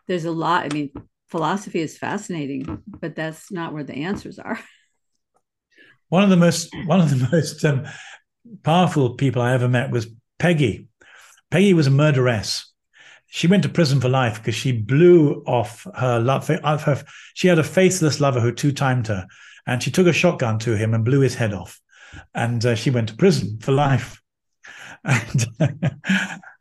there's 0.08 0.24
a 0.24 0.32
lot. 0.32 0.64
I 0.64 0.74
mean, 0.74 0.92
philosophy 1.28 1.82
is 1.82 1.98
fascinating, 1.98 2.82
but 2.88 3.18
that's 3.18 3.52
not 3.52 3.74
where 3.74 3.84
the 3.84 4.06
answers 4.06 4.40
are. 4.40 4.60
One 6.08 6.24
of 6.24 6.30
the 6.30 6.38
most 6.38 6.70
one 6.86 7.02
of 7.02 7.10
the 7.10 7.28
most 7.34 7.66
um, 7.66 7.86
powerful 8.64 9.16
people 9.16 9.42
I 9.42 9.54
ever 9.54 9.68
met 9.68 9.92
was 9.92 10.08
Peggy. 10.40 10.88
Peggy 11.50 11.74
was 11.74 11.88
a 11.88 11.92
murderess 11.92 12.71
she 13.34 13.48
went 13.48 13.64
to 13.64 13.70
prison 13.70 14.02
for 14.02 14.10
life 14.10 14.40
because 14.40 14.56
she 14.56 14.74
blew 14.74 15.42
off 15.48 15.88
her 15.96 16.20
love. 16.20 16.50
Her, 16.50 17.02
she 17.34 17.48
had 17.48 17.60
a 17.60 17.64
faithless 17.64 18.20
lover 18.20 18.42
who 18.42 18.52
two 18.52 18.74
timed 18.74 19.08
her, 19.08 19.26
and 19.66 19.82
she 19.82 19.90
took 19.90 20.06
a 20.06 20.12
shotgun 20.12 20.60
to 20.60 20.76
him 20.76 20.94
and 20.94 21.06
blew 21.06 21.22
his 21.22 21.36
head 21.36 21.54
off. 21.54 21.80
And 22.36 22.64
uh, 22.66 22.76
she 22.76 22.90
went 22.90 23.08
to 23.08 23.16
prison 23.16 23.58
for 23.62 23.72
life. 23.72 24.22
And, 25.06 25.46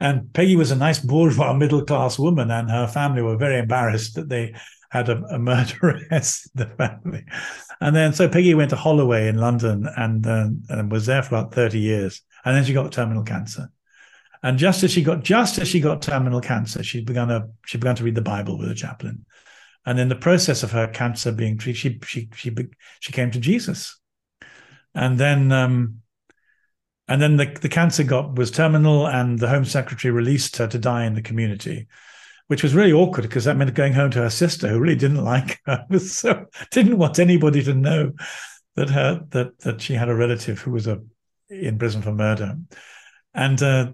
and 0.01 0.33
Peggy 0.33 0.55
was 0.55 0.71
a 0.71 0.77
nice 0.77 1.01
bourgeois 1.01 1.53
middle 1.55 1.85
class 1.85 2.21
woman, 2.21 2.53
and 2.53 2.71
her 2.71 2.87
family 2.87 3.23
were 3.23 3.37
very 3.37 3.59
embarrassed 3.59 4.15
that 4.15 4.29
they 4.29 4.55
had 4.91 5.09
a, 5.09 5.21
a 5.25 5.39
murderess 5.41 6.49
in 6.55 6.69
the 6.69 6.75
family. 6.77 7.25
And 7.81 7.97
then 7.97 8.13
so 8.13 8.29
Peggy 8.29 8.55
went 8.55 8.71
to 8.71 8.77
Holloway 8.77 9.27
in 9.27 9.39
London 9.39 9.89
and, 9.97 10.25
uh, 10.25 10.51
and 10.69 10.93
was 10.93 11.07
there 11.07 11.25
for 11.25 11.35
about 11.35 11.53
30 11.53 11.81
years. 11.81 12.23
And 12.45 12.57
then 12.57 12.65
she 12.65 12.75
got 12.75 12.93
terminal 12.93 13.25
cancer. 13.25 13.73
And 14.43 14.59
just 14.59 14.83
as 14.83 14.91
she 14.91 15.03
got 15.03 15.23
just 15.23 15.59
as 15.59 15.69
she 15.69 15.81
got 15.81 16.03
terminal 16.03 16.41
cancer, 16.41 16.83
she 16.83 17.03
began 17.03 17.31
a 17.31 17.49
she 17.67 17.79
began 17.79 17.97
to 17.97 18.05
read 18.05 18.15
the 18.15 18.23
Bible 18.23 18.59
with 18.59 18.71
a 18.71 18.75
chaplain. 18.75 19.27
And 19.85 19.99
in 19.99 20.09
the 20.09 20.17
process 20.17 20.63
of 20.63 20.73
her 20.73 20.87
cancer 20.87 21.33
being 21.33 21.59
treated, 21.59 21.81
she 21.81 22.01
she 22.05 22.29
she 22.35 22.57
she 23.01 23.13
came 23.13 23.31
to 23.31 23.41
Jesus. 23.41 23.99
And 24.95 25.19
then 25.19 25.53
um, 25.53 26.01
and 27.11 27.21
then 27.21 27.37
the, 27.37 27.47
the 27.61 27.69
cancer 27.69 28.05
got 28.05 28.37
was 28.37 28.51
terminal, 28.51 29.07
and 29.07 29.39
the 29.39 29.49
Home 29.49 29.65
Secretary 29.65 30.13
released 30.13 30.57
her 30.57 30.69
to 30.69 30.79
die 30.79 31.05
in 31.05 31.15
the 31.15 31.23
community, 31.23 31.89
which 32.47 32.63
was 32.63 32.75
really 32.75 32.93
awkward 32.93 33.23
because 33.23 33.45
that 33.45 33.57
meant 33.57 33.75
going 33.75 33.93
home 33.93 34.11
to 34.13 34.23
her 34.23 34.31
sister, 34.31 34.69
who 34.69 34.79
really 34.79 34.97
didn't 34.97 35.25
like 35.25 35.59
her, 35.67 35.87
so 35.99 36.47
didn't 36.71 36.99
want 36.99 37.19
anybody 37.19 37.63
to 37.65 37.75
know 37.75 38.13
that 38.77 38.91
her 38.91 39.27
that 39.31 39.59
that 39.61 39.81
she 39.83 39.95
had 39.95 40.09
a 40.09 40.15
relative 40.15 40.61
who 40.61 40.71
was 40.71 40.87
a 40.87 41.03
in 41.51 41.79
prison 41.79 42.01
for 42.01 42.13
murder. 42.13 42.57
And 43.35 43.63
uh, 43.63 43.93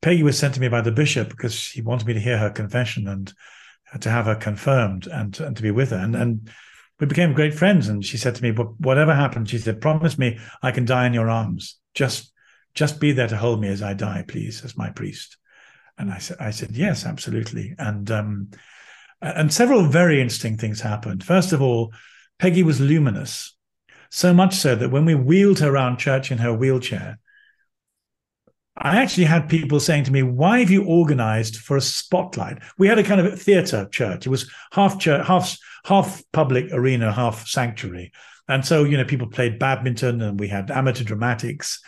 Peggy 0.00 0.22
was 0.22 0.38
sent 0.38 0.54
to 0.54 0.60
me 0.60 0.68
by 0.68 0.80
the 0.80 0.92
bishop 0.92 1.28
because 1.28 1.68
he 1.68 1.82
wanted 1.82 2.06
me 2.06 2.14
to 2.14 2.20
hear 2.20 2.38
her 2.38 2.50
confession 2.50 3.08
and 3.08 3.32
to 4.00 4.10
have 4.10 4.26
her 4.26 4.34
confirmed 4.34 5.06
and, 5.06 5.38
and 5.40 5.56
to 5.56 5.62
be 5.62 5.70
with 5.70 5.90
her. 5.90 5.96
And, 5.96 6.14
and 6.14 6.50
we 7.00 7.06
became 7.06 7.32
great 7.32 7.54
friends. 7.54 7.88
And 7.88 8.04
she 8.04 8.16
said 8.16 8.34
to 8.36 8.42
me, 8.42 8.50
whatever 8.52 9.14
happens, 9.14 9.50
she 9.50 9.58
said, 9.58 9.80
promise 9.80 10.18
me 10.18 10.38
I 10.62 10.70
can 10.70 10.84
die 10.84 11.06
in 11.06 11.14
your 11.14 11.30
arms. 11.30 11.76
Just, 11.94 12.32
just 12.74 13.00
be 13.00 13.12
there 13.12 13.28
to 13.28 13.36
hold 13.36 13.60
me 13.60 13.68
as 13.68 13.82
I 13.82 13.94
die, 13.94 14.24
please, 14.26 14.64
as 14.64 14.76
my 14.76 14.90
priest. 14.90 15.36
And 15.96 16.12
I 16.12 16.18
said, 16.18 16.36
I 16.38 16.50
said, 16.50 16.72
yes, 16.72 17.04
absolutely. 17.04 17.74
And, 17.78 18.10
um, 18.10 18.50
and 19.20 19.52
several 19.52 19.86
very 19.86 20.20
interesting 20.20 20.56
things 20.56 20.80
happened. 20.80 21.24
First 21.24 21.52
of 21.52 21.60
all, 21.60 21.92
Peggy 22.38 22.62
was 22.62 22.80
luminous, 22.80 23.56
so 24.10 24.32
much 24.32 24.54
so 24.54 24.76
that 24.76 24.90
when 24.90 25.04
we 25.04 25.16
wheeled 25.16 25.58
her 25.58 25.70
around 25.70 25.98
church 25.98 26.30
in 26.30 26.38
her 26.38 26.52
wheelchair, 26.52 27.18
I 28.80 28.98
actually 28.98 29.24
had 29.24 29.48
people 29.48 29.80
saying 29.80 30.04
to 30.04 30.12
me, 30.12 30.22
"Why 30.22 30.60
have 30.60 30.70
you 30.70 30.84
organized 30.84 31.56
for 31.56 31.76
a 31.76 31.80
spotlight?" 31.80 32.58
We 32.78 32.86
had 32.86 32.98
a 32.98 33.02
kind 33.02 33.20
of 33.20 33.40
theater 33.40 33.88
church. 33.90 34.26
It 34.26 34.30
was 34.30 34.50
half 34.72 34.98
church, 34.98 35.26
half 35.26 35.56
half 35.84 36.22
public 36.32 36.72
arena, 36.72 37.12
half 37.12 37.46
sanctuary, 37.46 38.12
and 38.48 38.64
so 38.64 38.84
you 38.84 38.96
know 38.96 39.04
people 39.04 39.26
played 39.26 39.58
badminton, 39.58 40.22
and 40.22 40.38
we 40.38 40.48
had 40.48 40.70
amateur 40.70 41.04
dramatics. 41.04 41.80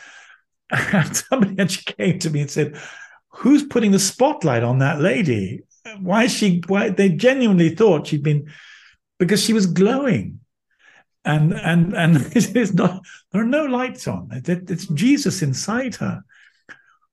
And 0.92 1.16
somebody 1.16 1.58
actually 1.60 1.94
came 1.94 2.18
to 2.20 2.30
me 2.30 2.40
and 2.42 2.50
said, 2.50 2.78
"Who's 3.30 3.64
putting 3.64 3.90
the 3.90 3.98
spotlight 3.98 4.62
on 4.62 4.78
that 4.78 5.00
lady? 5.00 5.62
Why 6.00 6.24
is 6.24 6.32
she? 6.32 6.62
Why?" 6.66 6.90
They 6.90 7.08
genuinely 7.10 7.74
thought 7.74 8.06
she'd 8.06 8.22
been 8.22 8.50
because 9.18 9.42
she 9.42 9.52
was 9.52 9.66
glowing 9.66 10.40
and 11.24 11.52
and 11.52 11.94
and 11.94 12.16
it's 12.34 12.72
not 12.72 13.02
there 13.32 13.42
are 13.42 13.44
no 13.44 13.64
lights 13.64 14.08
on 14.08 14.28
it's 14.32 14.86
jesus 14.86 15.42
inside 15.42 15.94
her 15.96 16.22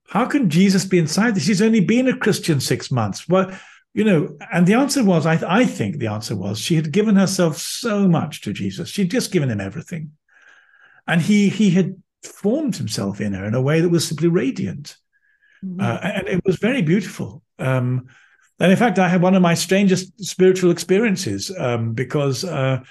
how 0.07 0.25
can 0.25 0.49
Jesus 0.49 0.85
be 0.85 0.97
inside 0.97 1.35
this? 1.35 1.47
He's 1.47 1.61
only 1.61 1.81
been 1.81 2.07
a 2.07 2.17
Christian 2.17 2.59
six 2.59 2.89
months. 2.91 3.27
Well, 3.27 3.51
you 3.93 4.03
know, 4.03 4.37
and 4.53 4.67
the 4.67 4.75
answer 4.75 5.03
was, 5.03 5.25
I, 5.25 5.39
I 5.47 5.65
think 5.65 5.97
the 5.97 6.07
answer 6.07 6.35
was, 6.35 6.59
she 6.59 6.75
had 6.75 6.91
given 6.91 7.15
herself 7.15 7.57
so 7.57 8.07
much 8.07 8.41
to 8.41 8.53
Jesus. 8.53 8.89
She'd 8.89 9.11
just 9.11 9.31
given 9.31 9.49
him 9.49 9.59
everything, 9.59 10.11
and 11.07 11.21
he 11.21 11.49
he 11.49 11.71
had 11.71 12.01
formed 12.23 12.75
himself 12.75 13.19
in 13.19 13.33
her 13.33 13.45
in 13.45 13.55
a 13.55 13.61
way 13.61 13.81
that 13.81 13.89
was 13.89 14.07
simply 14.07 14.27
radiant, 14.27 14.95
mm-hmm. 15.65 15.81
uh, 15.81 15.97
and 16.03 16.27
it 16.27 16.45
was 16.45 16.57
very 16.57 16.81
beautiful. 16.81 17.41
Um, 17.59 18.07
and 18.59 18.71
in 18.71 18.77
fact, 18.77 18.99
I 18.99 19.07
had 19.07 19.21
one 19.21 19.35
of 19.35 19.41
my 19.41 19.55
strangest 19.55 20.23
spiritual 20.23 20.71
experiences 20.71 21.51
um, 21.57 21.93
because 21.93 22.43
uh, 22.43 22.83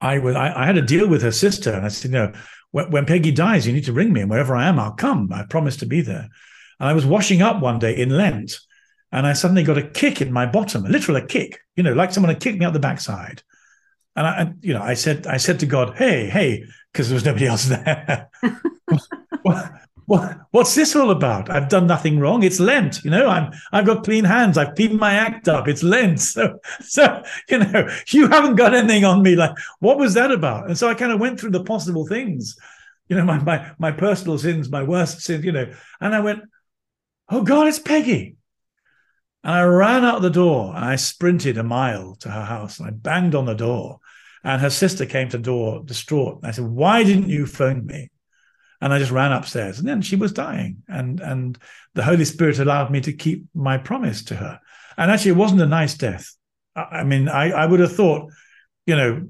I 0.00 0.18
was 0.18 0.34
I, 0.34 0.62
I, 0.62 0.66
had 0.66 0.76
a 0.76 0.82
deal 0.82 1.08
with 1.08 1.22
her 1.22 1.32
sister, 1.32 1.72
and 1.72 1.84
I 1.84 1.88
said, 1.88 2.10
"No, 2.10 2.32
when, 2.74 2.90
when 2.90 3.06
Peggy 3.06 3.30
dies, 3.30 3.68
you 3.68 3.72
need 3.72 3.84
to 3.84 3.92
ring 3.92 4.12
me, 4.12 4.20
and 4.20 4.28
wherever 4.28 4.56
I 4.56 4.66
am, 4.66 4.80
I'll 4.80 4.94
come. 4.94 5.32
I 5.32 5.44
promise 5.44 5.76
to 5.76 5.86
be 5.86 6.00
there. 6.00 6.28
And 6.80 6.88
I 6.88 6.92
was 6.92 7.06
washing 7.06 7.40
up 7.40 7.62
one 7.62 7.78
day 7.78 7.96
in 7.96 8.10
Lent, 8.10 8.58
and 9.12 9.28
I 9.28 9.32
suddenly 9.32 9.62
got 9.62 9.78
a 9.78 9.86
kick 9.86 10.20
in 10.20 10.32
my 10.32 10.44
bottom, 10.44 10.84
a 10.84 10.88
literal 10.88 11.16
a 11.16 11.24
kick, 11.24 11.60
you 11.76 11.84
know, 11.84 11.92
like 11.92 12.12
someone 12.12 12.34
had 12.34 12.42
kicked 12.42 12.58
me 12.58 12.66
up 12.66 12.72
the 12.72 12.80
backside. 12.80 13.44
And 14.16 14.26
I, 14.26 14.52
you 14.60 14.74
know, 14.74 14.82
I 14.82 14.94
said, 14.94 15.28
I 15.28 15.36
said 15.36 15.60
to 15.60 15.66
God, 15.66 15.94
"Hey, 15.96 16.28
hey," 16.28 16.64
because 16.92 17.08
there 17.08 17.14
was 17.14 17.24
nobody 17.24 17.46
else 17.46 17.66
there. 17.66 18.28
what, 20.06 20.38
what's 20.50 20.74
this 20.74 20.94
all 20.94 21.10
about? 21.10 21.50
I've 21.50 21.68
done 21.68 21.86
nothing 21.86 22.18
wrong. 22.18 22.42
It's 22.42 22.60
Lent, 22.60 23.02
you 23.04 23.10
know. 23.10 23.28
I'm, 23.28 23.52
I've 23.72 23.86
got 23.86 24.04
clean 24.04 24.24
hands. 24.24 24.58
I've 24.58 24.74
cleaned 24.74 24.98
my 24.98 25.14
act 25.14 25.48
up. 25.48 25.66
It's 25.68 25.82
Lent, 25.82 26.20
so, 26.20 26.58
so 26.80 27.22
you 27.48 27.58
know, 27.58 27.88
you 28.08 28.28
haven't 28.28 28.56
got 28.56 28.74
anything 28.74 29.04
on 29.04 29.22
me. 29.22 29.36
Like, 29.36 29.56
what 29.80 29.98
was 29.98 30.14
that 30.14 30.30
about? 30.30 30.68
And 30.68 30.76
so 30.76 30.88
I 30.88 30.94
kind 30.94 31.12
of 31.12 31.20
went 31.20 31.40
through 31.40 31.52
the 31.52 31.64
possible 31.64 32.06
things, 32.06 32.56
you 33.08 33.16
know, 33.16 33.24
my 33.24 33.38
my 33.38 33.72
my 33.78 33.92
personal 33.92 34.38
sins, 34.38 34.70
my 34.70 34.82
worst 34.82 35.20
sins, 35.20 35.44
you 35.44 35.52
know, 35.52 35.72
and 36.00 36.14
I 36.14 36.20
went, 36.20 36.42
"Oh 37.28 37.42
God, 37.42 37.68
it's 37.68 37.78
Peggy." 37.78 38.36
And 39.42 39.52
I 39.52 39.62
ran 39.62 40.04
out 40.04 40.22
the 40.22 40.30
door 40.30 40.74
and 40.74 40.84
I 40.84 40.96
sprinted 40.96 41.58
a 41.58 41.62
mile 41.62 42.16
to 42.20 42.30
her 42.30 42.44
house 42.44 42.78
and 42.78 42.88
I 42.88 42.92
banged 42.92 43.34
on 43.34 43.44
the 43.44 43.54
door. 43.54 44.00
And 44.42 44.60
her 44.60 44.70
sister 44.70 45.04
came 45.04 45.28
to 45.30 45.36
the 45.36 45.42
door 45.42 45.82
distraught. 45.84 46.38
And 46.42 46.46
I 46.46 46.50
said, 46.50 46.64
Why 46.64 47.04
didn't 47.04 47.28
you 47.28 47.46
phone 47.46 47.84
me? 47.84 48.10
And 48.84 48.92
I 48.92 48.98
just 48.98 49.10
ran 49.10 49.32
upstairs. 49.32 49.78
And 49.78 49.88
then 49.88 50.02
she 50.02 50.14
was 50.14 50.34
dying. 50.34 50.82
And 50.86 51.18
and 51.18 51.56
the 51.94 52.04
Holy 52.04 52.26
Spirit 52.26 52.58
allowed 52.58 52.90
me 52.90 53.00
to 53.00 53.14
keep 53.14 53.46
my 53.54 53.78
promise 53.78 54.22
to 54.24 54.36
her. 54.36 54.60
And 54.98 55.10
actually 55.10 55.30
it 55.30 55.38
wasn't 55.38 55.62
a 55.62 55.66
nice 55.66 55.94
death. 55.94 56.36
I, 56.76 57.02
mean, 57.02 57.30
I, 57.30 57.50
I 57.50 57.64
would 57.64 57.80
have 57.80 57.96
thought, 57.96 58.30
you 58.84 58.94
know, 58.94 59.26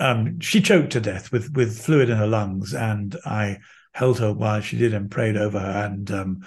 um, 0.00 0.40
she 0.40 0.62
choked 0.62 0.92
to 0.92 1.00
death 1.00 1.30
with 1.30 1.54
with 1.54 1.78
fluid 1.78 2.08
in 2.08 2.16
her 2.16 2.26
lungs, 2.26 2.72
and 2.72 3.14
I 3.26 3.58
held 3.92 4.20
her 4.20 4.32
while 4.32 4.62
she 4.62 4.78
did 4.78 4.94
and 4.94 5.10
prayed 5.10 5.36
over 5.36 5.60
her. 5.60 5.84
And 5.84 6.10
um, 6.10 6.46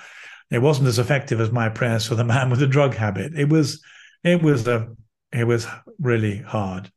it 0.49 0.63
wasn't 0.63 0.87
as 0.87 0.97
effective 0.97 1.39
as 1.39 1.51
my 1.51 1.69
prayers 1.69 2.07
for 2.07 2.15
the 2.15 2.23
man 2.23 2.49
with 2.49 2.63
a 2.63 2.67
drug 2.67 2.95
habit. 2.95 3.33
It 3.37 3.49
was, 3.49 3.83
it 4.23 4.41
was 4.41 4.67
a, 4.67 4.87
it 5.31 5.45
was 5.45 5.67
really 5.99 6.39
hard. 6.39 6.91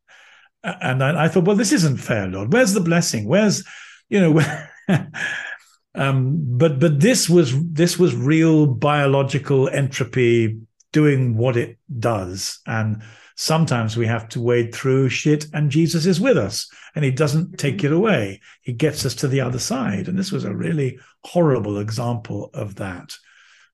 And 0.62 1.04
I, 1.04 1.24
I 1.24 1.28
thought, 1.28 1.44
well, 1.44 1.56
this 1.56 1.72
isn't 1.72 1.98
fair, 1.98 2.28
Lord. 2.28 2.50
Where's 2.50 2.72
the 2.72 2.80
blessing? 2.80 3.28
Where's, 3.28 3.62
you 4.08 4.20
know, 4.20 4.30
where, 4.32 4.70
um, 5.94 6.42
but 6.58 6.78
but 6.80 7.00
this 7.00 7.28
was 7.28 7.54
this 7.72 7.98
was 7.98 8.14
real 8.14 8.66
biological 8.66 9.68
entropy 9.68 10.58
doing 10.92 11.36
what 11.36 11.56
it 11.56 11.78
does, 11.98 12.60
and 12.66 13.02
sometimes 13.36 13.96
we 13.96 14.06
have 14.06 14.28
to 14.30 14.40
wade 14.40 14.74
through 14.74 15.08
shit, 15.08 15.46
and 15.52 15.70
Jesus 15.70 16.06
is 16.06 16.20
with 16.20 16.38
us, 16.38 16.68
and 16.94 17.04
He 17.04 17.10
doesn't 17.10 17.58
take 17.58 17.84
it 17.84 17.92
away. 17.92 18.40
He 18.62 18.72
gets 18.72 19.04
us 19.04 19.14
to 19.16 19.28
the 19.28 19.40
other 19.40 19.58
side, 19.58 20.08
and 20.08 20.18
this 20.18 20.32
was 20.32 20.44
a 20.44 20.54
really 20.54 20.98
horrible 21.24 21.78
example 21.78 22.50
of 22.54 22.76
that. 22.76 23.16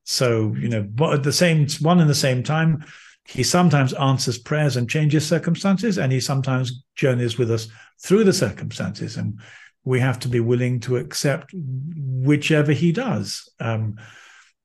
So, 0.04 0.54
you 0.58 0.68
know, 0.68 0.82
but 0.82 1.14
at 1.14 1.22
the 1.22 1.32
same 1.32 1.66
one 1.80 2.00
and 2.00 2.10
the 2.10 2.14
same 2.14 2.42
time, 2.42 2.84
he 3.24 3.42
sometimes 3.44 3.92
answers 3.92 4.38
prayers 4.38 4.76
and 4.76 4.90
changes 4.90 5.26
circumstances, 5.26 5.98
and 5.98 6.12
he 6.12 6.20
sometimes 6.20 6.82
journeys 6.96 7.38
with 7.38 7.50
us 7.50 7.68
through 8.02 8.24
the 8.24 8.32
circumstances. 8.32 9.16
And 9.16 9.38
we 9.84 10.00
have 10.00 10.18
to 10.20 10.28
be 10.28 10.40
willing 10.40 10.80
to 10.80 10.96
accept 10.96 11.52
whichever 11.52 12.72
he 12.72 12.92
does. 12.92 13.48
Um, 13.58 13.98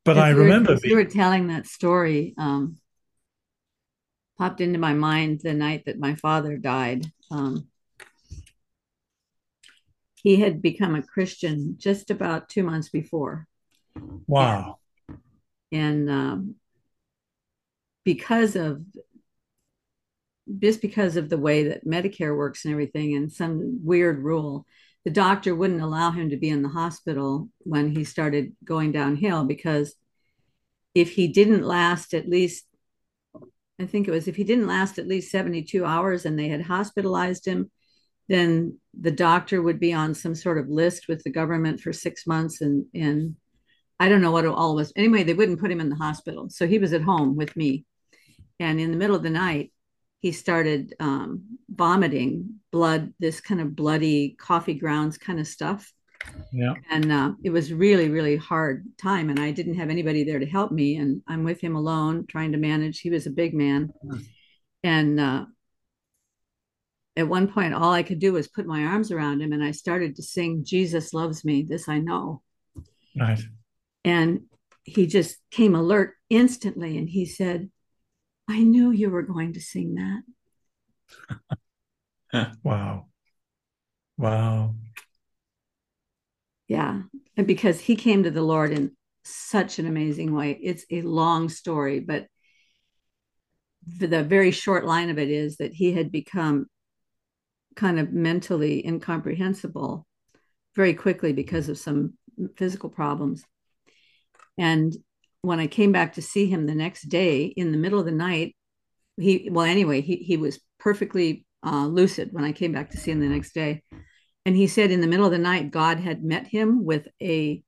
but 0.04 0.18
I 0.18 0.30
remember 0.30 0.78
you 0.84 0.96
were 0.96 1.06
telling 1.06 1.48
that 1.48 1.66
story, 1.66 2.36
um, 2.38 2.78
popped 4.38 4.62
into 4.62 4.78
my 4.78 4.94
mind 4.94 5.42
the 5.42 5.54
night 5.54 5.84
that 5.86 5.98
my 5.98 6.16
father 6.16 6.58
died. 6.58 7.06
Um, 7.32 7.68
he 10.16 10.38
had 10.38 10.62
become 10.62 10.96
a 10.96 11.02
Christian 11.02 11.76
just 11.78 12.12
about 12.12 12.50
two 12.50 12.64
months 12.64 12.90
before. 12.90 13.48
Wow 14.28 14.80
and 15.76 16.10
um, 16.10 16.56
because 18.04 18.56
of 18.56 18.82
just 20.60 20.82
because 20.82 21.18
of 21.18 21.28
the 21.28 21.38
way 21.38 21.70
that 21.70 21.86
Medicare 21.86 22.36
works 22.36 22.66
and 22.66 22.72
everything, 22.72 23.16
and 23.16 23.32
some 23.32 23.80
weird 23.84 24.20
rule, 24.20 24.66
the 25.06 25.12
doctor 25.12 25.56
wouldn't 25.56 25.82
allow 25.82 26.12
him 26.12 26.32
to 26.32 26.38
be 26.38 26.50
in 26.50 26.64
the 26.64 26.70
hospital 26.70 27.50
when 27.60 27.96
he 27.96 28.04
started 28.04 28.56
going 28.64 28.92
downhill 28.92 29.46
because 29.46 29.96
if 30.96 31.12
he 31.12 31.28
didn't 31.28 31.64
last 31.64 32.14
at 32.14 32.28
least, 32.28 32.66
I 33.80 33.86
think 33.86 34.08
it 34.08 34.12
was 34.12 34.28
if 34.28 34.36
he 34.36 34.44
didn't 34.44 34.68
last 34.68 34.98
at 34.98 35.08
least 35.08 35.32
72 35.32 35.86
hours 35.86 36.26
and 36.26 36.38
they 36.38 36.48
had 36.48 36.64
hospitalized 36.64 37.46
him, 37.46 37.70
then 38.28 38.80
the 39.00 39.12
doctor 39.12 39.62
would 39.62 39.80
be 39.80 39.94
on 39.94 40.16
some 40.16 40.34
sort 40.34 40.58
of 40.58 40.70
list 40.70 41.08
with 41.08 41.24
the 41.24 41.30
government 41.30 41.80
for 41.80 41.94
six 41.94 42.26
months 42.26 42.62
and 42.62 42.86
and 42.96 43.36
I 44.00 44.10
don't 44.10 44.22
know 44.22 44.32
what 44.32 44.46
all 44.46 44.76
was. 44.76 44.92
Anyway, 44.96 45.24
they 45.24 45.34
wouldn't 45.34 45.60
put 45.60 45.72
him 45.72 45.80
in 45.80 45.90
the 45.90 45.96
hospital. 45.96 46.50
So 46.50 46.68
he 46.68 46.80
was 46.80 46.92
at 46.92 47.02
home 47.02 47.38
with 47.38 47.56
me. 47.56 47.86
And 48.60 48.80
in 48.80 48.92
the 48.92 48.98
middle 48.98 49.16
of 49.16 49.24
the 49.24 49.30
night, 49.30 49.72
he 50.26 50.32
started 50.32 50.96
um, 51.00 51.44
vomiting 51.70 52.56
blood, 52.72 53.14
this 53.20 53.40
kind 53.40 53.62
of 53.62 53.76
bloody 53.76 54.36
coffee 54.40 54.74
grounds 54.74 55.20
kind 55.20 55.40
of 55.40 55.46
stuff. 55.46 55.94
Yeah. 56.52 56.74
And 56.90 57.12
uh, 57.12 57.34
it 57.44 57.52
was 57.52 57.72
really, 57.72 58.10
really 58.10 58.36
hard 58.36 58.88
time. 58.98 59.30
And 59.30 59.40
I 59.40 59.52
didn't 59.52 59.76
have 59.76 59.92
anybody 59.92 60.24
there 60.24 60.40
to 60.40 60.46
help 60.48 60.72
me. 60.72 60.96
And 60.96 61.22
I'm 61.28 61.44
with 61.44 61.62
him 61.62 61.76
alone, 61.76 62.26
trying 62.28 62.54
to 62.54 62.58
manage. 62.58 63.02
He 63.02 63.12
was 63.12 63.28
a 63.28 63.30
big 63.30 63.54
man. 63.54 63.94
Mm. 64.04 64.26
And 64.84 65.20
uh, 65.20 65.46
at 67.16 67.28
one 67.28 67.48
point, 67.48 67.76
all 67.76 67.94
I 67.94 68.02
could 68.02 68.18
do 68.18 68.34
was 68.34 68.48
put 68.48 68.66
my 68.66 68.86
arms 68.86 69.12
around 69.12 69.44
him 69.44 69.54
and 69.54 69.64
I 69.64 69.70
started 69.70 70.16
to 70.16 70.24
sing, 70.24 70.64
Jesus 70.66 71.14
loves 71.14 71.46
me. 71.46 71.62
This 71.62 71.88
I 71.88 72.00
know. 72.00 72.42
Right. 73.16 73.44
And 74.04 74.46
he 74.86 75.06
just 75.06 75.38
came 75.52 75.76
alert 75.76 76.16
instantly 76.32 76.98
and 76.98 77.08
he 77.08 77.28
said, 77.28 77.70
I 78.48 78.62
knew 78.64 78.92
you 78.92 79.10
were 79.10 79.24
going 79.24 79.54
to 79.54 79.62
sing 79.62 79.96
that. 82.32 82.56
wow. 82.64 83.08
Wow. 84.18 84.76
Yeah. 86.68 87.02
And 87.38 87.48
because 87.48 87.80
he 87.80 87.96
came 87.96 88.24
to 88.24 88.32
the 88.32 88.42
Lord 88.42 88.72
in 88.72 88.96
such 89.26 89.80
an 89.80 89.88
amazing 89.88 90.34
way. 90.34 90.52
It's 90.62 90.86
a 90.92 91.02
long 91.02 91.50
story, 91.50 92.00
but 92.00 92.28
the 93.88 94.24
very 94.24 94.52
short 94.52 94.86
line 94.86 95.10
of 95.10 95.18
it 95.20 95.30
is 95.30 95.58
that 95.58 95.74
he 95.74 95.92
had 95.92 96.12
become 96.12 96.68
kind 97.76 98.00
of 98.00 98.14
mentally 98.14 98.86
incomprehensible 98.86 100.06
very 100.76 100.94
quickly 100.94 101.34
because 101.34 101.70
of 101.70 101.78
some 101.78 102.14
physical 102.56 102.90
problems. 102.90 103.44
And 104.58 104.96
when 105.46 105.60
I 105.60 105.68
came 105.68 105.92
back 105.92 106.14
to 106.14 106.22
see 106.22 106.48
him 106.48 106.66
the 106.66 106.76
next 106.76 107.04
day 107.04 107.46
in 107.46 107.72
the 107.72 107.78
middle 107.78 108.00
of 108.00 108.06
the 108.06 108.12
night, 108.12 108.56
he, 109.18 109.50
well, 109.52 109.66
anyway, 109.66 110.02
he, 110.02 110.18
he 110.18 110.38
was 110.38 110.60
perfectly 110.80 111.46
uh, 111.66 111.88
lucid 111.88 112.30
when 112.32 112.44
I 112.44 112.52
came 112.52 112.72
back 112.72 112.92
to 112.92 112.98
see 112.98 113.12
him 113.12 113.20
the 113.20 113.28
next 113.28 113.54
day. 113.54 113.84
And 114.46 114.56
he 114.56 114.68
said 114.68 114.92
in 114.92 115.02
the 115.02 115.08
middle 115.08 115.26
of 115.26 115.32
the 115.32 115.38
night, 115.38 115.72
God 115.72 116.00
had 116.00 116.24
met 116.24 116.48
him 116.48 116.86
with 116.86 117.08
a 117.22 117.64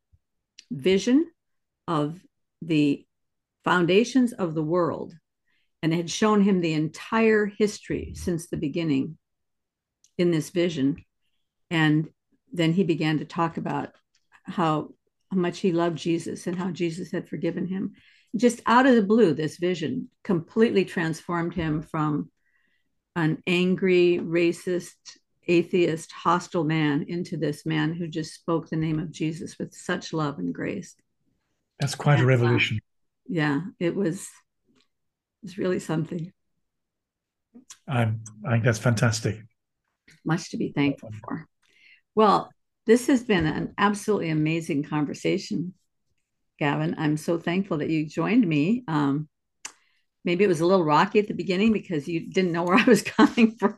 vision 0.69 1.25
of 1.87 2.19
the 2.61 3.05
foundations 3.63 4.33
of 4.33 4.53
the 4.53 4.63
world 4.63 5.13
and 5.81 5.93
had 5.93 6.09
shown 6.09 6.41
him 6.41 6.61
the 6.61 6.73
entire 6.73 7.45
history 7.45 8.13
since 8.15 8.47
the 8.47 8.57
beginning 8.57 9.17
in 10.17 10.31
this 10.31 10.49
vision. 10.49 10.97
And 11.69 12.09
then 12.51 12.73
he 12.73 12.83
began 12.83 13.19
to 13.19 13.25
talk 13.25 13.57
about 13.57 13.89
how 14.43 14.89
how 15.31 15.37
much 15.37 15.59
he 15.59 15.71
loved 15.71 15.97
Jesus 15.97 16.47
and 16.47 16.57
how 16.57 16.71
Jesus 16.71 17.11
had 17.11 17.27
forgiven 17.27 17.67
him. 17.67 17.93
Just 18.35 18.61
out 18.65 18.85
of 18.85 18.95
the 18.95 19.03
blue, 19.03 19.33
this 19.33 19.57
vision 19.57 20.09
completely 20.23 20.85
transformed 20.85 21.53
him 21.53 21.81
from 21.81 22.29
an 23.15 23.41
angry, 23.47 24.19
racist, 24.21 24.95
atheist, 25.47 26.11
hostile 26.11 26.63
man 26.63 27.05
into 27.07 27.37
this 27.37 27.65
man 27.65 27.93
who 27.93 28.07
just 28.07 28.33
spoke 28.33 28.69
the 28.69 28.75
name 28.75 28.99
of 28.99 29.11
Jesus 29.11 29.57
with 29.57 29.73
such 29.73 30.13
love 30.13 30.39
and 30.39 30.53
grace. 30.53 30.95
That's 31.79 31.95
quite 31.95 32.19
and, 32.19 32.23
a 32.23 32.25
uh, 32.25 32.27
revolution. 32.27 32.77
Uh, 32.77 32.85
yeah, 33.27 33.61
it 33.79 33.95
was. 33.95 34.27
It 35.43 35.43
was 35.43 35.57
really 35.57 35.79
something. 35.79 36.33
I, 37.87 38.11
I 38.45 38.51
think 38.51 38.63
that's 38.63 38.79
fantastic. 38.79 39.39
Much 40.25 40.51
to 40.51 40.57
be 40.57 40.71
thankful 40.73 41.11
for. 41.23 41.47
Well, 42.15 42.51
this 42.87 43.07
has 43.07 43.21
been 43.21 43.45
an 43.45 43.73
absolutely 43.77 44.29
amazing 44.29 44.83
conversation, 44.83 45.73
Gavin. 46.57 46.95
I'm 46.97 47.17
so 47.17 47.37
thankful 47.37 47.79
that 47.79 47.89
you 47.89 48.07
joined 48.07 48.47
me. 48.47 48.85
Um, 48.87 49.27
maybe 50.23 50.45
it 50.45 50.47
was 50.47 50.61
a 50.61 50.65
little 50.65 50.85
rocky 50.85 51.19
at 51.19 51.27
the 51.27 51.33
beginning 51.33 51.73
because 51.73 52.07
you 52.07 52.31
didn't 52.31 52.53
know 52.53 52.63
where 52.67 52.77
I 52.77 52.85
was 52.85 53.03
coming 53.03 53.55
from. 53.57 53.77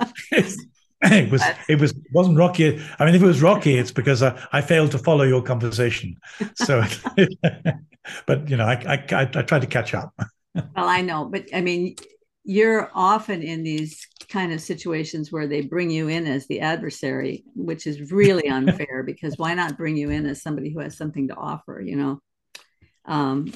it 0.32 1.30
was 1.30 1.42
it 1.68 1.78
was 1.78 1.94
wasn't 2.12 2.38
rocky. 2.38 2.82
I 2.98 3.04
mean, 3.04 3.14
if 3.14 3.22
it 3.22 3.26
was 3.26 3.42
rocky, 3.42 3.76
it's 3.76 3.92
because 3.92 4.22
I, 4.22 4.40
I 4.50 4.62
failed 4.62 4.92
to 4.92 4.98
follow 4.98 5.24
your 5.24 5.42
conversation. 5.42 6.16
So, 6.54 6.82
but 8.26 8.48
you 8.48 8.56
know, 8.56 8.64
I 8.64 8.74
I 8.86 9.04
I, 9.14 9.22
I 9.22 9.42
tried 9.42 9.60
to 9.60 9.66
catch 9.66 9.94
up. 9.94 10.14
well, 10.54 10.88
I 10.88 11.02
know, 11.02 11.26
but 11.26 11.48
I 11.54 11.60
mean, 11.60 11.96
you're 12.44 12.90
often 12.94 13.42
in 13.42 13.62
these 13.62 14.08
kind 14.32 14.52
of 14.52 14.60
situations 14.60 15.30
where 15.30 15.46
they 15.46 15.60
bring 15.60 15.90
you 15.90 16.08
in 16.08 16.26
as 16.26 16.46
the 16.46 16.60
adversary, 16.60 17.44
which 17.54 17.86
is 17.86 18.10
really 18.10 18.48
unfair 18.48 19.02
because 19.06 19.36
why 19.36 19.54
not 19.54 19.76
bring 19.76 19.96
you 19.96 20.10
in 20.10 20.26
as 20.26 20.42
somebody 20.42 20.72
who 20.72 20.80
has 20.80 20.96
something 20.96 21.28
to 21.28 21.34
offer, 21.34 21.80
you 21.80 21.96
know? 21.96 22.20
Um, 23.04 23.52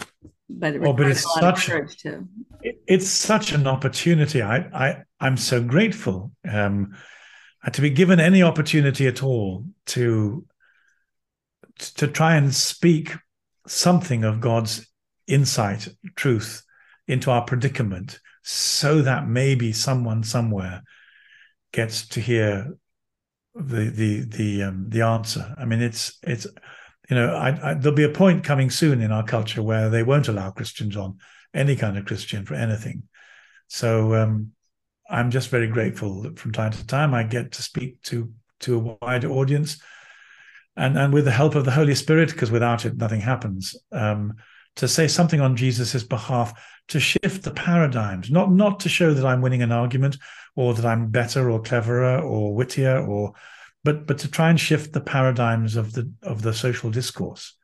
but 0.49 0.75
it 0.75 0.83
oh, 0.85 0.93
but 0.93 1.09
it's 1.09 1.27
such 1.35 1.67
to... 2.03 2.29
it, 2.63 2.83
it's 2.87 3.09
such 3.09 3.53
an 3.53 3.67
opportunity. 3.67 4.43
I, 4.43 4.59
I 4.59 5.03
I'm 5.19 5.37
so 5.37 5.63
grateful 5.63 6.33
um, 6.49 6.97
to 7.73 7.81
be 7.81 7.91
given 7.91 8.21
any 8.21 8.43
opportunity 8.43 9.07
at 9.07 9.23
all 9.23 9.65
to 9.87 10.45
to 11.79 12.07
try 12.07 12.37
and 12.37 12.55
speak 12.55 13.13
something 13.67 14.25
of 14.25 14.41
God's 14.41 14.87
insight, 15.27 15.89
truth 16.15 16.63
into 17.09 17.31
our 17.31 17.45
predicament, 17.45 18.21
so 18.49 19.03
that 19.03 19.27
maybe 19.27 19.73
someone 19.73 20.23
somewhere 20.23 20.85
gets 21.73 22.07
to 22.07 22.21
hear 22.21 22.79
the 23.57 23.91
the 23.91 24.21
the 24.21 24.63
um, 24.63 24.87
the 24.89 25.03
answer. 25.03 25.53
I 25.59 25.65
mean, 25.65 25.83
it's 25.83 26.17
it's 26.23 26.47
you 27.11 27.17
know, 27.17 27.35
I, 27.35 27.71
I, 27.71 27.75
there'll 27.75 27.97
be 27.97 28.05
a 28.05 28.09
point 28.09 28.45
coming 28.45 28.71
soon 28.71 29.01
in 29.01 29.11
our 29.11 29.25
culture 29.25 29.65
where 29.65 29.91
they 29.91 30.05
won't 30.05 30.29
allow 30.29 30.53
Christians 30.53 30.97
on 30.97 31.19
any 31.55 31.75
kind 31.75 31.99
of 31.99 32.05
Christian 32.05 32.47
for 32.47 32.55
anything. 32.55 33.03
So 33.67 34.15
um, 34.15 34.53
I'm 35.11 35.33
just 35.33 35.49
very 35.49 35.67
grateful 35.67 36.23
that 36.23 36.39
from 36.39 36.53
time 36.53 36.71
to 36.71 36.87
time 36.87 37.15
I 37.15 37.25
get 37.25 37.51
to 37.53 37.63
speak 37.63 38.01
to 38.03 38.33
to 38.61 38.77
a 38.77 38.97
wider 39.05 39.29
audience, 39.29 39.83
and 40.77 40.97
and 40.97 41.13
with 41.13 41.25
the 41.25 41.33
help 41.33 41.57
of 41.57 41.65
the 41.65 41.73
Holy 41.73 41.97
Spirit, 41.97 42.31
because 42.31 42.53
without 42.53 42.85
it 42.85 42.97
nothing 42.97 43.23
happens. 43.23 43.75
Um, 43.91 44.35
to 44.77 44.89
say 44.89 45.09
something 45.09 45.41
on 45.41 45.57
Jesus's 45.57 46.05
behalf, 46.05 46.53
to 46.89 47.01
shift 47.01 47.43
the 47.43 47.51
paradigms, 47.51 48.31
not 48.31 48.51
not 48.51 48.81
to 48.81 48.89
show 48.89 49.15
that 49.15 49.27
I'm 49.27 49.43
winning 49.43 49.63
an 49.63 49.73
argument 49.73 50.19
or 50.55 50.75
that 50.75 50.85
I'm 50.85 51.11
better 51.11 51.51
or 51.51 51.61
cleverer 51.61 52.21
or 52.21 52.55
wittier 52.55 52.99
or 52.99 53.35
but 53.85 54.07
but 54.07 54.19
to 54.19 54.31
try 54.31 54.51
and 54.51 54.61
shift 54.61 54.93
the 54.93 55.01
paradigms 55.01 55.77
of 55.77 55.93
the 55.93 56.13
of 56.23 56.43
the 56.43 56.55
social 56.55 56.91
discourse 56.91 57.57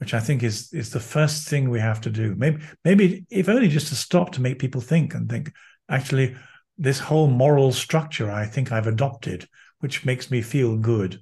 which 0.00 0.14
I 0.14 0.20
think 0.20 0.42
is 0.42 0.72
is 0.72 0.90
the 0.90 0.98
first 0.98 1.46
thing 1.46 1.68
we 1.68 1.78
have 1.78 2.00
to 2.00 2.10
do. 2.10 2.34
Maybe 2.34 2.62
maybe 2.84 3.26
if 3.30 3.48
only 3.48 3.68
just 3.68 3.88
to 3.88 3.94
stop 3.94 4.32
to 4.32 4.40
make 4.40 4.58
people 4.58 4.80
think 4.80 5.14
and 5.14 5.28
think. 5.28 5.52
Actually, 5.90 6.36
this 6.78 6.98
whole 6.98 7.28
moral 7.28 7.70
structure 7.70 8.30
I 8.30 8.46
think 8.46 8.72
I've 8.72 8.86
adopted, 8.86 9.46
which 9.80 10.06
makes 10.06 10.30
me 10.30 10.40
feel 10.40 10.78
good, 10.78 11.20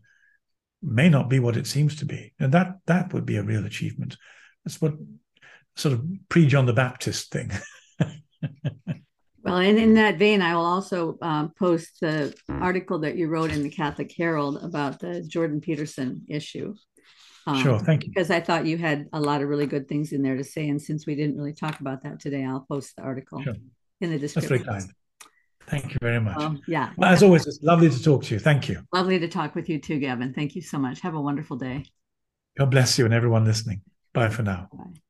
may 0.81 1.09
not 1.09 1.28
be 1.28 1.40
what 1.40 1.56
it 1.56 1.66
seems 1.66 1.97
to 1.97 2.05
be, 2.05 2.32
and 2.39 2.52
that 2.52 2.78
that 2.86 3.12
would 3.12 3.27
be 3.27 3.36
a 3.36 3.43
real 3.43 3.66
achievement. 3.66 4.16
That's 4.65 4.81
what 4.81 4.94
sort 5.79 5.95
of 5.95 6.05
pre 6.29 6.47
John 6.47 6.67
the 6.67 6.73
Baptist 6.73 7.31
thing. 7.31 7.51
well, 9.43 9.57
and 9.57 9.79
in 9.79 9.95
that 9.95 10.19
vein, 10.19 10.43
I 10.43 10.55
will 10.55 10.67
also 10.67 11.19
um, 11.23 11.53
post 11.59 12.01
the 12.01 12.35
article 12.49 12.99
that 13.01 13.17
you 13.17 13.29
wrote 13.29 13.53
in 13.53 13.63
the 13.63 13.71
Catholic 13.71 14.13
Herald 14.17 14.63
about 14.63 15.01
the 15.01 15.23
Jordan 15.23 15.61
Peterson 15.61 16.25
issue. 16.29 16.75
Um, 17.47 17.63
sure, 17.63 17.79
thank 17.79 18.05
you. 18.05 18.11
Because 18.11 18.31
I 18.31 18.41
thought 18.41 18.67
you 18.67 18.77
had 18.77 19.09
a 19.13 19.21
lot 19.21 19.41
of 19.41 19.49
really 19.49 19.67
good 19.67 19.89
things 19.89 20.13
in 20.13 20.23
there 20.23 20.37
to 20.37 20.45
say, 20.45 20.69
and 20.69 20.83
since 20.83 21.07
we 21.07 21.15
didn't 21.15 21.37
really 21.37 21.55
talk 21.55 21.81
about 21.81 22.03
that 22.03 22.21
today, 22.21 22.45
I'll 22.45 22.67
post 22.69 22.97
the 22.97 23.03
article 23.03 23.43
sure. 23.43 23.55
in 24.01 24.11
the 24.11 24.19
description. 24.19 24.59
That's 24.59 24.65
very 24.65 24.81
kind. 24.81 24.93
Thank 25.69 25.93
you 25.93 25.99
very 26.01 26.21
much. 26.21 26.37
Um, 26.37 26.63
yeah. 26.67 26.91
Well, 26.97 27.11
as 27.11 27.23
always, 27.23 27.47
it's 27.47 27.63
lovely 27.63 27.91
to 27.91 28.03
talk 28.03 28.25
to 28.25 28.35
you. 28.35 28.41
Thank 28.41 28.69
you. 28.69 28.83
Lovely 28.93 29.19
to 29.19 29.29
talk 29.29 29.55
with 29.55 29.69
you 29.69 29.79
too, 29.79 29.99
Gavin. 29.99 30.33
Thank 30.33 30.57
you 30.57 30.63
so 30.63 30.79
much. 30.79 31.01
Have 31.01 31.15
a 31.15 31.21
wonderful 31.21 31.57
day. 31.57 31.85
God 32.57 32.71
bless 32.71 32.99
you 32.99 33.05
and 33.05 33.13
everyone 33.13 33.45
listening. 33.45 33.83
Bye 34.15 34.31
for 34.31 34.43
now. 34.43 34.69
Bye. 34.73 35.01